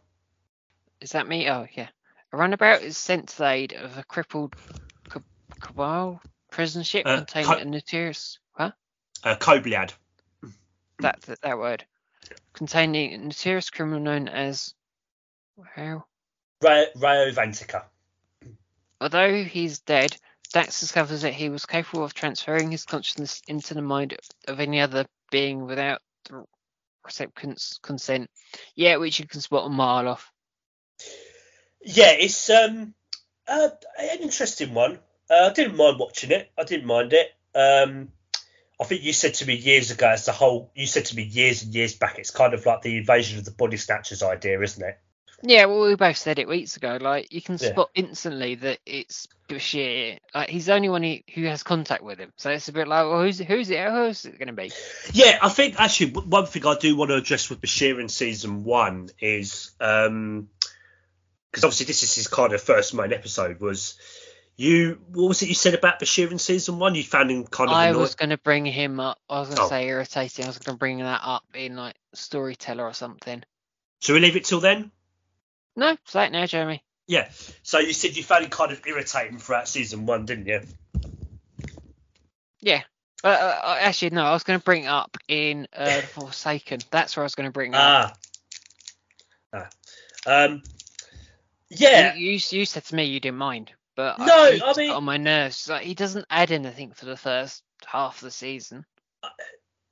Is 1.01 1.13
that 1.13 1.27
me? 1.27 1.49
Oh 1.49 1.67
yeah. 1.73 1.89
A 2.35 2.37
runabout 2.37 2.83
is 2.83 2.99
sent 2.99 3.29
to 3.29 3.39
the 3.39 3.49
aid 3.49 3.75
of 3.75 3.97
a 3.97 4.03
crippled 4.03 4.57
cabal 5.61 6.21
prison 6.51 6.83
ship 6.83 7.07
uh, 7.07 7.19
containing 7.19 7.49
co- 7.49 7.59
a 7.59 7.65
notorious. 7.65 8.41
Huh? 8.51 8.73
Uh, 9.23 9.37
Kobliad 9.37 9.93
that, 10.99 11.23
that, 11.23 11.41
that 11.43 11.59
word, 11.59 11.85
containing 12.53 13.13
a 13.13 13.19
notorious 13.19 13.71
criminal 13.71 14.01
known 14.01 14.27
as 14.27 14.75
how 15.77 16.07
Rao 16.61 16.85
Vantika. 16.97 17.85
Although 19.01 19.45
he's 19.45 19.79
dead, 19.79 20.17
Dax 20.53 20.81
discovers 20.81 21.23
that 21.23 21.35
he 21.35 21.51
was 21.51 21.67
capable 21.67 22.03
of 22.03 22.15
transferring 22.15 22.73
his 22.73 22.85
consciousness 22.85 23.43
into 23.47 23.75
the 23.75 23.83
mind 23.83 24.19
of 24.49 24.59
any 24.59 24.81
other 24.81 25.07
being 25.31 25.67
without 25.67 26.01
the 26.25 26.45
consent. 27.81 28.29
Yeah, 28.75 28.97
which 28.97 29.21
you 29.21 29.29
can 29.29 29.41
spot 29.41 29.67
a 29.67 29.69
mile 29.69 30.09
off. 30.09 30.33
Yeah, 31.85 32.13
it's 32.13 32.51
um 32.51 32.95
uh, 33.47 33.69
an 33.99 34.21
interesting 34.23 34.75
one. 34.75 34.99
Uh, 35.31 35.49
I 35.51 35.53
didn't 35.53 35.77
mind 35.77 35.99
watching 35.99 36.31
it. 36.31 36.51
I 36.59 36.65
didn't 36.65 36.87
mind 36.87 37.13
it. 37.13 37.35
Um, 37.55 38.09
I 38.81 38.85
think 38.85 39.03
you 39.03 39.13
said 39.13 39.35
to 39.35 39.47
me 39.47 39.55
years 39.55 39.91
ago, 39.91 40.11
it's 40.11 40.27
the 40.27 40.33
whole. 40.33 40.71
You 40.75 40.87
said 40.87 41.07
to 41.07 41.17
me 41.17 41.23
years 41.23 41.63
and 41.63 41.75
years 41.75 41.95
back, 41.95 42.19
it's 42.19 42.31
kind 42.31 42.55
of 42.55 42.67
like 42.67 42.83
the 42.83 42.99
invasion 42.99 43.39
of 43.39 43.45
the 43.45 43.51
body 43.51 43.77
snatchers 43.77 44.23
idea, 44.23 44.61
isn't 44.61 44.85
it? 44.85 44.99
Yeah, 45.47 45.67
well, 45.67 45.83
we 45.83 45.95
both 45.95 46.17
said 46.17 46.39
it 46.39 46.49
weeks 46.49 46.77
ago. 46.77 46.99
Like 47.01 47.33
you 47.33 47.43
can 47.43 47.59
spot 47.59 47.91
yeah. 47.95 48.05
instantly 48.05 48.55
that 48.57 48.79
it's 48.87 49.29
Bashir. 49.49 50.19
Like 50.35 50.49
he's 50.49 50.67
the 50.67 50.73
only 50.73 50.89
one 50.89 51.03
he, 51.03 51.25
who 51.35 51.45
has 51.45 51.63
contact 51.63 52.03
with 52.03 52.19
him, 52.19 52.33
so 52.37 52.51
it's 52.51 52.69
a 52.69 52.73
bit 52.73 52.89
like, 52.89 53.05
well, 53.07 53.23
who's 53.23 53.39
who's 53.39 53.69
it? 53.71 53.91
Who's 53.91 54.25
it 54.25 54.39
going 54.39 54.49
to 54.49 54.55
be? 54.55 54.73
Yeah, 55.13 55.39
I 55.43 55.51
think 55.51 55.79
actually 55.79 56.13
one 56.13 56.47
thing 56.47 56.67
I 56.67 56.77
do 56.77 56.97
want 56.97 57.11
to 57.11 57.17
address 57.17 57.51
with 57.51 57.61
Bashir 57.61 58.01
in 58.01 58.09
season 58.09 58.65
one 58.65 59.11
is 59.21 59.73
um 59.81 60.49
because 61.55 61.63
obviously 61.63 61.87
this 61.87 62.03
is 62.03 62.13
his 62.13 62.27
kind 62.27 62.53
of 62.53 62.61
first 62.61 62.95
main 62.95 63.13
episode 63.13 63.61
was 63.61 63.95
you 64.57 64.99
what 65.13 65.29
was 65.29 65.43
it 65.43 65.49
you 65.49 65.55
said 65.55 65.75
about 65.75 66.01
Bashir 66.01 66.33
in 66.33 66.39
season 66.41 66.81
one? 66.81 66.97
You 66.97 67.05
found 67.05 67.31
him 67.31 67.45
kind 67.45 67.71
of. 67.71 67.77
I 67.77 67.89
annoying. 67.89 68.03
was 68.03 68.17
going 68.17 68.31
to 68.31 68.39
bring 68.39 68.67
him 68.67 68.99
up. 68.99 69.21
I 69.31 69.39
was 69.39 69.49
going 69.49 69.59
to 69.59 69.63
oh. 69.63 69.69
say 69.69 69.87
irritating. 69.87 70.47
I 70.47 70.49
was 70.49 70.59
going 70.59 70.75
to 70.75 70.79
bring 70.79 70.99
that 70.99 71.21
up 71.23 71.45
in 71.55 71.77
like 71.77 71.95
storyteller 72.13 72.83
or 72.83 72.93
something. 72.93 73.45
Should 74.01 74.15
we 74.15 74.21
leave 74.21 74.35
it 74.35 74.45
till 74.45 74.59
then? 74.59 74.91
No, 75.77 75.97
say 76.07 76.27
it 76.27 76.33
now, 76.33 76.45
Jeremy. 76.47 76.83
Yeah. 77.07 77.29
So 77.63 77.79
you 77.79 77.93
said 77.93 78.17
you 78.17 78.25
found 78.25 78.45
him 78.45 78.51
kind 78.51 78.73
of 78.73 78.85
irritating 78.85 79.39
throughout 79.39 79.69
season 79.69 80.07
one, 80.07 80.25
didn't 80.25 80.47
you? 80.47 80.61
Yeah. 82.61 82.83
Uh, 83.23 83.29
uh, 83.29 83.79
actually, 83.81 84.11
no. 84.11 84.25
I 84.25 84.33
was 84.33 84.43
going 84.43 84.59
to 84.59 84.65
bring 84.65 84.85
it 84.85 84.89
up 84.89 85.17
in 85.29 85.69
uh, 85.73 86.01
Forsaken. 86.01 86.81
That's 86.91 87.17
where 87.17 87.23
I 87.23 87.27
was 87.27 87.37
going 87.37 87.49
to 87.49 87.53
bring 87.53 87.75
it 87.75 87.79
ah. 87.79 88.13
up. 89.53 89.69
Ah. 90.27 90.45
Um. 90.45 90.63
Yeah. 91.77 92.15
You, 92.15 92.33
you, 92.33 92.41
you 92.51 92.65
said 92.67 92.85
to 92.85 92.95
me 92.95 93.05
you 93.05 93.21
didn't 93.21 93.39
mind 93.39 93.73
but 93.97 94.19
no, 94.19 94.27
I, 94.27 94.61
I 94.65 94.75
mean 94.77 94.91
on 94.91 95.05
my 95.05 95.17
nerves. 95.17 95.69
Like 95.69 95.83
he 95.83 95.95
doesn't 95.95 96.27
add 96.31 96.51
anything 96.51 96.93
for 96.93 97.07
the 97.07 97.17
first 97.17 97.63
half 97.87 98.17
of 98.17 98.23
the 98.23 98.31
season. 98.31 98.85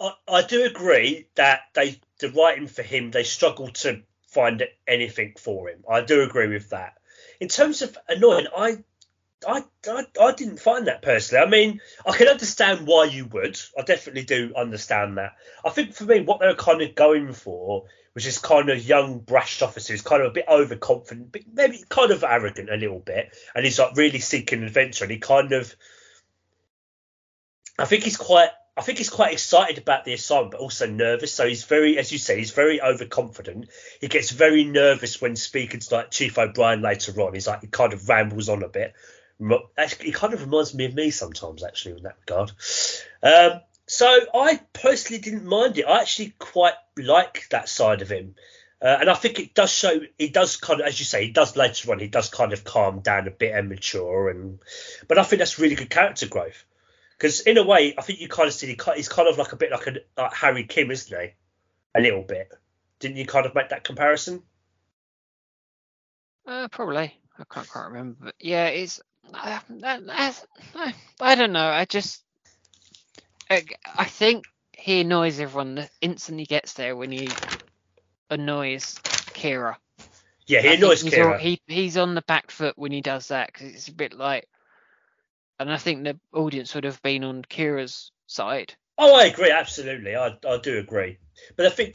I, 0.01 0.13
I 0.29 0.43
do 0.43 0.65
agree 0.65 1.29
that 1.37 1.63
they 1.75 2.01
the 2.19 2.31
writing 2.31 2.67
for 2.67 2.83
him 2.83 3.11
they 3.11 3.25
struggle 3.25 3.69
to 3.69 4.03
find 4.29 4.65
anything 4.87 5.35
for 5.39 5.69
him. 5.69 5.85
I 5.89 6.01
do 6.01 6.23
agree 6.23 6.49
with 6.49 6.71
that. 6.71 6.95
In 7.41 7.49
terms 7.49 7.83
of 7.83 7.97
annoying, 8.09 8.47
I 8.57 8.79
I, 9.47 9.65
I, 9.89 10.07
I 10.21 10.33
didn't 10.33 10.61
find 10.61 10.87
that 10.87 11.03
personally. 11.03 11.45
I 11.45 11.51
mean, 11.51 11.81
I 12.07 12.17
can 12.17 12.29
understand 12.29 12.87
why 12.87 13.05
you 13.05 13.27
would. 13.27 13.59
I 13.77 13.83
definitely 13.83 14.25
do 14.25 14.53
understand 14.57 15.19
that. 15.19 15.33
I 15.65 15.71
think 15.71 15.95
for 15.95 16.05
me, 16.05 16.21
what 16.21 16.39
they 16.39 16.47
were 16.47 16.55
kind 16.55 16.81
of 16.81 16.95
going 16.95 17.33
for 17.33 17.87
which 18.13 18.27
is 18.27 18.39
kind 18.39 18.69
of 18.69 18.87
young, 18.87 19.19
brash 19.21 19.63
officer 19.63 19.93
who's 19.93 20.03
kind 20.03 20.23
of 20.23 20.29
a 20.29 20.35
bit 20.35 20.47
overconfident, 20.49 21.33
but 21.33 21.43
maybe 21.53 21.83
kind 21.89 22.11
of 22.11 22.25
arrogant 22.25 22.71
a 22.71 22.77
little 22.77 23.01
bit, 23.01 23.37
and 23.55 23.65
he's 23.65 23.79
like 23.79 23.97
really 23.97 24.21
seeking 24.21 24.63
adventure. 24.63 25.05
And 25.05 25.13
he 25.13 25.19
kind 25.19 25.53
of, 25.53 25.75
I 27.79 27.85
think 27.85 28.05
he's 28.05 28.17
quite 28.17 28.51
I 28.77 28.81
think 28.81 28.99
he's 28.99 29.11
quite 29.11 29.33
excited 29.33 29.77
about 29.77 30.05
the 30.05 30.15
assignment, 30.15 30.53
but 30.53 30.61
also 30.61 30.87
nervous. 30.87 31.33
So 31.33 31.47
he's 31.47 31.65
very, 31.65 31.99
as 31.99 32.11
you 32.11 32.19
say, 32.19 32.39
he's 32.39 32.53
very 32.53 32.81
overconfident. 32.81 33.69
He 34.01 34.09
gets 34.09 34.31
very 34.31 34.65
nervous 34.65 35.21
when 35.21 35.37
speaking 35.37 35.81
to 35.81 35.95
like 35.95 36.11
Chief 36.11 36.39
O'Brien 36.39 36.81
later 36.81 37.21
on. 37.21 37.35
He's 37.35 37.47
like 37.47 37.61
he 37.61 37.67
kind 37.67 37.93
of 37.93 38.09
rambles 38.09 38.49
on 38.49 38.63
a 38.63 38.69
bit. 38.69 38.95
Actually, 39.77 40.07
he 40.07 40.13
kind 40.13 40.33
of 40.33 40.41
reminds 40.43 40.75
me 40.75 40.87
of 40.87 40.95
me 40.95 41.11
sometimes, 41.11 41.65
actually, 41.65 41.97
in 41.97 42.03
that 42.05 42.17
regard. 42.21 42.53
Um, 43.23 43.61
so 43.93 44.07
I 44.35 44.59
personally 44.73 45.21
didn't 45.21 45.45
mind 45.45 45.77
it. 45.77 45.85
I 45.85 46.01
actually 46.01 46.33
quite 46.39 46.73
like 46.97 47.47
that 47.51 47.69
side 47.69 48.01
of 48.01 48.11
him. 48.11 48.37
Uh, 48.81 48.97
and 48.99 49.11
I 49.11 49.13
think 49.13 49.39
it 49.39 49.53
does 49.53 49.71
show, 49.71 50.01
he 50.19 50.31
does 50.31 50.57
kind 50.57 50.81
of, 50.81 50.87
as 50.87 50.99
you 50.99 51.05
say, 51.05 51.27
he 51.27 51.31
does 51.31 51.57
later 51.57 51.93
on, 51.93 51.99
he 51.99 52.09
does 52.09 52.31
kind 52.31 52.55
of 52.55 52.65
calm 52.65 53.01
down 53.01 53.29
a 53.29 53.31
bit 53.31 53.55
and 53.55 53.69
mature. 53.69 54.31
And, 54.31 54.61
but 55.09 55.19
I 55.19 55.25
think 55.25 55.41
that's 55.41 55.59
really 55.59 55.75
good 55.75 55.91
character 55.91 56.27
growth. 56.27 56.65
Because 57.19 57.43
in 57.43 57.59
a 57.59 57.65
way, 57.65 57.95
I 57.99 58.01
think 58.01 58.21
you 58.21 58.29
kind 58.29 58.49
of 58.49 58.55
see 58.55 58.75
he's 58.97 59.11
kind 59.11 59.29
of 59.29 59.37
like 59.37 59.53
a 59.53 59.57
bit 59.57 59.71
like 59.71 59.87
a 59.87 59.97
like 60.17 60.33
Harry 60.33 60.65
Kim, 60.65 60.91
isn't 60.91 61.21
he? 61.21 61.35
A 61.95 62.01
little 62.01 62.23
bit. 62.23 62.51
Didn't 62.99 63.19
you 63.19 63.27
kind 63.27 63.45
of 63.45 63.55
make 63.55 63.69
that 63.69 63.85
comparison? 63.85 64.43
Uh, 66.47 66.67
probably. 66.69 67.15
I 67.39 67.45
can't 67.45 67.69
quite 67.69 67.89
remember. 67.89 68.17
But 68.23 68.35
yeah, 68.41 68.69
it's. 68.69 69.03
Uh, 69.35 69.61
I 71.21 71.35
don't 71.35 71.53
know. 71.53 71.69
I 71.69 71.85
just. 71.85 72.25
I, 73.51 73.65
I 73.97 74.05
think 74.05 74.45
he 74.73 75.01
annoys 75.01 75.41
everyone 75.41 75.75
the 75.75 75.91
instant 76.01 76.39
he 76.39 76.47
gets 76.47 76.75
there 76.75 76.97
when 76.97 77.13
he 77.13 77.29
annoys 78.31 78.95
Kira. 79.35 79.77
Yeah, 80.47 80.63
he 80.63 80.75
annoys 80.75 81.03
he's 81.03 81.13
Kira. 81.13 81.35
All, 81.35 81.39
he, 81.39 81.61
he's 81.67 81.97
on 81.97 82.15
the 82.15 82.23
back 82.23 82.51
foot 82.51 82.77
when 82.77 82.93
he 82.93 83.01
does 83.01 83.29
that 83.29 83.53
because 83.53 83.69
it's 83.69 83.89
a 83.89 83.93
bit 83.93 84.13
like 84.13 84.49
and 85.63 85.73
I 85.73 85.77
think 85.77 86.03
the 86.03 86.19
audience 86.33 86.75
would 86.75 86.85
have 86.85 87.01
been 87.03 87.23
on 87.23 87.43
Kira's 87.43 88.11
side. 88.27 88.75
Oh, 88.99 89.15
I 89.15 89.27
agree, 89.27 89.51
absolutely. 89.51 90.17
I, 90.17 90.37
I 90.47 90.59
do 90.59 90.79
agree, 90.79 91.19
but 91.57 91.67
I 91.67 91.71
think, 91.71 91.95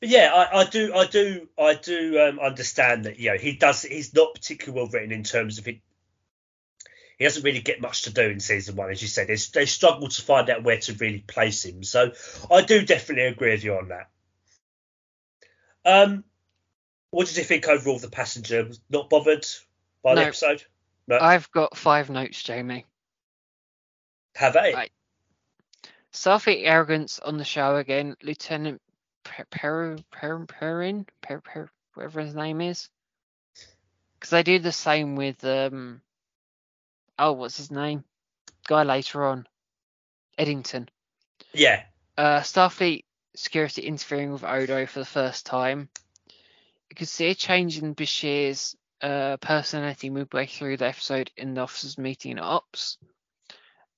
but 0.00 0.08
yeah, 0.08 0.32
I, 0.34 0.60
I 0.60 0.64
do, 0.64 0.94
I 0.94 1.06
do, 1.06 1.48
I 1.58 1.74
do 1.74 2.18
um, 2.20 2.40
understand 2.40 3.04
that. 3.04 3.18
You 3.18 3.32
know, 3.32 3.38
he 3.38 3.52
does. 3.52 3.82
He's 3.82 4.14
not 4.14 4.34
particularly 4.34 4.80
well 4.80 4.90
written 4.90 5.12
in 5.12 5.24
terms 5.24 5.58
of 5.58 5.68
it. 5.68 5.80
He 7.22 7.26
doesn't 7.28 7.44
really 7.44 7.60
get 7.60 7.80
much 7.80 8.02
to 8.02 8.12
do 8.12 8.22
in 8.22 8.40
season 8.40 8.74
one, 8.74 8.90
as 8.90 9.00
you 9.00 9.06
said. 9.06 9.28
They, 9.28 9.36
they 9.54 9.64
struggle 9.64 10.08
to 10.08 10.22
find 10.22 10.50
out 10.50 10.64
where 10.64 10.78
to 10.78 10.92
really 10.94 11.20
place 11.20 11.64
him. 11.64 11.84
So 11.84 12.10
I 12.50 12.62
do 12.62 12.84
definitely 12.84 13.26
agree 13.26 13.52
with 13.52 13.62
you 13.62 13.76
on 13.76 13.90
that. 13.90 14.08
Um, 15.84 16.24
what 17.12 17.28
did 17.28 17.36
you 17.36 17.44
think 17.44 17.68
overall 17.68 17.94
of 17.94 18.02
the 18.02 18.10
passenger? 18.10 18.68
Not 18.90 19.08
bothered 19.08 19.46
by 20.02 20.14
no, 20.14 20.22
the 20.22 20.26
episode? 20.26 20.64
No. 21.06 21.16
I've 21.20 21.48
got 21.52 21.76
five 21.76 22.10
notes, 22.10 22.42
Jamie. 22.42 22.86
Have 24.34 24.56
I? 24.56 24.72
Right. 24.72 24.92
Starfleet 26.12 26.66
arrogance 26.66 27.20
on 27.20 27.36
the 27.36 27.44
show 27.44 27.76
again. 27.76 28.16
Lieutenant 28.20 28.82
Perrin, 29.22 30.04
per, 30.10 30.44
Perrin, 30.46 31.06
per, 31.20 31.40
per, 31.40 31.70
whatever 31.94 32.20
his 32.20 32.34
name 32.34 32.60
is. 32.60 32.88
Because 34.14 34.30
they 34.30 34.42
do 34.42 34.58
the 34.58 34.72
same 34.72 35.14
with 35.14 35.44
um. 35.44 36.00
Oh, 37.18 37.32
what's 37.32 37.56
his 37.56 37.70
name? 37.70 38.04
Guy 38.66 38.82
later 38.82 39.24
on, 39.24 39.46
Eddington. 40.38 40.88
Yeah. 41.52 41.82
Uh, 42.16 42.40
Starfleet 42.40 43.04
security 43.34 43.82
interfering 43.82 44.32
with 44.32 44.44
Odo 44.44 44.86
for 44.86 45.00
the 45.00 45.04
first 45.04 45.46
time. 45.46 45.88
You 46.90 46.96
can 46.96 47.06
see 47.06 47.30
a 47.30 47.34
change 47.34 47.78
in 47.78 47.94
Bashir's 47.94 48.76
uh, 49.00 49.36
personality 49.38 50.10
midway 50.10 50.46
through 50.46 50.76
the 50.76 50.86
episode 50.86 51.30
in 51.36 51.54
the 51.54 51.62
officers' 51.62 51.98
meeting 51.98 52.32
in 52.32 52.38
Ops 52.38 52.98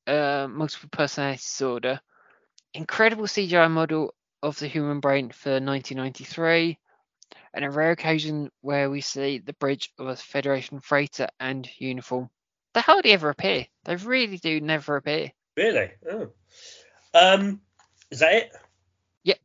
uh, 0.07 0.47
multiple 0.51 0.89
personality 0.91 1.39
disorder, 1.39 2.01
incredible 2.73 3.25
CGI 3.27 3.71
model 3.71 4.15
of 4.43 4.59
the 4.59 4.69
human 4.69 5.01
brain 5.01 5.31
for 5.31 5.51
1993, 5.51 6.79
and 7.55 7.65
a 7.65 7.71
rare 7.71 7.93
occasion 7.93 8.51
where 8.61 8.91
we 8.91 9.01
see 9.01 9.39
the 9.39 9.55
bridge 9.55 9.91
of 9.99 10.09
a 10.09 10.17
Federation 10.17 10.81
freighter 10.81 11.29
and 11.41 11.69
uniform. 11.79 12.29
They 12.75 12.81
hardly 12.81 13.13
ever 13.13 13.31
appear. 13.31 13.67
They 13.85 13.97
really 13.97 14.37
do 14.37 14.61
never 14.61 14.97
appear. 14.97 15.31
Really? 15.57 15.91
Oh. 16.11 16.31
Um, 17.15 17.61
is 18.11 18.19
that 18.19 18.35
it? 18.35 18.53
Yep. 19.23 19.39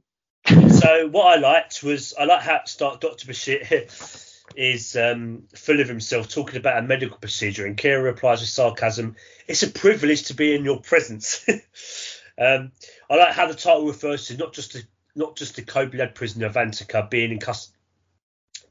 so 0.72 1.08
what 1.10 1.38
I 1.38 1.40
liked 1.40 1.84
was 1.84 2.16
I 2.20 2.26
like 2.26 2.42
how 2.42 2.62
start 2.66 3.02
Dr. 3.02 3.28
Bashir 3.28 4.36
is 4.56 4.96
um, 4.96 5.44
full 5.56 5.80
of 5.80 5.88
himself 5.88 6.28
talking 6.28 6.58
about 6.58 6.80
a 6.80 6.88
medical 6.88 7.20
procedure, 7.20 7.68
and 7.68 7.78
Kira 7.78 8.04
replies 8.04 8.40
with 8.40 8.50
sarcasm, 8.50 9.16
"It's 9.48 9.62
a 9.62 9.70
privilege 9.70 10.24
to 10.24 10.34
be 10.34 10.56
in 10.56 10.66
your 10.66 10.82
presence." 10.82 11.46
um, 12.38 12.72
I 13.12 13.16
like 13.16 13.34
how 13.34 13.46
the 13.46 13.54
title 13.54 13.86
refers 13.86 14.28
to 14.28 14.38
not 14.38 14.54
just 14.54 14.74
the, 14.74 14.84
not 15.16 15.36
just 15.36 15.56
the 15.56 15.62
Kobliad 15.62 16.16
prisoner 16.16 16.50
Vantika 16.50 17.08
being 17.08 17.32
in 17.32 17.40
custody, 17.40 17.78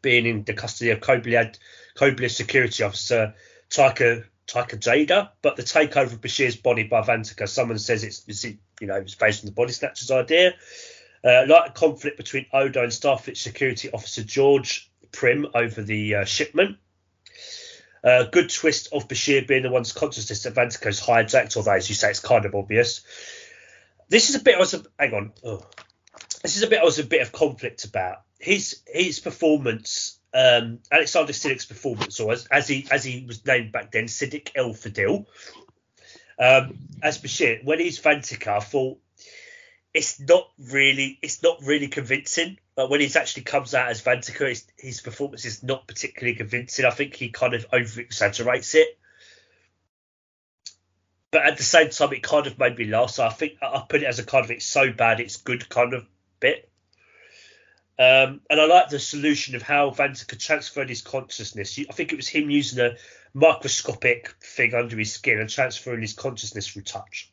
being 0.02 0.26
in 0.26 0.42
the 0.42 0.54
custody 0.54 0.90
of 0.90 0.98
Kobliad 0.98 1.58
Kobliad 1.96 2.32
security 2.32 2.82
officer 2.82 3.34
Taika 3.70 4.24
Ty 4.48 4.62
Kajada, 4.62 5.30
but 5.42 5.56
the 5.56 5.62
takeover 5.62 6.14
of 6.14 6.20
Bashir's 6.20 6.56
body 6.56 6.82
by 6.82 7.02
Vantika. 7.02 7.46
Someone 7.46 7.78
says 7.78 8.02
it's, 8.02 8.24
it's 8.26 8.44
you 8.44 8.86
know 8.86 8.96
it's 8.96 9.14
based 9.14 9.44
on 9.44 9.46
the 9.46 9.52
body 9.52 9.72
snatchers 9.72 10.10
idea. 10.10 10.54
Uh, 11.22 11.44
like 11.48 11.70
a 11.70 11.72
conflict 11.72 12.16
between 12.16 12.46
Odo 12.52 12.82
and 12.82 12.92
Starfleet 12.92 13.36
security 13.36 13.90
officer 13.90 14.22
George 14.22 14.90
Prim 15.12 15.46
over 15.54 15.82
the 15.82 16.16
uh, 16.16 16.24
shipment. 16.24 16.78
Uh, 18.02 18.24
good 18.24 18.48
twist 18.48 18.88
of 18.92 19.08
Bashir 19.08 19.46
being 19.46 19.64
the 19.64 19.70
one's 19.70 19.92
consciousness 19.92 20.44
that 20.44 20.54
Vantika's 20.54 21.00
hijacked, 21.00 21.56
although 21.56 21.72
as 21.72 21.88
you 21.88 21.94
say, 21.94 22.10
it's 22.10 22.20
kind 22.20 22.44
of 22.46 22.54
obvious. 22.54 23.02
This 24.08 24.30
is 24.30 24.36
a 24.36 24.42
bit 24.42 24.54
I 24.54 24.58
was 24.60 24.74
a, 24.74 24.82
hang 24.98 25.12
on. 25.12 25.32
Oh. 25.44 25.66
This 26.42 26.56
is 26.56 26.62
a 26.62 26.68
bit 26.68 26.80
I 26.80 26.84
was 26.84 26.98
a 26.98 27.04
bit 27.04 27.20
of 27.20 27.32
conflict 27.32 27.84
about. 27.84 28.22
His 28.38 28.82
his 28.86 29.18
performance, 29.20 30.17
um, 30.34 30.80
Alexander 30.90 31.32
Siddig's 31.32 31.66
performance, 31.66 32.20
or 32.20 32.32
as, 32.32 32.46
as 32.46 32.68
he 32.68 32.86
as 32.90 33.04
he 33.04 33.24
was 33.26 33.44
named 33.46 33.72
back 33.72 33.92
then, 33.92 34.04
Siddig 34.04 34.50
El 34.54 34.70
Fadil. 34.70 35.26
Um, 36.38 36.78
as 37.02 37.18
Bashir, 37.18 37.64
when 37.64 37.80
he's 37.80 37.98
Vantika, 37.98 38.48
I 38.48 38.60
thought 38.60 38.98
it's 39.94 40.20
not 40.20 40.48
really 40.58 41.18
it's 41.22 41.42
not 41.42 41.58
really 41.62 41.88
convincing. 41.88 42.58
But 42.76 42.90
when 42.90 43.00
he 43.00 43.10
actually 43.16 43.42
comes 43.42 43.74
out 43.74 43.88
as 43.88 44.02
Vantika, 44.02 44.48
his, 44.48 44.64
his 44.76 45.00
performance 45.00 45.44
is 45.44 45.64
not 45.64 45.88
particularly 45.88 46.36
convincing. 46.36 46.84
I 46.84 46.90
think 46.90 47.14
he 47.14 47.30
kind 47.30 47.54
of 47.54 47.66
over 47.72 48.00
exaggerates 48.00 48.76
it. 48.76 48.96
But 51.32 51.44
at 51.44 51.56
the 51.56 51.64
same 51.64 51.90
time, 51.90 52.12
it 52.12 52.22
kind 52.22 52.46
of 52.46 52.58
made 52.58 52.78
me 52.78 52.84
laugh. 52.84 53.10
So 53.10 53.26
I 53.26 53.30
think 53.30 53.54
I 53.60 53.84
put 53.88 54.02
it 54.02 54.06
as 54.06 54.20
a 54.20 54.24
kind 54.24 54.44
of 54.44 54.50
it's 54.50 54.64
so 54.64 54.92
bad 54.92 55.18
it's 55.20 55.38
good 55.38 55.68
kind 55.68 55.92
of 55.92 56.06
bit. 56.38 56.70
Um, 57.98 58.40
and 58.48 58.60
I 58.60 58.66
like 58.66 58.90
the 58.90 59.00
solution 59.00 59.56
of 59.56 59.62
how 59.62 59.90
Vantika 59.90 60.38
transferred 60.38 60.88
his 60.88 61.02
consciousness. 61.02 61.78
I 61.78 61.92
think 61.92 62.12
it 62.12 62.16
was 62.16 62.28
him 62.28 62.48
using 62.48 62.78
a 62.78 62.96
microscopic 63.34 64.36
thing 64.40 64.72
under 64.74 64.96
his 64.96 65.12
skin 65.12 65.40
and 65.40 65.50
transferring 65.50 66.00
his 66.00 66.12
consciousness 66.12 66.68
through 66.68 66.82
touch. 66.82 67.32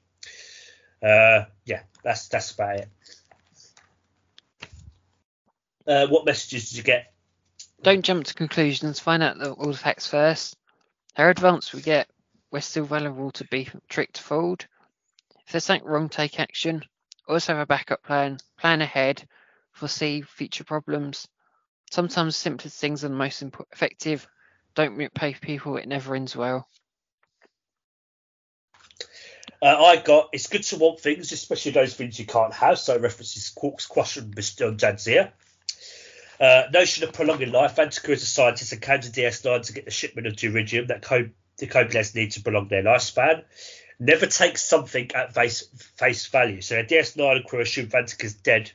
Uh, 1.04 1.46
yeah, 1.66 1.82
that's 2.04 2.28
that's 2.30 2.52
about 2.52 2.78
it. 2.78 2.90
Uh, 5.86 6.08
what 6.08 6.26
messages 6.26 6.70
did 6.70 6.78
you 6.78 6.84
get? 6.84 7.14
Don't 7.84 8.04
jump 8.04 8.24
to 8.26 8.34
conclusions. 8.34 9.00
Find 9.00 9.22
out 9.22 9.38
the, 9.38 9.52
all 9.52 9.72
the 9.72 9.78
facts 9.78 10.08
first. 10.08 10.58
How 11.14 11.30
advanced 11.30 11.74
we 11.76 11.82
get, 11.82 12.10
we're 12.52 12.62
still 12.62 12.86
vulnerable 12.86 13.32
to 13.32 13.46
be 13.46 13.70
tricked, 13.88 14.18
fooled. 14.18 14.66
If 15.46 15.52
there's 15.52 15.64
something 15.64 15.88
wrong, 15.88 16.10
take 16.10 16.40
action. 16.40 16.84
Always 17.28 17.46
have 17.48 17.60
a 17.60 17.68
backup 17.68 18.02
plan. 18.02 18.40
Plan 18.58 18.82
ahead. 18.82 19.28
Foresee 19.76 20.22
future 20.22 20.64
problems. 20.64 21.28
Sometimes 21.92 22.36
simplest 22.36 22.80
things 22.80 23.04
are 23.04 23.10
the 23.10 23.16
most 23.16 23.44
effective. 23.72 24.28
Don't 24.74 25.14
pay 25.14 25.34
people. 25.34 25.78
It 25.78 25.88
never 25.88 26.16
ends 26.16 26.36
well. 26.36 26.68
Uh, 29.62 29.84
I 29.84 29.98
got 29.98 30.30
it's 30.34 30.48
good 30.48 30.64
to 30.64 30.78
want 30.78 31.00
things, 31.00 31.32
especially 31.32 31.72
those 31.72 31.94
things 31.94 32.20
you 32.20 32.26
can't 32.26 32.54
have. 32.54 32.80
So 32.80 32.98
references 32.98 33.50
Quark's 33.50 33.86
question 33.86 34.26
on 34.26 34.78
Jadzia. 34.78 35.32
Uh, 36.40 36.64
notion 36.74 37.04
of 37.04 37.14
prolonging 37.14 37.52
life. 37.52 37.76
Vantika 37.76 38.10
is 38.10 38.24
a 38.24 38.26
scientist 38.26 38.74
and 38.74 38.82
came 38.82 39.02
to 39.02 39.10
DS9 39.10 39.66
to 39.66 39.74
get 39.74 39.86
the 39.86 39.92
shipment 39.92 40.28
of 40.28 40.34
deuridium 40.34 40.88
that 40.88 41.02
Co- 41.02 41.30
the 41.58 41.68
Kobliads 41.68 42.14
need 42.14 42.32
to 42.32 42.42
prolong 42.42 42.68
their 42.68 42.84
lifespan. 42.84 43.44
Never 44.00 44.26
take 44.26 44.58
something 44.58 45.12
at 45.16 45.34
face, 45.34 45.68
face 45.96 46.26
value. 46.28 46.60
So 46.62 46.78
a 46.78 46.84
DS9 46.84 47.46
crew 47.46 47.62
assume 47.62 47.88
Vantika's 47.88 48.34
dead 48.34 48.72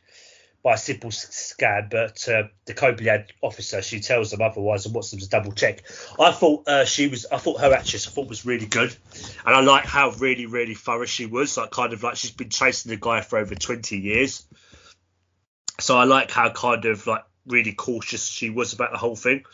by 0.62 0.74
a 0.74 0.78
simple 0.78 1.10
scan, 1.10 1.88
but 1.90 2.28
uh, 2.28 2.42
the 2.66 2.74
Kobliad 2.74 3.28
officer 3.40 3.80
she 3.80 4.00
tells 4.00 4.30
them 4.30 4.42
otherwise 4.42 4.84
and 4.84 4.94
wants 4.94 5.10
them 5.10 5.20
to 5.20 5.28
double 5.28 5.52
check. 5.52 5.82
I 6.18 6.32
thought 6.32 6.68
uh, 6.68 6.84
she 6.84 7.08
was, 7.08 7.24
I 7.26 7.38
thought 7.38 7.60
her 7.60 7.72
actress, 7.72 8.06
I 8.06 8.10
thought 8.10 8.28
was 8.28 8.44
really 8.44 8.66
good, 8.66 8.94
and 9.46 9.54
I 9.54 9.60
like 9.60 9.84
how 9.84 10.10
really, 10.10 10.46
really 10.46 10.74
thorough 10.74 11.06
she 11.06 11.26
was. 11.26 11.56
Like 11.56 11.70
kind 11.70 11.92
of 11.92 12.02
like 12.02 12.16
she's 12.16 12.30
been 12.30 12.50
chasing 12.50 12.90
the 12.90 12.96
guy 12.96 13.22
for 13.22 13.38
over 13.38 13.54
twenty 13.54 13.98
years. 13.98 14.46
So 15.78 15.96
I 15.96 16.04
like 16.04 16.30
how 16.30 16.50
kind 16.50 16.84
of 16.84 17.06
like 17.06 17.24
really 17.46 17.72
cautious 17.72 18.26
she 18.26 18.50
was 18.50 18.74
about 18.74 18.92
the 18.92 18.98
whole 18.98 19.16
thing. 19.16 19.44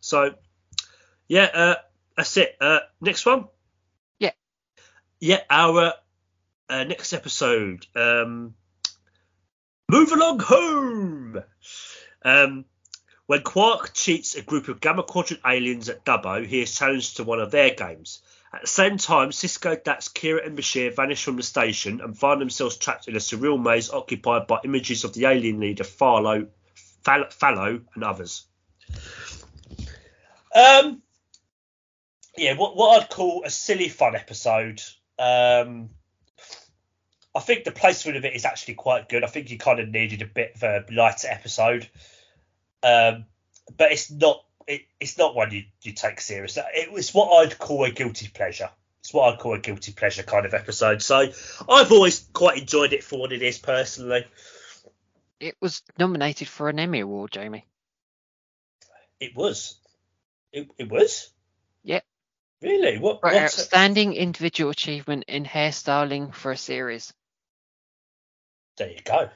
So, 0.00 0.34
yeah, 1.26 1.50
uh, 1.52 1.74
that's 2.16 2.36
it. 2.36 2.56
Uh, 2.60 2.78
next 3.00 3.26
one. 3.26 3.48
Yeah. 4.20 4.30
Yeah, 5.18 5.40
our 5.50 5.94
uh, 6.68 6.84
next 6.84 7.12
episode. 7.12 7.84
Um, 7.96 8.54
move 9.88 10.12
along 10.12 10.40
home. 10.40 11.42
Um, 12.22 12.64
when 13.26 13.42
Quark 13.42 13.92
cheats 13.94 14.34
a 14.34 14.42
group 14.42 14.68
of 14.68 14.80
Gamma 14.80 15.02
Quadrant 15.02 15.42
aliens 15.46 15.88
at 15.88 16.04
dabo, 16.04 16.46
he 16.46 16.62
is 16.62 16.74
challenged 16.74 17.16
to 17.16 17.24
one 17.24 17.40
of 17.40 17.50
their 17.50 17.74
games. 17.74 18.22
At 18.52 18.62
the 18.62 18.66
same 18.66 18.96
time, 18.96 19.28
Sisko, 19.28 19.82
Dax, 19.82 20.08
Kira, 20.08 20.46
and 20.46 20.56
Bashir 20.56 20.94
vanish 20.94 21.22
from 21.22 21.36
the 21.36 21.42
station 21.42 22.00
and 22.00 22.18
find 22.18 22.40
themselves 22.40 22.78
trapped 22.78 23.06
in 23.06 23.16
a 23.16 23.18
surreal 23.18 23.62
maze 23.62 23.90
occupied 23.90 24.46
by 24.46 24.60
images 24.64 25.04
of 25.04 25.12
the 25.12 25.26
alien 25.26 25.60
leader 25.60 25.84
Farlow, 25.84 26.48
Falow, 27.04 27.84
and 27.94 28.04
others. 28.04 28.46
Um, 30.54 31.02
yeah, 32.38 32.54
what 32.54 32.74
what 32.76 33.02
I'd 33.02 33.10
call 33.10 33.44
a 33.44 33.50
silly 33.50 33.90
fun 33.90 34.16
episode. 34.16 34.80
Um, 35.18 35.90
I 37.38 37.40
think 37.40 37.62
the 37.62 37.70
placement 37.70 38.16
of 38.16 38.24
it 38.24 38.34
is 38.34 38.44
actually 38.44 38.74
quite 38.74 39.08
good. 39.08 39.22
I 39.22 39.28
think 39.28 39.48
you 39.48 39.58
kind 39.58 39.78
of 39.78 39.88
needed 39.88 40.22
a 40.22 40.26
bit 40.26 40.56
of 40.56 40.62
a 40.64 40.84
lighter 40.92 41.28
episode, 41.30 41.88
um, 42.82 43.26
but 43.76 43.92
it's 43.92 44.10
not 44.10 44.44
it, 44.66 44.82
it's 44.98 45.16
not 45.16 45.36
one 45.36 45.52
you, 45.52 45.62
you 45.82 45.92
take 45.92 46.20
serious. 46.20 46.58
It 46.74 46.90
was 46.90 47.14
what 47.14 47.28
I'd 47.28 47.56
call 47.56 47.84
a 47.84 47.92
guilty 47.92 48.26
pleasure. 48.26 48.70
It's 48.98 49.14
what 49.14 49.32
I'd 49.32 49.38
call 49.38 49.54
a 49.54 49.60
guilty 49.60 49.92
pleasure 49.92 50.24
kind 50.24 50.46
of 50.46 50.52
episode. 50.52 51.00
So 51.00 51.28
I've 51.68 51.92
always 51.92 52.28
quite 52.32 52.58
enjoyed 52.58 52.92
it 52.92 53.04
for 53.04 53.20
what 53.20 53.32
it 53.32 53.40
is 53.40 53.56
personally. 53.56 54.26
It 55.38 55.54
was 55.60 55.82
nominated 55.96 56.48
for 56.48 56.68
an 56.68 56.80
Emmy 56.80 56.98
Award, 56.98 57.30
Jamie. 57.30 57.66
It 59.20 59.36
was. 59.36 59.78
It, 60.52 60.66
it 60.76 60.90
was. 60.90 61.30
Yep. 61.84 62.04
Really? 62.62 62.98
What? 62.98 63.20
For 63.20 63.32
outstanding 63.32 64.14
individual 64.14 64.72
achievement 64.72 65.26
in 65.28 65.44
hairstyling 65.44 66.34
for 66.34 66.50
a 66.50 66.56
series. 66.56 67.14
There 68.78 68.90
you 68.90 69.00
go. 69.04 69.28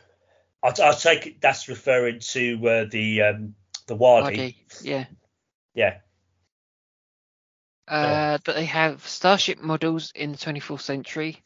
I, 0.62 0.68
I 0.68 0.92
take 0.92 1.26
it 1.26 1.40
that's 1.40 1.68
referring 1.68 2.20
to 2.20 2.68
uh, 2.68 2.84
the 2.90 3.22
um, 3.22 3.54
the 3.86 3.96
Wadi. 3.96 4.24
Wadi. 4.24 4.56
Yeah. 4.82 5.06
Yeah. 5.74 5.98
Uh, 7.88 8.38
That 8.44 8.54
they 8.54 8.66
have 8.66 9.06
starship 9.06 9.60
models 9.60 10.12
in 10.14 10.32
the 10.32 10.38
24th 10.38 10.80
century, 10.80 11.42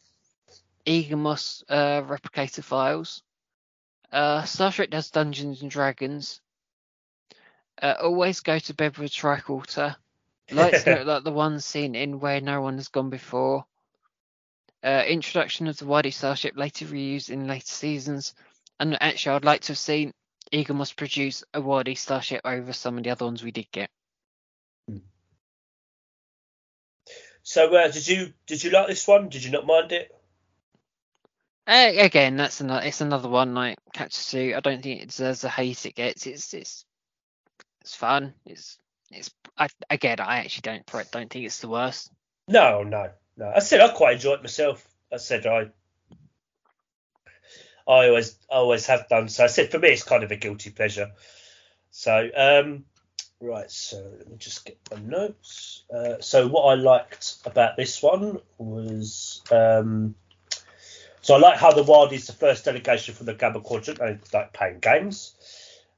Eaglemoss 0.85 1.63
uh, 1.67 2.03
replicator 2.03 2.63
files, 2.63 3.23
uh, 4.11 4.43
Star 4.43 4.71
Trek 4.71 4.91
does 4.91 5.09
Dungeons 5.09 5.61
and 5.61 5.71
Dragons, 5.71 6.39
uh, 7.81 7.95
always 8.01 8.39
go 8.41 8.59
to 8.59 8.73
bed 8.73 8.97
with 8.97 9.11
a 9.11 9.13
tricorder, 9.13 9.95
lights 10.51 10.85
look 10.87 11.07
like 11.07 11.23
the 11.23 11.31
ones 11.31 11.65
seen 11.65 11.95
in 11.95 12.19
Where 12.19 12.39
No 12.39 12.61
One 12.61 12.75
Has 12.75 12.87
Gone 12.87 13.09
Before, 13.09 13.65
uh, 14.83 15.03
introduction 15.07 15.67
of 15.67 15.77
the 15.77 15.85
Wadi 15.85 16.11
starship 16.11 16.55
later 16.55 16.85
reused 16.85 17.29
in 17.29 17.47
later 17.47 17.65
seasons, 17.65 18.33
and 18.79 19.01
actually 19.01 19.35
I'd 19.35 19.45
like 19.45 19.61
to 19.61 19.71
have 19.71 19.77
seen 19.77 20.13
Eaglemoss 20.53 20.95
produce 20.95 21.43
a 21.53 21.61
Wadi 21.61 21.95
starship 21.95 22.41
over 22.45 22.73
some 22.73 22.97
of 22.97 23.03
the 23.03 23.09
other 23.09 23.25
ones 23.25 23.43
we 23.43 23.51
did 23.51 23.71
get. 23.71 23.89
So 27.47 27.73
uh, 27.73 27.87
did 27.89 28.05
you 28.05 28.33
did 28.45 28.61
you 28.61 28.71
like 28.71 28.87
this 28.87 29.07
one? 29.07 29.29
Did 29.29 29.43
you 29.43 29.51
not 29.51 29.65
mind 29.65 29.93
it? 29.93 30.13
Uh, 31.65 31.91
again, 31.95 32.35
that's 32.35 32.59
another 32.59 32.85
it's 32.85 32.99
another 32.99 33.29
one 33.29 33.53
like 33.53 33.77
Catch 33.93 34.31
Two. 34.31 34.53
I 34.55 34.59
don't 34.59 34.83
think 34.83 35.01
it 35.01 35.07
deserves 35.07 35.41
the 35.41 35.49
hate 35.49 35.85
it 35.85 35.95
gets. 35.95 36.27
It's 36.27 36.53
it's 36.53 36.85
it's 37.81 37.95
fun. 37.95 38.33
It's 38.45 38.77
it's 39.11 39.31
I, 39.57 39.69
again 39.89 40.19
I 40.19 40.39
actually 40.39 40.63
don't 40.63 40.85
don't 40.85 41.29
think 41.29 41.45
it's 41.45 41.59
the 41.59 41.69
worst. 41.69 42.11
No, 42.49 42.83
no, 42.83 43.11
no. 43.37 43.51
I 43.55 43.59
said 43.59 43.81
I 43.81 43.89
quite 43.89 44.15
enjoyed 44.15 44.41
myself. 44.41 44.87
I 45.11 45.17
said 45.17 45.45
I 45.45 45.69
I 47.87 48.07
always 48.09 48.37
I 48.51 48.55
always 48.55 48.85
have 48.87 49.07
done. 49.07 49.29
So 49.29 49.43
I 49.43 49.47
said 49.47 49.71
for 49.71 49.79
me 49.79 49.89
it's 49.89 50.03
kind 50.03 50.23
of 50.23 50.31
a 50.31 50.35
guilty 50.35 50.71
pleasure. 50.71 51.11
So 51.91 52.29
um 52.35 52.85
right, 53.39 53.69
so 53.69 53.97
let 54.17 54.29
me 54.29 54.37
just 54.37 54.65
get 54.65 54.77
my 54.91 54.99
notes. 54.99 55.83
Uh, 55.93 56.15
so 56.19 56.47
what 56.47 56.63
I 56.63 56.73
liked 56.73 57.35
about 57.45 57.77
this 57.77 58.01
one 58.01 58.39
was 58.57 59.41
um 59.51 60.15
so 61.21 61.35
I 61.35 61.39
like 61.39 61.57
how 61.57 61.73
the 61.73 61.83
Wild 61.83 62.13
is 62.13 62.27
the 62.27 62.33
first 62.33 62.63
delegation 62.63 63.13
from 63.13 63.25
the 63.25 63.33
Gamma 63.33 63.59
Quadrant 63.59 63.99
and 63.99 64.19
like 64.33 64.53
playing 64.53 64.79
games. 64.79 65.35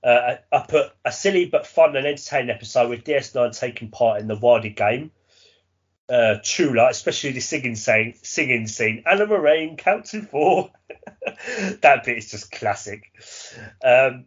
Uh, 0.03 0.37
I 0.51 0.65
put 0.67 0.91
a 1.05 1.11
silly 1.11 1.45
but 1.45 1.67
fun 1.67 1.95
and 1.95 2.07
entertaining 2.07 2.49
episode 2.49 2.89
with 2.89 3.03
DS9 3.03 3.59
taking 3.59 3.89
part 3.89 4.21
in 4.21 4.27
the 4.27 4.35
Wildy 4.35 4.75
game. 4.75 5.11
Uh, 6.09 6.39
Chula, 6.39 6.89
especially 6.89 7.33
the 7.33 7.39
singing 7.39 7.75
scene, 7.75 8.15
singing 8.23 8.65
scene. 8.65 9.03
Allamaraine, 9.05 9.77
count 9.77 10.05
to 10.05 10.23
four. 10.23 10.71
that 11.81 12.03
bit 12.03 12.17
is 12.17 12.31
just 12.31 12.51
classic. 12.51 13.03
Um, 13.83 14.25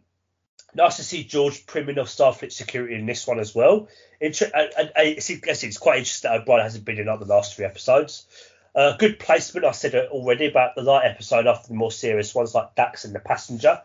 nice 0.73 0.97
to 0.97 1.03
see 1.03 1.23
George 1.23 1.65
Primmin 1.65 1.97
off 1.97 2.07
Starfleet 2.07 2.51
security 2.51 2.95
in 2.95 3.05
this 3.05 3.27
one 3.27 3.39
as 3.39 3.53
well. 3.53 3.89
Inter- 4.21 4.51
I, 4.55 4.89
it's, 4.95 5.77
quite 5.77 5.97
interesting 5.97 6.31
that 6.31 6.41
O'Brien 6.41 6.63
hasn't 6.63 6.85
been 6.85 6.99
in 6.99 7.07
like 7.07 7.19
the 7.19 7.25
last 7.25 7.55
three 7.55 7.65
episodes. 7.65 8.25
Uh, 8.75 8.95
good 8.97 9.19
placement, 9.19 9.65
I 9.65 9.71
said 9.71 9.93
it 9.93 10.09
already 10.09 10.47
about 10.47 10.75
the 10.75 10.81
light 10.81 11.05
episode 11.05 11.45
after 11.45 11.67
the 11.67 11.75
more 11.75 11.91
serious 11.91 12.33
ones 12.33 12.55
like 12.55 12.75
Dax 12.75 13.05
and 13.05 13.13
the 13.13 13.19
Passenger. 13.19 13.81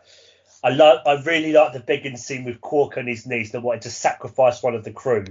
I 0.63 0.69
like, 0.69 0.99
I 1.05 1.21
really 1.21 1.53
like 1.53 1.73
the 1.73 1.79
begging 1.79 2.17
scene 2.17 2.43
with 2.43 2.59
Quark 2.59 2.97
on 2.97 3.07
his 3.07 3.25
knees 3.25 3.51
that 3.51 3.61
wanted 3.61 3.83
to 3.83 3.91
sacrifice 3.91 4.63
one 4.63 4.75
of 4.75 4.83
the 4.83 4.91
crew. 4.91 5.25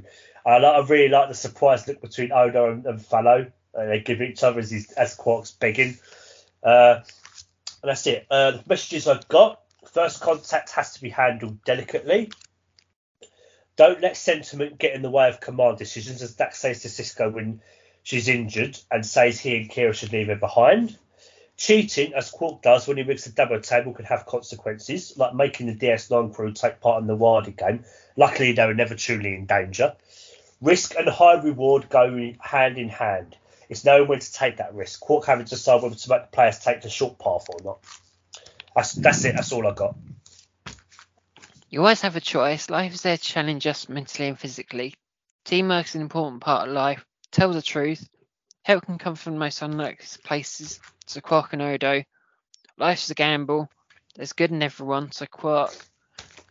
I, 0.48 0.56
I 0.56 0.86
really 0.86 1.10
like 1.10 1.28
the 1.28 1.34
surprise 1.34 1.86
look 1.86 2.00
between 2.00 2.32
Odo 2.32 2.72
and, 2.72 2.86
and 2.86 2.98
Falow. 2.98 3.52
Uh, 3.78 3.84
they 3.84 4.00
give 4.00 4.22
each 4.22 4.42
other 4.42 4.60
as, 4.60 4.92
as 4.96 5.14
Quark's 5.14 5.50
begging. 5.50 5.98
Uh, 6.62 7.00
and 7.82 7.90
that's 7.90 8.06
it. 8.06 8.26
Uh, 8.30 8.52
the 8.52 8.62
messages 8.66 9.06
I've 9.06 9.28
got. 9.28 9.60
First 9.92 10.20
contact 10.20 10.70
has 10.70 10.94
to 10.94 11.02
be 11.02 11.10
handled 11.10 11.62
delicately. 11.64 12.30
Don't 13.76 14.00
let 14.00 14.16
sentiment 14.16 14.78
get 14.78 14.94
in 14.94 15.02
the 15.02 15.10
way 15.10 15.28
of 15.28 15.38
command 15.38 15.78
decisions, 15.78 16.22
as 16.22 16.34
Dax 16.34 16.58
says 16.58 16.80
to 16.80 16.88
Sisko 16.88 17.32
when 17.32 17.60
she's 18.02 18.28
injured 18.28 18.78
and 18.90 19.04
says 19.04 19.38
he 19.38 19.56
and 19.56 19.70
Kira 19.70 19.94
should 19.94 20.12
leave 20.12 20.28
her 20.28 20.36
behind. 20.36 20.96
Cheating, 21.58 22.14
as 22.14 22.30
Quark 22.30 22.62
does 22.62 22.88
when 22.88 22.96
he 22.96 23.02
rigs 23.02 23.24
the 23.24 23.30
dabo 23.30 23.62
table, 23.62 23.92
can 23.92 24.04
have 24.06 24.26
consequences, 24.26 25.16
like 25.16 25.34
making 25.34 25.66
the 25.66 25.74
DS9 25.74 26.34
crew 26.34 26.52
take 26.52 26.80
part 26.80 27.02
in 27.02 27.06
the 27.06 27.16
Wadi 27.16 27.52
game. 27.52 27.84
Luckily, 28.16 28.52
they 28.52 28.64
were 28.66 28.74
never 28.74 28.94
truly 28.94 29.34
in 29.34 29.46
danger. 29.46 29.94
Risk 30.60 30.94
and 30.96 31.08
high 31.08 31.40
reward 31.40 31.88
go 31.88 32.32
hand 32.40 32.78
in 32.78 32.88
hand. 32.88 33.36
It's 33.68 33.84
knowing 33.84 34.08
when 34.08 34.18
to 34.18 34.32
take 34.32 34.56
that 34.56 34.74
risk. 34.74 35.00
Quark 35.00 35.26
having 35.26 35.44
to 35.44 35.50
decide 35.50 35.82
whether 35.82 35.94
to 35.94 36.10
make 36.10 36.22
the 36.22 36.28
players 36.28 36.58
take 36.58 36.80
the 36.80 36.88
short 36.88 37.18
path 37.18 37.46
or 37.48 37.58
not. 37.64 37.78
That's, 38.74 38.92
that's 38.94 39.24
it. 39.24 39.34
That's 39.34 39.52
all 39.52 39.66
I 39.66 39.74
got. 39.74 39.94
You 41.70 41.80
always 41.80 42.00
have 42.00 42.16
a 42.16 42.20
choice. 42.20 42.70
Life 42.70 42.94
is 42.94 43.02
there 43.02 43.16
to 43.16 43.22
challenge 43.22 43.66
us 43.66 43.88
mentally 43.88 44.28
and 44.28 44.38
physically. 44.38 44.94
Teamwork 45.44 45.86
is 45.86 45.94
an 45.94 46.00
important 46.00 46.40
part 46.40 46.68
of 46.68 46.74
life. 46.74 47.04
Tell 47.30 47.52
the 47.52 47.62
truth. 47.62 48.08
Help 48.62 48.86
can 48.86 48.98
come 48.98 49.14
from 49.14 49.34
the 49.34 49.38
most 49.38 49.62
unlikely 49.62 50.06
places, 50.24 50.80
so 51.06 51.20
Quark 51.20 51.52
and 51.52 51.62
Odo. 51.62 52.04
Life's 52.76 53.10
a 53.10 53.14
gamble. 53.14 53.68
There's 54.14 54.32
good 54.32 54.50
in 54.50 54.62
everyone, 54.62 55.12
so 55.12 55.26
Quark. 55.26 55.74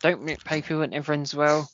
Don't 0.02 0.26
pay 0.44 0.62
people 0.62 0.82
and 0.82 0.94
everyone's 0.94 1.36
well. 1.36 1.70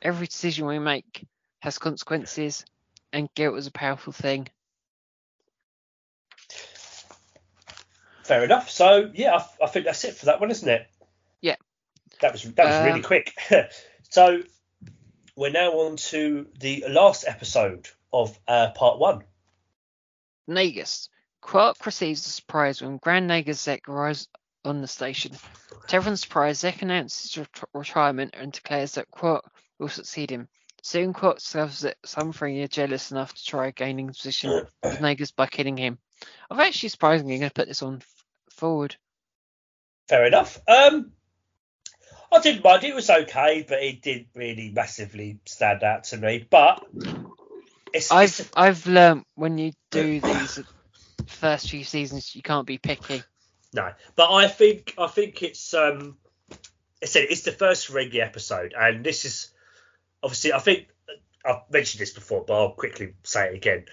Every 0.00 0.26
decision 0.26 0.66
we 0.66 0.78
make 0.78 1.26
has 1.62 1.78
consequences, 1.78 2.64
and 3.12 3.32
guilt 3.34 3.56
is 3.56 3.68
a 3.68 3.72
powerful 3.72 4.12
thing. 4.12 4.48
Fair 8.24 8.42
enough. 8.42 8.68
So 8.68 9.10
yeah, 9.14 9.36
I, 9.36 9.64
I 9.64 9.66
think 9.68 9.86
that's 9.86 10.04
it 10.04 10.14
for 10.14 10.26
that 10.26 10.40
one, 10.40 10.50
isn't 10.50 10.68
it? 10.68 10.88
Yeah. 11.40 11.54
That 12.20 12.32
was 12.32 12.42
that 12.42 12.66
was 12.66 12.74
um, 12.74 12.86
really 12.86 13.02
quick. 13.02 13.32
so 14.10 14.42
we're 15.36 15.50
now 15.50 15.70
on 15.72 15.96
to 15.96 16.48
the 16.58 16.84
last 16.88 17.24
episode 17.28 17.88
of 18.12 18.36
uh, 18.48 18.70
part 18.74 18.98
one. 18.98 19.22
Nagus. 20.48 21.08
Quark 21.40 21.86
receives 21.86 22.26
a 22.26 22.30
surprise 22.30 22.82
when 22.82 22.96
Grand 22.96 23.30
Nagus 23.30 23.62
Zek 23.62 23.88
arrives 23.88 24.28
on 24.64 24.80
the 24.80 24.88
station. 24.88 25.32
To 25.88 25.96
everyone's 25.96 26.22
surprise, 26.22 26.58
Zek 26.58 26.82
announces 26.82 27.34
his 27.34 27.46
retirement 27.72 28.34
and 28.36 28.52
declares 28.52 28.92
that 28.92 29.10
Quark 29.10 29.48
will 29.78 29.88
succeed 29.88 30.30
him. 30.30 30.48
Soon 30.82 31.12
Quark 31.12 31.38
discovers 31.38 31.80
that 31.80 31.96
some 32.04 32.32
are 32.40 32.66
jealous 32.66 33.12
enough 33.12 33.32
to 33.34 33.44
try 33.44 33.70
gaining 33.70 34.08
position 34.08 34.50
of 34.50 34.68
Nagus 35.00 35.34
by 35.34 35.46
killing 35.46 35.76
him. 35.76 35.98
I'm 36.50 36.58
actually 36.58 36.88
surprisingly 36.88 37.38
going 37.38 37.50
to 37.50 37.54
put 37.54 37.68
this 37.68 37.82
on 37.82 37.96
f- 37.96 38.24
forward. 38.50 38.96
Fair 40.08 40.26
enough. 40.26 40.60
Um, 40.66 41.12
I 42.32 42.40
didn't 42.40 42.64
mind. 42.64 42.82
It 42.82 42.96
was 42.96 43.08
okay, 43.08 43.64
but 43.66 43.80
it 43.80 44.02
did 44.02 44.26
really 44.34 44.70
massively 44.70 45.38
stand 45.46 45.84
out 45.84 46.04
to 46.04 46.16
me. 46.16 46.46
But 46.50 46.84
it's, 47.92 48.10
I've 48.10 48.40
it's, 48.40 48.50
I've 48.56 48.86
learned 48.86 49.24
when 49.36 49.58
you 49.58 49.72
do 49.92 50.20
these 50.20 50.60
first 51.26 51.70
few 51.70 51.84
seasons, 51.84 52.34
you 52.34 52.42
can't 52.42 52.66
be 52.66 52.78
picky. 52.78 53.22
No, 53.72 53.92
but 54.16 54.32
I 54.32 54.48
think 54.48 54.94
I 54.98 55.06
think 55.06 55.42
it's 55.44 55.74
um, 55.74 56.16
I 57.00 57.06
said 57.06 57.26
it's 57.30 57.42
the 57.42 57.52
first 57.52 57.88
Ferengi 57.88 58.18
episode, 58.18 58.74
and 58.76 59.04
this 59.04 59.24
is 59.24 59.51
obviously 60.22 60.52
I 60.52 60.58
think 60.58 60.88
I've 61.44 61.62
mentioned 61.70 62.00
this 62.00 62.12
before, 62.12 62.44
but 62.46 62.54
I'll 62.54 62.72
quickly 62.72 63.14
say 63.24 63.48
it 63.48 63.54
again. 63.54 63.86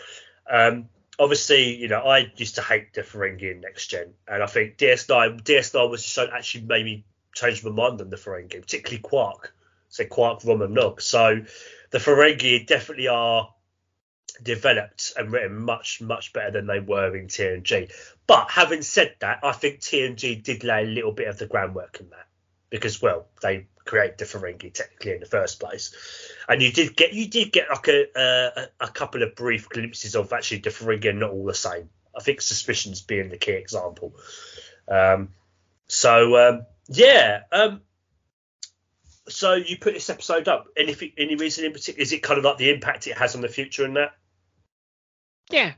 Um, 0.50 0.90
obviously, 1.18 1.76
you 1.76 1.88
know, 1.88 2.02
I 2.02 2.32
used 2.36 2.56
to 2.56 2.62
hate 2.62 2.94
the 2.94 3.02
Ferengi 3.02 3.52
in 3.52 3.62
Next 3.62 3.88
Gen, 3.88 4.14
and 4.28 4.44
I 4.44 4.48
think 4.48 4.78
DS9 4.78 5.44
DS9 5.44 5.90
was 5.90 6.04
shown 6.04 6.30
actually 6.34 6.66
maybe 6.66 7.06
changed 7.34 7.64
my 7.64 7.72
mind 7.72 8.02
on 8.02 8.10
the 8.10 8.18
Ferengi, 8.18 8.62
particularly 8.62 9.02
Quark. 9.02 9.54
So 9.90 10.06
Quark, 10.06 10.44
Rom, 10.46 10.62
and 10.62 10.74
Nog. 10.74 11.02
So 11.02 11.42
the 11.90 11.98
Ferengi 11.98 12.66
definitely 12.68 13.08
are 13.08 13.50
developed 14.42 15.14
and 15.18 15.32
written 15.32 15.58
much 15.58 16.02
much 16.02 16.32
better 16.34 16.52
than 16.52 16.68
they 16.68 16.80
were 16.80 17.16
in 17.16 17.28
TNG. 17.28 17.92
But 18.28 18.52
having 18.52 18.84
said 18.84 19.16
that, 19.20 19.40
I 19.44 19.52
think 19.52 19.80
TNG 19.80 20.42
did 20.44 20.64
lay 20.64 20.84
a 20.84 20.88
little 20.88 21.12
bit 21.12 21.28
of 21.28 21.38
the 21.40 21.48
groundwork 21.48 22.00
in 22.00 22.10
that 22.12 22.28
because 22.70 23.02
well 23.02 23.28
they 23.42 23.68
create 23.90 24.20
the 24.20 24.26
Ferengi 24.26 24.72
technically 24.72 25.14
in 25.14 25.20
the 25.20 25.26
first 25.26 25.60
place, 25.60 25.94
and 26.48 26.62
you 26.62 26.72
did 26.72 26.96
get 26.96 27.14
you 27.14 27.28
did 27.28 27.52
get 27.52 27.70
like 27.70 27.88
a 27.88 28.06
a, 28.16 28.86
a 28.86 28.88
couple 28.88 29.24
of 29.24 29.36
brief 29.36 29.68
glimpses 29.68 30.16
of 30.16 30.32
actually 30.32 30.60
the 30.60 30.70
Ferengi 30.70 31.06
are 31.06 31.14
not 31.14 31.32
all 31.32 31.46
the 31.46 31.56
same. 31.56 31.90
I 32.16 32.22
think 32.22 32.42
suspicions 32.42 33.02
being 33.02 33.30
the 33.30 33.38
key 33.38 33.54
example. 33.54 34.16
Um, 34.88 35.30
so 35.88 36.38
um, 36.38 36.66
yeah. 36.88 37.42
Um, 37.52 37.82
so 39.28 39.56
you 39.56 39.78
put 39.78 39.96
this 39.96 40.10
episode 40.10 40.48
up. 40.48 40.68
Any 40.78 40.96
any 41.18 41.36
reason 41.36 41.66
in 41.66 41.74
particular? 41.74 42.02
Is 42.02 42.14
it 42.14 42.22
kind 42.22 42.38
of 42.38 42.46
like 42.46 42.58
the 42.58 42.70
impact 42.70 43.08
it 43.08 43.18
has 43.18 43.36
on 43.36 43.42
the 43.42 43.48
future 43.48 43.86
and 43.86 43.96
that? 43.96 44.12
Yeah. 45.50 45.74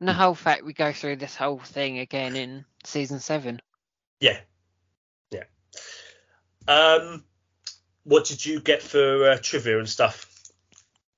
And 0.00 0.08
the 0.08 0.14
whole 0.14 0.34
fact 0.34 0.64
we 0.64 0.72
go 0.72 0.92
through 0.92 1.16
this 1.16 1.36
whole 1.36 1.58
thing 1.58 1.98
again 1.98 2.36
in 2.36 2.64
season 2.84 3.20
seven. 3.20 3.60
Yeah. 4.20 4.38
Um, 6.68 7.24
what 8.04 8.26
did 8.26 8.44
you 8.44 8.60
get 8.60 8.82
for 8.82 9.30
uh, 9.30 9.38
trivia 9.38 9.78
and 9.78 9.88
stuff? 9.88 10.30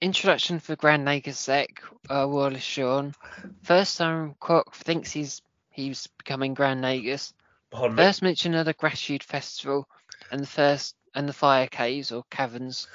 Introduction 0.01 0.61
for 0.61 0.77
Grand 0.77 1.07
Nagus 1.07 1.67
uh, 2.09 2.27
Wallace 2.27 2.63
Shawn. 2.63 3.15
First 3.63 3.99
time 3.99 4.35
Quark 4.39 4.75
thinks 4.75 5.11
he's 5.11 5.43
he's 5.71 6.07
becoming 6.19 6.55
Grand 6.55 6.83
Nagus. 6.83 7.33
First 7.73 8.23
mention 8.23 8.55
of 8.55 8.65
the 8.65 8.73
Gratitude 8.73 9.23
Festival 9.23 9.87
and 10.31 10.41
the 10.41 10.47
first 10.47 10.95
and 11.15 11.29
the 11.29 11.33
fire 11.33 11.67
caves 11.67 12.13
or 12.13 12.25
caverns. 12.31 12.87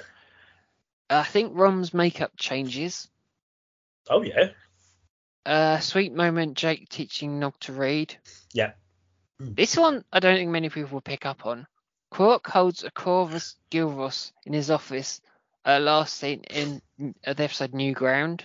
I 1.08 1.22
think 1.22 1.52
Rom's 1.54 1.94
makeup 1.94 2.32
changes. 2.36 3.08
Oh 4.08 4.22
yeah. 4.22 4.48
Uh, 5.44 5.78
sweet 5.78 6.12
moment, 6.12 6.56
Jake 6.56 6.88
teaching 6.88 7.38
Nog 7.38 7.54
to 7.60 7.72
read. 7.72 8.16
Yeah. 8.52 8.72
This 9.38 9.76
one, 9.76 10.04
I 10.12 10.18
don't 10.18 10.36
think 10.36 10.50
many 10.50 10.70
people 10.70 10.90
will 10.94 11.00
pick 11.02 11.26
up 11.26 11.46
on. 11.46 11.66
Quark 12.16 12.46
holds 12.46 12.82
a 12.82 12.90
Corvus 12.90 13.56
Gilvos 13.70 14.32
in 14.46 14.54
his 14.54 14.70
office, 14.70 15.20
uh, 15.66 15.78
last 15.78 16.16
seen 16.16 16.44
in 16.48 16.80
the 16.98 17.14
episode 17.26 17.74
New 17.74 17.92
Ground. 17.92 18.42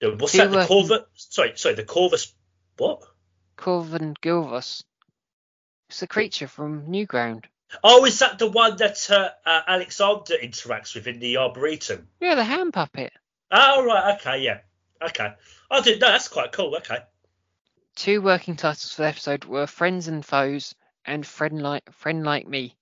What's 0.00 0.32
Two 0.32 0.38
that? 0.38 0.50
The 0.50 0.64
Corvus? 0.64 1.02
Sorry, 1.12 1.52
sorry, 1.56 1.74
the 1.74 1.84
Corvus. 1.84 2.32
What? 2.78 3.02
Corvin 3.58 4.14
Gilvos. 4.22 4.82
It's 5.90 6.00
a 6.00 6.06
creature 6.06 6.48
from 6.48 6.90
New 6.90 7.04
Ground. 7.04 7.48
Oh, 7.84 8.06
is 8.06 8.18
that 8.20 8.38
the 8.38 8.50
one 8.50 8.78
that 8.78 9.10
uh, 9.10 9.28
uh, 9.44 9.60
Alexander 9.68 10.36
interacts 10.42 10.94
with 10.94 11.06
in 11.06 11.18
the 11.18 11.36
Arboretum? 11.36 12.08
Yeah, 12.18 12.34
the 12.34 12.44
hand 12.44 12.72
puppet. 12.72 13.12
Oh, 13.50 13.84
right. 13.84 14.16
Okay, 14.16 14.42
yeah. 14.42 14.60
Okay. 15.02 15.34
I 15.70 15.80
didn't 15.82 16.00
know. 16.00 16.08
That's 16.08 16.28
quite 16.28 16.52
cool. 16.52 16.76
Okay. 16.76 17.00
Two 17.94 18.22
working 18.22 18.56
titles 18.56 18.94
for 18.94 19.02
the 19.02 19.08
episode 19.08 19.44
were 19.44 19.66
Friends 19.66 20.08
and 20.08 20.24
Foes 20.24 20.74
and 21.06 21.26
Friend 21.26 21.62
Like 21.62 21.92
Friend 21.92 22.24
Like 22.24 22.46
Me. 22.46 22.76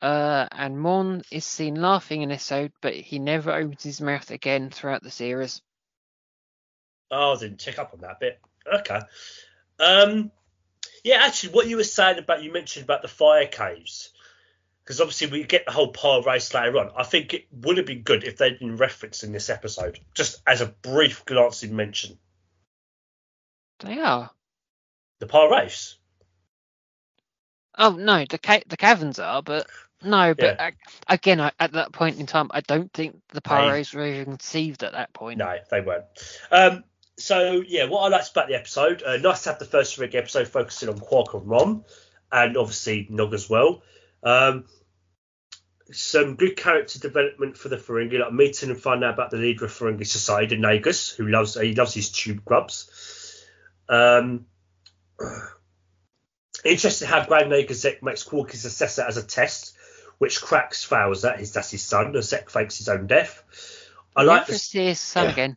Uh, 0.00 0.48
and 0.50 0.80
Morn 0.80 1.22
is 1.30 1.44
seen 1.44 1.76
laughing 1.76 2.22
in 2.22 2.28
this 2.30 2.50
episode, 2.50 2.72
but 2.80 2.94
he 2.94 3.20
never 3.20 3.52
opens 3.52 3.84
his 3.84 4.00
mouth 4.00 4.30
again 4.32 4.70
throughout 4.70 5.02
the 5.02 5.10
series. 5.10 5.62
Oh, 7.10 7.34
I 7.34 7.38
didn't 7.38 7.60
check 7.60 7.78
up 7.78 7.94
on 7.94 8.00
that 8.00 8.18
bit. 8.18 8.40
Okay. 8.66 8.98
Um, 9.78 10.32
yeah, 11.04 11.18
actually, 11.22 11.52
what 11.52 11.68
you 11.68 11.76
were 11.76 11.84
saying 11.84 12.18
about 12.18 12.42
you 12.42 12.52
mentioned 12.52 12.84
about 12.84 13.02
the 13.02 13.08
fire 13.08 13.46
caves 13.46 14.10
because 14.84 15.00
obviously 15.00 15.28
we 15.28 15.44
get 15.44 15.64
the 15.64 15.72
whole 15.72 15.88
Pah-wraiths 15.88 16.52
later 16.54 16.78
on. 16.78 16.90
I 16.96 17.04
think 17.04 17.34
it 17.34 17.46
would 17.52 17.76
have 17.76 17.86
been 17.86 18.02
good 18.02 18.24
if 18.24 18.36
they'd 18.36 18.58
been 18.58 18.76
referenced 18.76 19.22
in 19.22 19.32
this 19.32 19.48
episode, 19.48 20.00
just 20.14 20.42
as 20.46 20.60
a 20.60 20.66
brief 20.66 21.24
glancing 21.24 21.76
mention. 21.76 22.18
They 23.80 24.00
are. 24.00 24.30
The 25.20 25.26
Pah-wraiths. 25.26 25.98
Oh 27.78 27.92
no, 27.92 28.24
the 28.28 28.38
ca- 28.38 28.62
the 28.66 28.76
caverns 28.76 29.18
are, 29.18 29.42
but 29.42 29.66
no, 30.02 30.34
but 30.34 30.56
yeah. 30.58 30.70
I, 31.08 31.14
again, 31.14 31.40
I, 31.40 31.52
at 31.58 31.72
that 31.72 31.92
point 31.92 32.18
in 32.18 32.26
time, 32.26 32.50
I 32.52 32.60
don't 32.60 32.92
think 32.92 33.20
the 33.28 33.40
Pyros 33.40 33.94
were 33.94 34.06
even 34.06 34.24
conceived 34.24 34.82
at 34.82 34.92
that 34.92 35.12
point. 35.12 35.38
No, 35.38 35.56
they 35.70 35.80
weren't. 35.80 36.04
Um, 36.50 36.84
so 37.18 37.62
yeah, 37.66 37.84
what 37.84 38.00
I 38.00 38.08
liked 38.08 38.30
about 38.30 38.48
the 38.48 38.54
episode, 38.54 39.02
uh, 39.02 39.16
nice 39.18 39.44
to 39.44 39.50
have 39.50 39.58
the 39.58 39.64
first 39.64 39.98
rig 39.98 40.14
episode 40.14 40.48
focusing 40.48 40.88
on 40.88 40.98
Quark 40.98 41.34
and 41.34 41.48
Rom, 41.48 41.84
and 42.30 42.56
obviously 42.56 43.06
Nog 43.10 43.32
as 43.32 43.48
well. 43.48 43.82
Um, 44.22 44.64
some 45.92 46.36
good 46.36 46.56
character 46.56 46.98
development 46.98 47.56
for 47.56 47.68
the 47.68 47.76
Ferengi, 47.76 48.18
like 48.18 48.32
meeting 48.32 48.70
and 48.70 48.80
finding 48.80 49.06
out 49.06 49.14
about 49.14 49.30
the 49.30 49.36
leader 49.36 49.66
of 49.66 49.72
Ferengi 49.72 50.06
Society, 50.06 50.56
Nagus, 50.56 51.14
who 51.14 51.28
loves 51.28 51.58
he 51.60 51.74
loves 51.74 51.94
his 51.94 52.10
tube 52.10 52.44
grubs. 52.44 53.44
Um, 53.88 54.46
interesting 56.64 57.08
how 57.08 57.24
Grand 57.24 57.50
Nagus 57.50 58.02
makes 58.02 58.22
Quark 58.22 58.52
his 58.52 58.64
assessor 58.64 59.02
as 59.02 59.16
a 59.16 59.22
test, 59.22 59.76
which 60.18 60.40
Krax 60.40 60.84
fails 60.84 61.24
at 61.24 61.38
his 61.38 61.52
that's 61.52 61.70
his 61.70 61.82
son. 61.82 62.12
The 62.12 62.22
Zek 62.22 62.50
fakes 62.50 62.78
his 62.78 62.88
own 62.88 63.06
death. 63.06 63.42
I 64.14 64.22
you 64.22 64.28
like 64.28 64.46
to 64.46 64.58
see 64.58 64.86
his 64.86 65.00
son 65.00 65.26
yeah. 65.26 65.32
again. 65.32 65.56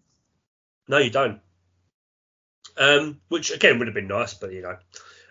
No, 0.87 0.97
you 0.97 1.09
don't. 1.09 1.39
Um, 2.77 3.21
which 3.29 3.51
again 3.51 3.79
would 3.79 3.87
have 3.87 3.95
been 3.95 4.07
nice, 4.07 4.33
but 4.33 4.51
you 4.51 4.61
know 4.61 4.77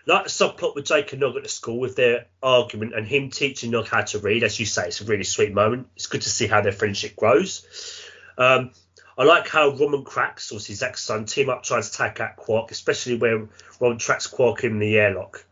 like 0.06 0.24
the 0.24 0.30
subplot 0.30 0.74
with 0.74 0.86
Jake 0.86 1.12
and 1.12 1.20
Nog 1.20 1.36
at 1.36 1.42
the 1.42 1.48
school 1.48 1.78
with 1.78 1.96
their 1.96 2.26
argument 2.42 2.94
and 2.94 3.06
him 3.06 3.30
teaching 3.30 3.70
Nog 3.70 3.88
how 3.88 4.02
to 4.02 4.18
read, 4.18 4.44
as 4.44 4.60
you 4.60 4.66
say, 4.66 4.88
it's 4.88 5.00
a 5.00 5.04
really 5.04 5.24
sweet 5.24 5.54
moment. 5.54 5.88
It's 5.96 6.06
good 6.06 6.22
to 6.22 6.30
see 6.30 6.46
how 6.46 6.60
their 6.60 6.72
friendship 6.72 7.16
grows. 7.16 7.66
Um, 8.36 8.72
I 9.16 9.24
like 9.24 9.48
how 9.48 9.70
Roman 9.70 10.04
Krax, 10.04 10.52
or 10.52 10.56
his 10.56 10.82
ex 10.82 11.04
son, 11.04 11.24
team 11.24 11.48
up 11.48 11.62
trying 11.62 11.82
to 11.82 11.92
take 11.92 12.20
out 12.20 12.36
Quark, 12.36 12.70
especially 12.70 13.16
where 13.16 13.48
Rom 13.80 13.98
tracks 13.98 14.26
Quark 14.26 14.64
in 14.64 14.78
the 14.78 14.98
airlock. 14.98 15.44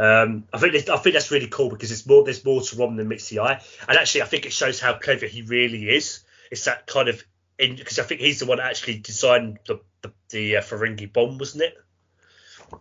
Um, 0.00 0.44
I 0.50 0.58
think 0.58 0.88
I 0.88 0.96
think 0.96 1.12
that's 1.12 1.30
really 1.30 1.48
cool 1.48 1.68
because 1.68 1.92
it's 1.92 2.06
more 2.06 2.24
there's 2.24 2.42
more 2.42 2.62
to 2.62 2.76
Rom 2.76 2.96
than 2.96 3.06
meets 3.06 3.28
the 3.28 3.40
eye, 3.40 3.60
and 3.86 3.98
actually 3.98 4.22
I 4.22 4.24
think 4.24 4.46
it 4.46 4.52
shows 4.54 4.80
how 4.80 4.94
clever 4.94 5.26
he 5.26 5.42
really 5.42 5.90
is. 5.90 6.20
It's 6.50 6.64
that 6.64 6.86
kind 6.86 7.08
of 7.08 7.22
because 7.58 7.98
I 7.98 8.04
think 8.04 8.22
he's 8.22 8.38
the 8.38 8.46
one 8.46 8.56
that 8.56 8.70
actually 8.70 9.00
designed 9.00 9.58
the 9.66 9.80
the, 10.00 10.12
the 10.30 10.56
uh, 10.56 10.60
Ferengi 10.62 11.12
bomb, 11.12 11.36
wasn't 11.36 11.64
it? 11.64 11.74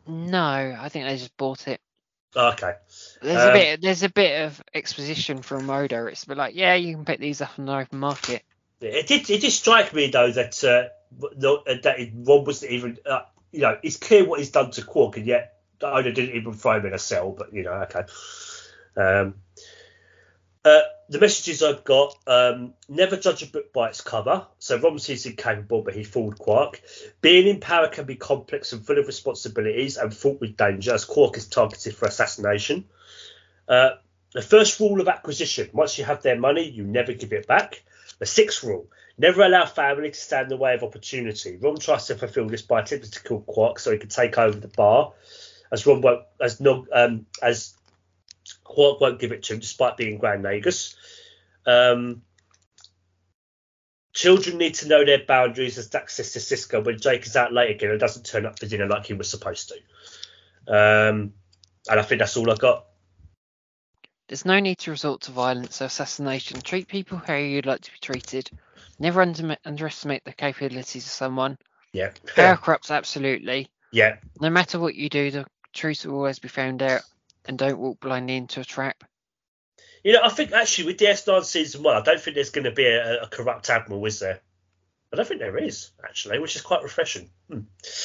No, 0.08 0.78
I 0.80 0.88
think 0.88 1.08
they 1.08 1.18
just 1.18 1.36
bought 1.36 1.68
it. 1.68 1.82
Okay. 2.34 2.76
There's 3.22 3.44
um, 3.44 3.50
a 3.50 3.54
bit. 3.54 3.82
There's 3.82 4.04
a 4.04 4.10
bit 4.10 4.46
of 4.46 4.64
exposition 4.74 5.42
from 5.42 5.70
Odo. 5.70 6.06
It's 6.06 6.24
a 6.24 6.28
bit 6.28 6.38
like, 6.38 6.56
yeah, 6.56 6.76
you 6.76 6.96
can 6.96 7.04
pick 7.04 7.20
these 7.20 7.42
up 7.42 7.52
on 7.60 7.66
the 7.66 7.76
open 7.76 8.00
market. 8.00 8.44
It 8.80 9.08
did. 9.08 9.30
It 9.30 9.42
did 9.42 9.52
strike 9.52 9.94
me 9.94 10.10
though 10.10 10.32
that 10.32 10.64
uh, 10.64 10.88
that 11.42 12.12
Rom 12.14 12.46
wasn't 12.46 12.72
even. 12.72 12.98
Uh, 13.06 13.24
you 13.52 13.60
know, 13.60 13.78
it's 13.84 13.98
clear 13.98 14.24
what 14.24 14.40
he's 14.40 14.52
done 14.52 14.72
to 14.72 14.84
Quark, 14.84 15.18
and 15.18 15.26
yet 15.26 15.59
Odo 15.82 16.12
didn't 16.12 16.36
even 16.36 16.54
throw 16.54 16.78
him 16.78 16.88
in 16.88 16.94
a 16.94 17.00
cell. 17.00 17.32
But 17.32 17.54
you 17.54 17.64
know, 17.64 17.74
okay. 17.74 18.04
Um, 18.96 19.36
uh, 20.66 20.82
the 21.08 21.20
messages 21.20 21.64
I've 21.64 21.84
got 21.84 22.16
um, 22.28 22.74
never 22.88 23.16
judge 23.18 23.44
a 23.44 23.48
book 23.48 23.72
by 23.74 23.90
its 23.90 24.02
cover. 24.02 24.46
So 24.60 24.78
Romsey's 24.78 25.26
incapable, 25.26 25.82
but 25.82 25.96
he 25.96 26.04
fooled 26.04 26.38
Quark. 26.38 26.82
Being 27.22 27.48
in 27.48 27.60
power 27.60 27.88
can 27.88 28.06
be 28.06 28.16
complex 28.16 28.74
and 28.74 28.86
full 28.86 29.00
of 29.00 29.08
responsibilities 29.08 29.98
and 29.98 30.14
fraught 30.14 30.42
with 30.42 30.58
danger, 30.58 30.94
as 30.94 31.06
Quark 31.06 31.38
is 31.38 31.48
targeted 31.48 31.96
for 31.96 32.08
assassination. 32.08 32.86
Uh, 33.68 33.92
the 34.34 34.42
first 34.42 34.80
rule 34.80 35.02
of 35.02 35.08
acquisition 35.08 35.70
once 35.74 35.98
you 35.98 36.04
have 36.04 36.22
their 36.22 36.38
money, 36.38 36.70
you 36.70 36.84
never 36.84 37.14
give 37.14 37.34
it 37.34 37.48
back. 37.48 37.82
The 38.20 38.26
sixth 38.26 38.64
rule 38.64 38.88
never 39.18 39.42
allow 39.42 39.66
family 39.66 40.12
to 40.12 40.20
stand 40.20 40.44
in 40.44 40.50
the 40.50 40.58
way 40.58 40.76
of 40.76 40.84
opportunity. 40.84 41.58
Rom 41.58 41.78
tries 41.78 42.08
to 42.08 42.16
fulfill 42.16 42.48
this 42.48 42.62
by 42.62 42.82
attempting 42.82 43.12
to 43.12 43.24
kill 43.24 43.42
Quark 43.42 43.80
so 43.80 43.92
he 43.92 43.98
can 43.98 44.10
take 44.10 44.38
over 44.38 44.60
the 44.60 44.68
bar. 44.68 45.14
As 45.72 45.86
Rom 45.86 46.02
won't, 46.02 46.24
as, 46.42 46.62
um, 46.94 47.26
as 47.42 47.76
Quark 48.64 49.02
won't 49.02 49.20
give 49.20 49.32
it 49.32 49.44
to 49.44 49.54
him 49.54 49.60
despite 49.60 49.98
being 49.98 50.18
Grand 50.18 50.44
Nagus. 50.44 50.96
Um, 51.66 52.24
children 54.14 54.58
need 54.58 54.76
to 54.76 54.88
know 54.88 55.06
their 55.06 55.24
boundaries, 55.26 55.78
as 55.78 55.90
Dax 55.90 56.16
says 56.16 56.34
to 56.34 56.40
Sisko 56.40 56.84
when 56.84 57.00
Jake 57.00 57.26
is 57.26 57.36
out 57.36 57.54
late 57.54 57.72
again 57.72 57.92
and 57.92 58.00
doesn't 58.00 58.26
turn 58.26 58.46
up 58.46 58.60
for 58.60 58.66
dinner 58.66 58.88
like 58.88 59.06
he 59.06 59.14
was 59.14 59.30
supposed 59.30 59.70
to. 59.70 60.74
Um, 60.74 61.34
and 61.90 62.00
I 62.00 62.04
think 62.04 62.20
that's 62.20 62.38
all 62.38 62.50
I 62.52 62.56
got. 62.56 62.86
There's 64.28 64.46
no 64.46 64.60
need 64.60 64.78
to 64.80 64.92
resort 64.92 65.22
to 65.22 65.32
violence 65.32 65.82
or 65.82 65.86
assassination. 65.86 66.62
Treat 66.62 66.88
people 66.88 67.18
how 67.18 67.36
you'd 67.36 67.66
like 67.66 67.82
to 67.82 67.92
be 67.92 67.98
treated. 68.00 68.50
Never 69.00 69.22
under- 69.22 69.58
underestimate 69.66 70.24
the 70.24 70.34
capabilities 70.34 71.06
of 71.06 71.12
someone. 71.12 71.58
Yeah. 71.94 72.12
Power 72.36 72.58
corrupts, 72.58 72.92
absolutely. 72.92 73.72
Yeah. 73.92 74.18
No 74.40 74.52
matter 74.52 74.80
what 74.80 74.94
you 74.94 75.10
do, 75.10 75.32
the 75.32 75.46
truth 75.74 76.06
will 76.06 76.16
always 76.16 76.40
be 76.40 76.48
found 76.48 76.82
out 76.82 77.02
and 77.46 77.58
don't 77.58 77.80
walk 77.80 78.00
blindly 78.00 78.36
into 78.36 78.60
a 78.60 78.66
trap. 78.66 79.04
You 80.04 80.14
know, 80.14 80.22
I 80.24 80.30
think 80.30 80.52
actually 80.52 80.88
with 80.88 80.98
DS9 80.98 81.44
season 81.44 81.84
one, 81.84 81.98
I 81.98 82.02
don't 82.02 82.20
think 82.20 82.36
there's 82.36 82.52
going 82.52 82.66
to 82.66 82.72
be 82.72 82.86
a, 82.86 83.24
a 83.24 83.28
corrupt 83.28 83.70
admiral, 83.70 84.06
is 84.06 84.20
there? 84.20 84.40
I 85.12 85.16
don't 85.16 85.28
think 85.28 85.40
there 85.40 85.58
is 85.58 85.92
actually, 86.04 86.40
which 86.40 86.56
is 86.56 86.62
quite 86.62 86.84
refreshing. 86.84 87.30
Hmm. 87.50 87.60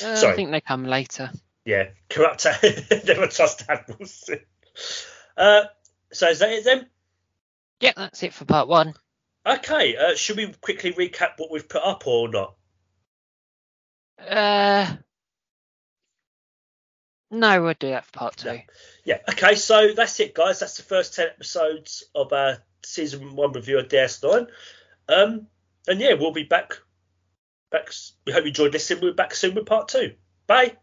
Uh, 0.05 0.17
Sorry. 0.17 0.33
I 0.33 0.37
think 0.37 0.51
they 0.51 0.61
come 0.61 0.85
later. 0.85 1.31
Yeah, 1.65 1.89
corrupt. 2.09 2.47
Never 3.07 3.27
trust 3.27 3.65
admirals. 3.69 4.31
uh, 5.37 5.65
so 6.13 6.29
is 6.29 6.39
that 6.41 6.51
it 6.51 6.65
then? 6.65 6.87
Yeah, 7.81 7.93
that's 7.97 8.23
it 8.23 8.33
for 8.33 8.45
part 8.45 8.69
one. 8.69 8.95
Okay, 9.47 9.97
uh, 9.97 10.15
should 10.15 10.37
we 10.37 10.53
quickly 10.61 10.93
recap 10.93 11.33
what 11.37 11.51
we've 11.51 11.69
put 11.69 11.83
up 11.83 12.07
or 12.07 12.29
not? 12.29 12.55
Uh, 14.19 14.97
no, 17.35 17.63
we'll 17.63 17.75
do 17.79 17.91
that 17.91 18.07
for 18.07 18.13
part 18.13 18.37
two. 18.37 18.49
Yeah. 18.49 18.61
yeah. 19.05 19.19
Okay. 19.31 19.55
So 19.55 19.93
that's 19.95 20.19
it, 20.21 20.35
guys. 20.35 20.61
That's 20.61 20.77
the 20.77 20.83
first 20.83 21.15
ten 21.15 21.29
episodes 21.29 22.05
of 22.15 22.33
our 22.33 22.59
season 22.83 23.35
one 23.37 23.53
review 23.53 23.79
of 23.79 23.89
DS9. 23.89 24.47
Um, 25.09 25.47
and 25.87 26.01
yeah, 26.01 26.15
we'll 26.15 26.33
be 26.33 26.45
back. 26.45 26.79
Back. 27.71 27.91
We 28.27 28.33
hope 28.33 28.43
you 28.43 28.49
enjoyed 28.49 28.73
listening. 28.73 29.03
We'll 29.03 29.13
be 29.13 29.17
back 29.17 29.35
soon 29.35 29.55
with 29.55 29.67
part 29.67 29.89
two. 29.89 30.15
Bye. 30.47 30.77